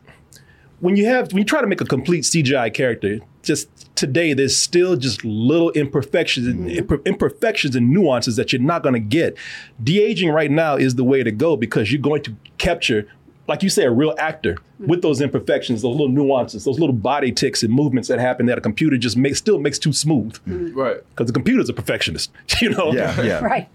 when 0.80 0.96
you 0.96 1.06
have 1.06 1.32
when 1.34 1.40
you 1.40 1.46
try 1.46 1.62
to 1.62 1.68
make 1.68 1.82
a 1.82 1.86
complete 1.86 2.24
CGI 2.24 2.74
character, 2.74 3.20
just 3.44 3.68
today 3.96 4.34
there's 4.34 4.56
still 4.56 4.96
just 4.96 5.24
little 5.26 5.72
imperfections 5.72 6.48
and 6.48 6.70
imper- 6.70 7.04
imperfections 7.06 7.76
and 7.76 7.90
nuances 7.92 8.36
that 8.38 8.54
you're 8.54 8.62
not 8.62 8.82
going 8.84 8.94
to 8.94 9.00
get. 9.00 9.38
De 9.84 10.02
aging 10.02 10.30
right 10.30 10.52
now 10.52 10.76
is 10.76 10.96
the 10.96 11.04
way 11.04 11.22
to 11.24 11.32
go 11.32 11.56
because 11.58 11.92
you're 11.92 12.02
going 12.02 12.24
to 12.24 12.36
capture. 12.58 13.08
Like 13.50 13.64
you 13.64 13.70
say, 13.70 13.84
a 13.84 13.92
real 13.92 14.14
actor 14.18 14.58
with 14.80 15.02
those 15.02 15.22
imperfections, 15.22 15.82
those 15.82 15.92
little 15.92 16.08
nuances, 16.08 16.64
those 16.64 16.80
little 16.80 16.96
body 16.96 17.32
ticks 17.32 17.64
and 17.64 17.74
movements 17.74 18.08
that 18.08 18.20
happen 18.20 18.46
that 18.46 18.58
a 18.58 18.62
computer 18.62 18.96
just 18.96 19.18
makes 19.18 19.40
still 19.40 19.60
makes 19.60 19.80
too 19.80 19.92
smooth. 19.92 20.38
Right. 20.46 20.98
Because 21.10 21.28
the 21.28 21.34
computer's 21.34 21.68
a 21.68 21.74
perfectionist, 21.74 22.32
you 22.62 22.70
know. 22.70 22.94
Yeah, 22.94 23.22
yeah. 23.22 23.40
right? 23.44 23.68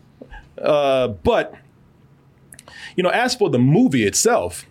Uh, 0.57 1.09
but 1.09 1.55
you 2.97 3.03
know, 3.03 3.11
as 3.11 3.35
for 3.35 3.51
the 3.51 3.59
movie 3.59 4.07
itself, 4.07 4.64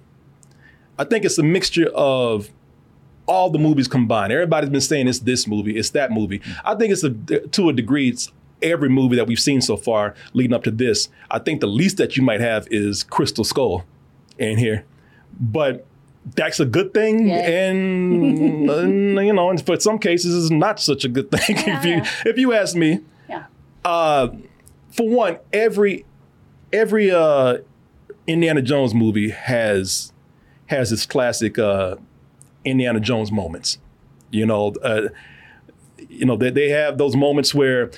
I 0.98 1.04
think 1.04 1.26
it's 1.26 1.38
a 1.38 1.44
mixture 1.44 1.90
of 1.94 2.50
all 3.26 3.50
the 3.50 3.60
movies 3.60 3.88
combined. 3.88 4.32
Everybody's 4.32 4.70
been 4.70 4.82
saying 4.82 5.08
it's 5.08 5.20
this 5.20 5.48
movie, 5.48 5.78
it's 5.78 5.92
that 5.92 6.12
movie. 6.12 6.42
I 6.64 6.76
think 6.76 6.94
it's 6.94 7.04
a 7.04 7.10
to 7.10 7.70
a 7.70 7.74
degree, 7.74 8.10
it's 8.10 8.32
every 8.62 8.90
movie 8.90 9.16
that 9.18 9.28
we've 9.28 9.40
seen 9.40 9.62
so 9.62 9.76
far 9.76 10.16
leading 10.34 10.54
up 10.54 10.64
to 10.64 10.72
this. 10.72 11.10
I 11.30 11.40
think 11.40 11.62
the 11.62 11.68
least 11.68 11.98
that 11.98 12.16
you 12.16 12.24
might 12.24 12.40
have 12.40 12.68
is 12.72 13.04
Crystal 13.04 13.44
Skull 13.44 13.86
in 14.38 14.58
here, 14.58 14.86
but 15.40 15.86
that's 16.36 16.60
a 16.60 16.66
good 16.66 16.94
thing, 16.94 17.28
Yeah. 17.28 17.36
and, 17.50 18.70
and, 18.70 19.26
you 19.28 19.34
know, 19.34 19.50
and 19.50 19.64
for 19.66 19.80
some 19.80 20.00
cases, 20.00 20.46
it's 20.46 20.52
not 20.52 20.80
such 20.80 21.04
a 21.06 21.10
good 21.10 21.30
thing. 21.32 21.58
if 21.68 21.86
you 21.86 21.92
Yeah. 21.96 22.08
if 22.26 22.38
you 22.38 22.54
ask 22.54 22.76
me, 22.76 23.00
Yeah. 23.30 23.46
uh, 23.84 24.30
for 24.92 25.10
one, 25.10 25.38
every 25.52 26.06
every 26.72 27.12
uh, 27.12 27.58
Indiana 28.28 28.62
Jones 28.62 28.94
movie 28.94 29.30
has 29.32 30.14
has 30.68 30.92
its 30.92 31.06
classic 31.06 31.60
uh, 31.60 31.96
Indiana 32.64 33.00
Jones 33.00 33.32
moments. 33.32 33.78
You 34.32 34.46
know, 34.46 34.74
uh, 34.82 35.10
you 36.10 36.26
know 36.26 36.38
they, 36.38 36.50
they 36.52 36.70
have 36.70 36.98
those 36.98 37.16
moments 37.16 37.54
where 37.54 37.92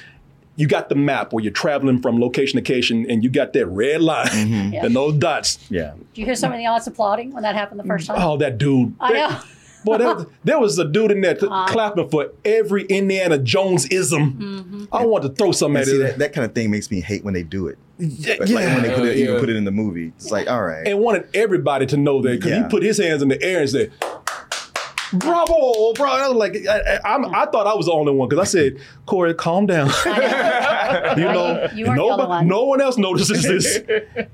you 0.55 0.67
got 0.67 0.89
the 0.89 0.95
map 0.95 1.33
where 1.33 1.43
you're 1.43 1.51
traveling 1.53 2.01
from 2.01 2.19
location 2.19 2.57
to 2.57 2.61
location, 2.61 3.05
and 3.09 3.23
you 3.23 3.29
got 3.29 3.53
that 3.53 3.65
red 3.67 4.01
line 4.01 4.71
Yeah. 4.73 4.85
and 4.85 4.95
those 4.95 5.13
dots. 5.15 5.59
Yeah. 5.69 5.93
Do 6.13 6.21
you 6.21 6.25
hear 6.25 6.35
some 6.35 6.51
of 6.51 6.57
the 6.57 6.65
audience 6.65 6.87
applauding 6.87 7.33
when 7.33 7.43
that 7.43 7.55
happened 7.55 7.79
the 7.79 7.83
first 7.83 8.07
time? 8.07 8.17
Oh, 8.19 8.37
that 8.37 8.57
dude! 8.57 8.93
I 8.99 9.13
That- 9.13 9.31
know. 9.31 9.37
Boy, 9.83 9.97
there, 9.99 10.15
was- 10.15 10.25
there 10.43 10.59
was 10.59 10.79
a 10.79 10.85
dude 10.85 11.11
in 11.11 11.21
there 11.21 11.37
Uh-huh. 11.39 11.67
clapping 11.71 12.09
for 12.09 12.31
every 12.43 12.85
Indiana 12.85 13.37
Jones 13.37 13.85
ism. 13.89 14.33
Mm-hmm. 14.33 14.83
I 14.91 15.05
want 15.05 15.23
to 15.25 15.29
throw 15.29 15.51
something 15.51 15.79
at 15.79 15.85
see, 15.87 15.97
it. 15.97 15.99
that, 15.99 16.17
that 16.17 16.33
kind 16.33 16.43
of 16.43 16.55
thing 16.55 16.71
makes 16.71 16.89
me 16.89 17.01
hate 17.01 17.23
when 17.23 17.35
they 17.35 17.43
do 17.43 17.67
it. 17.67 17.77
Yeah, 17.99 18.35
Like, 18.39 18.49
like 18.49 18.65
when 18.65 18.81
they 18.81 18.95
put 18.95 19.05
it, 19.05 19.17
Yeah. 19.17 19.23
even 19.25 19.39
put 19.39 19.49
it 19.49 19.55
in 19.55 19.63
the 19.63 19.71
movie. 19.71 20.07
It's 20.17 20.31
like, 20.31 20.49
all 20.49 20.63
right. 20.63 20.87
and 20.87 20.99
wanted 20.99 21.27
everybody 21.35 21.85
to 21.85 21.97
know 21.97 22.19
that 22.23 22.31
because 22.31 22.49
Yeah. 22.49 22.63
he 22.63 22.69
put 22.69 22.81
his 22.81 22.97
hands 22.97 23.21
in 23.21 23.27
the 23.29 23.39
air 23.43 23.61
and 23.61 23.69
said, 23.69 23.91
"Bravo, 25.13 25.93
bro!" 25.93 26.09
I 26.09 26.27
was 26.27 26.37
like, 26.37 26.55
I, 26.67 26.79
I, 26.79 27.11
I'm- 27.11 27.25
I 27.33 27.45
thought 27.45 27.67
I 27.67 27.73
was 27.75 27.85
the 27.85 27.91
only 27.91 28.13
one 28.13 28.27
because 28.29 28.47
I 28.47 28.49
said, 28.49 28.77
"Korey, 29.07 29.35
calm 29.37 29.65
down." 29.65 29.87
you 31.17 31.23
know, 31.25 31.67
You 31.73 31.85
weren't 31.85 31.97
the 31.97 32.03
only 32.03 32.17
nobody- 32.17 32.27
one. 32.29 32.47
no 32.47 32.63
one 32.65 32.81
else 32.81 32.97
notices 32.97 33.43
this. 33.43 33.77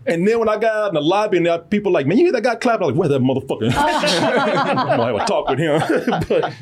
and 0.06 0.28
then 0.28 0.40
when 0.40 0.50
I 0.50 0.58
got 0.58 0.76
out 0.76 0.88
in 0.90 0.94
the 0.96 1.02
lobby 1.02 1.38
and 1.38 1.46
there 1.46 1.58
people 1.60 1.92
like, 1.92 2.06
"Man, 2.08 2.18
you 2.18 2.26
hear 2.26 2.34
that 2.34 2.44
guy 2.44 2.56
clapping?" 2.56 2.88
I'm 2.88 2.96
like, 2.96 3.00
where 3.00 3.10
that 3.10 3.22
motherfucker?" 3.22 3.72
I'm 3.76 4.76
gonna 4.76 5.06
have 5.06 5.16
a 5.16 5.26
talk 5.26 5.50
with 5.50 5.60
him, 5.60 5.80
but 6.28 6.54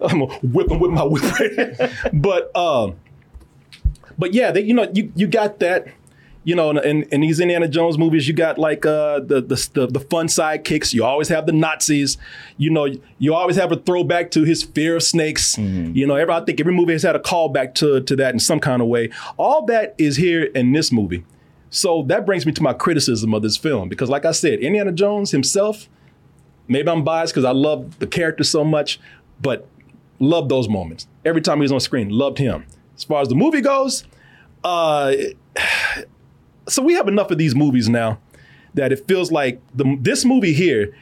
I'm 0.00 0.18
gonna 0.20 0.34
whip 0.42 0.70
him 0.70 0.80
with 0.80 0.90
my 0.90 1.04
whip. 1.04 1.90
but 2.12 2.54
um, 2.56 2.96
but 4.18 4.32
yeah, 4.32 4.50
they, 4.52 4.60
you 4.62 4.74
know, 4.74 4.90
you 4.94 5.12
you 5.14 5.26
got 5.26 5.58
that. 5.60 5.88
You 6.44 6.54
know, 6.54 6.70
in, 6.70 7.04
in 7.04 7.22
these 7.22 7.40
Indiana 7.40 7.66
Jones 7.68 7.96
movies, 7.96 8.28
you 8.28 8.34
got 8.34 8.58
like 8.58 8.84
uh, 8.84 9.20
the, 9.20 9.40
the 9.40 9.68
the 9.72 9.86
the 9.86 10.00
fun 10.00 10.26
sidekicks. 10.26 10.92
You 10.92 11.02
always 11.04 11.28
have 11.28 11.46
the 11.46 11.52
Nazis. 11.52 12.18
You 12.58 12.70
know, 12.70 12.86
you 13.18 13.34
always 13.34 13.56
have 13.56 13.72
a 13.72 13.76
throwback 13.76 14.30
to 14.32 14.44
his 14.44 14.62
fear 14.62 14.96
of 14.96 15.02
snakes. 15.02 15.56
You 15.58 16.06
know, 16.06 16.16
every 16.16 16.34
I 16.34 16.40
think 16.44 16.60
every 16.60 16.74
movie 16.74 16.92
has 16.92 17.02
had 17.02 17.16
a 17.16 17.20
callback 17.20 17.74
to 17.76 18.00
to 18.02 18.16
that 18.16 18.34
in 18.34 18.40
some 18.40 18.60
kind 18.60 18.82
of 18.82 18.88
way. 18.88 19.10
All 19.38 19.64
that 19.66 19.94
is 19.96 20.16
here 20.16 20.44
in 20.44 20.72
this 20.72 20.92
movie. 20.92 21.24
So 21.70 22.04
that 22.08 22.24
brings 22.24 22.46
me 22.46 22.52
to 22.52 22.62
my 22.62 22.72
criticism 22.72 23.34
of 23.34 23.42
this 23.42 23.56
film 23.56 23.88
because, 23.88 24.08
like 24.10 24.24
I 24.24 24.32
said, 24.32 24.60
Indiana 24.60 24.92
Jones 24.92 25.30
himself. 25.30 25.88
Maybe 26.68 26.88
I'm 26.88 27.04
biased 27.04 27.34
because 27.34 27.44
I 27.44 27.50
love 27.50 27.98
the 27.98 28.06
character 28.06 28.44
so 28.44 28.64
much, 28.64 28.98
but 29.40 29.66
love 30.18 30.48
those 30.48 30.68
moments. 30.68 31.06
Every 31.24 31.40
time 31.42 31.58
he 31.58 31.62
was 31.62 31.72
on 31.72 31.80
screen, 31.80 32.08
loved 32.08 32.38
him. 32.38 32.64
As 32.96 33.04
far 33.04 33.20
as 33.20 33.28
the 33.28 33.34
movie 33.34 33.60
goes, 33.60 34.04
uh, 34.62 35.12
so 36.68 36.82
we 36.82 36.94
have 36.94 37.08
enough 37.08 37.30
of 37.30 37.38
these 37.38 37.54
movies 37.54 37.88
now 37.88 38.18
that 38.74 38.92
it 38.92 39.06
feels 39.06 39.30
like 39.30 39.60
the 39.74 39.96
this 40.00 40.24
movie 40.24 40.52
here 40.52 40.94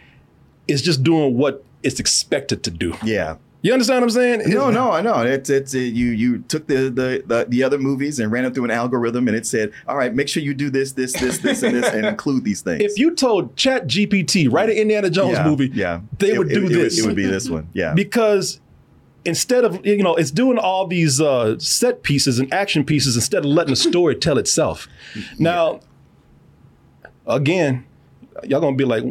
is 0.68 0.82
just 0.82 1.02
doing 1.02 1.36
what 1.36 1.64
it's 1.82 1.98
expected 2.00 2.62
to 2.64 2.70
do. 2.70 2.94
Yeah. 3.02 3.36
You 3.64 3.72
understand 3.72 4.00
what 4.00 4.04
I'm 4.06 4.10
saying? 4.10 4.42
No, 4.46 4.72
no, 4.72 4.90
I 4.90 5.02
know. 5.02 5.22
It's 5.22 5.48
it's 5.48 5.72
uh, 5.72 5.78
you 5.78 6.06
you 6.06 6.38
took 6.48 6.66
the, 6.66 6.90
the 6.90 7.22
the 7.24 7.46
the 7.48 7.62
other 7.62 7.78
movies 7.78 8.18
and 8.18 8.32
ran 8.32 8.44
it 8.44 8.54
through 8.54 8.64
an 8.64 8.72
algorithm, 8.72 9.28
and 9.28 9.36
it 9.36 9.46
said, 9.46 9.70
all 9.86 9.96
right, 9.96 10.12
make 10.12 10.28
sure 10.28 10.42
you 10.42 10.52
do 10.52 10.68
this, 10.68 10.92
this, 10.94 11.12
this, 11.12 11.38
this, 11.38 11.62
and 11.62 11.76
this, 11.76 11.88
and 11.94 12.04
include 12.04 12.42
these 12.42 12.60
things. 12.60 12.82
If 12.82 12.98
you 12.98 13.14
told 13.14 13.54
Chat 13.56 13.86
GPT 13.86 14.52
write 14.52 14.68
an 14.68 14.76
Indiana 14.76 15.08
Jones 15.10 15.34
yeah, 15.34 15.44
movie, 15.46 15.70
yeah, 15.72 16.00
they 16.18 16.30
It- 16.32 16.38
would 16.38 16.50
it- 16.50 16.54
do 16.54 16.60
it 16.60 16.62
would- 16.64 16.72
this. 16.72 16.98
It 16.98 17.06
would 17.06 17.14
be 17.14 17.24
this 17.26 17.48
one. 17.48 17.68
Yeah. 17.72 17.94
because 17.94 18.60
instead 19.24 19.64
of 19.64 19.84
you 19.86 20.02
know 20.02 20.14
it's 20.14 20.30
doing 20.30 20.58
all 20.58 20.86
these 20.86 21.20
uh, 21.20 21.58
set 21.58 22.03
pieces 22.03 22.38
and 22.38 22.53
action 22.53 22.84
pieces 22.84 23.16
instead 23.16 23.40
of 23.40 23.46
letting 23.46 23.72
the 23.72 23.76
story 23.76 24.14
tell 24.16 24.38
itself. 24.38 24.88
Now 25.38 25.80
again 27.26 27.84
y'all 28.44 28.61
gonna 28.61 28.76
be 28.76 28.84
like 28.84 29.04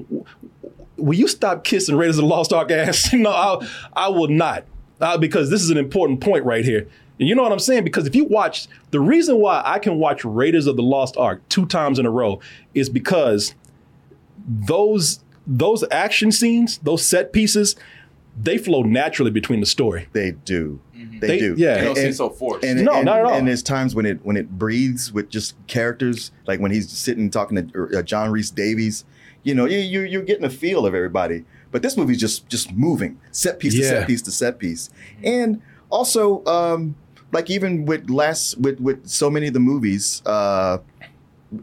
will 0.98 1.18
you 1.18 1.28
stop 1.28 1.64
kissing 1.64 1.96
raiders 1.96 2.18
of 2.18 2.24
the 2.24 2.28
lost 2.28 2.54
ark 2.54 2.72
ass? 2.72 3.14
No 3.14 3.32
I, 3.32 3.68
I 3.94 4.10
will 4.10 4.28
not. 4.28 4.66
Uh, 5.00 5.18
because 5.18 5.50
this 5.50 5.64
is 5.64 5.72
an 5.72 5.78
important 5.78 6.22
point 6.22 6.46
right 6.46 6.64
here. 6.64 6.88
And 7.20 7.28
you 7.28 7.36
know 7.36 7.44
what 7.44 7.52
i'm 7.52 7.60
saying? 7.60 7.84
Because 7.84 8.06
if 8.08 8.16
you 8.16 8.26
watch 8.26 8.68
the 8.92 9.00
reason 9.00 9.38
why 9.38 9.62
i 9.66 9.80
can 9.80 9.98
watch 9.98 10.26
raiders 10.26 10.68
of 10.68 10.76
the 10.76 10.84
lost 10.84 11.18
ark 11.18 11.42
two 11.50 11.66
times 11.66 12.00
in 12.00 12.06
a 12.06 12.12
row 12.12 12.40
is 12.74 12.90
because 12.90 13.56
those 14.48 15.24
those 15.48 15.84
action 15.92 16.32
scenes 16.32 16.78
those 16.80 17.06
set 17.06 17.34
pieces 17.34 17.76
they 18.44 18.58
flow 18.58 18.82
naturally 18.84 19.32
between 19.32 19.60
the 19.60 19.66
story 19.66 20.08
They 20.14 20.32
do. 20.32 20.80
They, 20.94 21.28
They- 21.28 21.40
do. 21.40 21.56
yeah. 21.58 21.76
They 21.76 21.86
don't 21.86 21.96
seem 21.98 22.14
so 22.14 22.30
forced. 22.30 22.64
And, 22.66 22.84
No, 22.84 22.94
and, 22.94 23.06
not 23.06 23.20
at 23.20 23.26
all. 23.26 23.34
And 23.34 23.48
there's 23.48 23.64
times 23.64 23.94
when 23.96 24.06
it 24.06 24.20
when 24.24 24.38
it 24.38 24.58
breathes 24.58 25.12
with 25.12 25.30
just 25.30 25.56
characters, 25.68 26.32
like 26.48 26.60
when 26.60 26.72
he's 26.72 26.90
sitting 26.90 27.30
talking 27.30 27.70
to 27.70 28.00
uh, 28.00 28.02
John 28.02 28.32
Rhys-Davies. 28.32 29.06
You 29.44 29.56
know, 29.56 29.66
you, 29.66 29.80
you 29.80 30.02
you're 30.02 30.22
getting 30.24 30.46
a 30.46 30.50
feel 30.50 30.86
of 30.86 30.94
everybody. 30.94 31.46
But 31.72 31.82
this 31.82 31.96
movie's 31.98 32.20
just 32.20 32.48
just 32.50 32.72
moving 32.74 33.20
set 33.32 33.60
piece 33.60 33.74
to 33.76 33.84
set 33.84 34.08
piece 34.08 34.22
to 34.24 34.32
set 34.32 34.60
piece, 34.60 34.90
and 35.24 35.62
also 35.90 36.44
um, 36.46 36.96
like 37.32 37.50
even 37.50 37.86
with 37.86 38.10
last 38.10 38.60
with 38.60 38.80
with 38.80 39.08
so 39.08 39.30
many 39.30 39.48
of 39.48 39.54
the 39.54 39.60
movies. 39.60 40.22
Uh, 40.26 40.80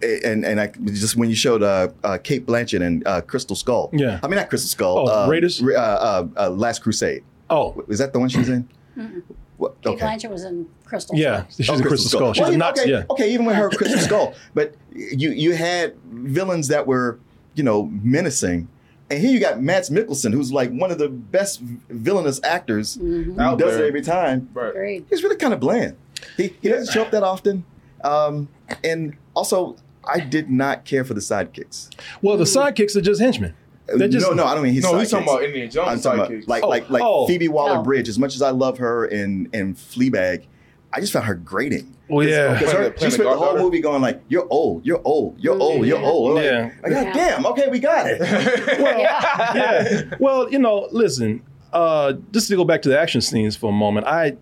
and 0.02 0.44
and 0.44 0.60
I 0.60 0.66
just 0.86 1.16
when 1.16 1.28
you 1.30 1.36
showed 1.36 1.62
uh, 1.62 1.88
uh, 2.04 2.18
Cate 2.18 2.46
Blanchett 2.46 2.82
and 2.84 3.06
uh, 3.06 3.20
Crystal 3.22 3.56
Skull, 3.56 3.90
Yeah. 3.92 4.20
I 4.22 4.26
mean 4.28 4.36
not 4.36 4.48
Crystal 4.50 4.68
Skull, 4.68 5.08
Oh, 5.08 5.24
uh, 5.24 5.28
Raiders? 5.28 5.62
uh, 5.62 5.66
uh, 5.76 6.26
uh, 6.36 6.50
Last 6.50 6.82
Crusade. 6.82 7.22
Oh, 7.50 7.82
is 7.88 7.98
that 7.98 8.12
the 8.12 8.18
one 8.18 8.28
she's 8.28 8.48
in? 8.48 8.68
Mm-mm. 8.96 9.22
What? 9.56 9.80
Cate 9.82 9.98
Blanchett 9.98 10.30
was 10.30 10.44
in 10.44 10.68
Crystal. 10.84 11.16
Yeah, 11.16 11.46
Skull. 11.48 11.76
she's 11.76 11.80
a 11.80 11.88
Crystal 11.88 12.10
Skull. 12.18 12.32
She's 12.34 12.42
Well, 12.42 12.52
a 12.52 12.56
Nazi. 12.56 12.80
okay, 12.82 12.90
Yeah. 12.90 13.04
okay, 13.10 13.32
even 13.32 13.46
with 13.46 13.56
her 13.56 13.70
Crystal 13.70 14.00
Skull, 14.00 14.34
but 14.54 14.74
you 14.92 15.30
you 15.30 15.54
had 15.54 15.94
villains 16.12 16.68
that 16.68 16.86
were 16.86 17.18
you 17.54 17.62
know 17.64 17.84
menacing, 18.02 18.68
and 19.10 19.20
here 19.20 19.30
you 19.32 19.40
got 19.40 19.60
Mads 19.62 19.88
Mikkelsen, 19.90 20.32
who's 20.32 20.52
like 20.52 20.70
one 20.70 20.90
of 20.90 20.98
the 20.98 21.08
best 21.08 21.60
villainous 21.88 22.40
actors 22.44 22.98
Mhm. 22.98 23.38
Out 23.40 23.58
does 23.58 23.76
there. 23.76 23.84
it 23.86 23.88
every 23.88 24.02
time. 24.02 24.48
Agreed. 24.54 25.06
He's 25.10 25.22
really 25.24 25.36
kind 25.36 25.52
of 25.54 25.60
bland. 25.60 25.96
He 26.36 26.52
he 26.60 26.68
doesn't 26.68 26.92
show 26.92 27.02
up 27.02 27.10
that 27.12 27.22
often, 27.22 27.64
um, 28.04 28.48
and 28.84 29.14
also 29.38 29.76
I 30.04 30.20
did 30.20 30.50
not 30.50 30.84
care 30.84 31.04
for 31.04 31.14
the 31.14 31.20
sidekicks. 31.20 31.90
Well, 32.22 32.36
the 32.36 32.44
sidekicks 32.44 32.96
are 32.96 33.00
just 33.00 33.20
henchmen. 33.20 33.54
Just 33.96 34.26
no, 34.26 34.34
no, 34.34 34.44
I 34.44 34.54
don't 34.54 34.62
mean 34.64 34.74
his 34.74 34.84
No, 34.84 34.92
sidekicks. 34.92 35.00
he's 35.00 35.10
talking 35.10 35.28
about 35.28 35.42
Indiana 35.44 35.70
Jones 35.70 35.88
I'm 35.88 36.00
talking 36.00 36.20
about 36.20 36.30
sidekicks. 36.30 36.48
like 36.48 36.62
Oh, 36.62 36.68
like 36.68 36.90
like 36.90 37.02
oh. 37.04 37.26
Phoebe 37.26 37.48
Waller 37.48 37.76
No. 37.76 37.82
Bridge. 37.82 38.08
As 38.08 38.18
much 38.18 38.34
as 38.34 38.42
I 38.42 38.50
love 38.50 38.78
her 38.78 39.06
in 39.06 39.48
in 39.52 39.74
Fleabag, 39.74 40.44
I 40.92 41.00
just 41.00 41.12
found 41.12 41.24
her 41.26 41.34
grating. 41.34 41.94
Well, 42.08 42.26
yeah. 42.26 42.54
Because 42.54 42.70
Playing 42.72 42.84
her, 42.84 42.90
the- 42.90 43.04
she 43.04 43.10
spent 43.10 43.16
the 43.18 43.22
the 43.24 43.28
whole 43.30 43.38
goddaughter. 43.40 43.62
movie 43.62 43.80
going 43.80 44.00
like, 44.02 44.22
"You're 44.28 44.46
old, 44.50 44.84
you're 44.86 45.00
old, 45.04 45.38
you're 45.40 45.58
old, 45.60 45.86
you're 45.86 45.98
old." 46.00 46.30
I'm 46.30 46.34
like, 46.36 46.44
Yeah. 46.44 46.70
like, 46.82 46.92
God 46.92 47.06
Yeah. 47.06 47.12
damn. 47.14 47.46
Okay, 47.46 47.68
we 47.70 47.78
got 47.78 48.06
it. 48.08 48.18
Well, 48.80 48.98
Yeah. 48.98 49.54
yeah. 49.54 50.14
Well, 50.18 50.50
you 50.50 50.58
know, 50.58 50.88
listen. 50.90 51.42
Uh, 51.72 52.14
just 52.32 52.48
to 52.48 52.56
go 52.56 52.64
back 52.64 52.80
to 52.82 52.88
the 52.88 52.98
action 52.98 53.20
scenes 53.20 53.54
for 53.56 53.68
a 53.68 53.72
moment, 53.74 54.06
I, 54.06 54.36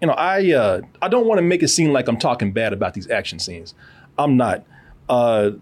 you 0.00 0.06
know, 0.08 0.14
I 0.14 0.52
uh, 0.52 0.80
I 1.02 1.08
don't 1.08 1.26
want 1.26 1.36
to 1.38 1.42
make 1.42 1.62
it 1.62 1.68
seem 1.68 1.92
like 1.92 2.08
I'm 2.08 2.16
talking 2.18 2.50
bad 2.52 2.72
about 2.72 2.94
these 2.94 3.10
action 3.10 3.38
scenes. 3.38 3.74
I'm 4.22 4.36
not. 4.36 4.64
Uh, 5.08 5.52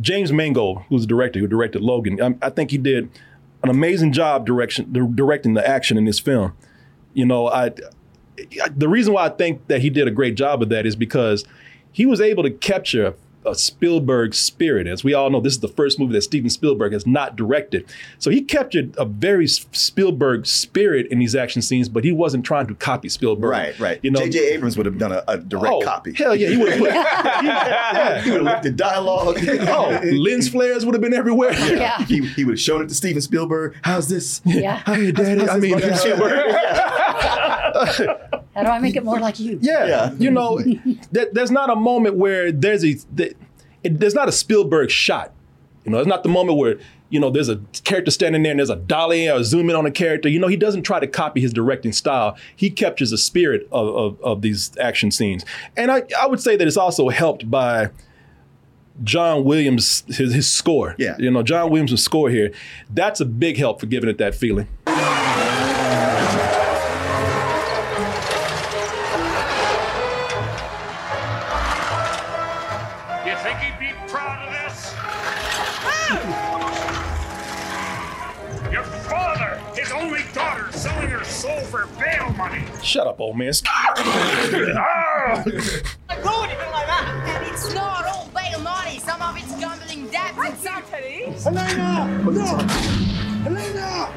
James 0.00 0.32
Mangold, 0.32 0.82
who's 0.88 1.02
the 1.02 1.06
director 1.06 1.38
who 1.38 1.46
directed 1.46 1.82
Logan, 1.82 2.20
I, 2.22 2.46
I 2.46 2.50
think 2.50 2.70
he 2.70 2.78
did 2.78 3.10
an 3.62 3.68
amazing 3.68 4.12
job 4.12 4.46
direction 4.46 4.90
di- 4.92 5.14
directing 5.14 5.54
the 5.54 5.66
action 5.66 5.98
in 5.98 6.04
this 6.04 6.18
film. 6.18 6.52
You 7.12 7.26
know, 7.26 7.48
I 7.48 7.72
the 8.74 8.88
reason 8.88 9.12
why 9.12 9.26
I 9.26 9.28
think 9.28 9.66
that 9.68 9.82
he 9.82 9.90
did 9.90 10.08
a 10.08 10.10
great 10.10 10.34
job 10.34 10.62
of 10.62 10.70
that 10.70 10.86
is 10.86 10.96
because 10.96 11.44
he 11.92 12.06
was 12.06 12.20
able 12.20 12.42
to 12.42 12.50
capture 12.50 13.14
a 13.44 13.54
Spielberg 13.54 14.34
spirit. 14.34 14.86
As 14.86 15.02
we 15.02 15.14
all 15.14 15.30
know, 15.30 15.40
this 15.40 15.54
is 15.54 15.60
the 15.60 15.68
first 15.68 15.98
movie 15.98 16.12
that 16.12 16.22
Steven 16.22 16.50
Spielberg 16.50 16.92
has 16.92 17.06
not 17.06 17.36
directed. 17.36 17.86
So 18.18 18.30
he 18.30 18.42
captured 18.42 18.94
a 18.98 19.04
very 19.04 19.46
Spielberg 19.46 20.46
spirit 20.46 21.06
in 21.10 21.18
these 21.18 21.34
action 21.34 21.62
scenes, 21.62 21.88
but 21.88 22.04
he 22.04 22.12
wasn't 22.12 22.44
trying 22.44 22.66
to 22.66 22.74
copy 22.74 23.08
Spielberg. 23.08 23.50
right, 23.50 23.78
right. 23.78 24.00
You 24.02 24.10
know, 24.10 24.20
J.J. 24.20 24.54
Abrams 24.54 24.76
would 24.76 24.86
have 24.86 24.98
done 24.98 25.12
a, 25.12 25.24
a 25.28 25.38
direct 25.38 25.74
oh, 25.74 25.80
copy. 25.80 26.12
Hell 26.12 26.36
yeah, 26.36 26.48
he 26.48 26.56
would 26.56 26.72
have 26.72 26.78
put. 26.78 26.90
he, 27.40 27.46
yeah, 27.46 28.20
He 28.22 28.30
would 28.30 28.40
have 28.40 28.46
left 28.46 28.62
the 28.64 28.70
dialogue. 28.70 29.38
oh, 29.44 30.00
lens 30.12 30.48
flares 30.48 30.84
would 30.84 30.94
have 30.94 31.02
been 31.02 31.14
everywhere. 31.14 31.52
Yeah. 31.52 32.04
He, 32.04 32.26
he 32.26 32.44
would 32.44 32.52
have 32.52 32.60
shown 32.60 32.82
it 32.82 32.88
to 32.88 32.94
Steven 32.94 33.22
Spielberg. 33.22 33.76
How's 33.82 34.08
this? 34.08 34.42
Yeah. 34.44 34.82
Hey, 34.84 35.12
Daddy. 35.12 35.48
I 35.48 35.58
mean, 35.58 35.78
How's 35.78 36.02
this 36.02 36.04
How 38.60 38.70
do 38.70 38.76
I 38.76 38.78
make 38.78 38.96
it 38.96 39.04
more 39.04 39.18
like 39.20 39.40
you? 39.40 39.58
Yeah, 39.62 39.86
Yeah. 39.86 40.12
you 40.18 40.30
know, 40.30 40.60
there, 41.12 41.28
there's 41.32 41.50
not 41.50 41.70
a 41.70 41.76
moment 41.76 42.16
where 42.16 42.52
there's 42.52 42.84
a 42.84 42.94
that, 43.14 43.36
it, 43.82 43.98
there's 44.00 44.14
not 44.14 44.28
a 44.28 44.32
Spielberg 44.32 44.90
shot. 44.90 45.32
You 45.84 45.92
know, 45.92 45.98
it's 45.98 46.06
not 46.08 46.22
the 46.22 46.28
moment 46.28 46.58
where 46.58 46.78
you 47.08 47.18
know 47.18 47.30
there's 47.30 47.48
a 47.48 47.56
character 47.84 48.10
standing 48.10 48.42
there 48.42 48.50
and 48.52 48.58
there's 48.60 48.70
a 48.70 48.76
dolly 48.76 49.28
or 49.28 49.38
a 49.38 49.44
zoom 49.44 49.70
in 49.70 49.76
on 49.76 49.86
a 49.86 49.90
character. 49.90 50.28
You 50.28 50.38
know, 50.38 50.46
he 50.48 50.56
doesn't 50.56 50.82
try 50.82 51.00
to 51.00 51.06
copy 51.06 51.40
his 51.40 51.52
directing 51.52 51.92
style. 51.92 52.36
He 52.54 52.70
captures 52.70 53.10
the 53.10 53.18
spirit 53.18 53.66
of, 53.72 53.88
of, 53.88 54.20
of 54.22 54.42
these 54.42 54.76
action 54.78 55.10
scenes, 55.10 55.44
and 55.76 55.90
I, 55.90 56.02
I 56.20 56.26
would 56.26 56.40
say 56.40 56.56
that 56.56 56.68
it's 56.68 56.76
also 56.76 57.08
helped 57.08 57.50
by 57.50 57.88
John 59.02 59.44
Williams 59.44 60.04
his, 60.08 60.34
his 60.34 60.50
score. 60.50 60.94
Yeah. 60.98 61.16
you 61.18 61.30
know, 61.30 61.42
John 61.42 61.70
Williams' 61.70 62.02
score 62.02 62.28
here. 62.28 62.52
That's 62.90 63.20
a 63.20 63.24
big 63.24 63.56
help 63.56 63.80
for 63.80 63.86
giving 63.86 64.10
it 64.10 64.18
that 64.18 64.34
feeling. 64.34 64.68
For 81.70 81.86
bail 81.98 82.30
money. 82.32 82.64
Shut 82.82 83.06
up, 83.06 83.20
old 83.20 83.38
man. 83.38 83.52
Ah! 83.64 83.94
do 85.44 85.54
anything 85.54 86.72
like 86.72 86.86
that. 86.86 87.04
And 87.28 87.46
it's 87.46 87.72
not 87.72 88.04
all 88.06 88.28
bail 88.34 88.58
money. 88.60 88.98
Some 88.98 89.22
of 89.22 89.36
it's 89.36 89.54
gambling 89.60 90.08
debts 90.08 90.36
and 90.44 90.58
some. 90.58 90.82
Helena! 91.54 92.08
No! 92.24 92.58
Helena! 93.44 94.10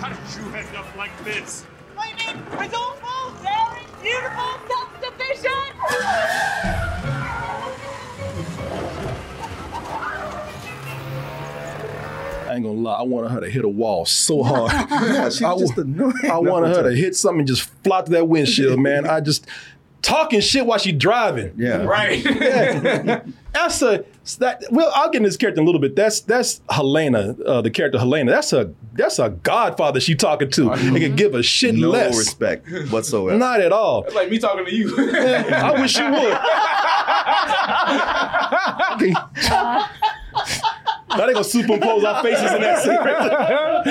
How 0.00 0.08
did 0.10 0.18
you 0.36 0.44
end 0.54 0.76
up 0.76 0.94
like 0.96 1.24
this? 1.24 1.64
I 1.96 2.12
mean, 2.12 2.36
resourceful, 2.52 3.32
daring, 3.42 3.88
beautiful, 4.02 4.58
self-sufficient. 4.68 6.76
Ain't 12.58 12.66
gonna 12.66 12.78
lie, 12.80 12.98
I 12.98 13.02
wanted 13.02 13.30
her 13.30 13.40
to 13.40 13.48
hit 13.50 13.64
a 13.64 13.68
wall 13.68 14.04
so 14.04 14.42
hard. 14.42 14.70
Yeah, 15.08 15.28
she's 15.30 15.42
I, 15.42 15.56
just 15.56 15.78
annoying. 15.78 16.12
I 16.30 16.38
wanted 16.38 16.74
her 16.76 16.82
to 16.82 16.94
hit 16.94 17.14
something 17.16 17.40
and 17.40 17.48
just 17.48 17.70
flop 17.84 18.06
to 18.06 18.10
that 18.12 18.26
windshield, 18.28 18.78
man. 18.80 19.06
I 19.06 19.20
just 19.20 19.46
talking 20.02 20.40
shit 20.40 20.66
while 20.66 20.78
she 20.78 20.92
driving. 20.92 21.52
Yeah. 21.56 21.78
Right. 21.88 22.22
That's 23.52 23.80
a 23.82 24.04
that. 24.38 24.62
Well, 24.70 24.92
I'll 24.94 25.10
get 25.10 25.18
in 25.18 25.22
this 25.24 25.36
character 25.36 25.60
in 25.60 25.64
a 25.64 25.66
little 25.66 25.80
bit. 25.80 25.96
That's 25.96 26.20
that's 26.20 26.60
Helena, 26.70 27.34
uh, 27.44 27.60
the 27.62 27.70
character 27.70 27.98
Helena. 27.98 28.30
That's 28.30 28.52
a 28.52 28.72
that's 28.92 29.18
a 29.18 29.30
godfather 29.30 30.00
she 30.00 30.14
talking 30.14 30.50
to. 30.50 30.70
and 30.70 30.96
can 30.96 31.16
give 31.16 31.34
a 31.34 31.42
shit 31.42 31.74
less. 31.74 31.80
No 31.80 31.88
less. 31.90 32.18
respect 32.18 32.68
whatsoever. 32.90 33.38
Not 33.38 33.60
at 33.60 33.72
all. 33.72 34.02
That's 34.02 34.14
like 34.14 34.30
me 34.30 34.38
talking 34.38 34.66
to 34.66 34.74
you. 34.74 34.94
I 34.98 35.80
wish 35.80 35.96
you 35.98 36.10
would. 36.10 36.38
Now 41.10 41.26
they 41.26 41.32
gonna 41.32 41.44
superimpose 41.44 42.04
our 42.04 42.22
faces 42.22 42.52
in 42.52 42.60
that 42.60 42.82
scene. 42.82 42.92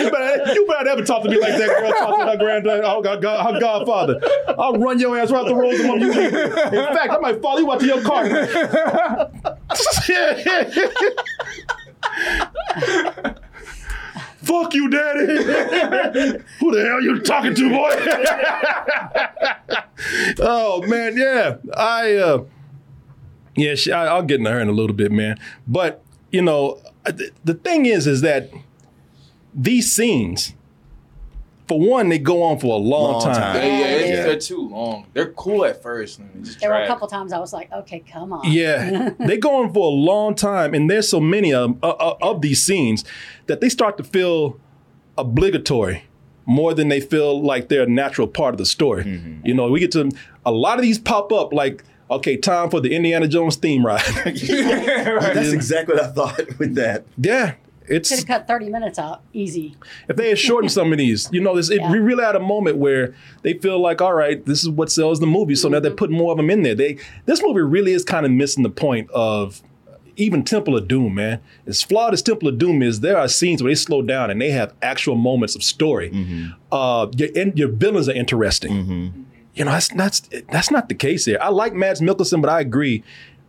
you, 0.03 0.11
better, 0.11 0.53
you 0.53 0.65
better 0.67 0.85
never 0.85 1.03
talk 1.03 1.23
to 1.23 1.29
me 1.29 1.39
like 1.39 1.57
that 1.57 1.67
girl 1.79 1.91
talk 1.91 2.19
to 2.19 2.25
her 2.25 2.37
granddad, 2.37 2.83
her, 2.83 3.01
god- 3.01 3.53
her 3.53 3.59
godfather. 3.59 4.21
I'll 4.57 4.77
run 4.77 4.99
your 4.99 5.17
ass 5.17 5.31
right 5.31 5.45
the 5.45 5.55
road 5.55 5.73
you. 5.73 6.11
In 6.11 6.95
fact, 6.95 7.13
I 7.13 7.17
might 7.19 7.41
follow 7.41 7.59
you 7.59 7.71
out 7.71 7.79
to 7.79 7.85
your 7.85 8.01
car. 8.01 8.27
Fuck 14.47 14.73
you, 14.75 14.89
daddy. 14.89 15.27
Who 16.59 16.71
the 16.71 16.85
hell 16.87 17.01
you 17.01 17.19
talking 17.19 17.53
to, 17.53 17.69
boy? 17.69 17.89
oh 20.39 20.81
man, 20.87 21.17
yeah. 21.17 21.57
I 21.75 22.15
uh 22.15 22.45
yeah, 23.55 23.75
she, 23.75 23.91
I, 23.91 24.05
I'll 24.05 24.23
get 24.23 24.39
into 24.39 24.51
her 24.51 24.59
in 24.59 24.69
a 24.69 24.71
little 24.71 24.95
bit, 24.95 25.11
man. 25.11 25.37
But 25.67 26.01
you 26.31 26.41
know, 26.41 26.79
Uh, 27.07 27.11
the, 27.11 27.31
the 27.45 27.53
thing 27.53 27.85
is, 27.85 28.05
is 28.07 28.21
that 28.21 28.49
these 29.53 29.91
scenes, 29.91 30.53
for 31.67 31.79
one, 31.79 32.09
they 32.09 32.19
go 32.19 32.43
on 32.43 32.59
for 32.59 32.67
a 32.75 32.77
long, 32.77 33.13
Long 33.13 33.21
time. 33.23 33.35
time. 33.35 33.55
Yeah, 33.55 33.65
yeah, 33.65 33.95
Yeah. 34.05 34.23
they're 34.23 34.39
too 34.39 34.67
long. 34.69 35.05
They're 35.13 35.31
cool 35.33 35.65
at 35.65 35.81
first. 35.81 36.19
and 36.19 36.45
Just 36.45 36.59
There 36.59 36.69
were 36.69 36.81
a 36.81 36.87
couple 36.87 37.07
times 37.07 37.33
I 37.33 37.39
was 37.39 37.53
like, 37.53 37.71
okay, 37.71 37.99
come 38.11 38.31
on. 38.33 38.49
Yeah, 38.51 39.09
they 39.19 39.37
go 39.37 39.63
on 39.63 39.73
for 39.73 39.85
a 39.87 39.93
long 39.95 40.35
time, 40.35 40.73
and 40.73 40.89
there's 40.89 41.09
so 41.09 41.19
many 41.19 41.53
of, 41.53 41.77
of, 41.83 42.17
of 42.21 42.41
these 42.41 42.61
scenes 42.61 43.03
that 43.47 43.61
they 43.61 43.69
start 43.69 43.97
to 43.97 44.03
feel 44.03 44.59
obligatory 45.17 46.03
more 46.45 46.73
than 46.73 46.87
they 46.87 47.01
feel 47.01 47.41
like 47.41 47.67
they're 47.67 47.83
a 47.83 47.87
natural 47.89 48.27
part 48.27 48.53
of 48.53 48.57
the 48.57 48.65
story. 48.65 49.03
Mm-hmm. 49.03 49.45
You 49.45 49.53
know, 49.53 49.69
we 49.69 49.79
get 49.81 49.91
to 49.93 50.09
a 50.45 50.51
lot 50.51 50.77
of 50.77 50.81
these 50.83 50.97
pop 50.99 51.31
up 51.33 51.51
like, 51.51 51.83
okay, 52.09 52.37
time 52.37 52.69
for 52.69 52.79
the 52.79 52.95
Indiana 52.95 53.27
Jones 53.27 53.55
theme 53.55 53.85
ride. 53.85 54.01
That's 54.25 55.51
exactly 55.51 55.95
what 55.95 56.03
I 56.03 56.07
thought 56.07 56.59
with 56.59 56.75
that. 56.75 57.05
yeah, 57.17 57.55
It's 57.87 58.09
Could 58.09 58.19
have 58.19 58.27
cut 58.27 58.47
30 58.47 58.69
minutes 58.69 58.99
out 58.99 59.21
easy. 59.33 59.75
if 60.07 60.15
they 60.15 60.29
had 60.29 60.39
shortened 60.39 60.71
some 60.71 60.91
of 60.91 60.97
these, 60.97 61.29
you 61.31 61.41
know, 61.41 61.55
this 61.55 61.69
it, 61.69 61.81
Yeah. 61.81 61.91
we 61.91 61.99
really 61.99 62.23
had 62.23 62.35
a 62.35 62.39
moment 62.39 62.77
where 62.77 63.15
they 63.43 63.53
feel 63.53 63.79
like, 63.79 64.01
all 64.01 64.13
right, 64.13 64.45
this 64.45 64.63
is 64.63 64.69
what 64.69 64.91
sells 64.91 65.19
the 65.19 65.27
movie, 65.27 65.55
so 65.55 65.69
now 65.69 65.79
they're 65.79 65.91
mm-hmm. 65.91 65.97
putting 65.97 66.17
more 66.17 66.31
of 66.31 66.37
them 66.37 66.49
in 66.49 66.63
there. 66.63 66.75
They 66.75 66.97
this 67.25 67.41
movie 67.41 67.61
really 67.61 67.93
is 67.93 68.03
kind 68.03 68.25
of 68.25 68.31
missing 68.31 68.63
the 68.63 68.69
point 68.69 69.09
of 69.11 69.61
even 70.17 70.43
Temple 70.43 70.75
of 70.75 70.87
Doom, 70.87 71.15
man. 71.15 71.39
As 71.65 71.83
flawed 71.83 72.13
as 72.13 72.21
Temple 72.21 72.47
of 72.47 72.57
Doom 72.57 72.81
is, 72.81 72.99
there 73.01 73.17
are 73.17 73.27
scenes 73.27 73.61
where 73.61 73.69
they 73.69 73.75
slow 73.75 74.01
down 74.01 74.29
and 74.31 74.41
they 74.41 74.49
have 74.49 74.73
actual 74.81 75.15
moments 75.15 75.55
of 75.55 75.63
story. 75.63 76.09
Mm-hmm. 76.09 76.47
Uh, 76.71 77.07
your 77.15 77.29
in, 77.29 77.53
your 77.55 77.69
villains 77.69 78.09
are 78.09 78.13
interesting. 78.13 78.71
Mm-hmm. 78.71 79.23
You 79.57 79.65
know, 79.65 79.71
that's 79.71 79.87
that's 79.89 80.21
that's 80.51 80.71
not 80.71 80.87
the 80.89 80.95
case 80.95 81.25
there. 81.25 81.41
I 81.41 81.49
like 81.49 81.73
Mads 81.73 82.01
Mikkelsen, 82.01 82.41
but 82.41 82.49
I 82.49 82.59
agree. 82.61 83.03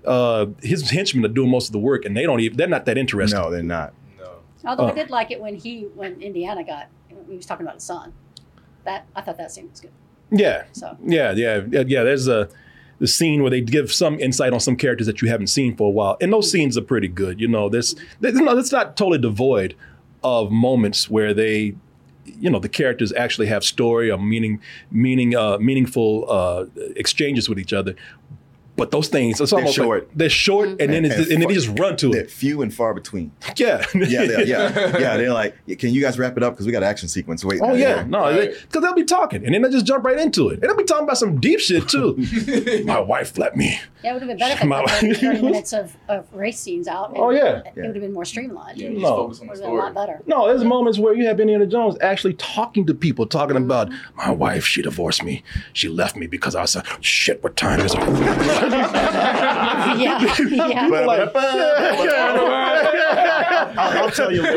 Uh, 0.04 0.46
his 0.62 0.90
henchmen 0.90 1.24
are 1.24 1.28
doing 1.28 1.50
most 1.50 1.66
of 1.66 1.72
the 1.72 1.78
work, 1.78 2.04
and 2.04 2.16
they 2.16 2.22
don't 2.22 2.40
even 2.40 2.56
they're 2.56 2.66
not 2.66 2.86
that 2.86 2.96
interesting. 2.96 3.38
No, 3.38 3.50
they're 3.50 3.62
not. 3.62 3.92
No. 4.18 4.30
Although 4.64 4.86
I 4.86 4.90
Uh, 4.90 4.94
did 4.94 5.10
like 5.10 5.30
it 5.30 5.40
when 5.40 5.54
he, 5.56 5.82
when 5.94 6.20
Indiana 6.22 6.64
got, 6.64 6.86
he 7.28 7.36
was 7.36 7.46
talking 7.46 7.66
about 7.66 7.74
his 7.76 7.84
son. 7.84 8.12
That 8.84 9.06
I 9.14 9.20
thought 9.20 9.36
that 9.36 9.50
scene 9.52 9.68
was 9.70 9.80
good. 9.80 9.90
Yeah. 10.30 10.64
So. 10.72 10.96
Yeah, 11.04 11.32
yeah, 11.32 11.62
yeah, 11.70 11.84
yeah. 11.86 12.02
There's 12.04 12.26
a 12.28 12.48
the 13.00 13.06
scene 13.06 13.42
where 13.42 13.50
they 13.50 13.60
give 13.60 13.92
some 13.92 14.18
insight 14.18 14.52
on 14.52 14.60
some 14.60 14.76
characters 14.76 15.06
that 15.06 15.20
you 15.22 15.28
haven't 15.28 15.48
seen 15.48 15.76
for 15.76 15.88
a 15.88 15.90
while, 15.90 16.16
and 16.20 16.32
those 16.32 16.50
scenes 16.50 16.76
are 16.78 16.82
pretty 16.82 17.08
good. 17.08 17.40
You 17.40 17.48
know, 17.48 17.68
this, 17.68 17.94
this 18.20 18.34
no, 18.34 18.56
it's 18.58 18.72
not 18.72 18.96
totally 18.96 19.18
devoid 19.18 19.74
of 20.24 20.50
moments 20.50 21.08
where 21.08 21.32
they, 21.32 21.76
you 22.38 22.50
know, 22.50 22.58
the 22.58 22.68
characters 22.68 23.12
actually 23.12 23.46
have 23.46 23.64
story 23.64 24.10
or 24.10 24.18
meaning, 24.18 24.60
meaning, 24.90 25.34
uh, 25.34 25.58
meaningful 25.58 26.30
uh, 26.30 26.66
exchanges 26.96 27.48
with 27.48 27.58
each 27.58 27.72
other. 27.72 27.94
But 28.78 28.92
those 28.92 29.08
things, 29.08 29.40
it's 29.40 29.50
They're 29.50 29.58
almost 29.58 29.76
short. 29.76 30.08
Like, 30.08 30.16
they're 30.16 30.30
short, 30.30 30.68
and 30.68 30.78
then 30.78 31.04
it's, 31.04 31.16
and 31.16 31.42
then 31.42 31.48
they 31.48 31.54
just 31.54 31.78
run 31.78 31.96
to 31.96 32.10
They're 32.10 32.22
it. 32.22 32.30
few 32.30 32.62
and 32.62 32.72
far 32.72 32.94
between. 32.94 33.32
Yeah, 33.56 33.84
Yeah, 33.92 34.24
they're, 34.24 34.46
yeah, 34.46 34.98
yeah. 34.98 35.16
They're 35.16 35.32
like, 35.32 35.56
can 35.78 35.92
you 35.92 36.00
guys 36.00 36.16
wrap 36.16 36.36
it 36.36 36.44
up 36.44 36.52
because 36.52 36.64
we 36.64 36.70
got 36.70 36.84
an 36.84 36.88
action 36.88 37.08
sequence. 37.08 37.44
Wait. 37.44 37.60
Oh 37.60 37.74
yeah, 37.74 38.04
no, 38.04 38.32
because 38.32 38.82
they'll 38.82 38.94
be 38.94 39.04
talking, 39.04 39.44
and 39.44 39.52
then 39.52 39.62
they 39.62 39.70
just 39.70 39.84
jump 39.84 40.04
right 40.04 40.18
into 40.18 40.48
it, 40.50 40.60
and 40.60 40.62
they'll 40.62 40.76
be 40.76 40.84
talking 40.84 41.04
about 41.04 41.18
some 41.18 41.40
deep 41.40 41.58
shit 41.58 41.88
too. 41.88 42.16
My 42.84 43.00
wife 43.00 43.36
let 43.36 43.56
me. 43.56 43.80
Yeah, 44.04 44.10
it 44.10 44.14
would 44.14 44.22
have 44.22 44.28
been 44.28 44.38
better 44.38 44.62
if 44.62 44.64
My- 44.68 44.84
cut 44.84 45.00
30 45.00 45.14
30 45.14 45.42
minutes 45.42 45.72
of, 45.72 45.96
of 46.08 46.32
race 46.32 46.60
scenes 46.60 46.86
out. 46.86 47.10
and 47.10 47.18
Oh, 47.18 47.30
yeah. 47.30 47.62
It 47.64 47.76
would 47.76 47.84
have 47.86 47.94
been 47.94 48.12
more 48.12 48.24
streamlined. 48.24 48.78
Yeah, 48.78 48.90
No. 48.90 49.16
focus 49.16 49.40
Would 49.40 49.48
have 49.50 49.58
been 49.58 49.70
a 49.70 49.74
lot 49.74 49.94
better. 49.94 50.22
No, 50.26 50.46
there's 50.46 50.64
moments 50.64 50.98
where 50.98 51.14
you 51.14 51.26
have 51.26 51.40
Indiana 51.40 51.66
Jones 51.66 51.96
actually 52.00 52.34
talking 52.34 52.86
to 52.86 52.94
people, 52.94 53.26
talking 53.26 53.56
mm-hmm. 53.56 53.64
about 53.64 53.90
my 54.14 54.30
wife. 54.30 54.64
She 54.64 54.82
divorced 54.82 55.24
me. 55.24 55.42
She 55.72 55.88
left 55.88 56.16
me 56.16 56.26
because 56.26 56.54
I 56.54 56.64
said, 56.66 56.84
"Shit, 57.00 57.42
what 57.42 57.56
time 57.56 57.80
is 57.80 57.94
it?" 57.94 58.67
Yeah, 58.70 60.68
yeah. 60.68 60.86
Like, 61.06 61.30
I'll, 63.76 63.98
I'll 64.04 64.10
tell 64.10 64.32
you. 64.32 64.42
like, 64.42 64.54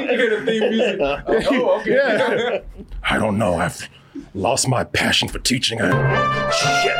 you 0.00 0.06
hear 0.08 0.38
the 0.38 0.44
theme 0.46 0.70
music. 0.70 0.98
Oh, 1.00 1.80
okay. 1.80 1.94
Yeah. 1.94 2.60
I 3.02 3.18
don't 3.18 3.38
know. 3.38 3.54
I've 3.54 3.88
lost 4.34 4.68
my 4.68 4.84
passion 4.84 5.28
for 5.28 5.38
teaching. 5.38 5.80
I, 5.80 6.50
shit. 6.50 6.96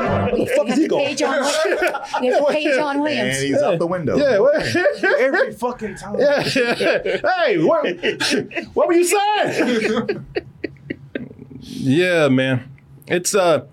Where 0.00 0.36
the 0.36 0.46
fuck 0.56 0.68
is 0.68 0.76
he 0.76 0.84
You 0.84 0.90
have 0.90 0.90
to 0.90 0.96
pay 0.96 0.98
going? 1.14 1.16
John 1.16 1.40
Williams. 1.40 1.56
You 2.22 2.32
have 2.32 2.46
to 2.46 2.52
pay 2.52 2.64
John 2.76 3.00
Williams. 3.00 3.36
And 3.38 3.46
he's 3.46 3.62
out 3.62 3.78
the 3.78 3.86
window. 3.86 4.16
Yeah, 4.16 4.38
what- 4.38 4.64
Every 5.20 5.52
fucking 5.52 5.94
time. 5.96 6.18
yeah, 6.18 6.42
yeah. 6.54 7.20
Hey, 7.44 7.58
what, 7.62 7.84
what 8.74 8.86
were 8.88 8.94
you 8.94 9.04
saying? 9.04 10.26
yeah, 11.60 12.28
man. 12.28 12.64
It's 13.10 13.34
uh, 13.34 13.66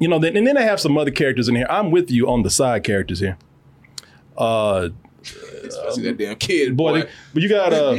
you 0.00 0.08
know, 0.08 0.18
then, 0.18 0.36
and 0.36 0.46
then 0.46 0.56
I 0.56 0.62
have 0.62 0.80
some 0.80 0.96
other 0.96 1.10
characters 1.10 1.48
in 1.48 1.56
here. 1.56 1.66
I'm 1.68 1.90
with 1.90 2.10
you 2.10 2.28
on 2.28 2.42
the 2.42 2.50
side 2.50 2.84
characters 2.84 3.20
here. 3.20 3.36
Uh, 4.36 4.90
Especially 5.64 6.04
that 6.04 6.16
damn 6.16 6.36
kid, 6.36 6.76
boy, 6.76 7.02
boy. 7.02 7.08
but 7.34 7.42
you 7.42 7.48
got 7.48 7.72
uh. 7.74 7.96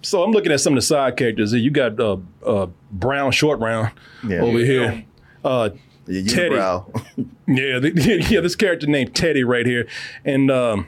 so 0.00 0.22
I'm 0.24 0.32
looking 0.32 0.50
at 0.50 0.60
some 0.60 0.72
of 0.72 0.76
the 0.78 0.82
side 0.82 1.16
characters 1.16 1.52
here. 1.52 1.60
You 1.60 1.70
got 1.70 2.00
uh, 2.00 2.16
uh 2.44 2.66
Brown 2.90 3.30
Short 3.30 3.60
Round 3.60 3.92
Yeah. 4.26 4.40
over 4.40 4.58
here. 4.58 5.04
Uh, 5.44 5.70
Yeah, 6.06 6.22
Teddy. 6.26 6.56
Yeah, 7.46 7.78
th- 7.80 8.30
yeah, 8.30 8.40
this 8.40 8.56
character 8.56 8.86
named 8.86 9.14
Teddy 9.14 9.44
right 9.44 9.66
here. 9.66 9.86
And 10.24 10.50
um, 10.50 10.86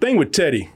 thing 0.00 0.16
with 0.16 0.32
Teddy 0.32 0.70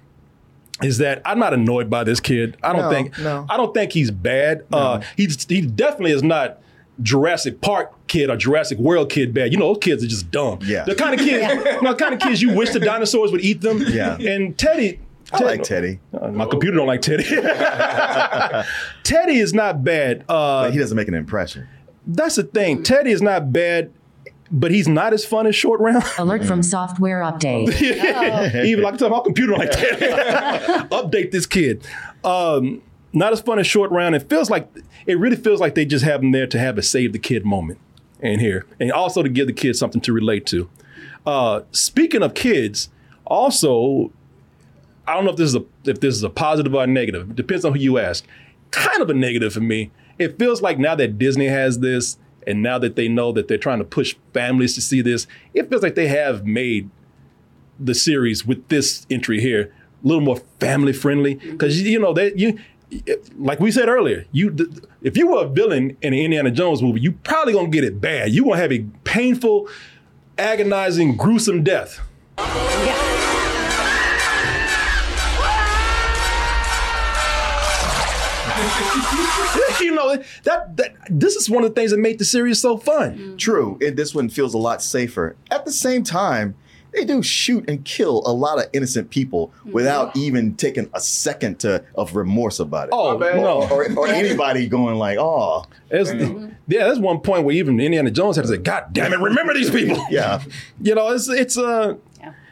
is 0.83 0.99
that 0.99 1.23
I'm 1.25 1.39
not 1.39 1.55
annoyed 1.55 1.89
by 1.89 2.05
this 2.05 2.21
kid. 2.21 2.57
I 2.63 2.73
don't 2.73 2.83
No, 2.83 2.91
think 2.91 3.19
no. 3.19 3.47
I 3.49 3.57
don't 3.57 3.73
think 3.73 3.93
he's 3.93 4.11
bad. 4.11 4.65
Uh, 4.73 5.01
he's 5.17 5.47
he 5.49 5.63
definitely 5.63 6.13
is 6.13 6.23
not 6.23 6.59
Jurassic 7.03 7.61
Park 7.61 7.93
kid 8.07 8.31
or 8.31 8.37
Jurassic 8.37 8.79
World 8.79 9.11
kid 9.11 9.35
bad. 9.35 9.53
You 9.53 9.59
know, 9.59 9.73
those 9.75 9.83
kids 9.83 10.05
are 10.05 10.07
just 10.07 10.31
dumb. 10.31 10.59
Yeah. 10.63 10.85
The 10.85 10.95
kind 10.95 11.19
of 11.19 11.21
kids, 11.27 11.53
you 11.65 11.81
the 11.89 11.95
kind 11.99 12.15
of 12.15 12.21
kids 12.21 12.41
you 12.41 12.55
wish 12.55 12.71
the 12.71 12.81
dinosaurs 12.81 13.33
would 13.33 13.41
eat 13.43 13.61
them. 13.61 13.83
Yeah. 13.89 14.17
And 14.17 14.57
Teddy. 14.59 15.01
I 15.33 15.43
like 15.43 15.63
Teddy. 15.65 15.99
Uh, 16.19 16.29
my 16.29 16.45
computer 16.47 16.77
don't 16.77 16.87
like 16.87 17.01
Teddy. 17.03 17.25
Teddy 19.03 19.39
is 19.39 19.53
not 19.55 19.83
bad. 19.85 20.25
Uh, 20.29 20.65
But 20.67 20.73
he 20.73 20.79
doesn't 20.79 20.97
make 20.97 21.09
an 21.09 21.15
impression. 21.15 21.67
that's 22.07 22.37
the 22.37 22.43
thing. 22.45 22.83
Teddy 22.83 23.11
is 23.11 23.23
not 23.23 23.53
bad, 23.53 23.91
but 24.51 24.71
he's 24.71 24.87
not 24.87 25.13
as 25.13 25.25
fun 25.25 25.47
as 25.47 25.57
Short 25.57 25.81
Round. 25.81 26.05
Alert 26.19 26.45
from 26.45 26.63
software 26.63 27.21
update. 27.23 27.73
Even 28.65 28.85
like 28.85 28.95
I 28.95 28.97
tell 28.99 29.11
my 29.11 29.21
computer 29.25 29.55
like 29.55 29.73
that. 29.73 30.89
Update 30.91 31.31
this 31.33 31.47
kid. 31.47 31.85
Um, 32.23 32.83
not 33.15 33.33
as 33.33 33.41
fun 33.41 33.59
as 33.59 33.67
Short 33.67 33.91
Round. 33.91 34.15
It 34.15 34.29
feels 34.29 34.51
like 34.51 34.69
it 35.07 35.19
really 35.19 35.37
feels 35.37 35.61
like 35.61 35.75
they 35.75 35.85
just 35.85 36.05
have 36.05 36.23
him 36.23 36.33
there 36.33 36.47
to 36.47 36.59
have 36.59 36.77
a 36.79 36.83
save 36.83 37.13
the 37.13 37.19
kid 37.19 37.45
moment 37.45 37.79
in 38.21 38.41
here, 38.41 38.67
and 38.81 38.91
also 38.93 39.23
to 39.23 39.29
give 39.29 39.47
the 39.47 39.53
kids 39.53 39.79
something 39.79 40.01
to 40.03 40.13
relate 40.13 40.47
to. 40.47 40.69
Uh, 41.27 41.63
speaking 41.71 42.23
of 42.23 42.35
kids, 42.35 42.91
also, 43.27 44.13
I 45.07 45.15
don't 45.15 45.25
know 45.25 45.31
if 45.31 45.37
this 45.37 45.49
is 45.49 45.55
a 45.55 45.65
if 45.85 46.01
this 46.01 46.15
is 46.15 46.23
a 46.23 46.31
positive 46.31 46.75
or 46.75 46.85
a 46.85 46.87
negative. 46.87 47.31
It 47.31 47.37
depends 47.37 47.65
on 47.65 47.75
who 47.75 47.81
you 47.81 47.99
ask. 47.99 48.25
Kind 48.71 49.01
of 49.01 49.09
a 49.09 49.15
negative 49.15 49.53
for 49.53 49.61
me. 49.61 49.91
It 50.19 50.39
feels 50.39 50.61
like 50.61 50.79
now 50.79 50.95
that 50.97 51.19
Disney 51.19 51.47
has 51.47 51.79
this, 51.79 52.19
and 52.47 52.63
now 52.63 52.79
that 52.79 52.97
they 52.97 53.09
know 53.09 53.33
that 53.33 53.49
they're 53.49 53.59
trying 53.59 53.79
to 53.79 53.85
push 53.85 54.17
families 54.33 54.75
to 54.75 54.81
see 54.81 55.01
this, 55.01 55.27
it 55.55 55.69
feels 55.69 55.83
like 55.83 55.95
they 55.95 56.09
have 56.09 56.45
made 56.45 56.91
the 57.79 57.95
series 57.95 58.47
with 58.47 58.69
this 58.69 59.07
entry 59.11 59.41
here 59.41 59.73
a 60.05 60.07
little 60.07 60.23
more 60.23 60.37
family 60.61 60.93
friendly 60.93 61.35
because 61.35 61.81
you 61.81 61.99
know 61.99 62.13
that 62.13 62.39
you 62.39 62.59
like 63.39 63.61
we 63.61 63.71
said 63.71 63.89
earlier 63.89 64.25
you 64.33 64.55
if 65.03 65.17
you 65.17 65.27
were 65.27 65.45
a 65.45 65.49
villain 65.49 65.97
in 66.03 66.13
an 66.13 66.19
indiana 66.19 66.51
jones 66.51 66.83
movie 66.83 67.01
you 67.01 67.13
probably 67.13 67.53
gonna 67.53 67.69
get 67.69 67.85
it 67.85 68.01
bad 68.01 68.31
you 68.33 68.45
gonna 68.45 68.57
have 68.57 68.73
a 68.73 68.81
painful 69.05 69.69
agonizing 70.39 71.17
gruesome 71.17 71.63
death 71.63 72.01
you 79.81 79.95
know 79.95 80.17
that, 80.45 80.77
that 80.77 80.95
this 81.11 81.37
is 81.37 81.51
one 81.51 81.65
of 81.65 81.71
the 81.71 81.75
things 81.75 81.91
that 81.91 81.99
made 81.99 82.19
the 82.19 82.25
series 82.25 82.61
so 82.61 82.77
fun 82.77 83.37
True. 83.37 83.79
And 83.81 83.97
this 83.97 84.15
one 84.15 84.29
feels 84.29 84.55
a 84.55 84.59
lot 84.59 84.83
safer. 84.83 85.37
At 85.51 85.65
the 85.65 85.73
same 85.73 86.05
time, 86.05 86.55
they 86.95 87.05
do 87.05 87.23
shoot 87.23 87.69
and 87.69 87.85
kill 87.85 88.23
a 88.27 88.33
lot 88.33 88.59
of 88.59 88.67
innocent 88.73 89.11
people 89.11 89.53
without 89.65 90.17
even 90.17 90.55
taking 90.57 90.89
a 90.95 91.01
second 91.01 91.61
to 91.61 91.85
of 91.95 92.15
remorse 92.15 92.61
about 92.61 92.89
it. 92.89 92.91
Oh, 92.93 93.17
or, 93.17 93.35
no. 93.35 93.69
or, 93.69 93.93
or 93.97 94.09
anybody 94.09 94.69
going 94.69 94.97
like, 94.97 95.19
"Oh, 95.19 95.65
There's, 95.89 96.13
yeah, 96.13 96.85
there's 96.85 97.01
one 97.01 97.21
point 97.21 97.45
where 97.45 97.55
even 97.55 97.81
Indiana 97.81 98.11
Jones 98.11 98.37
had 98.37 98.43
to 98.43 98.49
say, 98.49 98.59
"God 98.59 98.87
damn 98.93 99.13
it, 99.13 99.19
remember 99.19 99.55
these 99.55 99.71
people." 99.71 100.05
yeah." 100.11 100.43
you 100.81 100.95
know, 100.95 101.13
it's 101.13 101.29
it's 101.29 101.59
uh, 101.59 101.95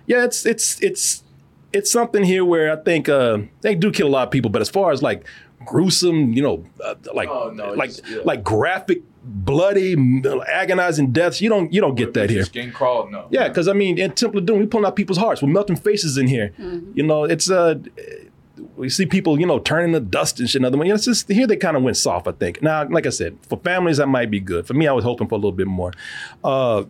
yeah, 0.06 0.24
it's 0.24 0.44
it's 0.44 0.82
it's 0.82 1.22
it's 1.72 1.90
something 1.90 2.24
here 2.24 2.44
where 2.44 2.72
I 2.72 2.76
think 2.76 3.08
uh, 3.08 3.38
they 3.60 3.74
do 3.74 3.90
kill 3.90 4.08
a 4.08 4.10
lot 4.10 4.28
of 4.28 4.30
people, 4.30 4.50
but 4.50 4.62
as 4.62 4.68
far 4.68 4.92
as 4.92 5.02
like 5.02 5.26
gruesome, 5.64 6.32
you 6.32 6.42
know, 6.42 6.64
uh, 6.84 6.94
like 7.14 7.28
like 7.76 7.90
like 8.24 8.44
graphic, 8.44 9.02
bloody, 9.24 9.94
agonizing 10.48 11.12
deaths, 11.12 11.40
you 11.40 11.48
don't 11.48 11.72
you 11.72 11.80
don't 11.80 11.94
get 11.94 12.14
that 12.14 12.30
here. 12.30 12.44
Skin 12.44 12.72
crawled, 12.72 13.10
no. 13.10 13.26
Yeah, 13.30 13.48
because 13.48 13.68
I 13.68 13.72
mean, 13.72 13.98
in 13.98 14.12
Temple 14.12 14.40
of 14.40 14.46
Doom, 14.46 14.58
we 14.58 14.66
pulling 14.66 14.86
out 14.86 14.96
people's 14.96 15.18
hearts. 15.18 15.42
We're 15.42 15.48
melting 15.48 15.76
faces 15.76 16.18
in 16.18 16.26
here. 16.26 16.52
You 16.94 17.02
know, 17.02 17.24
it's 17.24 17.50
uh, 17.50 17.76
we 18.76 18.88
see 18.88 19.06
people, 19.06 19.38
you 19.38 19.46
know, 19.46 19.58
turning 19.58 19.92
to 19.92 20.00
dust 20.00 20.40
and 20.40 20.48
shit. 20.48 20.60
Another 20.60 20.76
one, 20.76 20.86
you 20.86 20.92
know, 20.92 20.96
it's 20.96 21.04
just 21.04 21.28
here 21.28 21.46
they 21.46 21.56
kind 21.56 21.76
of 21.76 21.82
went 21.82 21.96
soft. 21.96 22.26
I 22.26 22.32
think. 22.32 22.62
Now, 22.62 22.86
like 22.88 23.06
I 23.06 23.10
said, 23.10 23.38
for 23.48 23.58
families 23.58 23.98
that 23.98 24.08
might 24.08 24.30
be 24.30 24.40
good. 24.40 24.66
For 24.66 24.74
me, 24.74 24.86
I 24.88 24.92
was 24.92 25.04
hoping 25.04 25.28
for 25.28 25.34
a 25.34 25.38
little 25.38 25.52
bit 25.52 25.66
more. 25.66 25.92
Uh, 26.42 26.84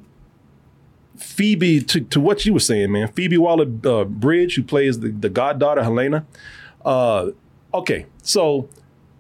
Phoebe, 1.17 1.81
to, 1.83 2.01
to 2.01 2.21
what 2.21 2.47
you 2.47 2.53
were 2.53 2.61
saying, 2.61 2.91
man. 2.91 3.09
Phoebe 3.09 3.39
Waller 3.39 3.67
uh, 3.85 4.05
Bridge, 4.05 4.57
who 4.57 4.63
plays 4.63 5.01
the, 5.01 5.11
the 5.11 5.29
goddaughter 5.29 5.83
Helena. 5.83 6.27
Uh, 6.85 7.31
okay, 7.73 8.07
so 8.23 8.69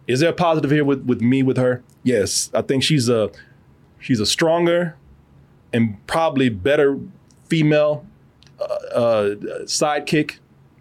is 0.06 0.20
there 0.20 0.30
a 0.30 0.32
positive 0.32 0.70
here 0.70 0.84
with, 0.84 1.04
with 1.04 1.20
me 1.20 1.42
with 1.42 1.58
her? 1.58 1.82
Yes, 2.04 2.50
I 2.52 2.62
think 2.62 2.82
she's 2.82 3.08
a 3.08 3.30
she's 3.98 4.20
a 4.20 4.26
stronger 4.26 4.96
and 5.72 6.04
probably 6.06 6.48
better 6.48 6.98
female 7.46 8.04
uh, 8.60 8.64
uh, 8.64 9.34
sidekick 9.64 10.38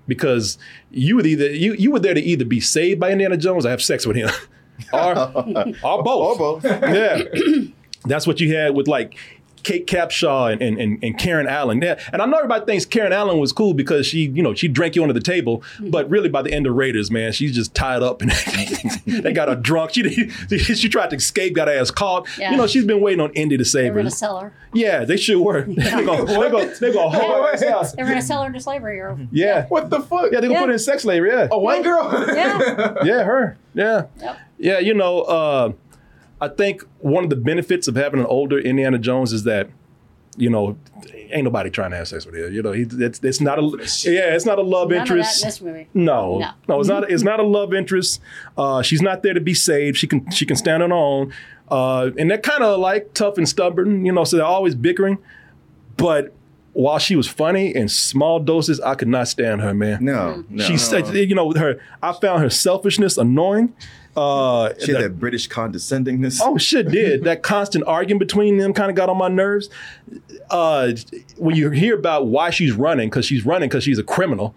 because 0.08 0.58
you 0.90 1.16
would 1.16 1.26
either 1.26 1.50
you 1.50 1.74
you 1.74 1.92
were 1.92 2.00
there 2.00 2.14
to 2.14 2.22
either 2.22 2.46
be 2.46 2.60
saved 2.60 3.00
by 3.00 3.12
Indiana 3.12 3.38
Jones 3.38 3.66
or 3.66 3.70
have 3.70 3.82
sex 3.82 4.06
with 4.06 4.18
him, 4.18 4.30
or 4.94 5.18
or 5.84 6.04
both. 6.04 6.40
Or 6.40 6.60
both. 6.60 6.64
Yeah, 6.64 7.24
that's 8.06 8.28
what 8.28 8.40
you 8.40 8.56
had 8.56 8.76
with 8.76 8.88
like. 8.88 9.18
Kate 9.64 9.88
Capshaw 9.88 10.52
and, 10.52 10.62
and, 10.62 10.78
and, 10.80 11.04
and 11.04 11.18
Karen 11.18 11.48
Allen. 11.48 11.82
Yeah, 11.82 12.00
and 12.12 12.22
I 12.22 12.26
know 12.26 12.38
everybody 12.38 12.66
thinks 12.66 12.86
Karen 12.86 13.14
Allen 13.14 13.38
was 13.40 13.52
cool 13.52 13.74
because 13.74 14.06
she, 14.06 14.28
you 14.28 14.42
know, 14.44 14.54
she 14.54 14.68
drank 14.68 14.96
you 14.96 15.02
under 15.02 15.14
the 15.14 15.20
table. 15.22 15.64
But 15.80 16.10
really, 16.10 16.30
by 16.30 16.42
the 16.42 16.52
end 16.54 16.68
of 16.68 16.76
Raiders, 16.76 17.10
man, 17.12 17.32
she's 17.32 17.54
just 17.56 17.74
tied 17.76 18.04
up 18.04 18.22
and 18.22 18.32
they 19.06 19.34
got 19.34 19.48
her 19.48 19.56
drunk. 19.56 19.92
She 19.94 20.30
she 20.58 20.90
tried 20.90 21.10
to 21.12 21.16
escape, 21.16 21.56
got 21.56 21.68
her 21.68 21.74
ass 21.74 21.92
caught. 21.92 22.28
Yeah. 22.38 22.52
You 22.52 22.58
know, 22.58 22.68
she's 22.68 22.86
been 22.86 23.02
waiting 23.02 23.22
on 23.22 23.32
Indy 23.34 23.58
to 23.58 23.64
They 23.64 23.70
save 23.70 23.84
were 23.84 23.88
her. 23.90 23.94
going 24.02 24.06
to 24.12 24.12
sell 24.12 24.40
her. 24.40 24.54
Yeah, 24.74 25.06
they 25.06 25.18
sure 25.18 25.40
were. 25.42 25.62
They 25.92 26.06
go, 26.06 26.26
they 26.26 26.50
go, 26.50 26.66
they 26.76 26.92
go 26.94 27.10
hold 27.10 27.46
her 27.46 27.54
ass. 27.54 27.94
They're 27.94 28.06
going 28.06 28.18
to 28.20 28.26
sell 28.26 28.42
her 28.42 28.48
into 28.48 28.60
slavery. 28.60 29.00
Or, 29.00 29.18
Yeah. 29.32 29.66
What 29.68 29.90
the 29.90 30.00
fuck? 30.00 30.32
Yeah, 30.32 30.40
they're 30.40 30.50
gonna 30.50 30.54
Yeah. 30.54 30.60
put 30.62 30.68
her 30.70 30.74
in 30.74 30.80
sex 30.80 31.04
slavery. 31.04 31.30
Yeah. 31.32 31.48
A 31.52 31.60
white 31.60 31.84
girl? 31.84 32.10
yeah. 32.34 32.96
Yeah, 33.04 33.24
her. 33.24 33.58
Yeah. 33.74 34.06
Yep. 34.20 34.38
Yeah, 34.58 34.80
you 34.80 34.94
know, 34.94 35.22
uh, 35.22 35.72
I 36.42 36.48
think 36.50 36.84
one 37.00 37.24
of 37.24 37.30
the 37.30 37.36
benefits 37.38 37.88
of 37.88 37.96
having 37.96 38.20
an 38.20 38.26
older 38.26 38.60
Indiana 38.60 38.98
Jones 38.98 39.32
is 39.32 39.44
that 39.44 39.70
you 40.38 40.50
know, 40.50 40.78
ain't 41.14 41.44
nobody 41.44 41.70
trying 41.70 41.92
to 41.92 41.98
have 41.98 42.08
sex 42.08 42.26
with 42.26 42.36
her. 42.36 42.50
You 42.50 42.62
know, 42.64 42.72
he, 42.72 42.84
it's, 42.90 43.20
it's 43.22 43.42
not 43.42 43.60
a 43.60 43.64
yeah, 44.10 44.34
it's 44.34 44.46
not 44.46 44.60
a 44.60 44.62
love 44.62 44.90
None 44.90 45.02
of 45.02 45.08
that 45.08 45.14
interest. 45.14 45.44
in 45.44 45.48
this 45.48 45.62
movie. 45.62 45.88
No, 45.94 46.40
No. 46.40 46.52
no, 46.70 46.80
it's 46.80 46.88
not. 46.88 47.12
It's 47.12 47.24
not 47.24 47.40
a 47.42 47.44
love 47.44 47.74
interest. 47.74 48.22
Uh, 48.58 48.82
she's 48.82 49.02
not 49.02 49.24
there 49.24 49.34
to 49.34 49.42
be 49.42 49.54
saved. 49.54 49.98
She 49.98 50.08
can 50.08 50.30
she 50.32 50.46
can 50.46 50.56
stand 50.56 50.84
on 50.84 50.92
her 50.92 50.96
own, 50.96 51.34
uh, 51.70 52.12
and 52.18 52.32
they're 52.32 52.38
kind 52.38 52.64
of 52.64 52.80
like 52.80 53.14
tough 53.14 53.38
and 53.38 53.48
stubborn, 53.48 54.06
you 54.06 54.14
know. 54.14 54.24
So 54.24 54.38
they're 54.38 54.46
always 54.46 54.74
bickering. 54.74 55.18
But 55.98 56.34
while 56.74 56.98
she 56.98 57.18
was 57.18 57.28
funny 57.28 57.76
in 57.76 57.90
small 57.90 58.40
doses, 58.40 58.80
I 58.80 58.96
could 58.96 59.10
not 59.10 59.28
stand 59.28 59.60
her, 59.62 59.74
man. 59.74 60.06
No, 60.06 60.46
no. 60.50 60.64
she 60.64 60.78
said, 60.78 61.14
you 61.14 61.36
know, 61.36 61.52
her. 61.52 61.80
I 62.02 62.14
found 62.14 62.42
her 62.42 62.50
selfishness 62.50 63.18
annoying. 63.18 63.74
Uh, 64.16 64.74
She 64.80 64.92
had 64.92 65.02
that 65.02 65.20
British 65.20 65.48
condescendingness. 65.48 66.40
Oh, 66.44 66.58
shit, 66.58 66.90
did 66.90 67.24
that 67.26 67.44
constant 67.44 67.86
arguing 67.86 68.20
between 68.20 68.58
them 68.58 68.74
kind 68.74 68.90
of 68.90 68.96
got 68.96 69.10
on 69.10 69.18
my 69.18 69.30
nerves. 69.30 69.70
Uh, 70.50 70.94
when 71.38 71.56
you 71.56 71.70
hear 71.70 71.96
about 71.98 72.28
why 72.28 72.50
she's 72.50 72.74
running, 72.74 73.10
because 73.10 73.26
she's 73.26 73.46
running 73.46 73.70
because 73.70 73.84
she's 73.84 74.00
a 74.00 74.04
criminal, 74.04 74.54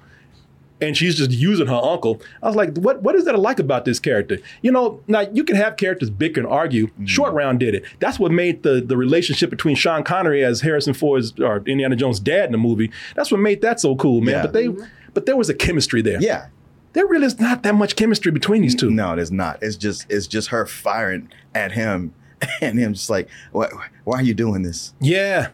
and 0.81 0.97
she's 0.97 1.15
just 1.15 1.31
using 1.31 1.69
her 1.69 1.81
uncle. 1.83 2.21
I 2.43 2.47
was 2.49 2.57
like, 2.57 2.77
what 2.77 3.03
What 3.03 3.15
is 3.15 3.25
that 3.27 3.39
like 3.39 3.61
about 3.61 3.85
this 3.85 4.01
character? 4.01 4.39
You 4.61 4.73
know, 4.73 5.01
now 5.07 5.21
you 5.21 5.45
can 5.45 5.55
have 5.57 5.77
characters 5.77 6.11
bicker 6.11 6.41
and 6.41 6.49
argue. 6.49 6.91
Short 7.05 7.33
Round 7.33 7.61
did 7.61 7.75
it. 7.77 7.85
That's 8.01 8.19
what 8.19 8.33
made 8.33 8.65
the 8.65 8.81
the 8.81 8.97
relationship 8.97 9.51
between 9.51 9.77
Sean 9.77 10.03
Connery 10.03 10.45
as 10.45 10.63
Harrison 10.63 10.93
Ford's 10.95 11.33
or 11.41 11.59
Indiana 11.67 11.95
Jones' 11.97 12.19
dad 12.19 12.47
in 12.47 12.53
the 12.53 12.59
movie. 12.59 12.91
That's 13.15 13.31
what 13.31 13.41
made 13.41 13.63
that 13.63 13.79
so 13.81 13.95
cool, 13.95 14.21
man. 14.21 14.35
Yeah. 14.35 14.43
But 14.43 14.53
they, 14.53 14.69
but 15.15 15.27
there 15.27 15.37
was 15.37 15.49
a 15.49 15.55
chemistry 15.55 16.03
there. 16.03 16.21
Yeah. 16.21 16.49
There 16.95 17.07
really 17.07 17.27
is 17.27 17.39
not 17.39 17.63
that 17.65 17.75
much 17.75 17.95
chemistry 17.97 18.33
between 18.33 18.63
these 18.63 18.75
two. 18.75 18.91
No, 18.91 19.15
there's 19.15 19.31
not. 19.33 19.63
It's 19.63 19.77
just 19.77 20.07
it's 20.11 20.27
just 20.27 20.49
her 20.49 20.65
firing 20.67 21.31
at 21.55 21.73
him 21.73 22.15
and 22.61 22.79
him 22.79 22.95
just 22.95 23.11
like, 23.11 23.29
why, 23.53 23.69
why 24.05 24.19
are 24.21 24.23
you 24.23 24.35
doing 24.35 24.63
this? 24.63 24.95
Yeah. 25.01 25.49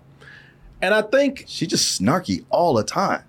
And 0.83 0.95
I 0.95 1.03
think 1.03 1.45
she's 1.47 1.69
just 1.69 2.01
snarky 2.01 2.45
all 2.51 2.75
the 2.75 2.85
time. 2.85 3.23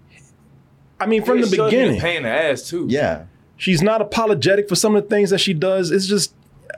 I 0.99 1.05
mean, 1.05 1.23
from 1.23 1.39
Yeah, 1.39 1.45
the 1.45 1.49
she 1.49 1.57
does 1.57 1.71
be 1.71 1.77
a 1.77 1.79
beginning, 1.81 2.01
pain 2.01 2.17
in 2.17 2.23
the 2.23 2.29
ass 2.29 2.69
too. 2.69 2.85
Yeah. 2.89 3.25
she's 3.57 3.81
not 3.81 4.01
apologetic 4.01 4.69
for 4.69 4.75
some 4.75 4.95
of 4.95 5.03
the 5.03 5.09
things 5.09 5.31
that 5.31 5.39
she 5.39 5.53
does. 5.53 5.89
It's 5.91 6.05
just, 6.07 6.33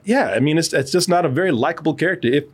yeah, 0.06 0.30
I 0.30 0.40
mean, 0.40 0.58
it's 0.58 0.72
it's 0.74 0.92
just 0.92 1.10
not 1.10 1.26
a 1.26 1.30
very 1.30 1.52
likable 1.52 1.94
character, 1.94 2.28
if 2.30 2.46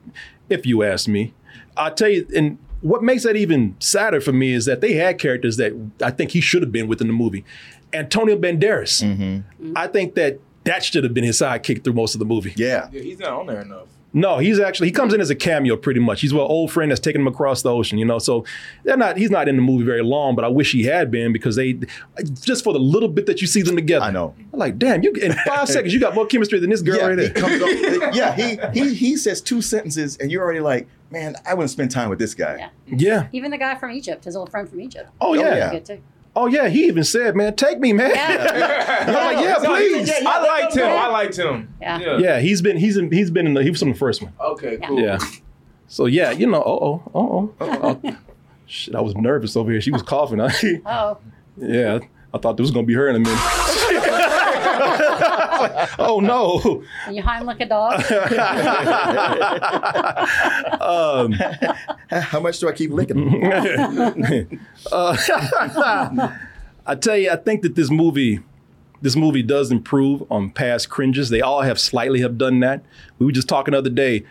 if 0.49 0.65
you 0.65 0.83
ask 0.83 1.07
me. 1.07 1.33
I'll 1.77 1.93
tell 1.93 2.09
you, 2.09 2.27
and 2.35 2.57
what 2.81 3.03
makes 3.03 3.23
that 3.23 3.35
even 3.35 3.75
sadder 3.79 4.19
for 4.21 4.33
me 4.33 4.53
is 4.53 4.65
that 4.65 4.81
they 4.81 4.93
had 4.93 5.19
characters 5.19 5.57
that 5.57 5.73
I 6.01 6.11
think 6.11 6.31
he 6.31 6.41
should 6.41 6.61
have 6.61 6.71
been 6.71 6.87
within 6.87 7.07
the 7.07 7.13
movie. 7.13 7.45
Antonio 7.93 8.37
Banderas, 8.37 9.03
mm-hmm. 9.03 9.73
I 9.75 9.87
think 9.87 10.15
that 10.15 10.39
that 10.63 10.83
should 10.83 11.03
have 11.03 11.13
been 11.13 11.23
his 11.23 11.39
sidekick 11.39 11.83
through 11.83 11.93
most 11.93 12.15
of 12.15 12.19
the 12.19 12.25
movie. 12.25 12.53
Yeah. 12.55 12.89
Yeah, 12.91 13.01
he's 13.01 13.19
not 13.19 13.31
on 13.31 13.47
there 13.47 13.61
enough. 13.61 13.87
No, 14.11 14.39
he's 14.39 14.59
actually 14.59 14.87
he 14.87 14.91
comes 14.91 15.13
in 15.13 15.21
as 15.21 15.29
a 15.29 15.35
cameo 15.35 15.75
pretty 15.77 15.99
much. 15.99 16.21
He's 16.21 16.31
an 16.31 16.39
old 16.39 16.71
friend 16.71 16.89
that's 16.89 16.99
taken 16.99 17.21
him 17.21 17.27
across 17.27 17.61
the 17.61 17.71
ocean, 17.71 17.99
you 17.99 18.05
know. 18.05 18.17
So 18.17 18.43
they're 18.83 18.97
not 18.97 19.17
he's 19.17 19.29
not 19.29 19.47
in 19.47 19.55
the 19.55 19.61
movie 19.61 19.83
very 19.83 20.03
long, 20.03 20.35
but 20.35 20.43
I 20.43 20.47
wish 20.47 20.71
he 20.71 20.83
had 20.83 21.11
been 21.11 21.31
because 21.31 21.55
they 21.55 21.79
just 22.41 22.63
for 22.63 22.73
the 22.73 22.79
little 22.79 23.09
bit 23.09 23.27
that 23.27 23.39
you 23.39 23.45
see 23.45 23.61
them 23.61 23.75
together. 23.75 24.05
I 24.05 24.11
know. 24.11 24.33
I'm 24.51 24.59
like, 24.59 24.79
damn, 24.79 25.03
you 25.03 25.11
in 25.13 25.33
five 25.45 25.67
seconds 25.69 25.93
you 25.93 25.99
got 25.99 26.15
more 26.15 26.25
chemistry 26.25 26.59
than 26.59 26.71
this 26.71 26.81
girl 26.81 26.97
yeah, 26.97 27.05
right 27.05 27.19
he 27.19 27.27
there. 27.27 27.33
comes 27.33 27.61
up, 27.61 27.69
yeah, 28.15 28.35
he 28.35 28.59
he 28.73 28.93
he 28.95 29.15
says 29.15 29.41
two 29.41 29.61
sentences 29.61 30.17
and 30.17 30.31
you're 30.31 30.43
already 30.43 30.61
like, 30.61 30.87
man, 31.11 31.35
I 31.45 31.53
wouldn't 31.53 31.69
spend 31.69 31.91
time 31.91 32.09
with 32.09 32.17
this 32.17 32.33
guy. 32.33 32.57
Yeah. 32.57 32.69
yeah. 32.87 33.27
Even 33.31 33.51
the 33.51 33.59
guy 33.59 33.75
from 33.75 33.91
Egypt, 33.91 34.25
his 34.25 34.35
old 34.35 34.49
friend 34.49 34.67
from 34.67 34.81
Egypt. 34.81 35.11
Oh, 35.21 35.33
He 35.33 35.39
was 35.39 35.47
yeah. 35.47 35.97
Good 36.33 36.35
too. 36.35 36.39
Oh 36.41 36.45
yeah, 36.47 36.69
he 36.69 36.85
even 36.87 37.03
said, 37.03 37.35
man, 37.35 37.55
take 37.55 37.79
me, 37.79 37.93
man. 37.93 38.11
I'm 38.15 39.13
like, 39.35 39.43
yeah, 39.45 39.55
No, 39.61 39.75
he- 39.75 39.89
please. 39.89 40.11
I 40.25 40.41
liked 40.41 40.75
him. 40.75 40.85
I 40.87 41.07
liked 41.07 41.37
him. 41.37 41.73
Yeah. 41.81 42.17
Yeah, 42.17 42.39
he's 42.39 42.61
been 42.61 42.77
he's 42.77 42.97
in, 42.97 43.11
he's 43.11 43.31
been 43.31 43.45
in 43.47 43.53
the 43.53 43.63
he 43.63 43.69
was 43.69 43.79
from 43.79 43.91
the 43.91 43.97
first 43.97 44.21
one. 44.21 44.33
Okay, 44.39 44.77
cool. 44.77 44.99
Yeah. 44.99 45.17
So 45.87 46.05
yeah, 46.05 46.31
you 46.31 46.47
know, 46.47 46.61
oh 46.65 47.01
oh 47.13 47.53
oh 47.59 47.99
oh. 48.03 48.17
Shit, 48.67 48.93
I 48.95 49.01
was 49.01 49.15
nervous 49.15 49.55
over 49.55 49.71
here. 49.71 49.81
She 49.81 49.91
was 49.91 50.03
coughing. 50.03 50.39
Oh. 50.85 51.17
yeah, 51.57 51.99
I 52.33 52.37
thought 52.37 52.55
this 52.57 52.63
was 52.63 52.71
gonna 52.71 52.85
be 52.85 52.93
her 52.93 53.07
in 53.09 53.15
a 53.15 53.19
minute. 53.19 53.39
oh 55.99 56.19
no. 56.19 56.83
And 57.05 57.15
you 57.15 57.21
like 57.45 57.61
a 57.61 57.65
dog. 57.65 58.03
Um, 60.81 61.33
How 62.09 62.39
much 62.39 62.59
do 62.59 62.67
I 62.67 62.71
keep 62.71 62.91
licking? 62.91 64.59
uh, 64.91 65.17
I 66.85 66.95
tell 66.95 67.17
you, 67.17 67.31
I 67.31 67.35
think 67.35 67.61
that 67.63 67.75
this 67.75 67.91
movie, 67.91 68.39
this 69.01 69.15
movie 69.15 69.43
does 69.43 69.71
improve 69.71 70.23
on 70.31 70.51
past 70.51 70.89
cringes. 70.89 71.29
They 71.29 71.41
all 71.41 71.61
have 71.61 71.79
slightly 71.79 72.21
have 72.21 72.37
done 72.37 72.59
that. 72.61 72.83
We 73.19 73.25
were 73.25 73.31
just 73.31 73.49
talking 73.49 73.73
the 73.73 73.77
other 73.77 73.89
day 73.89 74.25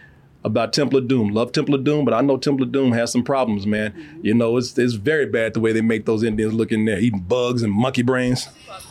about 0.44 0.72
Temple 0.72 0.98
of 0.98 1.08
Doom. 1.08 1.30
Love 1.30 1.52
Temple 1.52 1.74
of 1.74 1.84
Doom, 1.84 2.04
but 2.04 2.14
I 2.14 2.20
know 2.20 2.36
Temple 2.36 2.64
of 2.64 2.72
Doom 2.72 2.92
has 2.92 3.12
some 3.12 3.22
problems, 3.22 3.66
man. 3.66 3.92
Mm-hmm. 3.92 4.26
You 4.26 4.34
know, 4.34 4.56
it's 4.56 4.78
it's 4.78 4.94
very 4.94 5.26
bad 5.26 5.54
the 5.54 5.60
way 5.60 5.72
they 5.72 5.80
make 5.80 6.06
those 6.06 6.22
Indians 6.22 6.54
look 6.54 6.72
in 6.72 6.84
there, 6.84 6.98
eating 6.98 7.20
bugs 7.20 7.62
and 7.62 7.72
monkey 7.72 8.02
brains. 8.02 8.48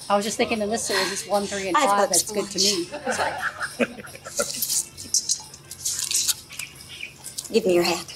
I 0.09 0.15
was 0.15 0.25
just 0.25 0.37
thinking 0.37 0.61
in 0.61 0.69
this 0.69 0.83
series, 0.85 1.11
it's 1.11 1.27
one, 1.27 1.45
three, 1.45 1.67
and 1.67 1.77
five. 1.77 2.09
That's 2.09 2.31
good 2.31 2.49
to 2.49 2.59
me. 2.59 2.87
Give 7.51 7.65
me 7.65 7.75
your 7.75 7.83
hat. 7.83 8.13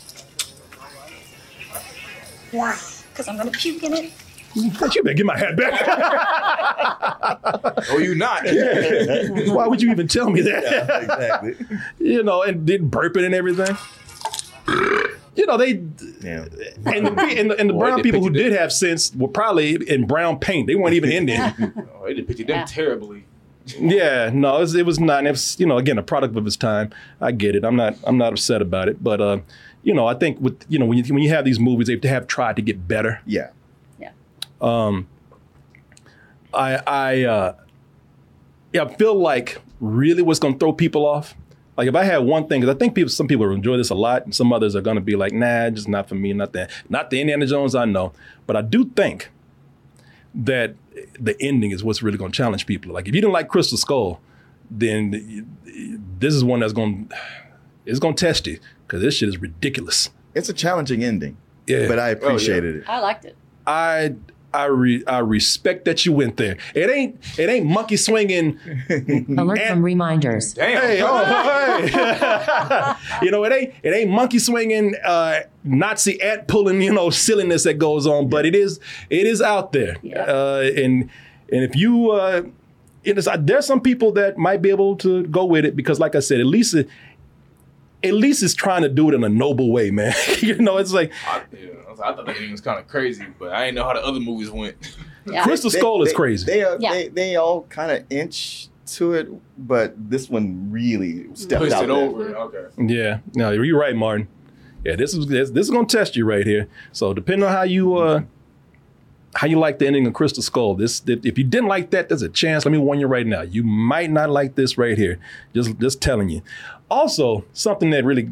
Why? 2.51 2.77
Because 3.11 3.27
I'm 3.27 3.37
going 3.37 3.51
to 3.51 3.57
puke 3.57 3.83
in 3.83 3.93
it. 3.93 4.11
You 4.53 4.71
better 4.71 5.13
get 5.13 5.25
my 5.25 5.37
hat 5.37 5.55
back. 5.55 5.81
oh, 7.89 7.97
you 7.99 8.15
not? 8.15 8.43
Why 8.45 9.67
would 9.67 9.81
you 9.81 9.91
even 9.91 10.07
tell 10.07 10.29
me 10.29 10.41
that? 10.41 10.63
exactly. 11.03 11.55
you 11.99 12.23
know, 12.23 12.43
and 12.43 12.65
did 12.65 12.91
burping 12.91 13.25
and 13.25 13.33
everything. 13.33 13.77
You 15.35 15.45
know, 15.45 15.57
they 15.57 15.81
Yeah. 16.21 16.45
and 16.85 17.07
the, 17.07 17.35
and 17.37 17.51
the, 17.51 17.59
and 17.59 17.69
the 17.69 17.73
Boy, 17.73 17.79
brown 17.79 18.01
people 18.03 18.19
who 18.21 18.31
pictured 18.31 18.49
did 18.49 18.59
have 18.59 18.73
sense 18.73 19.13
were 19.15 19.29
probably 19.29 19.75
in 19.89 20.05
brown 20.05 20.39
paint. 20.39 20.67
They 20.67 20.75
weren't 20.75 20.93
even 20.95 21.11
Indian. 21.11 21.87
Oh, 21.95 22.05
they 22.05 22.13
depicted 22.13 22.47
them 22.47 22.65
terribly. 22.67 23.23
yeah, 23.79 24.29
no, 24.33 24.57
it 24.57 24.61
was, 24.61 24.75
it 24.75 24.85
was 24.85 24.99
not. 24.99 25.25
It 25.25 25.31
was, 25.31 25.57
you 25.59 25.65
know, 25.65 25.77
again, 25.77 25.97
a 25.97 26.03
product 26.03 26.35
of 26.35 26.45
its 26.45 26.57
time. 26.57 26.91
I 27.21 27.31
get 27.31 27.55
it. 27.55 27.63
I'm 27.63 27.75
not. 27.77 27.95
I'm 28.03 28.17
not 28.17 28.33
upset 28.33 28.61
about 28.61 28.89
it. 28.89 29.01
But 29.01 29.21
uh, 29.21 29.39
you 29.83 29.93
know, 29.93 30.07
I 30.07 30.15
think 30.15 30.39
with 30.41 30.65
you 30.67 30.77
know 30.79 30.85
when 30.85 30.97
you 30.97 31.13
when 31.13 31.23
you 31.23 31.29
have 31.29 31.45
these 31.45 31.59
movies, 31.59 31.87
they 31.87 32.07
have 32.09 32.27
tried 32.27 32.57
to 32.57 32.61
get 32.61 32.87
better. 32.87 33.21
Yeah. 33.25 33.51
Yeah. 34.61 34.85
Um, 34.85 35.07
I 36.53 36.75
I 36.87 37.23
uh, 37.23 37.55
yeah, 38.73 38.83
I 38.83 38.93
feel 38.95 39.15
like 39.15 39.61
really 39.79 40.21
what's 40.21 40.39
going 40.39 40.55
to 40.55 40.59
throw 40.59 40.73
people 40.73 41.05
off. 41.05 41.35
Like 41.77 41.87
if 41.87 41.95
I 41.95 42.03
had 42.03 42.19
one 42.19 42.47
thing, 42.47 42.61
because 42.61 42.75
I 42.75 42.77
think 42.77 42.93
people, 42.93 43.09
some 43.09 43.27
people 43.27 43.47
will 43.47 43.55
enjoy 43.55 43.77
this 43.77 43.89
a 43.89 43.95
lot, 43.95 44.25
and 44.25 44.35
some 44.35 44.51
others 44.53 44.75
are 44.75 44.81
going 44.81 44.95
to 44.95 45.01
be 45.01 45.15
like, 45.15 45.31
nah, 45.31 45.69
just 45.69 45.87
not 45.87 46.07
for 46.07 46.15
me, 46.15 46.33
not 46.33 46.53
that, 46.53 46.69
not 46.89 47.09
the 47.09 47.19
Indiana 47.21 47.45
Jones 47.47 47.75
I 47.75 47.85
know. 47.85 48.13
But 48.45 48.55
I 48.55 48.61
do 48.61 48.85
think 48.85 49.31
that 50.35 50.75
the 51.19 51.35
ending 51.41 51.71
is 51.71 51.83
what's 51.83 52.03
really 52.03 52.17
going 52.17 52.31
to 52.31 52.37
challenge 52.37 52.65
people. 52.65 52.93
Like 52.93 53.07
if 53.07 53.15
you 53.15 53.21
didn't 53.21 53.33
like 53.33 53.47
Crystal 53.47 53.77
Skull, 53.77 54.19
then 54.69 55.47
this 56.19 56.33
is 56.33 56.43
one 56.43 56.59
that's 56.59 56.73
going, 56.73 57.07
to 57.07 57.15
it's 57.85 57.99
going 57.99 58.15
to 58.15 58.25
test 58.25 58.47
you 58.47 58.59
because 58.85 59.01
this 59.01 59.15
shit 59.15 59.29
is 59.29 59.39
ridiculous. 59.39 60.09
It's 60.35 60.49
a 60.49 60.53
challenging 60.53 61.03
ending. 61.03 61.37
Yeah. 61.67 61.87
But 61.87 61.99
I 61.99 62.09
appreciated 62.09 62.75
it. 62.75 62.83
I 62.87 62.99
liked 62.99 63.25
it. 63.25 63.35
I 63.65 64.15
I 64.53 64.65
re, 64.65 65.03
I 65.05 65.19
respect 65.19 65.85
that 65.85 66.05
you 66.05 66.13
went 66.13 66.37
there. 66.37 66.57
It 66.75 66.89
ain't 66.89 67.39
it 67.39 67.49
ain't 67.49 67.65
monkey 67.65 67.97
swinging. 67.97 68.59
Alert 69.37 69.67
from 69.67 69.83
reminders. 69.83 70.53
Hey, 70.53 71.01
oh, 71.01 71.23
hey. 71.85 72.95
you 73.21 73.31
know 73.31 73.43
it 73.43 73.51
ain't 73.51 73.73
it 73.83 73.93
ain't 73.93 74.11
monkey 74.11 74.39
swinging 74.39 74.95
uh, 75.03 75.41
Nazi 75.63 76.21
ant 76.21 76.47
pulling 76.47 76.81
you 76.81 76.93
know 76.93 77.09
silliness 77.09 77.63
that 77.63 77.75
goes 77.75 78.05
on, 78.05 78.29
but 78.29 78.45
it 78.45 78.55
is 78.55 78.79
it 79.09 79.25
is 79.25 79.41
out 79.41 79.71
there. 79.71 79.97
Uh, 80.15 80.61
and 80.61 81.09
and 81.51 81.63
if 81.63 81.75
you 81.75 82.11
uh, 82.11 82.43
it 83.03 83.17
is, 83.17 83.27
there's 83.39 83.65
some 83.65 83.81
people 83.81 84.11
that 84.13 84.37
might 84.37 84.61
be 84.61 84.69
able 84.69 84.95
to 84.97 85.23
go 85.23 85.45
with 85.45 85.65
it 85.65 85.75
because, 85.75 85.99
like 85.99 86.15
I 86.15 86.19
said, 86.19 86.39
at 86.39 86.45
least 86.45 86.73
it, 86.73 86.87
at 88.03 88.13
least 88.13 88.43
it's 88.43 88.53
trying 88.53 88.83
to 88.83 88.89
do 88.89 89.09
it 89.09 89.15
in 89.15 89.23
a 89.23 89.29
noble 89.29 89.71
way, 89.71 89.91
man. 89.91 90.13
you 90.39 90.55
know, 90.57 90.77
it's 90.77 90.93
like 90.93 91.11
I, 91.27 91.41
yeah, 91.51 91.69
I, 91.91 91.93
was- 91.93 91.99
I 91.99 92.15
thought 92.15 92.25
that 92.25 92.35
ending 92.35 92.51
was 92.51 92.61
kind 92.61 92.79
of 92.79 92.87
crazy, 92.87 93.25
but 93.39 93.51
I 93.51 93.65
didn't 93.65 93.75
know 93.75 93.83
how 93.83 93.93
the 93.93 94.03
other 94.05 94.19
movies 94.19 94.49
went. 94.49 94.75
Crystal 95.43 95.69
Skull 95.69 96.01
is 96.03 96.13
crazy. 96.13 96.45
They 96.45 96.63
are, 96.63 96.77
Yeah. 96.79 96.93
they 96.93 97.07
they 97.09 97.35
all 97.35 97.63
kind 97.63 97.91
of 97.91 98.03
inch 98.09 98.69
to 98.87 99.13
it, 99.13 99.29
but 99.57 99.93
this 100.09 100.29
one 100.29 100.71
really 100.71 101.27
stepped 101.35 101.61
Pushed 101.61 101.75
out 101.75 101.83
it 101.83 101.87
there. 101.87 101.95
over. 101.95 102.35
Okay. 102.35 102.65
Yeah, 102.93 103.19
no, 103.35 103.51
you're 103.51 103.79
right, 103.79 103.95
Martin. 103.95 104.27
Yeah, 104.83 104.95
this 104.95 105.13
is 105.13 105.27
this, 105.27 105.51
this 105.51 105.65
is 105.67 105.69
gonna 105.71 105.85
test 105.87 106.15
you 106.15 106.25
right 106.25 106.45
here. 106.45 106.67
So 106.91 107.13
depending 107.13 107.47
on 107.47 107.51
how 107.53 107.63
you 107.63 107.95
uh 107.97 108.21
how 109.35 109.47
you 109.47 109.57
like 109.59 109.79
the 109.79 109.87
ending 109.87 110.07
of 110.07 110.13
Crystal 110.13 110.41
Skull, 110.43 110.73
this 110.75 111.03
if 111.07 111.25
if 111.25 111.37
you 111.37 111.43
didn't 111.43 111.67
like 111.69 111.91
that, 111.91 112.09
there's 112.09 112.23
a 112.23 112.29
chance. 112.29 112.65
Let 112.65 112.71
me 112.71 112.79
warn 112.79 112.99
you 112.99 113.07
right 113.07 113.25
now, 113.27 113.41
you 113.41 113.63
might 113.63 114.09
not 114.09 114.29
like 114.31 114.55
this 114.55 114.77
right 114.77 114.97
here. 114.97 115.19
Just 115.53 115.77
just 115.79 116.01
telling 116.01 116.29
you. 116.29 116.41
Also, 116.89 117.45
something 117.53 117.91
that 117.91 118.03
really 118.03 118.29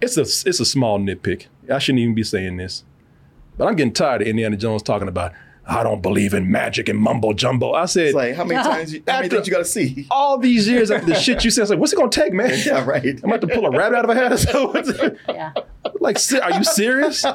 it's 0.00 0.16
a 0.16 0.22
it's 0.22 0.60
a 0.60 0.64
small 0.64 0.98
nitpick. 0.98 1.46
I 1.70 1.78
shouldn't 1.78 2.00
even 2.00 2.14
be 2.14 2.24
saying 2.24 2.56
this, 2.58 2.84
but 3.56 3.66
I'm 3.68 3.76
getting 3.76 3.92
tired 3.92 4.22
of 4.22 4.28
Indiana 4.28 4.56
Jones 4.56 4.82
talking 4.82 5.08
about. 5.08 5.32
I 5.66 5.82
don't 5.82 6.02
believe 6.02 6.34
in 6.34 6.52
magic 6.52 6.90
and 6.90 6.98
mumbo 6.98 7.32
jumbo. 7.32 7.72
I 7.72 7.86
said, 7.86 8.08
It's 8.08 8.14
like 8.14 8.34
how 8.34 8.44
many 8.44 8.62
times 8.68 8.92
you, 8.92 9.02
how 9.06 9.14
many 9.14 9.24
After- 9.28 9.36
things 9.36 9.46
you 9.46 9.52
got 9.54 9.60
to 9.60 9.64
see? 9.64 10.06
all 10.10 10.36
these 10.36 10.68
years 10.68 10.90
after 10.90 11.06
the 11.06 11.14
shit 11.14 11.42
you 11.42 11.50
said, 11.50 11.60
I 11.60 11.62
was 11.62 11.70
like, 11.70 11.78
what's 11.78 11.94
it 11.94 11.96
gonna 11.96 12.10
take, 12.10 12.34
man? 12.34 12.52
Yeah, 12.66 12.84
right. 12.84 13.18
I'm 13.24 13.32
about 13.32 13.40
to 13.40 13.46
pull 13.46 13.64
a 13.64 13.70
rabbit 13.70 13.96
out 13.96 14.04
of 14.04 14.10
a 14.10 14.14
hat 14.14 14.30
or 14.32 14.36
something. 14.36 15.16
Yeah. 15.26 15.54
Like, 16.00 16.18
are 16.42 16.52
you 16.58 16.64
serious? 16.64 17.24
you 17.24 17.30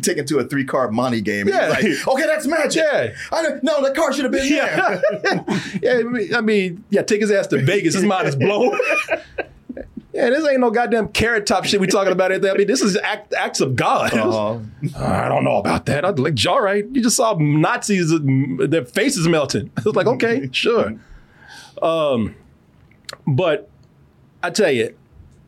take 0.00 0.18
it 0.18 0.26
to 0.28 0.38
a 0.38 0.44
three 0.44 0.64
card 0.64 0.92
monte 0.92 1.20
game. 1.20 1.48
Yeah. 1.48 1.68
Yeah. 1.68 1.74
He's 1.76 2.06
like, 2.06 2.14
okay, 2.16 2.26
that's 2.26 2.46
magic. 2.46 2.82
Yeah. 2.82 3.14
I 3.32 3.42
don't, 3.42 3.62
no, 3.62 3.82
the 3.86 3.94
card 3.94 4.14
should 4.14 4.24
have 4.24 4.32
been 4.32 4.50
Yeah. 4.50 5.00
there. 5.22 5.44
yeah, 5.82 5.98
I 5.98 6.02
mean, 6.04 6.34
I 6.34 6.40
mean, 6.40 6.84
yeah, 6.90 7.02
take 7.02 7.20
his 7.20 7.30
ass 7.30 7.46
to 7.48 7.58
Vegas. 7.62 7.94
His 7.94 8.04
mind 8.04 8.28
is 8.28 8.36
blown. 8.36 8.78
Yeah, 10.14 10.30
this 10.30 10.46
ain't 10.46 10.60
no 10.60 10.70
goddamn 10.70 11.08
carrot 11.08 11.44
top 11.44 11.64
shit 11.64 11.80
we 11.80 11.88
talking 11.88 12.12
about. 12.12 12.30
It. 12.30 12.44
I 12.46 12.54
mean, 12.54 12.68
this 12.68 12.80
is 12.80 12.96
act, 12.98 13.34
acts 13.34 13.60
of 13.60 13.74
God. 13.74 14.14
Uh-huh. 14.14 14.60
I 14.96 15.28
don't 15.28 15.42
know 15.42 15.56
about 15.56 15.86
that. 15.86 16.04
I'd 16.04 16.20
like, 16.20 16.38
all 16.46 16.62
right, 16.62 16.86
you 16.92 17.02
just 17.02 17.16
saw 17.16 17.36
Nazis, 17.36 18.12
uh, 18.12 18.18
their 18.20 18.84
faces 18.84 19.26
melting. 19.26 19.72
I 19.76 19.82
was 19.84 19.96
like, 19.96 20.06
okay, 20.06 20.48
sure. 20.52 20.94
Um, 21.82 22.36
but 23.26 23.68
I 24.40 24.50
tell 24.50 24.70
you, 24.70 24.94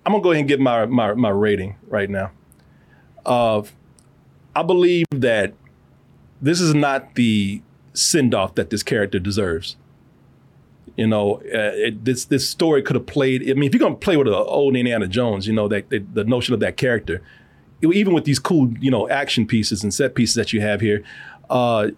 I'm 0.04 0.12
gonna 0.12 0.22
go 0.24 0.32
ahead 0.32 0.40
and 0.40 0.48
give 0.48 0.58
my 0.58 0.84
my, 0.86 1.14
my 1.14 1.30
rating 1.30 1.76
right 1.86 2.10
now. 2.10 2.32
Uh, 3.24 3.62
I 4.56 4.64
believe 4.64 5.06
that 5.12 5.54
this 6.42 6.60
is 6.60 6.74
not 6.74 7.14
the 7.14 7.62
send 7.94 8.34
off 8.34 8.56
that 8.56 8.70
this 8.70 8.82
character 8.82 9.20
deserves. 9.20 9.76
You 10.96 11.06
know, 11.06 11.36
uh, 11.44 11.72
it, 11.74 12.04
this 12.04 12.24
this 12.24 12.48
story 12.48 12.82
could 12.82 12.96
have 12.96 13.06
played. 13.06 13.42
I 13.42 13.54
mean, 13.54 13.64
if 13.64 13.74
you're 13.74 13.80
gonna 13.80 13.94
play 13.96 14.16
with 14.16 14.28
an 14.28 14.34
old 14.34 14.76
Indiana 14.76 15.06
Jones, 15.06 15.46
you 15.46 15.52
know 15.52 15.68
that, 15.68 15.90
that 15.90 16.14
the 16.14 16.24
notion 16.24 16.54
of 16.54 16.60
that 16.60 16.76
character, 16.76 17.22
even 17.82 18.14
with 18.14 18.24
these 18.24 18.38
cool, 18.38 18.72
you 18.80 18.90
know, 18.90 19.08
action 19.08 19.46
pieces 19.46 19.82
and 19.82 19.92
set 19.92 20.14
pieces 20.14 20.34
that 20.36 20.52
you 20.54 20.60
have 20.62 20.80
here, 20.80 21.04
uh, 21.50 21.88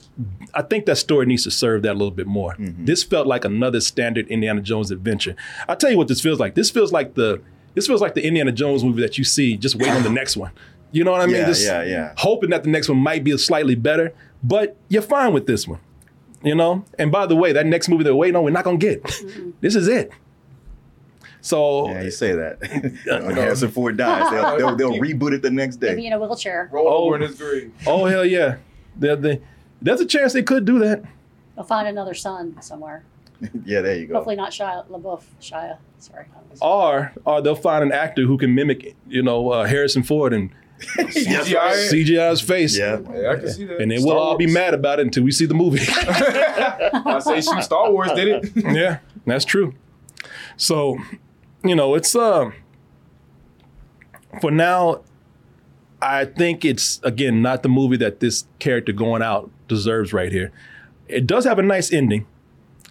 I 0.55 0.63
think 0.63 0.87
that 0.87 0.97
story 0.97 1.27
needs 1.27 1.45
to 1.45 1.51
serve 1.51 1.83
that 1.83 1.93
a 1.93 1.99
little 1.99 2.11
bit 2.11 2.27
more. 2.27 2.57
This 2.59 3.05
felt 3.05 3.27
like 3.27 3.45
another 3.45 3.81
standard 3.81 4.27
Indiana 4.29 4.61
Jones 4.61 4.91
adventure. 4.91 5.37
I'll 5.69 5.77
tell 5.77 5.91
you 5.91 5.97
what 5.97 6.09
this 6.09 6.21
feels 6.21 6.41
like. 6.41 6.55
This 6.55 6.71
feels 6.71 6.93
like 6.93 7.15
the 7.15 7.41
this 7.75 7.87
feels 7.87 8.01
like 8.01 8.15
the 8.15 8.27
Indiana 8.27 8.51
Jones 8.51 8.83
movie 8.83 9.03
that 9.03 9.17
you 9.19 9.25
see 9.25 9.57
just 9.57 9.77
waiting 9.77 9.95
on 9.95 10.03
the 10.03 10.11
next 10.11 10.37
one. 10.37 10.51
You 10.91 11.05
know 11.05 11.13
what 11.13 11.21
I 11.21 11.27
mean? 11.27 11.37
Yeah, 11.37 11.47
Just 11.47 11.65
yeah, 11.65 11.83
yeah. 11.85 12.13
Hoping 12.17 12.51
that 12.51 12.65
the 12.65 12.71
next 12.71 12.89
one 12.89 12.99
might 12.99 13.23
be 13.23 13.37
slightly 13.39 13.75
better, 13.75 14.13
but 14.43 14.77
you're 14.89 15.03
fine 15.03 15.33
with 15.33 15.47
this 15.47 15.69
one. 15.69 15.81
You 16.43 16.55
know? 16.55 16.85
And 16.99 17.11
by 17.11 17.27
the 17.27 17.35
way, 17.37 17.53
that 17.53 17.67
next 17.67 17.89
movie 17.89 18.05
they're 18.05 18.15
waiting 18.15 18.37
on, 18.37 18.45
we're 18.45 18.51
not 18.51 18.65
gonna 18.65 18.77
get. 18.79 19.03
this 19.61 19.75
is 19.75 19.89
it. 19.89 20.11
So 21.41 21.89
Yeah, 21.91 22.03
you 22.03 22.11
say 22.11 22.33
that. 22.33 22.61
when 23.25 23.37
Harrison 23.37 23.71
Ford 23.71 23.97
dies, 23.97 24.31
they'll, 24.31 24.57
they'll, 24.77 24.77
they'll 24.77 25.01
reboot 25.01 25.33
it 25.33 25.43
the 25.43 25.51
next 25.51 25.81
Maybe 25.81 26.03
day. 26.03 26.07
in 26.09 26.13
a 26.13 26.19
wheelchair. 26.19 26.69
Roll 26.73 26.89
Oh. 26.89 27.05
over 27.07 27.17
in 27.17 27.23
his 27.23 27.37
grave. 27.37 27.73
Oh 27.87 28.05
hell 28.07 28.25
yeah. 28.25 28.57
There- 28.97 29.17
there- 29.17 29.39
there's 29.81 30.01
a 30.01 30.07
chance 30.07 30.33
they 30.33 30.43
could 30.43 30.65
do 30.65 30.81
that. 30.81 31.03
They'll 31.55 31.65
find 31.65 31.87
another 31.87 32.13
son 32.15 32.57
somewhere. 32.61 33.05
yeah, 33.65 33.81
there 33.81 33.95
you 33.97 34.09
go. 34.09 34.15
Hopefully 34.15 34.35
not 34.35 34.51
Shia 34.51 34.85
LaBeouf. 34.89 35.23
Shia, 35.41 35.79
sorry. 35.99 36.27
Or 36.61 37.13
or 37.25 37.41
they'll 37.41 37.55
find 37.55 37.85
an 37.85 37.93
actor 37.93 38.23
who 38.23 38.37
can 38.37 38.57
mimic, 38.57 38.97
you 39.09 39.23
know, 39.23 39.51
uh, 39.51 39.67
Harrison 39.67 40.03
Ford 40.03 40.33
and 40.33 40.51
CGI. 40.99 41.91
CGI's 41.91 42.41
face. 42.41 42.79
Yeah. 42.79 43.01
Yeah, 43.15 43.31
I 43.33 43.37
can 43.37 43.49
see 43.51 43.65
that. 43.65 43.81
And 43.81 43.91
then 43.91 43.99
Star 44.01 44.15
we'll 44.15 44.23
all 44.23 44.37
be 44.37 44.47
mad 44.47 44.75
about 44.75 45.01
it 45.01 45.07
until 45.07 45.25
we 45.25 45.33
see 45.33 45.47
the 45.47 45.55
movie. 45.55 45.81
I 45.89 47.19
say 47.21 47.41
shoot 47.41 47.63
Star 47.65 47.91
Wars 47.93 48.13
did 48.13 48.29
it. 48.29 48.53
yeah, 48.75 48.99
that's 49.27 49.45
true. 49.45 49.75
So, 50.57 50.97
you 51.65 51.75
know, 51.75 51.95
it's 51.95 52.15
um 52.15 52.53
for 54.41 54.51
now, 54.51 55.03
I 56.01 56.27
think 56.27 56.65
it's 56.65 57.01
again 57.03 57.43
not 57.43 57.63
the 57.63 57.69
movie 57.69 57.97
that 57.99 58.21
this 58.21 58.45
character 58.59 58.93
going 58.93 59.23
out 59.23 59.51
deserves 59.67 60.13
right 60.13 60.31
here. 60.31 60.53
It 61.09 61.27
does 61.27 61.45
have 61.45 61.59
a 61.59 61.63
nice 61.63 61.93
ending. 61.93 62.27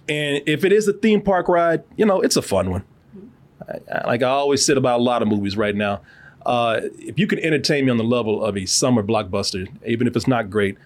And 0.10 0.42
if 0.48 0.64
it 0.66 0.72
is 0.72 0.88
a 0.88 0.94
theme 0.94 1.22
park 1.22 1.48
ride, 1.48 1.84
you 1.96 2.06
know, 2.06 2.22
it's 2.22 2.36
a 2.38 2.42
fun 2.42 2.72
one. 2.72 2.84
I- 3.68 3.80
I- 3.94 4.08
Like 4.08 4.24
I 4.24 4.30
always 4.30 4.66
said 4.66 4.78
about 4.78 5.00
a 5.00 5.04
lot 5.04 5.22
of 5.22 5.28
movies 5.28 5.56
right 5.58 5.76
now, 5.76 6.02
uh, 6.48 6.80
if 6.98 7.20
you 7.20 7.28
can 7.28 7.40
entertain 7.40 7.86
me 7.86 7.92
on 7.92 7.98
the 7.98 8.06
level 8.06 8.44
of 8.44 8.56
a 8.56 8.66
summer 8.66 9.04
blockbuster, 9.04 9.68
even 9.86 10.08
if 10.08 10.16
it's 10.16 10.28
not 10.28 10.50
great, 10.50 10.78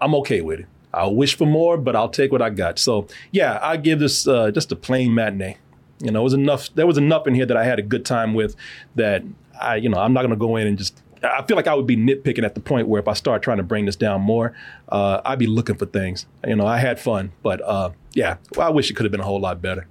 I'm 0.00 0.14
okay 0.16 0.40
with 0.40 0.60
it. 0.60 0.66
I'll 0.92 1.14
wish 1.14 1.36
for 1.36 1.46
more, 1.46 1.76
but 1.76 1.94
I'll 1.94 2.08
take 2.08 2.32
what 2.32 2.42
I 2.42 2.50
got. 2.50 2.78
So 2.80 3.06
yeah, 3.30 3.58
I 3.62 3.76
give 3.76 4.00
this 4.00 4.26
uh, 4.26 4.50
just 4.50 4.72
a 4.72 4.76
plain 4.76 5.14
matinee. 5.14 5.58
You 6.00 6.10
know, 6.10 6.20
it 6.20 6.24
was 6.24 6.34
enough. 6.34 6.74
There 6.74 6.86
was 6.88 6.98
enough 6.98 7.26
in 7.28 7.34
here 7.34 7.46
that 7.46 7.56
I 7.56 7.64
had 7.64 7.78
a 7.78 7.82
good 7.82 8.04
time 8.04 8.34
with. 8.34 8.56
That 8.96 9.22
I, 9.60 9.76
you 9.76 9.88
know, 9.88 9.98
I'm 9.98 10.12
not 10.12 10.22
to 10.22 10.36
go 10.36 10.56
in 10.56 10.66
and 10.66 10.76
just. 10.76 11.00
I 11.22 11.42
feel 11.46 11.56
like 11.56 11.68
I 11.68 11.74
would 11.74 11.86
be 11.86 11.96
nitpicking 11.96 12.44
at 12.44 12.54
the 12.54 12.60
point 12.60 12.86
where 12.88 13.00
if 13.00 13.08
I 13.08 13.14
start 13.14 13.42
trying 13.42 13.56
to 13.56 13.62
bring 13.62 13.86
this 13.86 13.96
down 13.96 14.20
more, 14.20 14.54
uh, 14.90 15.22
I'd 15.24 15.38
be 15.38 15.46
looking 15.46 15.76
for 15.76 15.86
things. 15.86 16.26
You 16.46 16.56
know, 16.56 16.66
I 16.66 16.78
had 16.78 17.00
fun, 17.00 17.32
but 17.42 17.62
uh, 17.62 17.90
yeah, 18.12 18.36
I 18.58 18.70
wish 18.70 18.90
it 18.90 18.94
could 18.94 19.04
have 19.04 19.12
been 19.12 19.20
a 19.20 19.24
whole 19.24 19.40
lot 19.40 19.62
better. 19.62 19.86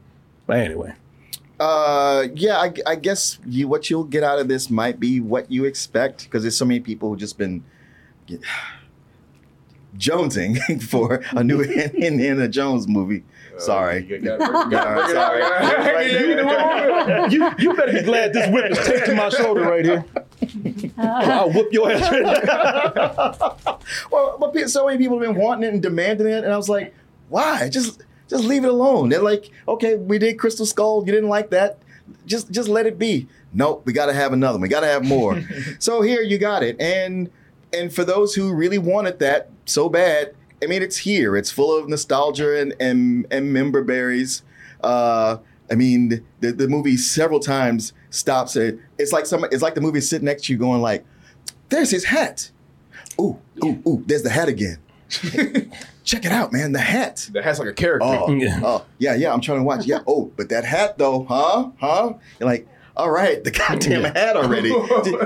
But 0.45 0.57
anyway, 0.57 0.93
Uh, 1.60 2.28
yeah, 2.34 2.58
I, 2.58 2.74
I 2.86 2.96
guess 2.96 3.40
you 3.46 3.68
what 3.68 3.90
you'll 3.90 4.04
get 4.04 4.24
out 4.24 4.40
of 4.40 4.48
this 4.48 4.70
might 4.70 5.00
be 5.00 5.20
what 5.20 5.52
you 5.52 5.66
expect 5.66 6.24
because 6.26 6.44
there's 6.44 6.58
so 6.58 6.66
many 6.66 6.80
people 6.80 7.10
who 7.10 7.16
just 7.18 7.38
been 7.38 7.64
get, 8.26 8.42
jonesing 9.98 10.82
for 10.90 11.22
a 11.32 11.44
new 11.44 11.62
Indiana 11.64 12.48
Jones 12.48 12.88
movie. 12.88 13.24
Sorry. 13.60 14.04
You 14.06 14.20
gotta 14.20 14.38
break- 14.52 14.66
you 14.66 14.72
gotta 14.72 15.94
break 15.94 16.12
it 16.12 16.40
Sorry. 16.40 17.32
you, 17.32 17.52
you 17.60 17.74
better 17.76 17.94
be 17.94 18.02
glad 18.02 18.34
this 18.34 18.52
whip 18.52 18.72
is 18.72 18.80
taped 18.86 19.06
to 19.06 19.16
my 19.16 19.30
shoulder 19.30 19.62
right 19.62 19.86
here. 19.86 20.04
I'll 20.98 21.52
whoop 21.52 21.72
your 21.72 21.92
ass 21.92 22.12
well, 24.12 24.38
but 24.40 24.70
so 24.70 24.88
many 24.88 24.98
people 24.98 25.20
have 25.20 25.28
been 25.34 25.42
wanting 25.42 25.70
it 25.70 25.74
and 25.74 25.82
demanding 25.82 26.28
it, 26.28 26.44
and 26.44 26.52
I 26.52 26.58
was 26.58 26.70
like, 26.70 26.94
why? 27.30 27.70
Just 27.70 28.02
just 28.34 28.45
leave 28.45 28.64
it 28.64 28.69
alone. 28.69 29.10
They're 29.10 29.22
like, 29.22 29.51
okay, 29.68 29.95
we 29.95 30.18
did 30.18 30.39
Crystal 30.39 30.65
Skull. 30.65 31.03
You 31.05 31.11
didn't 31.11 31.30
like 31.30 31.51
that. 31.51 31.77
Just 32.26 32.51
just 32.51 32.68
let 32.68 32.85
it 32.85 32.97
be. 32.97 33.27
Nope, 33.53 33.84
we 33.85 33.93
got 33.93 34.07
to 34.07 34.14
have 34.14 34.34
another. 34.34 34.55
one. 34.55 34.61
We 34.61 34.68
got 34.68 34.81
to 34.81 34.88
have 34.88 35.05
more. 35.05 35.41
so 35.80 36.01
here 36.01 36.22
you 36.22 36.38
got 36.38 36.64
it, 36.64 36.76
and 36.80 37.30
and 37.72 37.93
for 37.93 38.03
those 38.03 38.34
who 38.34 38.53
really 38.53 38.77
wanted 38.77 39.19
that 39.19 39.49
so 39.65 39.88
bad, 39.88 40.34
I 40.61 40.65
mean, 40.65 40.81
it's 40.81 40.97
here. 40.97 41.38
It's 41.38 41.51
full 41.51 41.77
of 41.77 41.88
nostalgia 41.88 42.60
and 42.60 42.73
and, 42.80 43.27
and 43.30 43.53
member 43.53 43.84
berries. 43.84 44.41
Uh, 44.81 45.38
I 45.72 45.76
mean, 45.76 46.26
the, 46.41 46.51
the 46.51 46.68
movie 46.68 46.97
several 46.97 47.39
times 47.39 47.93
stops 48.10 48.55
it. 48.55 48.80
It's 48.97 49.14
like 49.14 49.26
some. 49.26 49.45
It's 49.45 49.61
like 49.61 49.76
the 49.76 49.81
movie 49.81 50.01
sitting 50.01 50.26
next 50.26 50.45
to 50.45 50.53
you, 50.53 50.60
going 50.60 50.81
like, 50.81 51.05
"There's 51.69 51.91
his 51.91 52.05
hat. 52.05 52.49
Ooh, 53.22 53.39
ooh, 53.64 53.81
ooh. 53.88 54.03
There's 54.07 54.23
the 54.23 54.30
hat 54.30 54.49
again. 54.49 54.80
Check 56.04 56.26
it 56.26 56.32
out, 56.32 56.52
man. 56.52 56.72
The 56.74 56.80
hat. 56.80 57.30
The 57.32 57.42
hat's 57.42 57.60
like 57.60 57.70
a 57.70 57.74
character. 57.74 58.06
Oh, 58.08 58.32
Yeah. 58.32 58.60
oh, 58.64 58.86
yeah, 59.00 59.16
yeah. 59.16 59.34
I'm 59.34 59.42
trying 59.42 59.60
to 59.60 59.64
watch. 59.64 59.86
Yeah. 59.86 60.00
Oh, 60.08 60.32
but 60.36 60.50
that 60.50 60.66
hat 60.66 60.98
though, 60.98 61.24
huh? 61.26 61.70
Huh? 61.80 62.14
You're 62.40 62.50
like, 62.50 62.68
all 62.96 63.10
right, 63.10 63.44
the 63.44 63.52
goddamn 63.68 64.04
hat 64.04 64.36
already. 64.36 64.70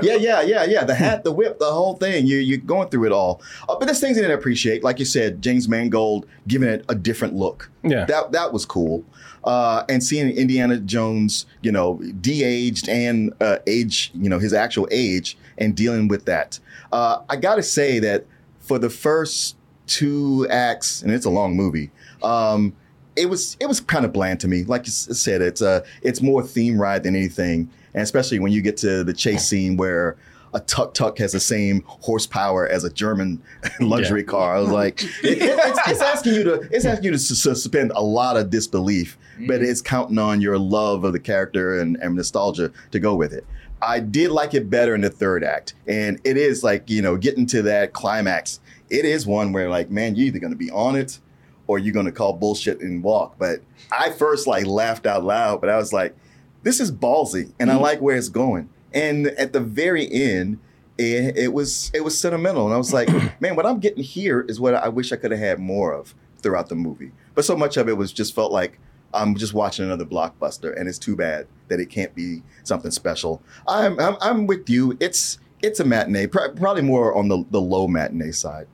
yeah, 0.02 0.14
yeah, 0.14 0.40
yeah, 0.40 0.64
yeah. 0.64 0.84
The 0.84 0.94
hat, 0.94 1.24
the 1.24 1.32
whip, 1.32 1.58
the 1.58 1.70
whole 1.70 1.94
thing. 1.96 2.26
You 2.26 2.38
you're 2.38 2.58
going 2.58 2.88
through 2.88 3.06
it 3.06 3.12
all. 3.12 3.42
Uh, 3.68 3.76
but 3.78 3.86
there's 3.86 4.00
things 4.00 4.16
I 4.16 4.22
didn't 4.22 4.38
appreciate, 4.38 4.82
like 4.82 4.98
you 4.98 5.04
said, 5.04 5.42
James 5.42 5.68
Mangold 5.68 6.26
giving 6.46 6.68
it 6.68 6.84
a 6.88 6.94
different 6.94 7.34
look. 7.34 7.70
Yeah. 7.82 8.04
That 8.06 8.32
that 8.32 8.52
was 8.52 8.64
cool. 8.64 9.04
Uh, 9.44 9.84
and 9.88 10.02
seeing 10.02 10.28
Indiana 10.30 10.78
Jones, 10.78 11.46
you 11.62 11.70
know, 11.72 11.94
de-aged 12.20 12.88
and 12.88 13.32
uh, 13.40 13.58
age, 13.66 14.10
you 14.14 14.28
know, 14.28 14.38
his 14.38 14.52
actual 14.52 14.86
age, 14.90 15.38
and 15.56 15.74
dealing 15.76 16.08
with 16.08 16.24
that. 16.26 16.58
Uh, 16.92 17.20
I 17.28 17.36
got 17.36 17.54
to 17.56 17.62
say 17.62 17.98
that 18.00 18.26
for 18.60 18.78
the 18.78 18.90
first 18.90 19.56
two 19.88 20.46
acts, 20.50 21.02
and 21.02 21.10
it's 21.10 21.26
a 21.26 21.30
long 21.30 21.56
movie. 21.56 21.90
Um, 22.22 22.74
it 23.16 23.28
was 23.28 23.56
it 23.58 23.66
was 23.66 23.80
kind 23.80 24.04
of 24.04 24.12
bland 24.12 24.38
to 24.40 24.48
me. 24.48 24.62
Like 24.64 24.86
you 24.86 24.92
said, 24.92 25.42
it's 25.42 25.60
uh 25.62 25.84
it's 26.02 26.22
more 26.22 26.42
theme 26.42 26.80
ride 26.80 27.02
than 27.02 27.16
anything, 27.16 27.68
and 27.94 28.02
especially 28.02 28.38
when 28.38 28.52
you 28.52 28.62
get 28.62 28.76
to 28.78 29.02
the 29.02 29.12
chase 29.12 29.46
scene 29.48 29.76
where 29.76 30.16
a 30.54 30.60
tuk 30.60 30.94
tuk 30.94 31.18
has 31.18 31.32
the 31.32 31.40
same 31.40 31.82
horsepower 31.86 32.66
as 32.66 32.82
a 32.84 32.90
German 32.90 33.42
luxury 33.80 34.22
car. 34.24 34.56
I 34.56 34.60
was 34.60 34.70
like, 34.70 35.02
it- 35.22 35.42
it- 35.42 35.58
it's, 35.62 35.88
it's 35.88 36.00
asking 36.00 36.34
you 36.34 36.44
to 36.44 36.54
it's 36.70 36.84
asking 36.84 37.04
you 37.06 37.10
to 37.10 37.18
suspend 37.18 37.92
a 37.96 38.02
lot 38.02 38.36
of 38.36 38.50
disbelief, 38.50 39.18
but 39.46 39.62
it's 39.62 39.82
counting 39.82 40.18
on 40.18 40.40
your 40.40 40.56
love 40.58 41.04
of 41.04 41.12
the 41.12 41.20
character 41.20 41.80
and, 41.80 41.96
and 41.96 42.14
nostalgia 42.14 42.70
to 42.92 42.98
go 43.00 43.14
with 43.16 43.32
it. 43.32 43.44
I 43.82 44.00
did 44.00 44.30
like 44.32 44.54
it 44.54 44.68
better 44.70 44.94
in 44.94 45.02
the 45.02 45.10
third 45.10 45.44
act, 45.44 45.74
and 45.86 46.20
it 46.24 46.36
is 46.36 46.62
like 46.64 46.88
you 46.88 47.02
know 47.02 47.16
getting 47.16 47.46
to 47.46 47.62
that 47.62 47.92
climax. 47.92 48.60
It 48.90 49.04
is 49.04 49.26
one 49.26 49.52
where 49.52 49.68
like, 49.68 49.90
man, 49.90 50.14
you're 50.14 50.26
either 50.26 50.38
going 50.38 50.52
to 50.52 50.58
be 50.58 50.70
on 50.70 50.96
it 50.96 51.20
or 51.66 51.78
you're 51.78 51.94
going 51.94 52.06
to 52.06 52.12
call 52.12 52.32
bullshit 52.32 52.80
and 52.80 53.02
walk. 53.02 53.36
But 53.38 53.60
I 53.92 54.10
first 54.10 54.46
like 54.46 54.66
laughed 54.66 55.06
out 55.06 55.24
loud, 55.24 55.60
but 55.60 55.70
I 55.70 55.76
was 55.76 55.92
like, 55.92 56.16
this 56.62 56.80
is 56.80 56.90
ballsy, 56.90 57.52
and 57.60 57.70
I 57.70 57.76
mm. 57.76 57.80
like 57.80 58.00
where 58.00 58.16
it's 58.16 58.28
going. 58.28 58.68
And 58.92 59.28
at 59.28 59.52
the 59.52 59.60
very 59.60 60.10
end, 60.10 60.58
it, 60.96 61.36
it 61.36 61.52
was 61.52 61.90
it 61.94 62.02
was 62.02 62.18
sentimental, 62.18 62.64
and 62.64 62.74
I 62.74 62.78
was 62.78 62.92
like, 62.92 63.08
man, 63.40 63.54
what 63.54 63.66
I'm 63.66 63.78
getting 63.78 64.02
here 64.02 64.44
is 64.48 64.58
what 64.58 64.74
I 64.74 64.88
wish 64.88 65.12
I 65.12 65.16
could 65.16 65.30
have 65.30 65.40
had 65.40 65.60
more 65.60 65.92
of 65.92 66.14
throughout 66.38 66.68
the 66.68 66.74
movie. 66.74 67.12
But 67.34 67.44
so 67.44 67.56
much 67.56 67.76
of 67.76 67.88
it 67.88 67.96
was 67.96 68.12
just 68.12 68.34
felt 68.34 68.50
like 68.50 68.78
I'm 69.14 69.36
just 69.36 69.54
watching 69.54 69.84
another 69.84 70.04
blockbuster, 70.04 70.78
and 70.78 70.88
it's 70.88 70.98
too 70.98 71.16
bad 71.16 71.46
that 71.68 71.80
it 71.80 71.90
can't 71.90 72.14
be 72.14 72.42
something 72.64 72.90
special. 72.90 73.42
I'm 73.66 73.98
I'm, 74.00 74.16
I'm 74.20 74.46
with 74.46 74.68
you. 74.68 74.96
It's 75.00 75.38
it's 75.62 75.80
a 75.80 75.84
matinee, 75.84 76.26
pr- 76.26 76.48
probably 76.56 76.82
more 76.82 77.14
on 77.14 77.28
the, 77.28 77.44
the 77.50 77.60
low 77.60 77.88
matinee 77.88 78.30
side. 78.30 78.66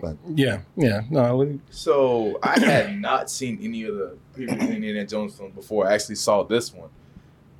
But 0.00 0.16
Yeah, 0.34 0.60
yeah. 0.76 1.02
No, 1.10 1.58
So 1.70 2.38
I 2.42 2.58
had 2.58 2.98
not 3.00 3.30
seen 3.30 3.58
any 3.62 3.84
of 3.84 3.94
the 3.96 4.16
previous 4.32 4.62
Indiana 4.62 5.06
Jones 5.06 5.34
films 5.34 5.54
before 5.54 5.86
I 5.88 5.94
actually 5.94 6.16
saw 6.16 6.42
this 6.42 6.72
one. 6.72 6.88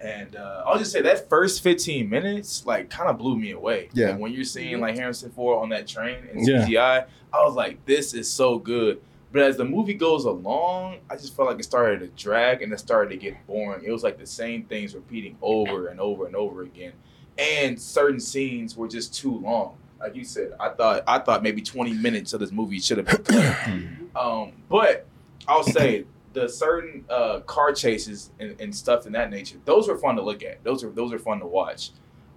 And 0.01 0.35
uh, 0.35 0.65
I'll 0.67 0.79
just 0.79 0.91
say 0.91 1.01
that 1.03 1.29
first 1.29 1.63
15 1.63 2.09
minutes, 2.11 2.67
like, 2.67 2.91
kind 2.91 3.09
of 3.09 3.19
blew 3.19 3.37
me 3.39 3.53
away. 3.53 3.89
Yeah. 3.93 4.11
Like, 4.11 4.19
when 4.19 4.33
you're 4.33 4.43
seeing 4.45 4.81
like 4.81 4.97
Harrison 4.97 5.31
Ford 5.31 5.63
on 5.63 5.69
that 5.69 5.87
train 5.87 6.25
in 6.33 6.45
Yeah. 6.45 6.67
CGI, 6.67 7.07
I 7.33 7.45
was 7.45 7.55
like, 7.55 7.85
this 7.87 8.13
is 8.13 8.31
so 8.31 8.59
good. 8.59 9.01
But 9.31 9.43
as 9.43 9.57
the 9.57 9.65
movie 9.65 9.95
goes 9.95 10.25
along, 10.25 10.99
I 11.09 11.17
just 11.17 11.35
felt 11.37 11.49
like 11.49 11.59
it 11.59 11.65
started 11.65 12.01
to 12.01 12.23
drag 12.23 12.63
and 12.63 12.73
it 12.73 12.79
started 12.81 13.11
to 13.11 13.17
get 13.17 13.47
boring. 13.47 13.83
It 13.85 13.91
was 13.93 14.03
like 14.03 14.19
the 14.19 14.27
same 14.27 14.65
things 14.65 14.95
repeating 14.95 15.39
over 15.41 15.87
and 15.87 15.99
over 16.01 16.27
and 16.27 16.35
over 16.37 16.63
again. 16.63 16.93
And 17.39 17.81
certain 17.81 18.21
scenes 18.21 18.77
were 18.77 18.89
just 18.89 19.15
too 19.15 19.39
long. 19.39 19.77
Like 20.03 20.17
you 20.17 20.25
said, 20.25 20.53
I 20.59 20.71
thought 20.71 21.05
I 21.07 21.19
thought 21.21 21.43
maybe 21.43 21.63
20 21.63 21.93
minutes 21.95 22.33
of 22.33 22.41
this 22.41 22.51
movie 22.53 22.81
should 22.81 22.99
have 22.99 23.25
been 23.27 24.11
um, 24.17 24.53
but 24.69 25.07
I'll 25.47 25.63
say 25.63 26.05
the 26.33 26.49
certain 26.49 27.05
uh, 27.09 27.41
car 27.41 27.73
chases 27.73 28.31
and, 28.41 28.61
and 28.61 28.75
stuff 28.75 29.07
in 29.07 29.13
that 29.13 29.31
nature, 29.31 29.59
those 29.65 29.87
were 29.89 29.99
fun 29.99 30.17
to 30.17 30.23
look 30.23 30.43
at. 30.43 30.65
Those 30.65 30.83
are 30.83 30.91
those 30.91 31.13
are 31.13 31.19
fun 31.19 31.41
to 31.41 31.47
watch. 31.47 31.91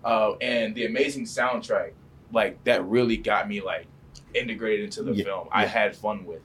Uh, 0.03 0.33
and 0.41 0.75
the 0.75 0.85
amazing 0.85 1.25
soundtrack, 1.25 1.93
like 2.31 2.63
that 2.65 2.85
really 2.85 3.17
got 3.17 3.47
me 3.47 3.61
like 3.61 3.87
integrated 4.33 4.85
into 4.85 5.01
the 5.01 5.13
Yeah, 5.13 5.23
film. 5.23 5.47
I 5.51 5.65
had 5.65 5.95
fun 5.95 6.25
with. 6.25 6.41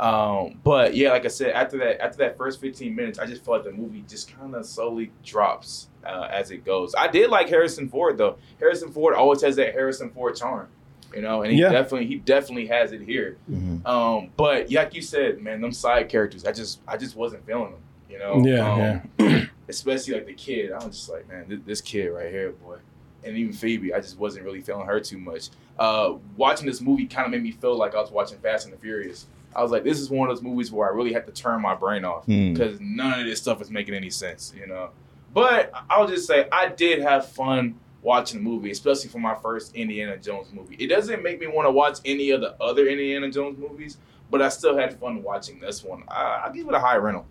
Um, 0.00 0.58
but 0.64 0.94
yeah, 0.96 1.10
like 1.10 1.24
I 1.24 1.28
said, 1.28 1.52
after 1.52 1.78
that 1.78 2.00
after 2.02 2.18
that 2.18 2.36
first 2.36 2.60
15 2.60 2.94
minutes, 2.94 3.18
I 3.18 3.26
just 3.26 3.44
felt 3.44 3.58
like 3.64 3.72
the 3.74 3.80
movie 3.80 4.04
just 4.08 4.34
kind 4.36 4.54
of 4.54 4.66
slowly 4.66 5.12
drops 5.24 5.88
uh, 6.04 6.28
as 6.30 6.50
it 6.50 6.64
goes. 6.64 6.94
I 6.96 7.06
did 7.08 7.30
like 7.30 7.48
Harrison 7.48 7.88
Ford 7.88 8.18
though. 8.18 8.36
Harrison 8.58 8.90
Ford 8.90 9.14
always 9.14 9.40
has 9.42 9.56
that 9.56 9.72
Harrison 9.72 10.10
Ford 10.10 10.34
charm, 10.36 10.68
you 11.14 11.22
know, 11.22 11.42
and 11.42 11.52
he 11.52 11.60
Yeah. 11.60 11.70
definitely 11.70 12.06
he 12.08 12.16
definitely 12.16 12.66
has 12.66 12.90
it 12.92 13.02
here. 13.02 13.36
Mhm. 13.50 13.86
Um, 13.86 14.30
but 14.36 14.70
like 14.72 14.94
you 14.94 15.02
said, 15.02 15.40
man, 15.40 15.60
them 15.60 15.72
side 15.72 16.08
characters, 16.08 16.44
I 16.44 16.50
just 16.52 16.80
I 16.88 16.96
just 16.96 17.14
wasn't 17.14 17.46
feeling 17.46 17.70
them. 17.72 17.80
You 18.10 18.18
know, 18.18 18.42
Yeah, 18.44 19.00
um, 19.20 19.50
especially 19.68 20.14
like 20.14 20.26
the 20.26 20.34
kid. 20.34 20.70
I 20.72 20.76
was 20.84 20.96
just 20.96 21.08
like, 21.08 21.28
man, 21.28 21.46
this, 21.48 21.58
this 21.66 21.80
kid 21.80 22.06
right 22.08 22.30
here, 22.30 22.52
boy, 22.52 22.76
and 23.24 23.36
even 23.36 23.52
Phoebe, 23.52 23.92
I 23.94 23.98
just 24.00 24.18
wasn't 24.18 24.44
really 24.44 24.60
feeling 24.60 24.86
her 24.86 25.00
too 25.00 25.18
much. 25.18 25.48
Uh, 25.78 26.14
watching 26.36 26.66
this 26.66 26.80
movie 26.80 27.06
kind 27.06 27.26
of 27.26 27.32
made 27.32 27.42
me 27.42 27.50
feel 27.50 27.76
like 27.76 27.94
I 27.96 28.00
was 28.00 28.12
watching 28.12 28.38
Fast 28.38 28.66
and 28.66 28.74
the 28.74 28.78
Furious. 28.78 29.26
I 29.56 29.62
was 29.62 29.70
like, 29.70 29.84
this 29.84 30.00
is 30.00 30.10
one 30.10 30.28
of 30.28 30.36
those 30.36 30.42
movies 30.42 30.72
where 30.72 30.88
I 30.90 30.94
really 30.94 31.12
had 31.12 31.26
to 31.26 31.32
turn 31.32 31.60
my 31.62 31.74
brain 31.74 32.04
off 32.04 32.24
Hmm. 32.24 32.52
because 32.52 32.78
none 32.80 33.20
of 33.20 33.26
this 33.26 33.40
stuff 33.40 33.60
is 33.60 33.70
making 33.70 33.94
any 33.94 34.10
sense, 34.10 34.52
you 34.58 34.66
know. 34.66 34.90
But 35.32 35.72
I'll 35.90 36.06
just 36.06 36.26
say 36.26 36.46
I 36.52 36.68
did 36.68 37.00
have 37.02 37.26
fun 37.28 37.74
watching 38.02 38.38
the 38.42 38.48
movie, 38.48 38.70
especially 38.70 39.08
for 39.08 39.18
my 39.18 39.34
first 39.34 39.74
Indiana 39.74 40.16
Jones 40.18 40.52
movie. 40.52 40.76
It 40.78 40.88
doesn't 40.88 41.22
make 41.22 41.40
me 41.40 41.46
want 41.46 41.66
to 41.66 41.72
watch 41.72 41.98
any 42.04 42.30
of 42.30 42.40
the 42.40 42.54
other 42.62 42.86
Indiana 42.86 43.30
Jones 43.30 43.58
movies, 43.58 43.96
but 44.30 44.42
I 44.42 44.48
still 44.50 44.76
had 44.76 44.98
fun 45.00 45.22
watching 45.22 45.58
this 45.60 45.82
one. 45.82 46.04
I, 46.08 46.42
I'll 46.44 46.52
give 46.52 46.68
it 46.68 46.74
a 46.74 46.78
high 46.80 46.96
rental. 46.96 47.26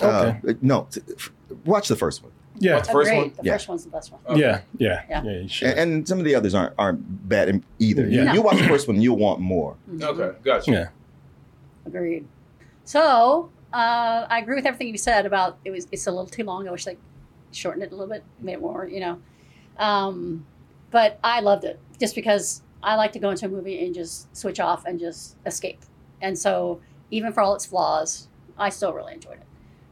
Uh, 0.00 0.34
no, 0.60 0.88
t- 0.90 1.00
f- 1.16 1.30
watch 1.64 1.86
the 1.88 1.94
first 1.96 2.22
one. 2.22 2.32
Yeah. 2.58 2.74
What's 2.74 2.88
the 2.88 2.92
first 2.92 3.10
Agreed. 3.10 3.20
one? 3.22 3.32
The 3.36 3.42
Yeah. 3.44 3.52
first 3.52 3.68
one's 3.68 3.84
the 3.84 3.90
best 3.90 4.12
one. 4.12 4.20
Okay. 4.28 4.40
Yeah, 4.40 4.60
yeah, 4.78 5.02
Yeah. 5.08 5.22
yeah. 5.24 5.40
you 5.40 5.48
should. 5.48 5.68
And, 5.68 5.78
and 5.78 6.08
some 6.08 6.18
of 6.18 6.24
the 6.24 6.34
others 6.34 6.54
aren't 6.54 6.74
aren't 6.78 7.28
bad 7.28 7.48
in- 7.48 7.64
either. 7.78 8.02
You, 8.08 8.22
Yeah. 8.24 8.32
you 8.34 8.42
watch 8.42 8.58
the 8.58 8.64
first 8.68 8.86
one, 8.88 9.00
you'll 9.00 9.16
want 9.16 9.40
more. 9.40 9.76
Okay, 10.02 10.36
gotcha. 10.44 10.70
yeah. 10.70 10.88
Agreed. 11.86 12.26
So 12.84 13.50
uh, 13.72 14.26
I 14.28 14.38
agree 14.40 14.56
with 14.56 14.66
everything 14.66 14.88
you 14.88 14.98
said 14.98 15.26
about 15.26 15.58
it 15.64 15.70
was 15.70 15.86
it's 15.92 16.06
a 16.06 16.10
little 16.10 16.26
too 16.26 16.44
long. 16.44 16.66
I 16.68 16.70
wish 16.70 16.84
they 16.84 16.96
shortened 17.52 17.82
it 17.84 17.92
a 17.92 17.96
little 17.96 18.12
bit, 18.12 18.24
made 18.40 18.54
it 18.54 18.60
more, 18.60 18.86
you 18.86 19.00
know. 19.00 19.18
Um, 19.78 20.46
but 20.90 21.18
I 21.24 21.40
loved 21.40 21.64
it 21.64 21.80
just 21.98 22.14
because 22.14 22.62
I 22.82 22.94
like 22.96 23.12
to 23.12 23.18
go 23.18 23.30
into 23.30 23.46
a 23.46 23.48
movie 23.48 23.84
and 23.84 23.94
just 23.94 24.34
switch 24.36 24.60
off 24.60 24.84
and 24.84 24.98
just 25.00 25.36
escape. 25.46 25.80
And 26.20 26.38
so 26.38 26.80
even 27.10 27.32
for 27.32 27.40
all 27.40 27.54
its 27.54 27.66
flaws, 27.66 28.28
I 28.58 28.68
still 28.68 28.92
really 28.92 29.14
enjoyed 29.14 29.34
it. 29.38 29.46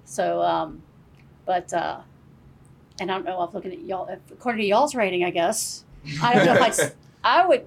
So, 0.04 0.40
um, 0.42 0.82
but 1.46 1.72
uh, 1.72 2.00
and 3.00 3.10
I 3.10 3.14
don't 3.14 3.24
know. 3.24 3.40
I'm 3.40 3.52
looking 3.52 3.72
at 3.72 3.80
y'all. 3.80 4.08
According 4.30 4.60
to 4.60 4.66
y'all's 4.66 4.94
rating, 4.94 5.24
I 5.24 5.30
guess 5.30 5.84
I 6.22 6.34
don't 6.34 6.46
know 6.46 6.54
if 6.54 6.60
I'd, 6.62 6.68
s- 6.78 6.94
I 7.24 7.46
would. 7.46 7.66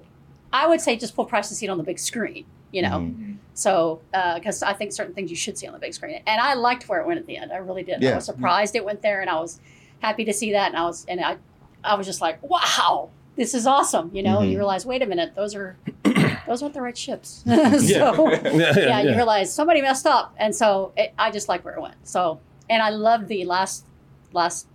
I 0.52 0.66
would 0.66 0.80
say 0.80 0.96
just 0.96 1.14
full 1.14 1.24
price 1.26 1.48
to 1.48 1.54
see 1.54 1.66
it 1.66 1.68
on 1.68 1.76
the 1.78 1.84
big 1.84 1.98
screen. 1.98 2.46
You 2.72 2.82
know. 2.82 2.88
Mhm. 3.00 3.25
So, 3.56 4.02
uh, 4.12 4.34
because 4.34 4.62
I 4.62 4.74
think 4.74 4.92
certain 4.92 5.14
things 5.14 5.30
you 5.30 5.36
should 5.36 5.56
see 5.56 5.66
on 5.66 5.72
the 5.72 5.78
big 5.78 5.94
screen, 5.94 6.20
and 6.26 6.40
I 6.42 6.52
liked 6.52 6.90
where 6.90 7.00
it 7.00 7.06
went 7.06 7.18
at 7.18 7.26
the 7.26 7.38
end. 7.38 7.52
I 7.52 7.56
really 7.56 7.82
did. 7.82 8.04
I 8.04 8.14
was 8.14 8.26
surprised 8.26 8.76
it 8.76 8.84
went 8.84 9.00
there, 9.00 9.22
and 9.22 9.30
I 9.30 9.40
was 9.40 9.60
happy 10.00 10.26
to 10.26 10.32
see 10.34 10.52
that. 10.52 10.68
And 10.68 10.76
I 10.76 10.82
was, 10.82 11.06
and 11.08 11.20
I, 11.22 11.38
I 11.82 11.94
was 11.94 12.06
just 12.06 12.20
like, 12.20 12.38
wow, 12.42 13.08
this 13.34 13.54
is 13.54 13.66
awesome. 13.66 14.10
You 14.12 14.22
know, 14.22 14.40
and 14.40 14.48
you 14.48 14.52
mm-hmm. 14.52 14.58
realize, 14.58 14.84
wait 14.84 15.00
a 15.00 15.06
minute, 15.06 15.34
those 15.34 15.54
are, 15.54 15.74
those 16.46 16.62
aren't 16.62 16.74
the 16.74 16.82
right 16.82 16.96
ships. 16.98 17.44
so, 17.46 17.50
Yeah. 17.50 18.14
yeah, 18.44 18.78
yeah, 18.78 19.00
you 19.00 19.08
yeah. 19.10 19.16
realize 19.16 19.54
somebody 19.54 19.80
messed 19.80 20.06
up, 20.06 20.34
and 20.36 20.54
so 20.54 20.92
it, 20.94 21.14
I 21.18 21.30
just 21.30 21.48
like 21.48 21.64
where 21.64 21.74
it 21.74 21.80
went. 21.80 21.96
So, 22.06 22.40
and 22.68 22.82
I 22.82 22.90
loved 22.90 23.26
the 23.28 23.46
last, 23.46 23.86
last 24.34 24.66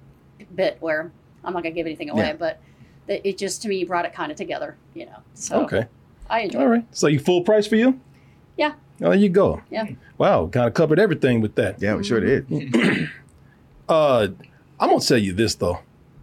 bit 0.56 0.78
where 0.80 1.12
I'm 1.44 1.54
not 1.54 1.62
gonna 1.62 1.76
give 1.76 1.86
anything 1.86 2.10
away, 2.10 2.30
Yeah. 2.30 2.34
but 2.34 2.60
it 3.08 3.38
just 3.38 3.62
to 3.62 3.68
me 3.68 3.84
brought 3.84 4.06
it 4.06 4.14
kind 4.14 4.32
of 4.32 4.38
together. 4.40 4.76
You 4.96 5.06
know, 5.06 5.18
so 5.36 5.66
Okay. 5.66 5.86
I 6.32 6.42
enjoyed 6.42 6.62
All 6.62 6.68
it. 6.68 6.72
right. 6.72 6.86
So 6.92 7.06
you 7.08 7.20
full 7.20 7.42
price 7.44 7.68
for 7.68 7.76
you? 7.76 8.00
Yeah. 8.62 8.74
Oh, 9.02 9.10
there 9.10 9.16
you 9.16 9.30
go. 9.30 9.62
Yeah. 9.72 9.88
Wow, 10.20 10.48
kind 10.48 10.68
of 10.68 10.76
covered 10.76 11.00
everything 11.00 11.42
with 11.42 11.56
that. 11.56 11.82
Yeah, 11.82 11.96
we 11.96 12.04
sure 12.04 12.20
did. 12.20 12.46
Uh, 13.90 14.28
I'm 14.80 14.90
gonna 14.90 15.02
tell 15.02 15.18
you 15.18 15.34
this 15.34 15.56
though, 15.56 15.80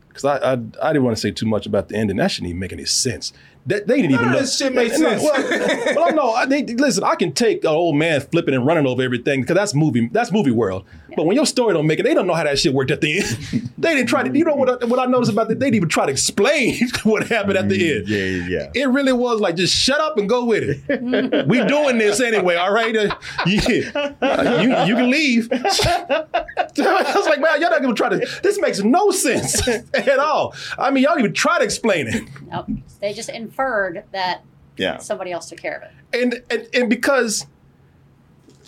because 0.08 0.24
I, 0.24 0.36
I 0.38 0.52
I 0.80 0.92
didn't 0.92 1.04
want 1.04 1.14
to 1.16 1.20
say 1.20 1.30
too 1.30 1.44
much 1.44 1.66
about 1.66 1.88
the 1.90 1.96
ending. 1.96 2.16
That 2.16 2.30
shouldn't 2.30 2.48
even 2.48 2.60
make 2.60 2.72
any 2.72 2.86
sense. 2.86 3.32
That 3.68 3.86
they 3.86 3.96
didn't 3.96 4.12
even 4.12 4.24
None 4.24 4.32
know. 4.32 4.38
of 4.38 4.44
this 4.44 4.56
shit 4.58 4.74
made 4.74 4.90
No, 4.92 4.96
sense. 4.96 5.22
Well, 5.22 5.94
well, 5.94 6.14
no, 6.14 6.32
I, 6.32 6.46
they, 6.46 6.64
listen. 6.64 7.04
I 7.04 7.14
can 7.16 7.32
take 7.32 7.64
an 7.64 7.70
old 7.70 7.96
man 7.96 8.20
flipping 8.22 8.54
and 8.54 8.64
running 8.66 8.86
over 8.86 9.02
everything 9.02 9.42
because 9.42 9.54
that's 9.56 9.74
movie. 9.74 10.08
That's 10.10 10.32
movie 10.32 10.50
world. 10.50 10.84
But 11.16 11.26
when 11.26 11.34
your 11.36 11.46
story 11.46 11.74
don't 11.74 11.86
make 11.86 11.98
it, 11.98 12.04
they 12.04 12.14
don't 12.14 12.26
know 12.26 12.34
how 12.34 12.44
that 12.44 12.58
shit 12.58 12.72
worked 12.72 12.90
at 12.90 13.00
the 13.00 13.18
end. 13.18 13.70
they 13.78 13.94
didn't 13.94 14.08
try 14.08 14.22
to. 14.22 14.36
You 14.38 14.44
know 14.44 14.54
what? 14.54 14.82
I, 14.82 14.86
what 14.86 14.98
I 14.98 15.04
noticed 15.06 15.32
about 15.32 15.48
that? 15.48 15.58
They 15.58 15.66
didn't 15.66 15.76
even 15.76 15.88
try 15.88 16.06
to 16.06 16.12
explain 16.12 16.76
what 17.02 17.26
happened 17.28 17.58
at 17.58 17.68
the 17.68 17.96
end. 17.96 18.08
Yeah, 18.08 18.24
yeah. 18.48 18.70
It 18.74 18.88
really 18.88 19.12
was 19.12 19.40
like 19.40 19.56
just 19.56 19.74
shut 19.76 20.00
up 20.00 20.16
and 20.16 20.28
go 20.28 20.44
with 20.46 20.62
it. 20.64 21.46
we 21.48 21.62
doing 21.64 21.98
this 21.98 22.20
anyway, 22.20 22.56
all 22.56 22.72
right? 22.72 22.96
Uh, 22.96 23.14
yeah, 23.46 24.12
Uh, 24.22 24.60
you 24.62 24.68
you 24.86 24.94
can 24.96 25.10
leave. 25.10 25.48
I 25.52 27.12
was 27.16 27.26
like, 27.26 27.40
man, 27.40 27.60
y'all 27.60 27.70
not 27.70 27.82
gonna 27.82 27.94
try 27.94 28.08
to. 28.10 28.18
This 28.42 28.58
makes 28.60 28.80
no 28.80 29.10
sense 29.10 29.66
at 29.68 30.18
all. 30.18 30.54
I 30.78 30.90
mean, 30.90 31.02
y'all 31.04 31.12
didn't 31.14 31.24
even 31.26 31.34
try 31.34 31.58
to 31.58 31.64
explain 31.64 32.06
it. 32.08 32.22
Nope. 32.50 32.66
They 33.00 33.12
just 33.12 33.28
inferred 33.58 34.04
that 34.12 34.42
Yeah. 34.76 34.98
somebody 34.98 35.32
else 35.32 35.48
took 35.48 35.60
care 35.60 35.76
of 35.76 35.82
it. 35.82 35.90
and 36.22 36.42
and, 36.50 36.68
and 36.74 36.90
because 36.90 37.46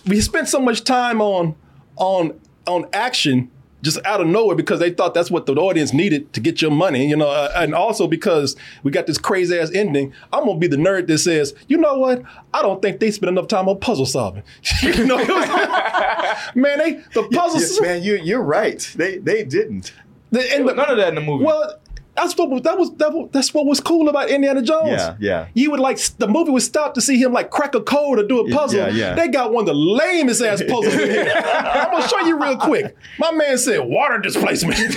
we 0.07 0.21
spent 0.21 0.49
so 0.49 0.61
much 0.61 0.85
time 0.85 1.21
on 1.21 1.55
on 1.97 2.39
on 2.67 2.87
action 2.93 3.51
just 3.83 3.99
out 4.05 4.21
of 4.21 4.27
nowhere 4.27 4.55
because 4.55 4.79
they 4.79 4.91
thought 4.91 5.15
that's 5.15 5.31
what 5.31 5.47
the 5.47 5.55
audience 5.55 5.95
needed 5.95 6.31
to 6.35 6.41
get 6.41 6.61
your 6.61 6.71
money, 6.71 7.09
you 7.09 7.17
know, 7.17 7.29
uh, 7.31 7.51
and 7.57 7.75
also 7.75 8.07
because 8.07 8.55
we 8.83 8.91
got 8.91 9.07
this 9.07 9.17
crazy 9.17 9.59
ass 9.59 9.71
ending. 9.75 10.13
I'm 10.35 10.45
gonna 10.45 10.59
be 10.59 10.67
the 10.67 10.77
nerd 10.77 11.07
that 11.07 11.17
says, 11.19 11.55
you 11.67 11.79
know 11.79 11.97
what? 11.99 12.23
I 12.53 12.61
don't 12.61 12.83
think 12.83 13.01
they 13.01 13.11
spent 13.11 13.29
enough 13.31 13.49
time 13.49 13.69
on 13.71 13.79
puzzle 13.81 14.05
solving. 14.05 14.43
you 14.83 15.07
know, 15.07 15.17
was- 15.17 15.27
man, 16.55 16.79
they 16.79 16.93
the 17.15 17.27
puzzles. 17.33 17.77
Yeah, 17.81 17.87
man, 17.87 18.03
you 18.03 18.17
you're 18.17 18.43
right. 18.43 18.81
They 18.97 19.17
they 19.19 19.45
didn't. 19.45 19.95
the, 20.31 20.41
and 20.55 20.69
the- 20.69 20.75
None 20.75 20.91
of 20.91 20.97
that 20.99 21.09
in 21.09 21.15
the 21.15 21.21
movie. 21.23 21.45
well, 21.47 21.79
that's 22.17 22.37
what 22.37 22.51
was- 22.51 22.63
that 22.63 22.77
was 22.79 22.91
that 22.97 23.29
that's 23.33 23.55
what 23.55 23.67
was 23.67 23.81
cool 23.81 24.09
about 24.09 24.31
Indiana 24.31 24.63
Jones. 24.63 24.91
Yeah, 24.91 25.17
yeah. 25.21 25.47
You 25.55 25.71
would 25.71 25.81
like 25.81 25.99
the 26.19 26.27
movie 26.29 26.51
would 26.51 26.63
stop 26.63 26.95
to 26.95 27.01
see 27.01 27.17
him 27.17 27.33
like 27.33 27.51
crack 27.51 27.75
a 27.75 27.81
code 27.81 28.19
or 28.19 28.27
do 28.27 28.41
a 28.41 28.51
puzzle. 28.51 28.79
yeah, 28.81 28.89
yeah. 28.89 29.15
They 29.15 29.29
got 29.29 29.53
one 29.53 29.63
of 29.63 29.67
the 29.67 29.75
lamest 29.75 30.43
ass 30.43 30.63
puzzles 30.69 30.95
in 30.95 31.11
here. 31.11 31.33
I'm 31.35 31.91
gonna 31.93 32.09
show 32.09 32.19
you 32.21 32.41
real 32.41 32.57
quick. 32.57 32.97
My 33.19 33.31
man 33.33 33.59
said 33.59 33.81
water 33.81 34.19
displacement. 34.19 34.77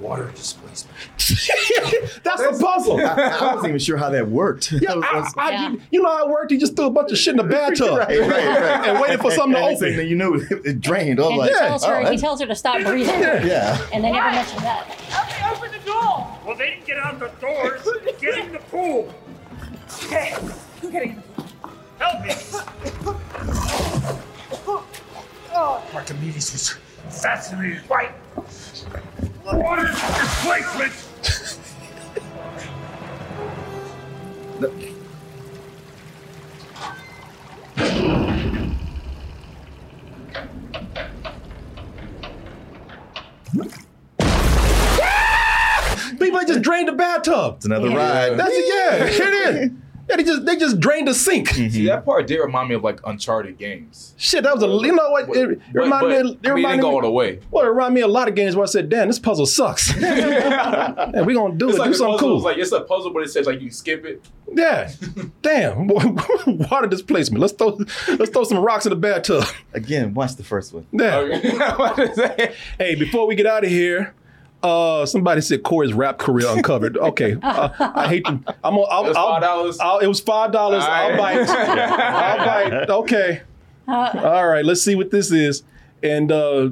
Water 0.00 0.30
displacement. 0.34 0.61
That's 2.24 2.40
a 2.42 2.52
puzzle. 2.62 2.98
I, 2.98 3.04
I 3.40 3.54
wasn't 3.54 3.68
even 3.70 3.78
sure 3.80 3.96
how 3.96 4.10
that 4.10 4.28
worked. 4.28 4.70
Yeah, 4.72 4.92
I 4.92 4.96
was- 4.96 5.34
I 5.36 5.42
I, 5.48 5.50
Yeah. 5.50 5.70
You, 5.72 5.80
you 5.90 6.02
know 6.02 6.08
how 6.16 6.24
it 6.26 6.30
worked? 6.30 6.50
He 6.52 6.58
just 6.58 6.76
threw 6.76 6.86
a 6.86 6.90
bunch 6.90 7.10
of 7.12 7.18
shit 7.18 7.32
in 7.32 7.36
the 7.38 7.42
bathtub 7.44 7.98
right, 7.98 8.08
right, 8.08 8.20
right. 8.20 8.30
and 8.88 9.00
waited 9.00 9.20
for 9.20 9.30
something 9.32 9.52
to 9.54 9.58
And 9.58 9.70
next 9.70 9.82
open. 9.82 9.96
thing 9.96 10.08
you 10.08 10.16
knew, 10.16 10.34
it, 10.34 10.66
it 10.66 10.80
drained. 10.80 11.18
I 11.20 11.22
was 11.24 11.30
And 11.30 11.38
like, 11.38 11.50
he 11.50 11.56
oh, 11.56 11.58
tells 11.68 11.84
her 11.84 11.94
oh, 12.06 12.10
he 12.10 12.16
tells 12.18 12.40
her 12.40 12.46
to 12.46 12.54
stop 12.54 12.80
breathing. 12.82 13.20
yeah. 13.20 13.78
And 13.92 14.04
they 14.04 14.12
never 14.12 14.30
mentioned 14.30 14.62
that. 14.62 14.86
Help 14.86 15.28
me 15.28 15.66
open 15.68 15.78
the 15.80 15.84
door! 15.86 16.38
Well, 16.46 16.56
they 16.56 16.70
didn't 16.70 16.86
get 16.86 16.98
out 16.98 17.18
the 17.18 17.28
doors. 17.40 17.82
Get 18.20 18.38
in 18.38 18.52
the 18.52 18.58
pool. 18.58 19.12
Okay, 20.04 20.34
I'm 20.82 20.90
getting 20.90 21.10
in 21.10 21.16
the 21.16 21.22
pool. 21.42 21.48
Help 21.98 22.24
me. 22.24 22.34
Archimedes 25.94 26.52
was 26.52 26.70
fascinated 27.22 27.86
by 27.88 28.10
water 29.44 29.86
displacement. 29.88 30.92
People 46.18 46.40
just 46.46 46.62
drained 46.62 46.88
the 46.88 46.92
bathtub. 46.92 47.56
It's 47.56 47.64
another 47.66 47.88
Yeah. 47.88 47.96
ride. 47.96 48.38
That's 48.38 48.52
it, 48.52 48.64
yeah. 48.68 49.04
It 49.26 49.62
is. 49.62 49.70
Yeah, 50.12 50.16
they 50.18 50.24
just 50.24 50.44
they 50.44 50.56
just 50.56 50.78
drained 50.78 51.08
the 51.08 51.14
sink. 51.14 51.48
See, 51.48 51.68
mm-hmm. 51.68 51.86
that 51.86 52.04
part 52.04 52.26
did 52.26 52.38
remind 52.38 52.68
me 52.68 52.74
of 52.74 52.84
like 52.84 53.00
Uncharted 53.06 53.56
games. 53.56 54.14
Shit, 54.18 54.44
that 54.44 54.54
was 54.54 54.62
a 54.62 54.66
you 54.66 54.94
know 54.94 55.10
what? 55.10 55.28
It, 55.30 55.50
it 55.52 55.60
But- 55.72 55.80
reminded 55.80 56.08
but, 56.08 56.08
me. 56.10 56.16
It 56.16 56.20
I 56.20 56.22
mean, 56.22 56.36
it 56.42 56.50
reminded 56.50 56.68
didn't 56.68 56.80
go 56.82 56.90
all 56.90 57.00
the 57.00 57.10
way. 57.10 57.40
Well, 57.50 57.64
it 57.64 57.68
reminded 57.68 57.94
me 57.94 58.00
of 58.02 58.10
a 58.10 58.12
lot 58.12 58.28
of 58.28 58.34
games 58.34 58.54
where 58.54 58.62
I 58.64 58.66
said, 58.66 58.90
"Damn, 58.90 59.08
this 59.08 59.18
puzzle 59.18 59.46
sucks." 59.46 59.96
yeah, 60.00 61.22
we 61.22 61.32
gonna 61.34 61.54
do 61.54 61.68
It's 61.68 61.76
it. 61.76 61.80
like 61.80 61.90
do 61.90 61.94
something 61.94 62.12
puzzle 62.14 62.28
cool. 62.28 62.38
is 62.38 62.44
like 62.44 62.58
it's 62.58 62.72
a 62.72 62.80
puzzle, 62.82 63.10
but 63.12 63.22
it 63.22 63.30
says 63.30 63.46
like 63.46 63.54
you 63.60 63.68
can 63.68 63.70
skip 63.70 64.04
it. 64.04 64.22
yeah. 64.52 64.90
Damn. 65.42 65.86
Water 66.46 66.86
displacement. 66.88 67.40
Let's 67.40 67.54
throw 67.54 67.78
let's 68.18 68.30
throw 68.30 68.44
some 68.44 68.58
rocks 68.58 68.84
in 68.84 68.90
the 68.90 68.96
bathtub. 68.96 69.44
Again, 69.72 70.12
watch 70.12 70.36
the 70.36 70.44
first 70.44 70.74
one. 70.74 70.86
Yeah. 70.92 72.52
hey, 72.78 72.94
before 72.96 73.26
we 73.26 73.34
get 73.34 73.46
out 73.46 73.64
of 73.64 73.70
here. 73.70 74.14
Uh, 74.62 75.04
somebody 75.06 75.40
said 75.40 75.62
Korey's 75.62 75.92
rap 75.92 76.18
career 76.18 76.46
uncovered. 76.48 76.96
Okay, 76.96 77.36
uh, 77.42 77.68
I 77.80 78.08
hate 78.08 78.24
to. 78.26 78.32
I'm. 78.62 78.74
I'll, 78.74 78.86
I'll, 78.90 79.04
It 79.04 79.08
was 79.66 79.78
$5? 79.78 79.84
I'll- 79.84 79.98
it 79.98 80.06
was 80.06 80.20
five 80.20 80.52
dollars. 80.52 80.84
All 80.84 80.90
I'll 80.90 81.10
right. 81.10 81.46
bite. 81.46 81.48
I'll 81.48 82.46
bite. 82.70 82.90
Okay. 82.90 83.42
All 83.88 84.46
right. 84.46 84.64
Let's 84.64 84.80
see 84.82 84.94
what 84.94 85.10
this 85.10 85.32
is, 85.32 85.64
and 86.02 86.30
uh, 86.30 86.70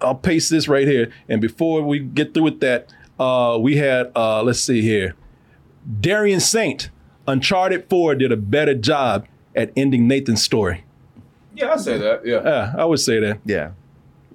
I'll 0.00 0.14
paste 0.14 0.50
this 0.50 0.68
right 0.68 0.86
here. 0.88 1.10
And 1.28 1.40
before 1.40 1.82
we 1.82 1.98
get 1.98 2.32
through 2.34 2.44
with 2.44 2.60
that, 2.60 2.92
uh, 3.20 3.58
we 3.60 3.76
had. 3.76 4.10
Uh, 4.16 4.42
let's 4.42 4.60
see 4.60 4.80
here. 4.80 5.14
Darian 6.00 6.40
Saint, 6.40 6.90
Uncharted 7.26 7.88
Four 7.90 8.14
did 8.14 8.32
a 8.32 8.36
better 8.36 8.74
job 8.74 9.26
at 9.54 9.70
ending 9.76 10.08
Nathan's 10.08 10.42
story. 10.42 10.84
Yeah, 11.54 11.72
I 11.72 11.76
say 11.76 11.98
that. 11.98 12.24
Yeah, 12.24 12.42
Yeah, 12.44 12.74
I 12.78 12.84
would 12.84 13.00
say 13.00 13.18
that. 13.20 13.40
Yeah. 13.44 13.72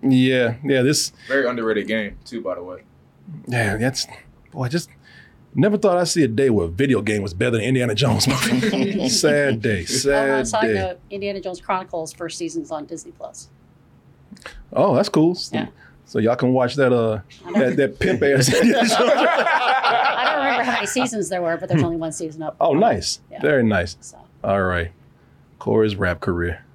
Yeah, 0.04 0.56
yeah. 0.64 0.82
This 0.82 1.12
very 1.28 1.48
underrated 1.48 1.88
game 1.88 2.18
too, 2.26 2.42
by 2.42 2.56
the 2.56 2.64
way. 2.64 2.84
Yeah, 3.48 3.78
that's 3.78 4.06
boy. 4.52 4.68
Just 4.68 4.90
never 5.56 5.78
thought 5.78 5.98
I'd 5.98 6.08
see 6.08 6.24
a 6.24 6.28
day 6.28 6.50
where 6.50 6.66
a 6.66 6.70
video 6.70 7.02
game 7.02 7.22
was 7.22 7.34
better 7.34 7.52
than 7.52 7.62
Indiana 7.62 7.96
Jones 7.96 8.28
movie. 8.28 9.10
sad 9.10 9.62
day, 9.62 9.86
sad 9.86 10.30
on 10.30 10.40
a 10.42 10.46
side 10.46 10.68
day. 10.68 10.74
note, 10.74 11.00
Indiana 11.10 11.40
Jones 11.40 11.62
Chronicles 11.62 12.14
first 12.14 12.38
season's 12.38 12.72
on 12.72 12.86
Disney 12.86 13.12
Plus. 13.12 13.50
Oh, 14.74 14.96
that's 14.96 15.10
cool. 15.10 15.38
Yeah. 15.52 15.68
So 16.06 16.20
y'all 16.20 16.36
can 16.36 16.54
watch 16.54 16.76
that 16.76 16.92
uh 16.92 17.22
that, 17.54 17.78
that 17.78 18.00
pimp 18.00 18.22
ass. 18.24 18.54
I 18.54 20.26
don't 20.26 20.38
remember 20.38 20.64
how 20.64 20.74
many 20.74 20.86
seasons 20.88 21.30
there 21.30 21.42
were, 21.42 21.58
but 21.58 21.70
there's 21.70 21.84
only 21.84 21.98
one 21.98 22.12
season 22.12 22.44
up. 22.44 22.56
oh, 22.60 22.74
nice. 22.74 23.22
Yeah. 23.32 23.42
Very 23.42 23.64
nice. 23.64 24.14
All 24.44 24.62
right. 24.62 24.92
Korey's 25.60 25.96
rap 25.96 26.20
career. 26.20 26.66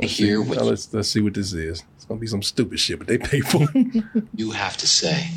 Let's 0.00 0.14
see, 0.14 0.32
now 0.32 0.62
let's 0.62 0.92
let's 0.94 1.08
see 1.10 1.20
what 1.20 1.34
this 1.34 1.52
is. 1.52 1.82
It's 2.02 2.08
gonna 2.08 2.18
be 2.18 2.26
some 2.26 2.42
stupid 2.42 2.80
shit, 2.80 2.98
but 2.98 3.06
they 3.06 3.16
pay 3.16 3.38
for 3.38 3.68
it. 3.76 4.04
You 4.34 4.50
have 4.50 4.76
to 4.78 4.88
say. 4.88 5.28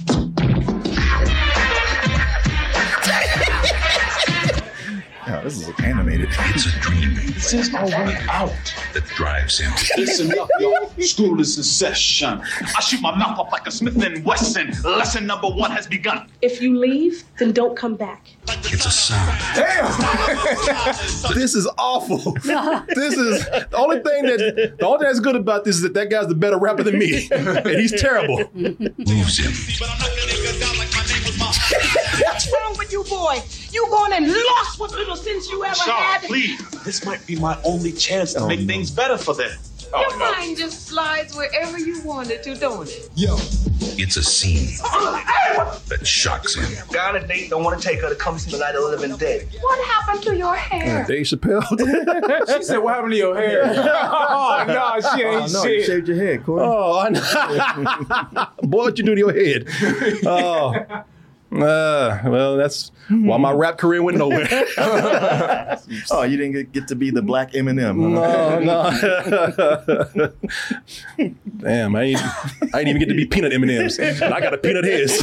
Yeah, 5.35 5.41
this 5.41 5.67
is 5.67 5.79
animated. 5.83 6.29
It's 6.31 6.65
a 6.65 6.79
dream. 6.79 7.13
This 7.15 7.53
is 7.53 7.75
own 7.75 7.91
way 7.91 8.17
out 8.29 8.53
that 8.93 9.05
drives 9.15 9.57
him. 9.57 9.69
Listen 9.97 10.31
up, 10.39 10.47
y'all. 10.61 10.89
School 10.99 11.41
is 11.41 11.57
in 11.57 11.63
session. 11.63 12.41
I 12.61 12.79
shoot 12.79 13.01
my 13.01 13.13
mouth 13.17 13.37
off 13.37 13.51
like 13.51 13.67
a 13.67 13.71
Smith 13.71 14.01
and 14.01 14.23
Wesson. 14.23 14.71
Lesson 14.85 15.27
number 15.27 15.49
one 15.49 15.71
has 15.71 15.87
begun. 15.87 16.29
If 16.41 16.61
you 16.61 16.77
leave, 16.77 17.25
then 17.37 17.51
don't 17.51 17.75
come 17.75 17.95
back. 17.95 18.29
It's 18.47 18.85
a 18.85 18.91
sound. 18.91 19.37
this 21.35 21.53
is 21.53 21.67
awful. 21.77 22.31
this 22.31 23.17
is 23.17 23.45
the 23.45 23.75
only 23.75 23.99
thing 23.99 24.23
that 24.27 24.75
the 24.79 24.85
only 24.85 24.99
thing 24.99 25.07
that's 25.07 25.19
good 25.19 25.35
about 25.35 25.65
this 25.65 25.75
is 25.75 25.81
that 25.81 25.93
that 25.95 26.09
guy's 26.09 26.27
the 26.27 26.35
better 26.35 26.57
rapper 26.57 26.83
than 26.83 26.97
me, 26.97 27.27
and 27.31 27.67
he's 27.67 27.91
terrible. 27.99 28.41
Moves 28.53 29.37
him. 29.37 29.51
What's 32.21 32.53
wrong 32.53 32.77
with 32.77 32.91
you, 32.93 33.03
boy? 33.03 33.41
You 33.75 33.85
gone 33.89 34.13
and 34.13 34.25
lost 34.25 34.79
what 34.79 34.91
little 34.91 35.17
sense 35.17 35.49
you 35.51 35.61
ever 35.65 35.75
Shaw, 35.75 35.91
had. 35.97 36.21
please. 36.21 36.57
This 36.85 37.05
might 37.05 37.27
be 37.27 37.35
my 37.35 37.59
only 37.65 37.91
chance 37.91 38.31
to 38.31 38.39
Oh, 38.39 38.47
make 38.47 38.61
no. 38.61 38.67
things 38.67 38.89
better 38.89 39.17
for 39.17 39.33
them. 39.35 39.51
Your 39.91 40.01
oh, 40.13 40.17
mind 40.17 40.57
just 40.57 40.87
slides 40.87 41.35
wherever 41.35 41.77
you 41.77 42.01
want 42.01 42.31
it 42.31 42.41
to, 42.43 42.55
don't 42.55 42.87
it? 42.87 43.09
Yo. 43.15 43.35
It's 43.97 44.15
a 44.15 44.23
scene 44.23 44.67
that 45.89 45.99
shocks 46.03 46.55
him. 46.55 46.65
Guy 46.89 47.09
on 47.09 47.17
a 47.17 47.27
date 47.27 47.49
don't 47.49 47.65
want 47.65 47.81
to 47.81 47.85
take 47.85 47.99
her 47.99 48.07
to 48.07 48.15
come 48.15 48.39
see 48.39 48.51
the 48.51 48.57
light 48.57 48.75
of 48.75 48.81
the 48.83 48.89
living 48.97 49.17
dead. 49.17 49.49
What 49.59 49.85
happened 49.85 50.23
to 50.23 50.37
your 50.37 50.55
hair? 50.55 51.05
Dave 51.05 51.25
Chappelle. 51.25 51.63
she 52.57 52.63
said, 52.63 52.77
"What 52.77 52.95
happened 52.95 53.11
to 53.11 53.17
your 53.17 53.35
hair?" 53.37 53.61
oh 53.75 54.63
no, 54.67 55.15
she 55.17 55.23
ain't 55.23 55.43
Oh, 55.43 55.63
no, 55.63 55.63
you 55.65 55.83
shaved 55.83 56.07
your 56.07 56.17
head, 56.17 56.43
Korey. 56.43 56.61
Oh, 56.61 56.99
I 56.99 57.09
know. 57.09 58.47
Boy, 58.67 58.83
what 58.85 58.97
you 58.97 59.03
do 59.03 59.15
to 59.15 59.19
your 59.19 59.33
head? 59.33 59.67
Oh. 60.25 61.03
Uh, 61.51 62.19
well, 62.25 62.57
that's 62.57 62.91
why 63.09 63.37
my 63.37 63.51
rap 63.51 63.77
career 63.77 64.01
went 64.03 64.17
nowhere. 64.17 64.47
oh, 66.11 66.23
you 66.23 66.37
didn't 66.37 66.51
get, 66.53 66.71
get 66.71 66.87
to 66.89 66.95
be 66.95 67.11
the 67.11 67.21
black 67.21 67.51
Eminem. 67.53 67.95
No, 67.97 68.59
no. 68.59 70.31
Damn, 71.57 71.95
I 71.95 72.03
ain't, 72.03 72.21
I 72.73 72.79
ain't 72.79 72.87
even 72.89 72.99
get 72.99 73.09
to 73.09 73.15
be 73.15 73.25
peanut 73.25 73.53
M&Ms. 73.53 73.99
And 73.99 74.33
I 74.33 74.39
got 74.39 74.53
a 74.53 74.57
peanut 74.57 74.83
heads. 74.83 75.21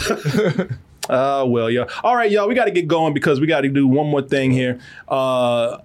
Uh, 1.09 1.45
well, 1.49 1.69
yeah. 1.69 1.85
All 2.03 2.17
right, 2.17 2.31
y'all, 2.31 2.49
we 2.49 2.55
got 2.55 2.67
to 2.67 2.71
get 2.71 2.87
going 2.87 3.15
because 3.15 3.41
we 3.41 3.47
got 3.47 3.63
to 3.63 3.69
do 3.69 3.87
one 3.87 4.07
more 4.07 4.23
thing 4.23 4.53
here. 4.53 4.81
Uh, 5.09 5.79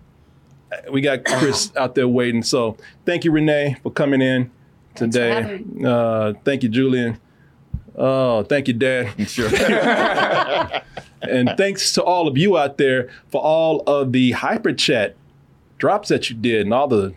we 0.92 1.02
got 1.02 1.26
Chris 1.26 1.72
out 1.78 1.96
there 1.96 2.08
waiting. 2.08 2.44
So 2.44 2.78
thank 3.06 3.26
you, 3.26 3.32
Renee, 3.32 3.76
for 3.84 3.92
coming 3.92 4.22
in 4.22 4.52
today. 4.96 5.64
Uh, 5.84 6.34
thank 6.46 6.64
you, 6.64 6.70
Julian. 6.70 7.20
Oh, 7.98 8.44
thank 8.44 8.68
you, 8.68 8.74
Dad. 8.74 9.14
Sure. 9.28 9.50
and 11.22 11.50
thanks 11.58 11.94
to 11.94 12.04
all 12.04 12.28
of 12.28 12.38
you 12.38 12.58
out 12.58 12.78
there 12.78 13.10
for 13.30 13.42
all 13.42 13.84
of 13.88 14.12
the 14.12 14.32
hyper 14.32 14.74
chat 14.74 15.16
drops 15.78 16.10
that 16.10 16.30
you 16.30 16.36
did 16.36 16.62
and 16.62 16.74
all 16.74 16.88
the 16.88 17.14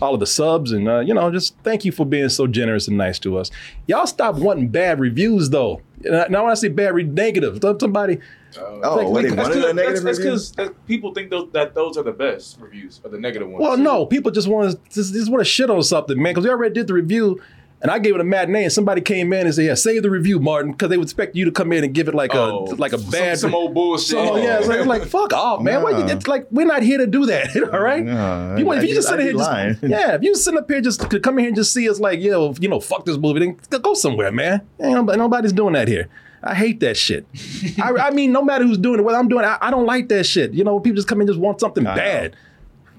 all 0.00 0.14
of 0.14 0.20
the 0.20 0.26
subs 0.26 0.70
and 0.70 0.88
uh, 0.88 1.00
you 1.00 1.12
know 1.12 1.30
just 1.30 1.56
thank 1.64 1.84
you 1.84 1.90
for 1.90 2.06
being 2.06 2.28
so 2.28 2.46
generous 2.46 2.88
and 2.88 2.96
nice 2.96 3.18
to 3.18 3.36
us. 3.36 3.50
Y'all 3.86 4.06
stop 4.06 4.36
wanting 4.36 4.68
bad 4.68 5.00
reviews 5.00 5.50
though. 5.50 5.80
Now 6.02 6.26
when 6.28 6.50
I 6.50 6.54
say 6.54 6.68
bad, 6.68 6.94
re- 6.94 7.02
negative. 7.02 7.58
Somebody. 7.80 8.18
Oh, 8.58 9.10
what, 9.10 9.22
they 9.22 9.30
That's 9.30 9.48
wanted 9.48 9.64
a 9.64 9.74
negative 9.74 10.02
That's 10.04 10.18
review? 10.18 10.32
because 10.56 10.70
people 10.86 11.12
think 11.12 11.30
those, 11.30 11.50
that 11.52 11.74
those 11.74 11.96
are 11.96 12.02
the 12.02 12.12
best 12.12 12.58
reviews, 12.60 13.00
or 13.04 13.10
the 13.10 13.18
negative 13.18 13.48
ones. 13.48 13.62
Well, 13.62 13.76
no, 13.76 14.06
people 14.06 14.30
just 14.30 14.48
want 14.48 14.70
to 14.70 14.78
just, 14.90 15.12
just 15.12 15.30
want 15.30 15.40
to 15.40 15.44
shit 15.44 15.68
on 15.70 15.82
something, 15.82 16.20
man. 16.20 16.32
Because 16.32 16.44
we 16.44 16.50
already 16.50 16.74
did 16.74 16.86
the 16.86 16.94
review, 16.94 17.40
and 17.80 17.90
I 17.90 17.98
gave 17.98 18.14
it 18.14 18.20
a 18.20 18.24
matinee, 18.24 18.64
and 18.64 18.72
somebody 18.72 19.00
came 19.00 19.32
in 19.32 19.46
and 19.46 19.54
said, 19.54 19.64
"Yeah, 19.64 19.74
save 19.74 20.02
the 20.02 20.10
review, 20.10 20.38
Martin," 20.40 20.72
because 20.72 20.88
they 20.88 20.96
would 20.96 21.06
expect 21.06 21.36
you 21.36 21.44
to 21.44 21.50
come 21.52 21.72
in 21.72 21.84
and 21.84 21.94
give 21.94 22.08
it 22.08 22.14
like 22.14 22.34
Oh, 22.34 22.66
a 22.70 22.74
like 22.74 22.92
a 22.92 22.98
some- 22.98 23.10
bad 23.10 23.38
some 23.38 23.54
old 23.54 23.74
bullshit. 23.74 24.08
So 24.10 24.36
yeah, 24.36 24.58
it's 24.58 24.68
like, 24.68 24.78
it's 24.78 24.86
like, 24.88 25.04
fuck 25.06 25.32
off, 25.32 25.62
man. 25.62 25.82
What 25.82 25.98
you- 25.98 26.14
it's 26.14 26.26
like 26.26 26.46
we're 26.50 26.66
not 26.66 26.82
here 26.82 26.98
to 26.98 27.06
do 27.06 27.26
that, 27.26 27.56
all 27.72 27.80
right? 27.80 28.04
No, 28.04 28.56
You 28.58 28.68
I- 28.70 28.76
if 28.78 28.84
you 28.88 28.94
just 28.94 29.08
sit 29.08 29.20
here, 29.20 29.32
just, 29.32 29.82
yeah, 29.82 30.14
if 30.14 30.22
you 30.22 30.34
sit 30.34 30.56
up 30.56 30.70
here 30.70 30.80
just 30.80 31.08
to 31.10 31.20
come 31.20 31.34
in 31.38 31.40
here 31.44 31.48
and 31.48 31.56
just 31.56 31.72
see 31.72 31.88
us 31.88 32.00
like, 32.00 32.20
yo, 32.20 32.54
you 32.60 32.68
know, 32.68 32.80
fuck 32.80 33.04
this 33.04 33.16
movie, 33.16 33.40
then 33.40 33.80
go 33.80 33.94
somewhere, 33.94 34.32
man. 34.32 34.62
Ain't 34.80 35.06
nobody's 35.06 35.52
doing 35.52 35.74
that 35.74 35.88
here. 35.88 36.08
I 36.42 36.54
hate 36.54 36.78
that 36.80 36.96
shit. 36.96 37.26
I, 37.82 37.90
I 37.94 38.10
mean, 38.10 38.30
no 38.30 38.42
matter 38.42 38.64
who's 38.64 38.78
doing 38.78 39.00
it, 39.00 39.02
whether 39.02 39.18
I'm 39.18 39.26
doing 39.28 39.44
it, 39.44 39.48
I, 39.48 39.58
I 39.60 39.70
don't 39.72 39.86
like 39.86 40.08
that 40.10 40.24
shit. 40.24 40.52
You 40.52 40.62
know, 40.62 40.78
people 40.78 40.94
just 40.94 41.08
come 41.08 41.20
in 41.20 41.26
just 41.26 41.38
want 41.40 41.58
something 41.58 41.82
know. 41.82 41.94
bad. 41.96 42.36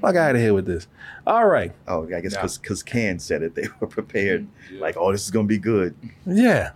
Fuck 0.01 0.15
out 0.15 0.35
of 0.35 0.41
here 0.41 0.53
with 0.53 0.65
this. 0.65 0.87
All 1.27 1.47
right. 1.47 1.73
Oh, 1.87 2.07
I 2.13 2.21
guess 2.21 2.57
because 2.57 2.83
Can 2.83 3.19
said 3.19 3.43
it, 3.43 3.55
they 3.55 3.67
were 3.79 3.87
prepared. 3.87 4.47
Like, 4.73 4.95
oh, 4.97 5.11
this 5.11 5.23
is 5.23 5.31
gonna 5.31 5.47
be 5.47 5.57
good. 5.57 5.95
Yeah. 6.25 6.71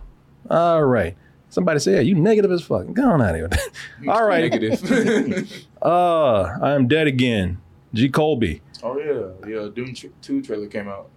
All 0.50 0.84
right. 0.84 1.16
Somebody 1.48 1.78
say, 1.78 1.94
yeah, 1.94 2.00
you 2.00 2.16
negative 2.16 2.50
as 2.50 2.62
fuck. 2.62 2.92
Go 2.92 3.08
on 3.10 3.22
out 3.22 3.30
of 3.30 3.36
here. 3.36 3.50
All 4.12 4.26
right. 4.26 4.50
Negative. 4.50 5.66
uh, 5.82 6.42
I'm 6.42 6.88
dead 6.88 7.06
again. 7.06 7.58
G. 7.94 8.08
Colby. 8.08 8.60
oh 8.82 8.98
yeah, 8.98 9.48
yeah. 9.48 9.68
Doom 9.72 9.94
tr- 9.94 10.08
Two 10.20 10.42
trailer 10.42 10.66
came 10.66 10.88
out. 10.88 11.08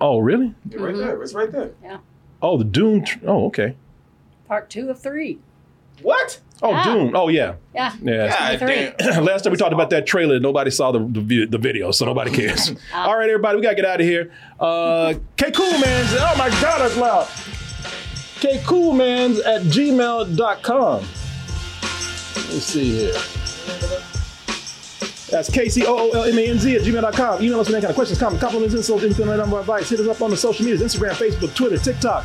Oh, 0.00 0.20
really? 0.20 0.54
Yeah, 0.70 0.78
right 0.78 0.96
there. 0.96 1.22
It's 1.22 1.34
right 1.34 1.50
there. 1.50 1.72
Yeah. 1.82 1.98
Oh, 2.40 2.56
the 2.56 2.64
Doom. 2.64 3.04
Tr- 3.04 3.18
oh, 3.26 3.46
okay. 3.46 3.76
Part 4.46 4.70
two 4.70 4.88
of 4.90 5.00
three. 5.02 5.40
What? 6.02 6.40
Oh, 6.62 6.70
Yeah. 6.72 6.84
Doom. 6.84 7.16
Oh, 7.16 7.28
yeah. 7.28 7.54
Yeah. 7.74 7.94
Yeah. 8.02 8.28
God 8.28 8.58
Three. 8.58 9.20
Last 9.20 9.42
time 9.42 9.52
we 9.52 9.56
talked 9.56 9.72
about 9.72 9.90
that 9.90 10.06
trailer, 10.06 10.38
nobody 10.38 10.70
saw 10.70 10.92
the 10.92 10.98
the, 10.98 11.46
the 11.46 11.58
video, 11.58 11.90
so 11.90 12.04
nobody 12.04 12.30
cares. 12.30 12.70
All 12.94 13.16
right, 13.16 13.28
everybody, 13.30 13.56
we 13.56 13.62
gotta 13.62 13.76
get 13.76 13.84
out 13.86 14.00
of 14.00 14.06
here. 14.06 14.30
Uh, 14.58 15.14
K 15.36 15.50
Coolmanz. 15.50 16.16
Oh 16.18 16.34
my 16.36 16.50
God, 16.60 16.80
that's 16.80 16.96
loud. 16.96 17.26
K 18.40 18.58
Coolmanz 18.58 19.38
at 19.44 19.62
gmail.com. 19.62 21.00
Let 21.00 22.48
me 22.48 22.60
see 22.60 22.90
here. 22.96 23.12
That's 25.30 25.48
K-C-O-O-L-M-A-N-Z 25.48 26.74
at 26.74 26.82
gmail.com. 26.82 27.42
Email 27.42 27.60
us 27.60 27.68
with 27.68 27.76
any 27.76 27.82
kind 27.82 27.90
of 27.90 27.94
questions, 27.94 28.18
comments, 28.18 28.42
compliments, 28.42 28.74
insults, 28.74 29.04
anything 29.04 29.28
like 29.28 29.36
number 29.38 29.56
of 29.56 29.60
advice. 29.60 29.88
Hit 29.88 30.00
us 30.00 30.08
up 30.08 30.20
on 30.22 30.30
the 30.30 30.36
social 30.36 30.64
medias, 30.64 30.82
Instagram, 30.82 31.12
Facebook, 31.12 31.54
Twitter, 31.54 31.78
TikTok. 31.78 32.24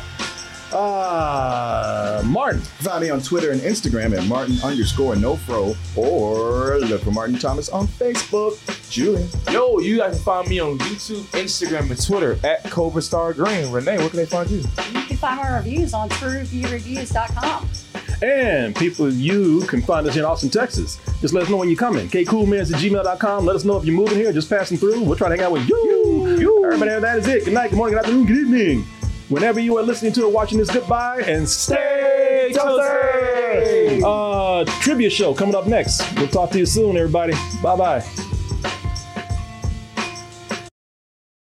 Uh, 0.72 2.22
Martin. 2.26 2.60
Find 2.60 3.02
me 3.02 3.10
on 3.10 3.20
Twitter 3.20 3.52
and 3.52 3.60
Instagram 3.60 4.16
at 4.16 4.26
Martin 4.26 4.58
underscore 4.62 5.16
no 5.16 5.36
fro 5.36 5.74
or 5.96 6.78
look 6.80 7.02
for 7.02 7.10
Martin 7.10 7.38
Thomas 7.38 7.68
on 7.68 7.86
Facebook. 7.86 8.56
Julian. 8.90 9.28
Yo, 9.50 9.78
you 9.80 9.98
guys 9.98 10.14
can 10.14 10.22
find 10.22 10.48
me 10.48 10.58
on 10.60 10.78
YouTube, 10.78 11.22
Instagram, 11.40 11.90
and 11.90 12.02
Twitter 12.04 12.38
at 12.44 12.64
Cobra 12.70 13.02
Star 13.02 13.32
Green. 13.32 13.70
Renee, 13.70 13.98
where 13.98 14.08
can 14.08 14.16
they 14.16 14.26
find 14.26 14.48
you? 14.50 14.58
You 14.58 15.02
can 15.06 15.16
find 15.16 15.40
our 15.40 15.56
reviews 15.56 15.92
on 15.94 16.08
trueviewreviews.com. 16.10 17.68
And 18.22 18.74
people, 18.74 19.12
you 19.12 19.60
can 19.62 19.82
find 19.82 20.06
us 20.06 20.14
here 20.14 20.22
in 20.22 20.28
Austin, 20.28 20.48
Texas. 20.48 20.98
Just 21.20 21.34
let 21.34 21.42
us 21.44 21.50
know 21.50 21.58
when 21.58 21.68
you're 21.68 21.76
coming. 21.76 22.08
kcoolmanz 22.08 22.72
at 22.72 22.80
gmail.com. 22.80 23.44
Let 23.44 23.56
us 23.56 23.64
know 23.64 23.76
if 23.76 23.84
you're 23.84 23.94
moving 23.94 24.16
here, 24.16 24.32
just 24.32 24.48
passing 24.48 24.78
through. 24.78 25.02
We'll 25.02 25.16
try 25.16 25.28
to 25.28 25.36
hang 25.36 25.44
out 25.44 25.52
with 25.52 25.68
you. 25.68 26.64
Everybody, 26.64 27.00
that 27.00 27.18
is 27.18 27.26
it. 27.28 27.44
Good 27.44 27.54
night, 27.54 27.70
good 27.70 27.76
morning, 27.76 27.96
good 27.96 28.04
afternoon, 28.04 28.26
good 28.26 28.36
evening. 28.38 28.86
Whenever 29.28 29.58
you 29.58 29.76
are 29.76 29.82
listening 29.82 30.12
to 30.12 30.24
or 30.24 30.30
watching 30.30 30.58
this, 30.58 30.70
goodbye 30.70 31.20
and 31.26 31.48
stay 31.48 32.52
toasty. 32.54 34.02
Uh, 34.04 34.64
trivia 34.80 35.10
show 35.10 35.34
coming 35.34 35.54
up 35.54 35.66
next. 35.66 36.02
We'll 36.16 36.28
talk 36.28 36.50
to 36.50 36.58
you 36.58 36.66
soon, 36.66 36.96
everybody. 36.96 37.32
Bye 37.62 37.76
bye. 37.76 38.35